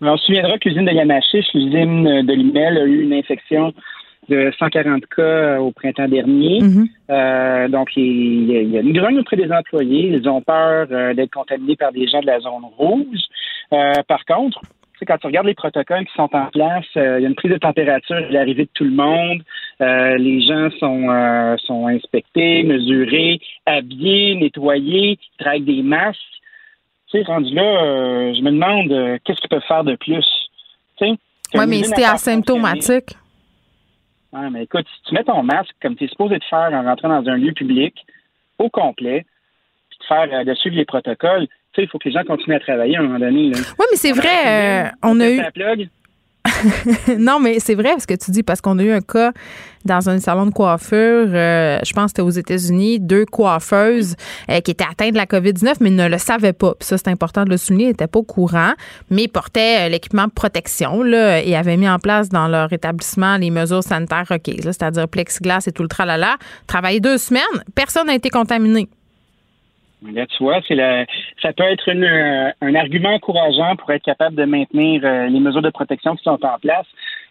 On 0.00 0.16
se 0.16 0.26
souviendra 0.26 0.56
que 0.58 0.68
l'usine 0.68 0.86
de 0.86 0.92
Yamachiche, 0.92 1.46
l'usine 1.54 2.22
de 2.22 2.32
Limel, 2.32 2.78
a 2.78 2.84
eu 2.84 3.02
une 3.02 3.12
infection 3.12 3.74
de 4.28 4.52
140 4.58 5.06
cas 5.06 5.58
au 5.58 5.72
printemps 5.72 6.08
dernier. 6.08 6.60
Euh, 7.10 7.68
donc, 7.68 7.90
il 7.96 8.50
y, 8.50 8.76
a, 8.76 8.80
une 8.80 8.92
grogne 8.92 9.20
auprès 9.20 9.36
des 9.36 9.50
employés. 9.50 10.08
Ils 10.08 10.28
ont 10.28 10.42
peur 10.42 10.86
euh, 10.90 11.14
d'être 11.14 11.32
contaminés 11.32 11.76
par 11.76 11.92
des 11.92 12.06
gens 12.06 12.20
de 12.20 12.26
la 12.26 12.40
zone 12.40 12.64
rouge. 12.76 13.20
Euh, 13.72 14.02
par 14.06 14.24
contre, 14.24 14.60
quand 15.06 15.18
tu 15.18 15.26
regardes 15.26 15.46
les 15.46 15.54
protocoles 15.54 16.04
qui 16.06 16.12
sont 16.14 16.28
en 16.32 16.46
place, 16.46 16.84
euh, 16.96 17.18
il 17.18 17.22
y 17.22 17.26
a 17.26 17.28
une 17.28 17.34
prise 17.34 17.52
de 17.52 17.58
température 17.58 18.16
à 18.16 18.20
l'arrivée 18.20 18.64
de 18.64 18.70
tout 18.74 18.84
le 18.84 18.90
monde. 18.90 19.42
Euh, 19.80 20.16
les 20.16 20.40
gens 20.46 20.70
sont, 20.78 21.08
euh, 21.10 21.56
sont 21.58 21.86
inspectés, 21.86 22.62
mesurés, 22.64 23.40
habillés, 23.66 24.34
nettoyés, 24.36 25.18
ils 25.20 25.42
travaillent 25.42 25.60
des 25.62 25.82
masques. 25.82 26.18
Tu 27.10 27.18
sais, 27.18 27.24
rendu 27.24 27.54
là, 27.54 27.62
euh, 27.62 28.34
je 28.34 28.42
me 28.42 28.50
demande 28.50 28.92
euh, 28.92 29.18
qu'est-ce 29.24 29.40
qu'ils 29.40 29.48
peuvent 29.48 29.62
faire 29.66 29.84
de 29.84 29.96
plus? 29.96 30.26
Tu 30.98 31.06
sais, 31.06 31.14
Oui, 31.54 31.64
mais 31.66 31.82
faire 31.84 32.14
asymptomatique. 32.14 33.16
Ouais, 34.32 34.50
mais 34.50 34.64
écoute, 34.64 34.86
si 34.94 35.02
tu 35.08 35.14
mets 35.14 35.24
ton 35.24 35.42
masque 35.42 35.74
comme 35.80 35.96
tu 35.96 36.04
es 36.04 36.08
supposé 36.08 36.38
de 36.38 36.44
faire 36.44 36.70
en 36.72 36.82
rentrant 36.82 37.08
dans 37.08 37.30
un 37.30 37.36
lieu 37.36 37.52
public, 37.52 37.94
au 38.58 38.68
complet, 38.68 39.24
puis 39.90 39.98
de 39.98 40.04
faire 40.04 40.28
euh, 40.32 40.44
de 40.44 40.54
suivre 40.54 40.76
les 40.76 40.84
protocoles, 40.84 41.46
tu 41.46 41.54
sais, 41.76 41.82
il 41.84 41.88
faut 41.88 41.98
que 41.98 42.08
les 42.08 42.14
gens 42.14 42.24
continuent 42.24 42.56
à 42.56 42.60
travailler 42.60 42.96
à 42.96 43.00
un 43.00 43.04
moment 43.04 43.18
donné. 43.18 43.52
Oui, 43.78 43.86
mais 43.90 43.96
c'est 43.96 44.12
vrai, 44.12 44.86
euh, 44.86 44.90
on 45.02 45.18
a 45.20 45.30
eu. 45.30 45.40
Non, 47.18 47.40
mais 47.40 47.58
c'est 47.60 47.74
vrai 47.74 47.98
ce 47.98 48.06
que 48.06 48.14
tu 48.14 48.30
dis 48.30 48.42
parce 48.42 48.60
qu'on 48.60 48.78
a 48.78 48.82
eu 48.82 48.92
un 48.92 49.00
cas 49.00 49.32
dans 49.84 50.10
un 50.10 50.18
salon 50.18 50.46
de 50.46 50.50
coiffure, 50.50 51.28
euh, 51.28 51.78
je 51.84 51.92
pense 51.92 52.06
que 52.06 52.08
c'était 52.08 52.22
aux 52.22 52.30
États-Unis, 52.30 53.00
deux 53.00 53.24
coiffeuses 53.24 54.16
euh, 54.50 54.60
qui 54.60 54.72
étaient 54.72 54.84
atteintes 54.84 55.12
de 55.12 55.16
la 55.16 55.26
COVID-19 55.26 55.76
mais 55.80 55.90
ne 55.90 56.08
le 56.08 56.18
savaient 56.18 56.52
pas. 56.52 56.74
Puis 56.74 56.86
ça, 56.86 56.98
c'est 56.98 57.08
important 57.08 57.44
de 57.44 57.50
le 57.50 57.56
souligner, 57.56 57.84
elles 57.84 57.90
n'étaient 57.90 58.06
pas 58.06 58.18
au 58.18 58.24
courant, 58.24 58.72
mais 59.10 59.28
portaient 59.28 59.86
euh, 59.86 59.88
l'équipement 59.88 60.26
de 60.26 60.32
protection 60.32 61.02
là, 61.02 61.42
et 61.42 61.56
avaient 61.56 61.76
mis 61.76 61.88
en 61.88 61.98
place 61.98 62.28
dans 62.28 62.48
leur 62.48 62.72
établissement 62.72 63.36
les 63.36 63.50
mesures 63.50 63.82
sanitaires 63.82 64.26
requises, 64.28 64.64
c'est-à-dire 64.64 65.08
plexiglas 65.08 65.64
et 65.66 65.72
tout 65.72 65.82
le 65.82 65.88
tralala. 65.88 66.36
Travaillé 66.66 67.00
deux 67.00 67.18
semaines, 67.18 67.42
personne 67.74 68.08
n'a 68.08 68.14
été 68.14 68.30
contaminé. 68.30 68.88
Là, 70.02 70.26
tu 70.26 70.42
vois, 70.42 70.60
c'est 70.66 70.76
la, 70.76 71.06
ça 71.42 71.52
peut 71.52 71.64
être 71.64 71.88
une, 71.88 72.04
euh, 72.04 72.50
un 72.60 72.74
argument 72.76 73.14
encourageant 73.14 73.74
pour 73.76 73.90
être 73.90 74.04
capable 74.04 74.36
de 74.36 74.44
maintenir 74.44 75.04
euh, 75.04 75.26
les 75.26 75.40
mesures 75.40 75.62
de 75.62 75.70
protection 75.70 76.14
qui 76.14 76.22
sont 76.22 76.44
en 76.44 76.58
place. 76.58 76.86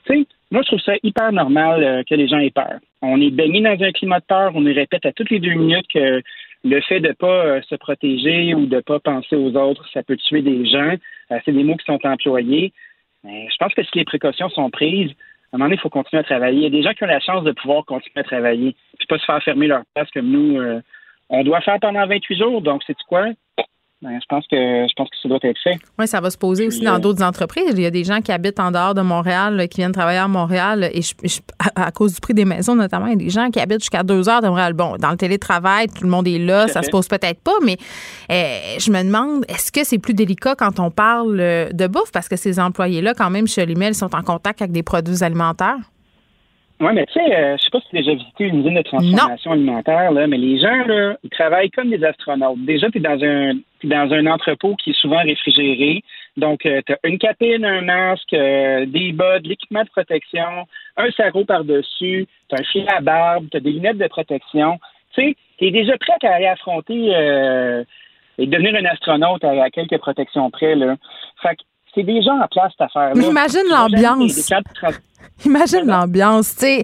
Tu 0.06 0.14
sais, 0.14 0.27
moi, 0.52 0.61
je 0.64 0.68
trouve 0.68 0.81
ça 0.81 0.94
hyper 1.02 1.31
normal 1.31 1.84
euh, 1.84 2.03
que 2.03 2.15
les 2.15 2.27
gens 2.27 2.39
aient 2.39 2.49
peur. 2.49 2.80
On 3.02 3.22
est 3.22 3.31
baigné 3.31 3.61
dans 3.61 3.81
un 3.81 3.91
climat 3.91 4.19
de 4.19 4.26
peur. 4.26 4.52
On 4.53 4.61
nous 4.61 4.73
répète 4.73 5.06
à 5.06 5.14
toutes 5.14 5.30
les 5.30 5.39
deux 5.39 5.53
minutes 5.53 5.88
que 5.94 6.22
le 6.65 6.81
fait 6.81 6.99
de 6.99 7.14
pas 7.14 7.61
se 7.61 7.76
protéger 7.76 8.53
ou 8.53 8.65
de 8.65 8.81
pas 8.81 8.99
penser 8.99 9.35
aux 9.35 9.56
autres, 9.56 9.88
ça 9.94 10.03
peut 10.03 10.18
tuer 10.18 10.41
des 10.41 10.65
gens. 10.65 10.95
C'est 11.45 11.52
des 11.52 11.64
mots 11.64 11.76
qui 11.76 11.85
sont 11.85 11.99
employés. 12.03 12.73
Mais 13.23 13.48
je 13.49 13.56
pense 13.57 13.73
que 13.73 13.84
si 13.84 13.91
les 13.95 14.03
précautions 14.03 14.49
sont 14.49 14.69
prises, 14.69 15.11
à 15.11 15.56
un 15.56 15.60
moment 15.60 15.65
donné, 15.65 15.76
il 15.76 15.81
faut 15.81 15.89
continuer 15.89 16.22
à 16.22 16.23
travailler. 16.23 16.57
Il 16.57 16.64
y 16.64 16.65
a 16.65 16.69
des 16.69 16.81
gens 16.81 16.94
qui 16.94 17.03
ont 17.03 17.07
la 17.07 17.19
chance 17.19 17.44
de 17.44 17.52
pouvoir 17.52 17.85
continuer 17.85 18.19
à 18.19 18.23
travailler, 18.23 18.76
puis 18.98 19.07
pas 19.07 19.19
se 19.19 19.26
faire 19.26 19.41
fermer 19.44 19.68
leur 19.68 19.84
place 19.94 20.10
comme 20.11 20.30
nous. 20.30 20.81
Euh, 21.31 21.37
on 21.37 21.43
doit 21.43 21.61
faire 21.61 21.77
pendant 21.81 22.05
28 22.07 22.37
jours, 22.37 22.61
donc 22.61 22.81
c'est 22.87 22.95
quoi? 23.07 23.27
Ben, 24.03 24.19
je 24.21 24.25
pense 24.29 24.45
que 24.45 24.55
je 24.55 24.93
pense 24.95 25.09
que 25.09 25.15
ça 25.23 25.27
doit 25.27 25.39
être 25.41 25.59
fait. 25.63 25.75
Oui, 25.97 26.07
ça 26.07 26.21
va 26.21 26.29
se 26.29 26.37
poser 26.37 26.67
aussi 26.67 26.81
dans 26.81 26.99
d'autres 26.99 27.23
entreprises. 27.23 27.73
Il 27.73 27.81
y 27.81 27.85
a 27.87 27.89
des 27.89 28.03
gens 28.03 28.21
qui 28.21 28.31
habitent 28.31 28.59
en 28.59 28.69
dehors 28.69 28.93
de 28.93 29.01
Montréal, 29.01 29.67
qui 29.69 29.77
viennent 29.77 29.91
travailler 29.91 30.19
à 30.19 30.27
Montréal, 30.27 30.87
et 30.93 31.01
à, 31.75 31.91
cause 31.91 32.13
du 32.13 32.21
prix 32.21 32.35
des 32.35 32.45
maisons 32.45 32.75
notamment, 32.75 33.07
il 33.07 33.13
y 33.13 33.15
a 33.15 33.17
des 33.17 33.31
gens 33.31 33.49
qui 33.49 33.59
habitent 33.59 33.79
jusqu'à 33.79 34.03
deux 34.03 34.29
heures 34.29 34.43
de 34.43 34.47
Montréal. 34.49 34.73
Bon, 34.73 34.97
dans 34.97 35.09
le 35.09 35.17
télétravail, 35.17 35.87
tout 35.87 36.03
le 36.03 36.09
monde 36.09 36.27
est 36.27 36.37
là, 36.37 36.67
ça 36.67 36.83
se 36.83 36.91
pose 36.91 37.07
peut-être 37.07 37.41
pas, 37.41 37.57
mais 37.65 37.77
je 38.29 38.91
me 38.91 39.03
demande, 39.03 39.45
est-ce 39.49 39.71
que 39.71 39.83
c'est 39.83 39.97
plus 39.97 40.13
délicat 40.13 40.53
quand 40.53 40.79
on 40.79 40.91
parle 40.91 41.37
de 41.73 41.87
bouffe, 41.87 42.11
parce 42.13 42.29
que 42.29 42.35
ces 42.35 42.59
employés-là, 42.59 43.15
quand 43.15 43.31
même, 43.31 43.47
chez 43.47 43.65
Limel, 43.65 43.95
sont 43.95 44.15
en 44.15 44.21
contact 44.21 44.61
avec 44.61 44.71
des 44.71 44.83
produits 44.83 45.23
alimentaires? 45.23 45.79
Oui, 46.79 46.89
mais 46.93 47.07
tu 47.07 47.13
sais, 47.13 47.35
euh, 47.35 47.57
je 47.57 47.63
sais 47.63 47.69
pas 47.71 47.79
si 47.79 47.89
tu 47.89 47.97
as 47.97 48.01
déjà 48.01 48.13
visité 48.13 48.43
une 48.43 48.59
usine 48.59 48.75
de 48.75 48.81
transformation 48.83 49.51
alimentaire, 49.51 50.11
là, 50.11 50.27
mais 50.27 50.37
les 50.37 50.59
gens, 50.59 50.85
là, 50.85 51.17
ils 51.23 51.29
travaillent 51.31 51.71
comme 51.71 51.89
des 51.89 52.03
astronautes. 52.03 52.63
Déjà, 52.65 52.89
tu 52.91 52.99
es 52.99 53.01
dans 53.01 53.23
un 53.23 53.53
dans 53.83 54.11
un 54.11 54.25
entrepôt 54.27 54.75
qui 54.75 54.91
est 54.91 54.99
souvent 54.99 55.21
réfrigéré. 55.21 56.03
Donc, 56.35 56.65
euh, 56.65 56.81
tu 56.85 56.93
as 56.93 56.97
une 57.03 57.17
capine, 57.19 57.65
un 57.65 57.81
masque, 57.81 58.33
euh, 58.33 58.85
des 58.85 59.11
bas, 59.11 59.39
de 59.39 59.47
l'équipement 59.47 59.83
de 59.83 59.89
protection, 59.89 60.67
un 60.97 61.11
sarrau 61.11 61.45
par-dessus, 61.45 62.27
tu 62.49 62.55
as 62.55 62.59
un 62.59 62.63
fil 62.63 62.85
à 62.89 63.01
barbe, 63.01 63.47
tu 63.51 63.57
as 63.57 63.59
des 63.59 63.71
lunettes 63.71 63.97
de 63.97 64.07
protection. 64.07 64.79
Tu 65.15 65.21
sais, 65.21 65.35
tu 65.57 65.65
es 65.65 65.71
déjà 65.71 65.97
prêt 65.97 66.13
à 66.23 66.35
aller 66.35 66.47
affronter 66.47 67.85
et 68.37 68.45
devenir 68.45 68.75
un 68.75 68.85
astronaute 68.85 69.43
à, 69.43 69.69
quelques 69.71 69.97
protections 69.97 70.49
près. 70.51 70.75
Là. 70.75 70.95
Fait 71.41 71.55
que 71.55 71.63
c'est 71.95 72.21
gens 72.21 72.39
en 72.39 72.47
place, 72.47 72.71
cette 72.71 72.81
affaire-là. 72.81 73.21
Imagine 73.21 73.63
l'ambiance. 73.69 74.51
Imagine 75.45 75.85
l'ambiance. 75.85 76.55
Tu 76.55 76.65
sais, 76.65 76.83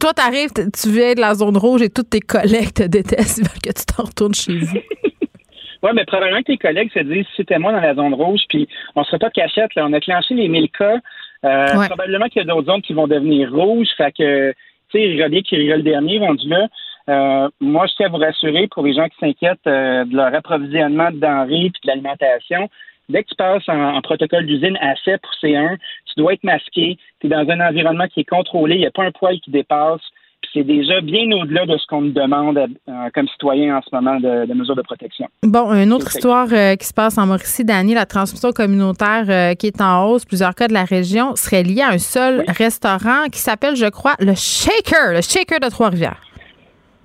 toi, 0.00 0.12
t'arrives, 0.12 0.50
tu 0.54 0.90
viens 0.90 1.14
de 1.14 1.20
la 1.20 1.34
zone 1.34 1.56
rouge 1.56 1.82
et 1.82 1.90
tous 1.90 2.04
tes 2.04 2.20
collègues 2.20 2.72
te 2.72 2.82
détestent. 2.84 3.38
Ils 3.38 3.44
veulent 3.48 3.62
que 3.62 3.78
tu 3.78 3.84
t'en 3.86 4.04
retournes 4.04 4.34
chez 4.34 4.58
vous. 4.58 4.76
oui, 5.82 5.90
mais 5.94 6.04
probablement 6.04 6.40
que 6.40 6.52
tes 6.52 6.58
collègues 6.58 6.92
se 6.92 7.00
disent 7.00 7.26
si 7.26 7.36
c'était 7.38 7.58
moi 7.58 7.72
dans 7.72 7.80
la 7.80 7.94
zone 7.94 8.14
rouge, 8.14 8.42
puis 8.48 8.68
on 8.96 9.04
serait 9.04 9.18
pas 9.18 9.28
de 9.28 9.34
cachette. 9.34 9.74
Là. 9.74 9.86
On 9.86 9.92
a 9.92 10.00
clenché 10.00 10.34
les 10.34 10.48
1000 10.48 10.70
cas. 10.70 10.96
Euh, 11.44 11.86
probablement 11.86 12.26
qu'il 12.26 12.42
y 12.42 12.44
a 12.44 12.48
d'autres 12.48 12.70
zones 12.70 12.82
qui 12.82 12.92
vont 12.92 13.06
devenir 13.06 13.52
rouges. 13.52 13.88
Fait 13.96 14.12
que, 14.12 14.52
tu 14.90 14.98
sais, 14.98 15.28
bien 15.28 15.42
qui 15.42 15.56
rigole 15.56 15.78
le 15.78 15.82
dernier, 15.82 16.18
rendu 16.18 16.48
là. 16.48 16.68
Euh, 17.08 17.48
moi, 17.60 17.86
je 17.86 17.94
tiens 17.96 18.06
à 18.06 18.10
vous 18.10 18.18
rassurer 18.18 18.68
pour 18.68 18.84
les 18.84 18.94
gens 18.94 19.08
qui 19.08 19.16
s'inquiètent 19.18 19.66
euh, 19.66 20.04
de 20.04 20.14
leur 20.14 20.34
approvisionnement 20.34 21.10
de 21.10 21.18
denrées 21.18 21.66
et 21.66 21.70
de 21.70 21.78
l'alimentation 21.84 22.68
dès 23.10 23.24
que 23.24 23.28
tu 23.28 23.34
passes 23.34 23.68
en, 23.68 24.00
protocole 24.00 24.46
d'usine 24.46 24.76
A7 24.76 25.18
pour 25.18 25.32
C1, 25.42 25.76
tu 26.06 26.14
dois 26.16 26.34
être 26.34 26.44
masqué, 26.44 26.96
tu 27.20 27.26
es 27.26 27.30
dans 27.30 27.48
un 27.48 27.60
environnement 27.60 28.06
qui 28.08 28.20
est 28.20 28.28
contrôlé, 28.28 28.76
il 28.76 28.80
n'y 28.80 28.86
a 28.86 28.90
pas 28.90 29.04
un 29.04 29.12
poil 29.12 29.38
qui 29.40 29.50
dépasse, 29.50 30.00
puis 30.40 30.50
c'est 30.54 30.64
déjà 30.64 31.00
bien 31.02 31.30
au-delà 31.32 31.66
de 31.66 31.76
ce 31.76 31.86
qu'on 31.86 32.00
nous 32.00 32.12
demande 32.12 32.56
euh, 32.56 32.92
comme 33.14 33.28
citoyens 33.28 33.76
en 33.76 33.82
ce 33.82 33.94
moment 33.94 34.18
de, 34.18 34.52
mesures 34.54 34.76
de 34.76 34.82
protection. 34.82 35.26
Bon, 35.42 35.70
une 35.72 35.92
autre 35.92 36.08
histoire 36.08 36.48
euh, 36.52 36.76
qui 36.76 36.86
se 36.86 36.94
passe 36.94 37.18
en 37.18 37.26
Mauricie, 37.26 37.64
Dani, 37.64 37.94
la 37.94 38.06
transmission 38.06 38.50
communautaire 38.52 39.24
euh, 39.28 39.54
qui 39.54 39.66
est 39.66 39.80
en 39.82 40.06
hausse, 40.06 40.24
plusieurs 40.24 40.54
cas 40.54 40.68
de 40.68 40.72
la 40.72 40.84
région, 40.84 41.36
serait 41.36 41.62
liée 41.62 41.82
à 41.82 41.90
un 41.90 41.98
seul 41.98 42.44
restaurant 42.48 43.26
qui 43.30 43.38
s'appelle, 43.38 43.76
je 43.76 43.86
crois, 43.86 44.14
le 44.18 44.34
Shaker, 44.34 45.12
le 45.12 45.20
Shaker 45.20 45.60
de 45.60 45.68
Trois-Rivières. 45.68 46.20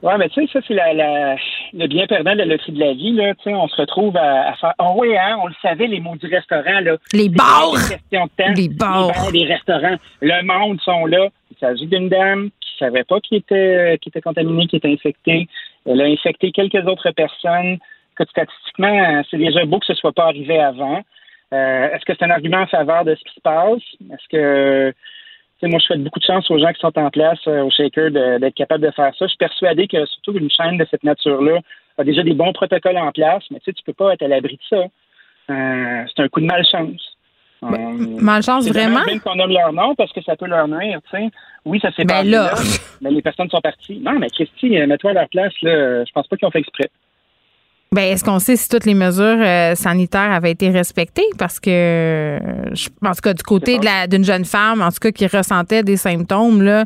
Oui, 0.01 0.13
mais 0.17 0.29
tu 0.29 0.45
sais, 0.45 0.53
ça, 0.53 0.59
c'est 0.67 0.73
la, 0.73 0.93
la, 0.93 1.35
le 1.73 1.87
bien 1.87 2.07
perdant 2.07 2.33
de 2.33 2.39
la 2.39 2.45
loterie 2.45 2.71
de 2.71 2.79
la 2.79 2.93
vie. 2.93 3.13
Là. 3.13 3.33
Tu 3.35 3.43
sais, 3.43 3.53
on 3.53 3.67
se 3.67 3.75
retrouve 3.75 4.15
à, 4.17 4.53
faire. 4.55 4.73
Oh 4.79 4.93
oui, 4.97 5.15
hein, 5.17 5.37
on 5.41 5.47
le 5.47 5.53
savait, 5.61 5.87
les 5.87 5.99
mots 5.99 6.15
du 6.15 6.27
restaurant. 6.27 6.79
Là. 6.81 6.97
Les 7.13 7.29
bars! 7.29 7.73
Les 8.55 8.69
bars! 8.69 9.31
Les 9.31 9.45
restaurants. 9.45 9.97
Le 10.21 10.43
monde 10.43 10.79
sont 10.81 11.05
là. 11.05 11.29
Il 11.51 11.57
s'agit 11.59 11.87
d'une 11.87 12.09
dame 12.09 12.49
qui 12.61 12.77
savait 12.79 13.03
pas 13.03 13.19
qu'il 13.21 13.37
était, 13.37 13.97
qui 14.01 14.09
était 14.09 14.21
contaminée, 14.21 14.67
qui 14.67 14.77
était 14.77 14.91
infectée. 14.91 15.47
Elle 15.85 16.01
a 16.01 16.05
infecté 16.05 16.51
quelques 16.51 16.85
autres 16.87 17.11
personnes. 17.11 17.77
Que 18.15 18.23
statistiquement, 18.25 19.23
c'est 19.29 19.37
déjà 19.37 19.65
beau 19.65 19.79
que 19.79 19.85
ce 19.85 19.93
soit 19.93 20.13
pas 20.13 20.25
arrivé 20.25 20.59
avant. 20.59 21.01
Euh, 21.53 21.89
est-ce 21.91 22.05
que 22.05 22.13
c'est 22.17 22.25
un 22.25 22.31
argument 22.31 22.61
en 22.61 22.67
faveur 22.67 23.05
de 23.05 23.15
ce 23.15 23.23
qui 23.23 23.35
se 23.35 23.41
passe? 23.41 23.83
Est-ce 24.11 24.27
que 24.29 24.93
moi, 25.63 25.79
je 25.79 25.85
souhaite 25.85 26.03
beaucoup 26.03 26.19
de 26.19 26.25
chance 26.25 26.49
aux 26.51 26.57
gens 26.57 26.71
qui 26.73 26.79
sont 26.79 26.97
en 26.97 27.09
place 27.09 27.39
euh, 27.47 27.63
au 27.63 27.69
Shaker 27.69 28.11
d'être 28.11 28.55
capables 28.55 28.85
de 28.85 28.91
faire 28.91 29.13
ça. 29.17 29.25
Je 29.25 29.29
suis 29.29 29.37
persuadé 29.37 29.87
que 29.87 30.05
surtout 30.05 30.33
une 30.37 30.49
chaîne 30.49 30.77
de 30.77 30.85
cette 30.89 31.03
nature-là 31.03 31.59
a 31.97 32.03
déjà 32.03 32.23
des 32.23 32.33
bons 32.33 32.51
protocoles 32.53 32.97
en 32.97 33.11
place, 33.11 33.43
mais 33.51 33.59
tu 33.61 33.73
tu 33.73 33.83
peux 33.83 33.93
pas 33.93 34.13
être 34.13 34.21
à 34.23 34.27
l'abri 34.27 34.55
de 34.55 34.77
ça. 34.77 34.83
Euh, 35.49 36.03
c'est 36.13 36.23
un 36.23 36.27
coup 36.27 36.41
de 36.41 36.45
malchance. 36.45 37.17
Ben, 37.61 37.73
euh, 37.73 38.21
malchance 38.21 38.67
vraiment? 38.67 39.03
Bien 39.05 39.17
qu'on 39.19 39.35
nomme 39.35 39.51
leur 39.51 39.71
nom 39.71 39.95
parce 39.95 40.11
que 40.11 40.21
ça 40.21 40.35
peut 40.35 40.45
leur 40.45 40.67
nuire, 40.67 40.99
tu 41.09 41.17
sais. 41.17 41.29
Oui, 41.63 41.79
ça 41.79 41.91
s'est 41.93 42.03
ben 42.03 42.15
passé 42.15 42.29
là. 42.29 42.53
mais 43.01 43.11
les 43.11 43.21
personnes 43.21 43.49
sont 43.49 43.61
parties. 43.61 43.99
Non, 43.99 44.19
mais 44.19 44.29
Christy, 44.29 44.69
mets-toi 44.69 45.11
à 45.11 45.13
leur 45.13 45.29
place, 45.29 45.53
là. 45.61 46.03
Je 46.03 46.11
pense 46.11 46.27
pas 46.27 46.35
qu'ils 46.35 46.47
ont 46.47 46.51
fait 46.51 46.59
exprès. 46.59 46.89
Ben, 47.95 48.11
est-ce 48.11 48.25
qu'on 48.25 48.39
sait 48.39 48.57
si 48.57 48.67
toutes 48.67 48.83
les 48.83 48.93
mesures 48.93 49.23
euh, 49.39 49.73
sanitaires 49.73 50.33
avaient 50.33 50.51
été 50.51 50.69
respectées? 50.69 51.23
Parce 51.37 51.61
que, 51.61 52.37
je, 52.73 52.89
en 53.01 53.11
tout 53.11 53.21
cas, 53.23 53.33
du 53.33 53.41
côté 53.41 53.79
d'une 54.09 54.25
jeune 54.25 54.43
femme, 54.43 54.81
en 54.81 54.89
tout 54.89 54.99
cas, 54.99 55.11
qui 55.11 55.25
ressentait 55.27 55.81
des 55.81 55.95
symptômes, 55.95 56.61
là, 56.61 56.83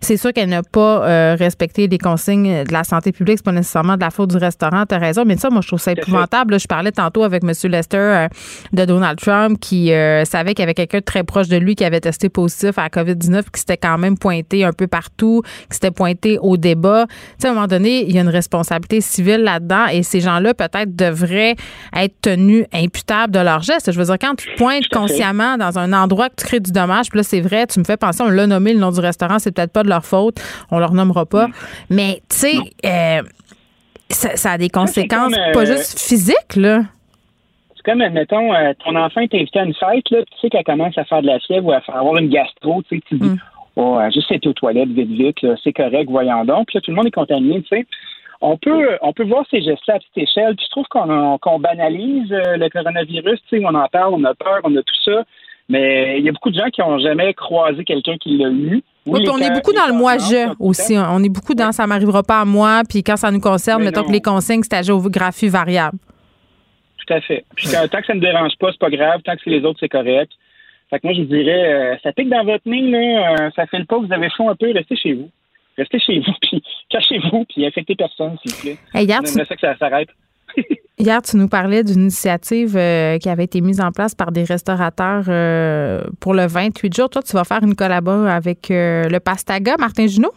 c'est 0.00 0.16
sûr 0.16 0.32
qu'elle 0.32 0.50
n'a 0.50 0.62
pas 0.62 1.08
euh, 1.08 1.36
respecté 1.36 1.88
les 1.88 1.98
consignes 1.98 2.62
de 2.62 2.72
la 2.72 2.84
santé 2.84 3.10
publique. 3.10 3.38
C'est 3.38 3.44
pas 3.44 3.50
nécessairement 3.50 3.96
de 3.96 4.02
la 4.02 4.10
faute 4.10 4.30
du 4.30 4.36
restaurant, 4.36 4.86
t'as 4.86 4.98
raison. 4.98 5.24
Mais 5.26 5.36
ça, 5.36 5.50
moi, 5.50 5.60
je 5.60 5.66
trouve 5.66 5.80
ça 5.80 5.90
épouvantable. 5.90 6.60
je 6.60 6.68
parlais 6.68 6.92
tantôt 6.92 7.24
avec 7.24 7.42
M. 7.42 7.50
Lester 7.64 7.96
euh, 7.96 8.28
de 8.72 8.84
Donald 8.84 9.18
Trump 9.18 9.58
qui 9.58 9.90
savait 10.24 10.54
qu'il 10.54 10.62
y 10.62 10.62
avait 10.62 10.74
quelqu'un 10.74 10.98
de 10.98 11.04
très 11.04 11.24
proche 11.24 11.48
de 11.48 11.56
lui 11.56 11.74
qui 11.74 11.84
avait 11.84 12.00
testé 12.00 12.28
positif 12.28 12.78
à 12.78 12.82
la 12.82 12.88
COVID-19, 12.90 13.42
qui 13.52 13.58
s'était 13.58 13.76
quand 13.76 13.98
même 13.98 14.16
pointé 14.16 14.62
un 14.62 14.72
peu 14.72 14.86
partout, 14.86 15.42
qui 15.68 15.74
s'était 15.74 15.90
pointé 15.90 16.38
au 16.40 16.56
débat. 16.56 17.06
Tu 17.08 17.14
sais, 17.38 17.48
à 17.48 17.50
un 17.50 17.54
moment 17.54 17.66
donné, 17.66 18.04
il 18.04 18.14
y 18.14 18.18
a 18.18 18.20
une 18.20 18.28
responsabilité 18.28 19.00
civile 19.00 19.42
là-dedans 19.42 19.86
et 19.88 20.04
ces 20.04 20.20
gens-là 20.20 20.43
peut-être 20.52 20.94
devraient 20.94 21.56
être 21.96 22.14
tenus 22.20 22.66
imputables 22.72 23.32
de 23.32 23.38
leurs 23.38 23.62
gestes. 23.62 23.90
Je 23.90 23.98
veux 23.98 24.04
dire, 24.04 24.18
quand 24.20 24.34
tu 24.34 24.48
pointes 24.56 24.88
consciemment 24.88 25.56
dans 25.56 25.78
un 25.78 25.92
endroit 25.92 26.28
que 26.28 26.36
tu 26.36 26.46
crées 26.46 26.60
du 26.60 26.72
dommage, 26.72 27.08
puis 27.08 27.18
là, 27.18 27.22
c'est 27.22 27.40
vrai, 27.40 27.66
tu 27.66 27.78
me 27.78 27.84
fais 27.84 27.96
penser, 27.96 28.22
on 28.22 28.28
l'a 28.28 28.46
nommé 28.46 28.72
le 28.72 28.80
nom 28.80 28.90
du 28.90 29.00
restaurant, 29.00 29.38
c'est 29.38 29.54
peut-être 29.54 29.72
pas 29.72 29.82
de 29.82 29.88
leur 29.88 30.04
faute, 30.04 30.36
on 30.70 30.78
leur 30.78 30.92
nommera 30.92 31.26
pas. 31.26 31.48
Mm. 31.48 31.52
Mais, 31.90 32.20
tu 32.28 32.36
sais, 32.36 32.56
euh, 32.84 33.22
ça, 34.10 34.52
a 34.52 34.58
des 34.58 34.68
conséquences 34.68 35.34
pas 35.52 35.60
euh, 35.60 35.66
juste 35.66 35.98
physiques, 35.98 36.56
là. 36.56 36.82
C'est 37.76 37.90
comme, 37.90 38.00
admettons, 38.00 38.54
euh, 38.54 38.72
ton 38.84 38.96
enfant 38.96 39.20
est 39.20 39.34
invité 39.34 39.60
à 39.60 39.64
une 39.64 39.74
fête, 39.74 40.10
là, 40.10 40.22
tu 40.22 40.40
sais 40.40 40.50
qu'elle 40.50 40.64
commence 40.64 40.96
à 40.98 41.04
faire 41.04 41.22
de 41.22 41.26
la 41.26 41.38
fièvre 41.40 41.66
ou 41.66 41.72
à 41.72 41.80
avoir 41.88 42.16
une 42.16 42.28
gastro, 42.28 42.82
tu 42.88 42.96
sais, 42.96 43.02
tu 43.08 43.18
dis, 43.18 43.28
mm. 43.28 43.38
oh, 43.76 43.98
juste 44.12 44.30
être 44.32 44.46
aux 44.46 44.52
toilettes 44.52 44.90
vite, 44.90 45.10
vite, 45.10 45.46
c'est 45.62 45.72
correct, 45.72 46.08
voyons 46.08 46.44
donc. 46.44 46.66
Puis 46.66 46.78
là, 46.78 46.80
tout 46.80 46.90
le 46.90 46.96
monde 46.96 47.06
est 47.06 47.14
contaminé, 47.14 47.62
tu 47.62 47.76
sais 47.76 47.86
on 48.44 48.58
peut, 48.58 48.98
on 49.00 49.14
peut 49.14 49.24
voir 49.24 49.46
ces 49.50 49.62
gestes-là 49.62 49.94
à 49.94 49.98
petite 49.98 50.18
échelle. 50.18 50.54
Puis 50.54 50.66
je 50.66 50.70
trouve 50.70 50.86
qu'on 50.86 51.58
banalise 51.58 52.30
euh, 52.30 52.58
le 52.58 52.68
coronavirus. 52.68 53.40
Tu 53.48 53.58
sais, 53.58 53.64
on 53.64 53.74
en 53.74 53.88
parle, 53.88 54.12
on 54.12 54.24
a 54.24 54.34
peur, 54.34 54.60
on 54.64 54.76
a 54.76 54.82
tout 54.82 55.02
ça. 55.02 55.24
Mais 55.70 56.18
il 56.18 56.26
y 56.26 56.28
a 56.28 56.32
beaucoup 56.32 56.50
de 56.50 56.58
gens 56.58 56.68
qui 56.70 56.82
n'ont 56.82 56.98
jamais 56.98 57.32
croisé 57.32 57.84
quelqu'un 57.84 58.18
qui 58.18 58.36
l'a 58.36 58.50
eu. 58.50 58.82
Oui, 59.06 59.20
puis 59.22 59.30
on 59.30 59.38
est 59.38 59.50
beaucoup 59.50 59.72
dans 59.72 59.86
le 59.86 59.94
moi-je 59.94 60.54
aussi. 60.60 60.94
On 60.98 61.22
est 61.24 61.30
beaucoup 61.30 61.54
dans 61.54 61.72
ça 61.72 61.86
m'arrivera 61.86 62.22
pas 62.22 62.42
à 62.42 62.44
moi. 62.44 62.82
Puis 62.86 63.02
quand 63.02 63.16
ça 63.16 63.30
nous 63.30 63.40
concerne, 63.40 63.82
mettons 63.82 64.04
que 64.04 64.12
les 64.12 64.20
consignes, 64.20 64.62
c'est 64.62 64.76
à 64.76 64.82
géographie 64.82 65.48
variable. 65.48 65.96
Tout 66.98 67.14
à 67.14 67.20
fait. 67.22 67.44
Puis 67.56 67.68
tant 67.68 68.00
que 68.00 68.06
ça 68.06 68.14
ne 68.14 68.20
dérange 68.20 68.52
pas, 68.60 68.72
c'est 68.72 68.78
pas 68.78 68.90
grave. 68.90 69.22
Tant 69.24 69.36
que 69.36 69.40
c'est 69.42 69.50
les 69.50 69.64
autres, 69.64 69.78
c'est 69.80 69.88
correct. 69.88 70.32
Fait 70.90 71.00
que 71.00 71.06
moi, 71.06 71.14
je 71.16 71.22
dirais, 71.22 71.72
euh, 71.72 71.96
ça 72.02 72.12
pique 72.12 72.28
dans 72.28 72.44
votre 72.44 72.68
nez, 72.68 72.82
là, 72.82 73.32
euh, 73.32 73.50
ça 73.56 73.66
fait 73.66 73.78
le 73.78 73.86
pas, 73.86 73.96
vous 73.96 74.12
avez 74.12 74.28
chaud 74.28 74.50
un 74.50 74.54
peu, 74.54 74.70
restez 74.70 74.96
chez 74.96 75.14
vous 75.14 75.30
restez 75.76 75.98
chez 75.98 76.20
vous, 76.20 76.32
puis 76.42 76.62
cachez-vous, 76.90 77.44
puis 77.46 77.66
infectez 77.66 77.94
personne, 77.94 78.36
s'il 78.42 78.54
vous 78.54 78.60
plaît. 78.62 79.02
hier, 79.02 79.20
tu... 79.22 79.28
ça 79.28 79.44
que 79.44 79.60
ça 79.60 79.76
s'arrête. 79.76 80.08
Hier, 80.96 81.20
tu 81.22 81.36
nous 81.36 81.48
parlais 81.48 81.82
d'une 81.82 82.02
initiative 82.02 82.76
euh, 82.76 83.18
qui 83.18 83.28
avait 83.28 83.44
été 83.44 83.60
mise 83.60 83.80
en 83.80 83.90
place 83.90 84.14
par 84.14 84.30
des 84.30 84.44
restaurateurs 84.44 85.24
euh, 85.28 86.04
pour 86.20 86.34
le 86.34 86.46
28 86.46 86.94
jours. 86.94 87.10
Toi, 87.10 87.20
tu 87.22 87.34
vas 87.34 87.42
faire 87.42 87.64
une 87.64 87.74
collaboration 87.74 88.26
avec 88.26 88.70
euh, 88.70 89.08
le 89.08 89.18
Pastaga, 89.18 89.74
Martin 89.76 90.06
Junot? 90.06 90.30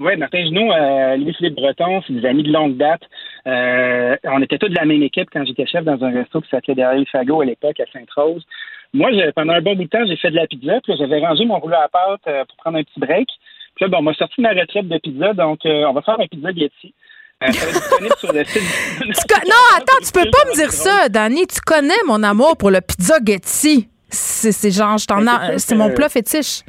Oui, 0.00 0.16
Martin 0.16 0.44
Junot, 0.44 0.68
Louis-Philippe 1.16 1.54
Breton, 1.54 2.02
c'est 2.06 2.12
des 2.12 2.26
amis 2.26 2.42
de 2.42 2.52
longue 2.52 2.76
date. 2.76 3.02
on 3.46 4.42
était 4.42 4.58
tous 4.58 4.68
de 4.68 4.74
la 4.74 4.84
même 4.84 5.02
équipe 5.02 5.28
quand 5.32 5.46
j'étais 5.46 5.66
chef 5.66 5.84
dans 5.84 6.02
un 6.04 6.10
resto 6.10 6.42
qui 6.42 6.50
s'appelait 6.50 6.74
Derrière 6.74 7.06
Fagot 7.10 7.40
à 7.40 7.44
l'époque, 7.46 7.80
à 7.80 7.84
Sainte-Rose. 7.92 8.44
Moi, 8.92 9.10
pendant 9.34 9.54
un 9.54 9.62
bon 9.62 9.76
bout 9.76 9.84
de 9.84 9.88
temps, 9.88 10.04
j'ai 10.06 10.16
fait 10.16 10.30
de 10.30 10.36
la 10.36 10.46
pizza, 10.46 10.80
puis 10.82 10.94
j'avais 10.98 11.20
rangé 11.20 11.46
mon 11.46 11.58
rouleau 11.58 11.76
à 11.76 11.88
pâte 11.88 12.46
pour 12.48 12.56
prendre 12.58 12.76
un 12.78 12.82
petit 12.82 13.00
break. 13.00 13.28
Puis 13.76 13.84
là, 13.84 13.88
bon, 13.88 13.98
on 13.98 14.02
m'a 14.02 14.14
sorti 14.14 14.40
ma 14.40 14.50
retraite 14.50 14.88
de 14.88 14.98
pizza, 14.98 15.32
donc 15.34 15.60
euh, 15.66 15.84
on 15.88 15.92
va 15.92 16.02
faire 16.02 16.18
un 16.20 16.26
pizza 16.26 16.50
Getty. 16.52 16.94
Euh, 17.42 17.52
sur 18.18 18.32
le 18.32 18.44
site. 18.44 18.62
non, 19.46 19.76
attends, 19.76 19.98
tu 20.04 20.12
peux 20.12 20.30
pas 20.30 20.48
me 20.48 20.54
dire 20.54 20.70
ça, 20.70 21.08
Danny. 21.08 21.46
Tu 21.46 21.60
connais 21.60 21.94
mon 22.06 22.22
amour 22.22 22.56
pour 22.56 22.70
le 22.70 22.80
pizza 22.80 23.16
Getty. 23.24 23.88
C'est 24.08 24.70
genre, 24.70 24.98
je 24.98 25.06
t'en 25.06 25.20
ben, 25.20 25.58
c'est 25.58 25.74
mon 25.74 25.90
plat 25.90 26.08
fétiche. 26.08 26.62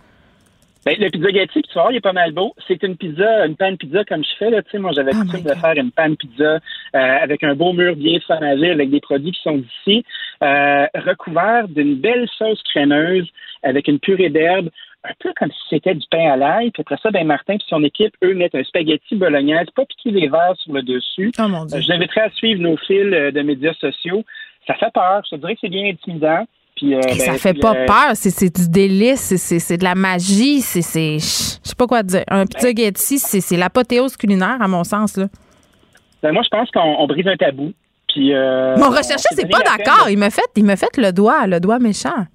Ben, 0.85 0.95
le 0.99 1.09
pizza 1.09 1.29
Getty, 1.29 1.61
tu 1.63 1.73
vois, 1.73 1.91
il 1.91 1.97
est 1.97 2.01
pas 2.01 2.13
mal 2.13 2.31
beau. 2.31 2.53
C'est 2.67 2.81
une 2.83 2.95
pizza, 2.95 3.45
une 3.45 3.55
panne 3.55 3.77
pizza 3.77 4.03
comme 4.05 4.23
je 4.23 4.29
fais. 4.37 4.49
Là, 4.49 4.61
moi, 4.75 4.91
j'avais 4.93 5.11
oh 5.13 5.17
l'habitude 5.17 5.43
de 5.43 5.55
faire 5.55 5.73
une 5.77 5.91
panne 5.91 6.15
pizza 6.15 6.43
euh, 6.43 6.59
avec 6.93 7.43
un 7.43 7.55
beau 7.55 7.73
mur 7.73 7.95
bien 7.95 8.19
fromagé, 8.19 8.69
avec 8.69 8.89
des 8.89 8.99
produits 8.99 9.31
qui 9.31 9.41
sont 9.41 9.57
d'ici, 9.57 10.03
euh, 10.43 10.85
recouvert 10.93 11.67
d'une 11.67 11.95
belle 11.95 12.27
sauce 12.37 12.61
crémeuse 12.63 13.27
avec 13.63 13.87
une 13.87 13.99
purée 13.99 14.29
d'herbe, 14.29 14.69
un 15.07 15.13
peu 15.19 15.31
comme 15.37 15.51
si 15.51 15.57
c'était 15.69 15.93
du 15.95 16.05
pain 16.09 16.31
à 16.31 16.35
l'ail. 16.35 16.71
Puis 16.71 16.81
après 16.81 16.97
ça, 17.01 17.11
ben 17.11 17.25
Martin 17.25 17.53
et 17.53 17.59
son 17.67 17.83
équipe, 17.83 18.13
eux, 18.23 18.33
mettent 18.33 18.55
un 18.55 18.63
spaghetti 18.63 19.15
bolognaise, 19.15 19.67
pas 19.75 19.85
piquer 19.85 20.11
les 20.11 20.27
verres 20.27 20.55
sur 20.57 20.73
le 20.73 20.81
dessus. 20.81 21.31
Oh 21.39 21.47
mon 21.47 21.65
Dieu. 21.65 21.77
Euh, 21.77 21.81
je 21.81 21.89
l'inviterai 21.89 22.21
à 22.21 22.29
suivre 22.31 22.61
nos 22.61 22.77
fils 22.77 23.13
euh, 23.13 23.31
de 23.31 23.41
médias 23.41 23.73
sociaux. 23.75 24.23
Ça 24.67 24.73
fait 24.75 24.91
peur. 24.93 25.21
Je 25.29 25.35
te 25.35 25.39
dirais 25.41 25.53
que 25.53 25.59
c'est 25.61 25.69
bien 25.69 25.85
intimidant. 25.91 26.45
Puis, 26.75 26.93
euh, 26.93 26.99
Et 27.07 27.13
ça 27.19 27.31
ben, 27.31 27.37
fait 27.37 27.53
puis, 27.53 27.61
pas 27.61 27.73
euh, 27.75 27.85
peur, 27.85 28.11
c'est 28.15 28.31
c'est 28.31 28.53
du 28.53 28.67
délice, 28.69 29.35
c'est- 29.37 29.77
de 29.77 29.83
la 29.83 29.95
magie, 29.95 30.59
c'est 30.59 30.81
c'est- 30.81 31.19
je 31.19 31.69
sais 31.69 31.75
pas 31.77 31.87
quoi 31.87 32.03
dire. 32.03 32.23
Un 32.29 32.43
Ben 32.43 32.59
spaghetti, 32.59 33.17
c'est 33.17 33.39
c'est 33.39 33.55
l'apothéose 33.55 34.17
culinaire 34.17 34.57
à 34.59 34.67
mon 34.67 34.83
sens 34.83 35.15
là. 35.15 35.27
ben, 36.21 36.33
moi, 36.33 36.41
je 36.43 36.49
pense 36.49 36.69
qu'on 36.71 36.81
on 36.99 37.07
brise 37.07 37.27
un 37.27 37.37
tabou. 37.37 37.71
Puis, 38.09 38.33
euh, 38.33 38.75
Mon 38.77 38.87
on 38.87 38.89
recherché, 38.89 39.23
s'est 39.31 39.35
c'est 39.41 39.49
pas 39.49 39.59
d'accord. 39.59 40.09
Il 40.09 40.17
m'a 40.17 40.29
fait, 40.29 40.41
il 40.57 40.65
m'a 40.65 40.75
fait 40.75 40.95
le 40.97 41.11
doigt, 41.13 41.47
le 41.47 41.59
doigt 41.61 41.79
méchant. 41.79 42.25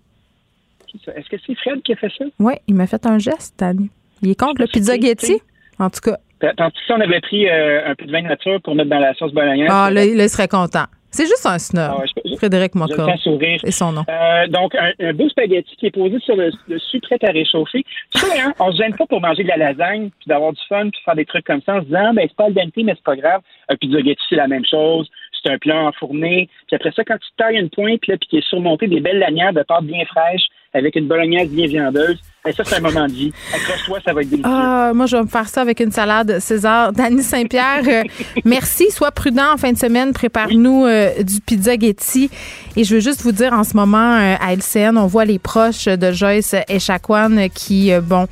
Est-ce 1.17 1.29
que 1.29 1.37
c'est 1.47 1.55
Fred 1.57 1.83
qui 1.83 1.93
a 1.93 1.97
fait 1.97 2.12
ça? 2.17 2.25
Oui, 2.39 2.55
il 2.67 2.75
m'a 2.75 2.87
fait 2.87 3.05
un 3.07 3.19
geste, 3.19 3.57
Tani. 3.59 3.91
Il 4.23 4.31
est 4.31 4.39
contre 4.39 4.61
le 4.61 4.67
pizza 4.67 4.99
Getty, 4.99 5.41
en 5.79 5.91
tout 5.91 6.01
cas. 6.01 6.19
Tandis 6.57 6.73
que 6.73 6.85
si 6.87 6.93
on 6.93 7.01
avait 7.01 7.21
pris 7.21 7.49
euh, 7.49 7.91
un 7.91 7.95
peu 7.95 8.07
de 8.07 8.12
vin 8.12 8.23
nature 8.23 8.61
pour 8.62 8.75
mettre 8.75 8.91
dans 8.91 8.99
la 8.99 9.15
sauce 9.15 9.33
bolognaise. 9.33 9.69
Ah, 9.71 9.91
là, 9.91 10.05
il 10.05 10.29
serait 10.29 10.49
content. 10.49 10.85
C'est 11.12 11.27
juste 11.27 11.45
un 11.45 11.59
snob. 11.59 11.91
Ah 11.93 11.99
ouais, 11.99 12.37
Frédéric 12.37 12.73
le 12.77 13.17
sourire. 13.19 13.61
C'est 13.65 13.73
son 13.73 13.93
nom. 13.93 14.05
Euh, 14.09 14.47
donc, 14.47 14.75
un, 14.77 14.93
un 15.01 15.12
beau 15.12 15.29
spaghetti 15.29 15.75
qui 15.77 15.87
est 15.87 15.91
posé 15.91 16.19
sur 16.21 16.37
le 16.37 16.53
dessus, 16.69 17.01
prêt 17.01 17.19
à 17.23 17.33
réchauffer. 17.33 17.85
Tu 18.15 18.21
sais, 18.21 18.41
hein, 18.41 18.55
on 18.61 18.71
se 18.71 18.77
gêne 18.77 18.95
pas 18.95 19.07
pour 19.07 19.21
manger 19.21 19.43
de 19.43 19.49
la 19.49 19.57
lasagne, 19.57 20.11
puis 20.21 20.29
d'avoir 20.29 20.53
du 20.53 20.61
fun, 20.69 20.89
puis 20.89 21.01
faire 21.05 21.17
des 21.17 21.25
trucs 21.25 21.45
comme 21.45 21.62
ça 21.62 21.77
en 21.77 21.81
se 21.81 21.87
disant, 21.87 22.15
ben, 22.15 22.27
c'est 22.29 22.37
pas 22.37 22.45
al 22.45 22.55
dente, 22.55 22.73
mais 22.77 22.95
c'est 22.95 23.03
pas 23.03 23.17
grave. 23.17 23.41
Un 23.69 23.75
pizza 23.75 23.99
spaghetti, 23.99 24.23
c'est 24.29 24.37
la 24.37 24.47
même 24.47 24.65
chose. 24.65 25.11
C'est 25.43 25.51
un 25.51 25.59
plat 25.59 25.85
enfourné. 25.85 26.49
Puis 26.69 26.77
après 26.77 26.93
ça, 26.93 27.03
quand 27.03 27.17
tu 27.17 27.29
tailles 27.37 27.57
une 27.57 27.71
pointe, 27.71 28.07
là, 28.07 28.17
puis 28.17 28.29
qui 28.29 28.39
est 28.39 28.49
surmonté 28.49 28.87
des 28.87 29.01
belles 29.01 29.19
lanières 29.19 29.53
de 29.53 29.62
pâte 29.62 29.85
bien 29.85 30.05
fraîche, 30.05 30.43
avec 30.72 30.97
une 30.97 31.09
bolognaise 31.09 31.48
bien 31.51 31.66
viandeuse, 31.66 32.20
ben, 32.43 32.55
ça, 32.55 32.62
c'est 32.65 32.77
un 32.77 32.81
moment 32.81 33.07
de 33.07 33.12
vie. 33.12 33.33
Accroche-toi, 33.55 33.99
ça 34.03 34.15
va 34.15 34.23
être 34.23 34.31
délicieux. 34.31 34.51
Ah, 34.51 34.93
moi, 34.95 35.05
je 35.05 35.15
vais 35.15 35.23
me 35.23 35.29
faire 35.29 35.47
ça 35.47 35.61
avec 35.61 35.79
une 35.81 35.93
salade 35.93 36.39
César. 36.41 36.91
Dany 36.91 37.23
Saint-Pierre, 37.23 37.83
euh, 37.87 38.03
merci. 38.47 38.91
Sois 38.91 39.11
prudent 39.11 39.53
en 39.53 39.57
fin 39.59 39.73
de 39.73 39.77
semaine. 39.77 40.15
Prépare-nous 40.15 40.87
euh, 40.87 41.23
du 41.23 41.43
pizza 41.43 41.79
Getty. 41.79 42.31
Et 42.77 42.85
je 42.85 42.95
veux 42.95 43.01
juste 43.01 43.21
vous 43.23 43.33
dire, 43.33 43.53
en 43.53 43.62
ce 43.62 43.77
moment, 43.77 44.15
euh, 44.17 44.37
à 44.41 44.55
LCN, 44.55 44.97
on 44.97 45.07
voit 45.07 45.27
les 45.27 45.39
proches 45.39 45.85
de 45.85 46.12
Joyce 46.12 46.55
Echaquan 46.67 47.49
qui, 47.55 47.93
bon, 48.03 48.27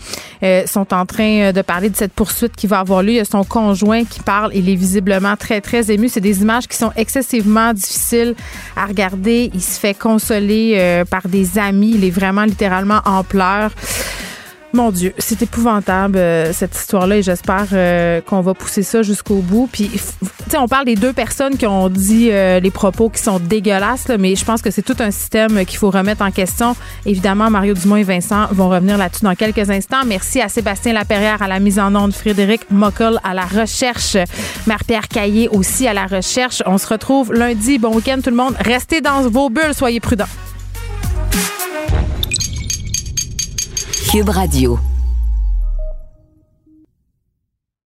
sont 0.65 0.95
en 0.95 1.05
train 1.05 1.53
de 1.53 1.61
parler 1.61 1.91
de 1.91 1.97
cette 1.97 2.13
poursuite 2.13 2.57
qui 2.57 2.67
va 2.67 2.79
avoir 2.79 3.03
lieu. 3.03 3.11
Il 3.11 3.17
y 3.17 3.21
a 3.21 3.27
son 3.27 3.45
conjoint 3.45 4.05
qui 4.05 4.21
parle. 4.21 4.53
Il 4.55 4.71
est 4.71 4.75
visiblement 4.75 5.37
très, 5.37 5.61
très 5.61 5.91
ému. 5.91 6.09
C'est 6.09 6.23
des 6.23 6.41
images 6.41 6.67
qui 6.67 6.79
sont 6.79 6.93
excessivement 6.97 7.75
difficiles 7.75 8.35
à 8.75 8.87
regarder. 8.87 9.51
Il 9.53 9.63
se 9.63 9.79
fait 9.79 9.95
consoler 9.95 11.05
par 11.11 11.29
des 11.29 11.59
amis. 11.59 11.93
Il 11.95 12.05
est 12.05 12.11
vraiment 12.11 12.45
littéralement 12.45 13.01
en 13.05 13.23
pleurs. 13.23 13.73
Mon 14.75 14.91
Dieu, 14.91 15.15
c'est 15.17 15.41
épouvantable 15.41 16.19
euh, 16.19 16.53
cette 16.53 16.77
histoire-là 16.77 17.17
et 17.17 17.23
j'espère 17.23 17.67
euh, 17.73 18.21
qu'on 18.21 18.43
va 18.43 18.53
pousser 18.53 18.83
ça 18.83 19.01
jusqu'au 19.01 19.37
bout. 19.37 19.67
Puis, 19.73 19.89
tu 19.89 19.99
sais, 20.51 20.59
on 20.59 20.69
parle 20.69 20.85
des 20.85 20.95
deux 20.95 21.15
personnes 21.15 21.57
qui 21.57 21.67
ont 21.67 21.89
dit 21.89 22.29
euh, 22.31 22.61
les 22.61 22.71
propos 22.71 23.09
qui 23.09 23.23
sont 23.23 23.39
dégueulasses, 23.39 24.09
mais 24.19 24.37
je 24.37 24.45
pense 24.45 24.61
que 24.61 24.71
c'est 24.71 24.83
tout 24.83 24.97
un 24.99 25.11
système 25.11 25.65
qu'il 25.65 25.79
faut 25.79 25.89
remettre 25.89 26.23
en 26.23 26.31
question. 26.31 26.77
Évidemment, 27.07 27.49
Mario 27.49 27.73
Dumont 27.73 27.97
et 27.97 28.03
Vincent 28.03 28.47
vont 28.51 28.69
revenir 28.69 28.99
là-dessus 28.99 29.25
dans 29.25 29.35
quelques 29.35 29.71
instants. 29.71 30.05
Merci 30.07 30.43
à 30.43 30.51
Sébastien 30.51 30.93
Laperrière 30.93 31.41
à 31.41 31.49
la 31.49 31.61
mise 31.61 31.79
en 31.79 31.95
onde, 31.95 32.13
Frédéric 32.13 32.71
Mockel 32.71 33.19
à 33.25 33.33
la 33.33 33.47
recherche, 33.47 34.19
Marie-Pierre 34.67 35.09
Caillé 35.09 35.49
aussi 35.49 35.89
à 35.89 35.95
la 35.95 36.07
recherche. 36.07 36.63
On 36.67 36.77
se 36.77 36.87
retrouve 36.87 37.33
lundi. 37.33 37.79
Bon 37.79 37.95
week-end 37.95 38.19
tout 38.23 38.31
le 38.31 38.37
monde. 38.37 38.55
Restez 38.61 39.01
dans 39.01 39.23
vos 39.23 39.49
bulles, 39.49 39.75
soyez 39.75 40.01
prudents. 40.01 40.27
Cube 44.19 44.31
Radio. 44.33 44.98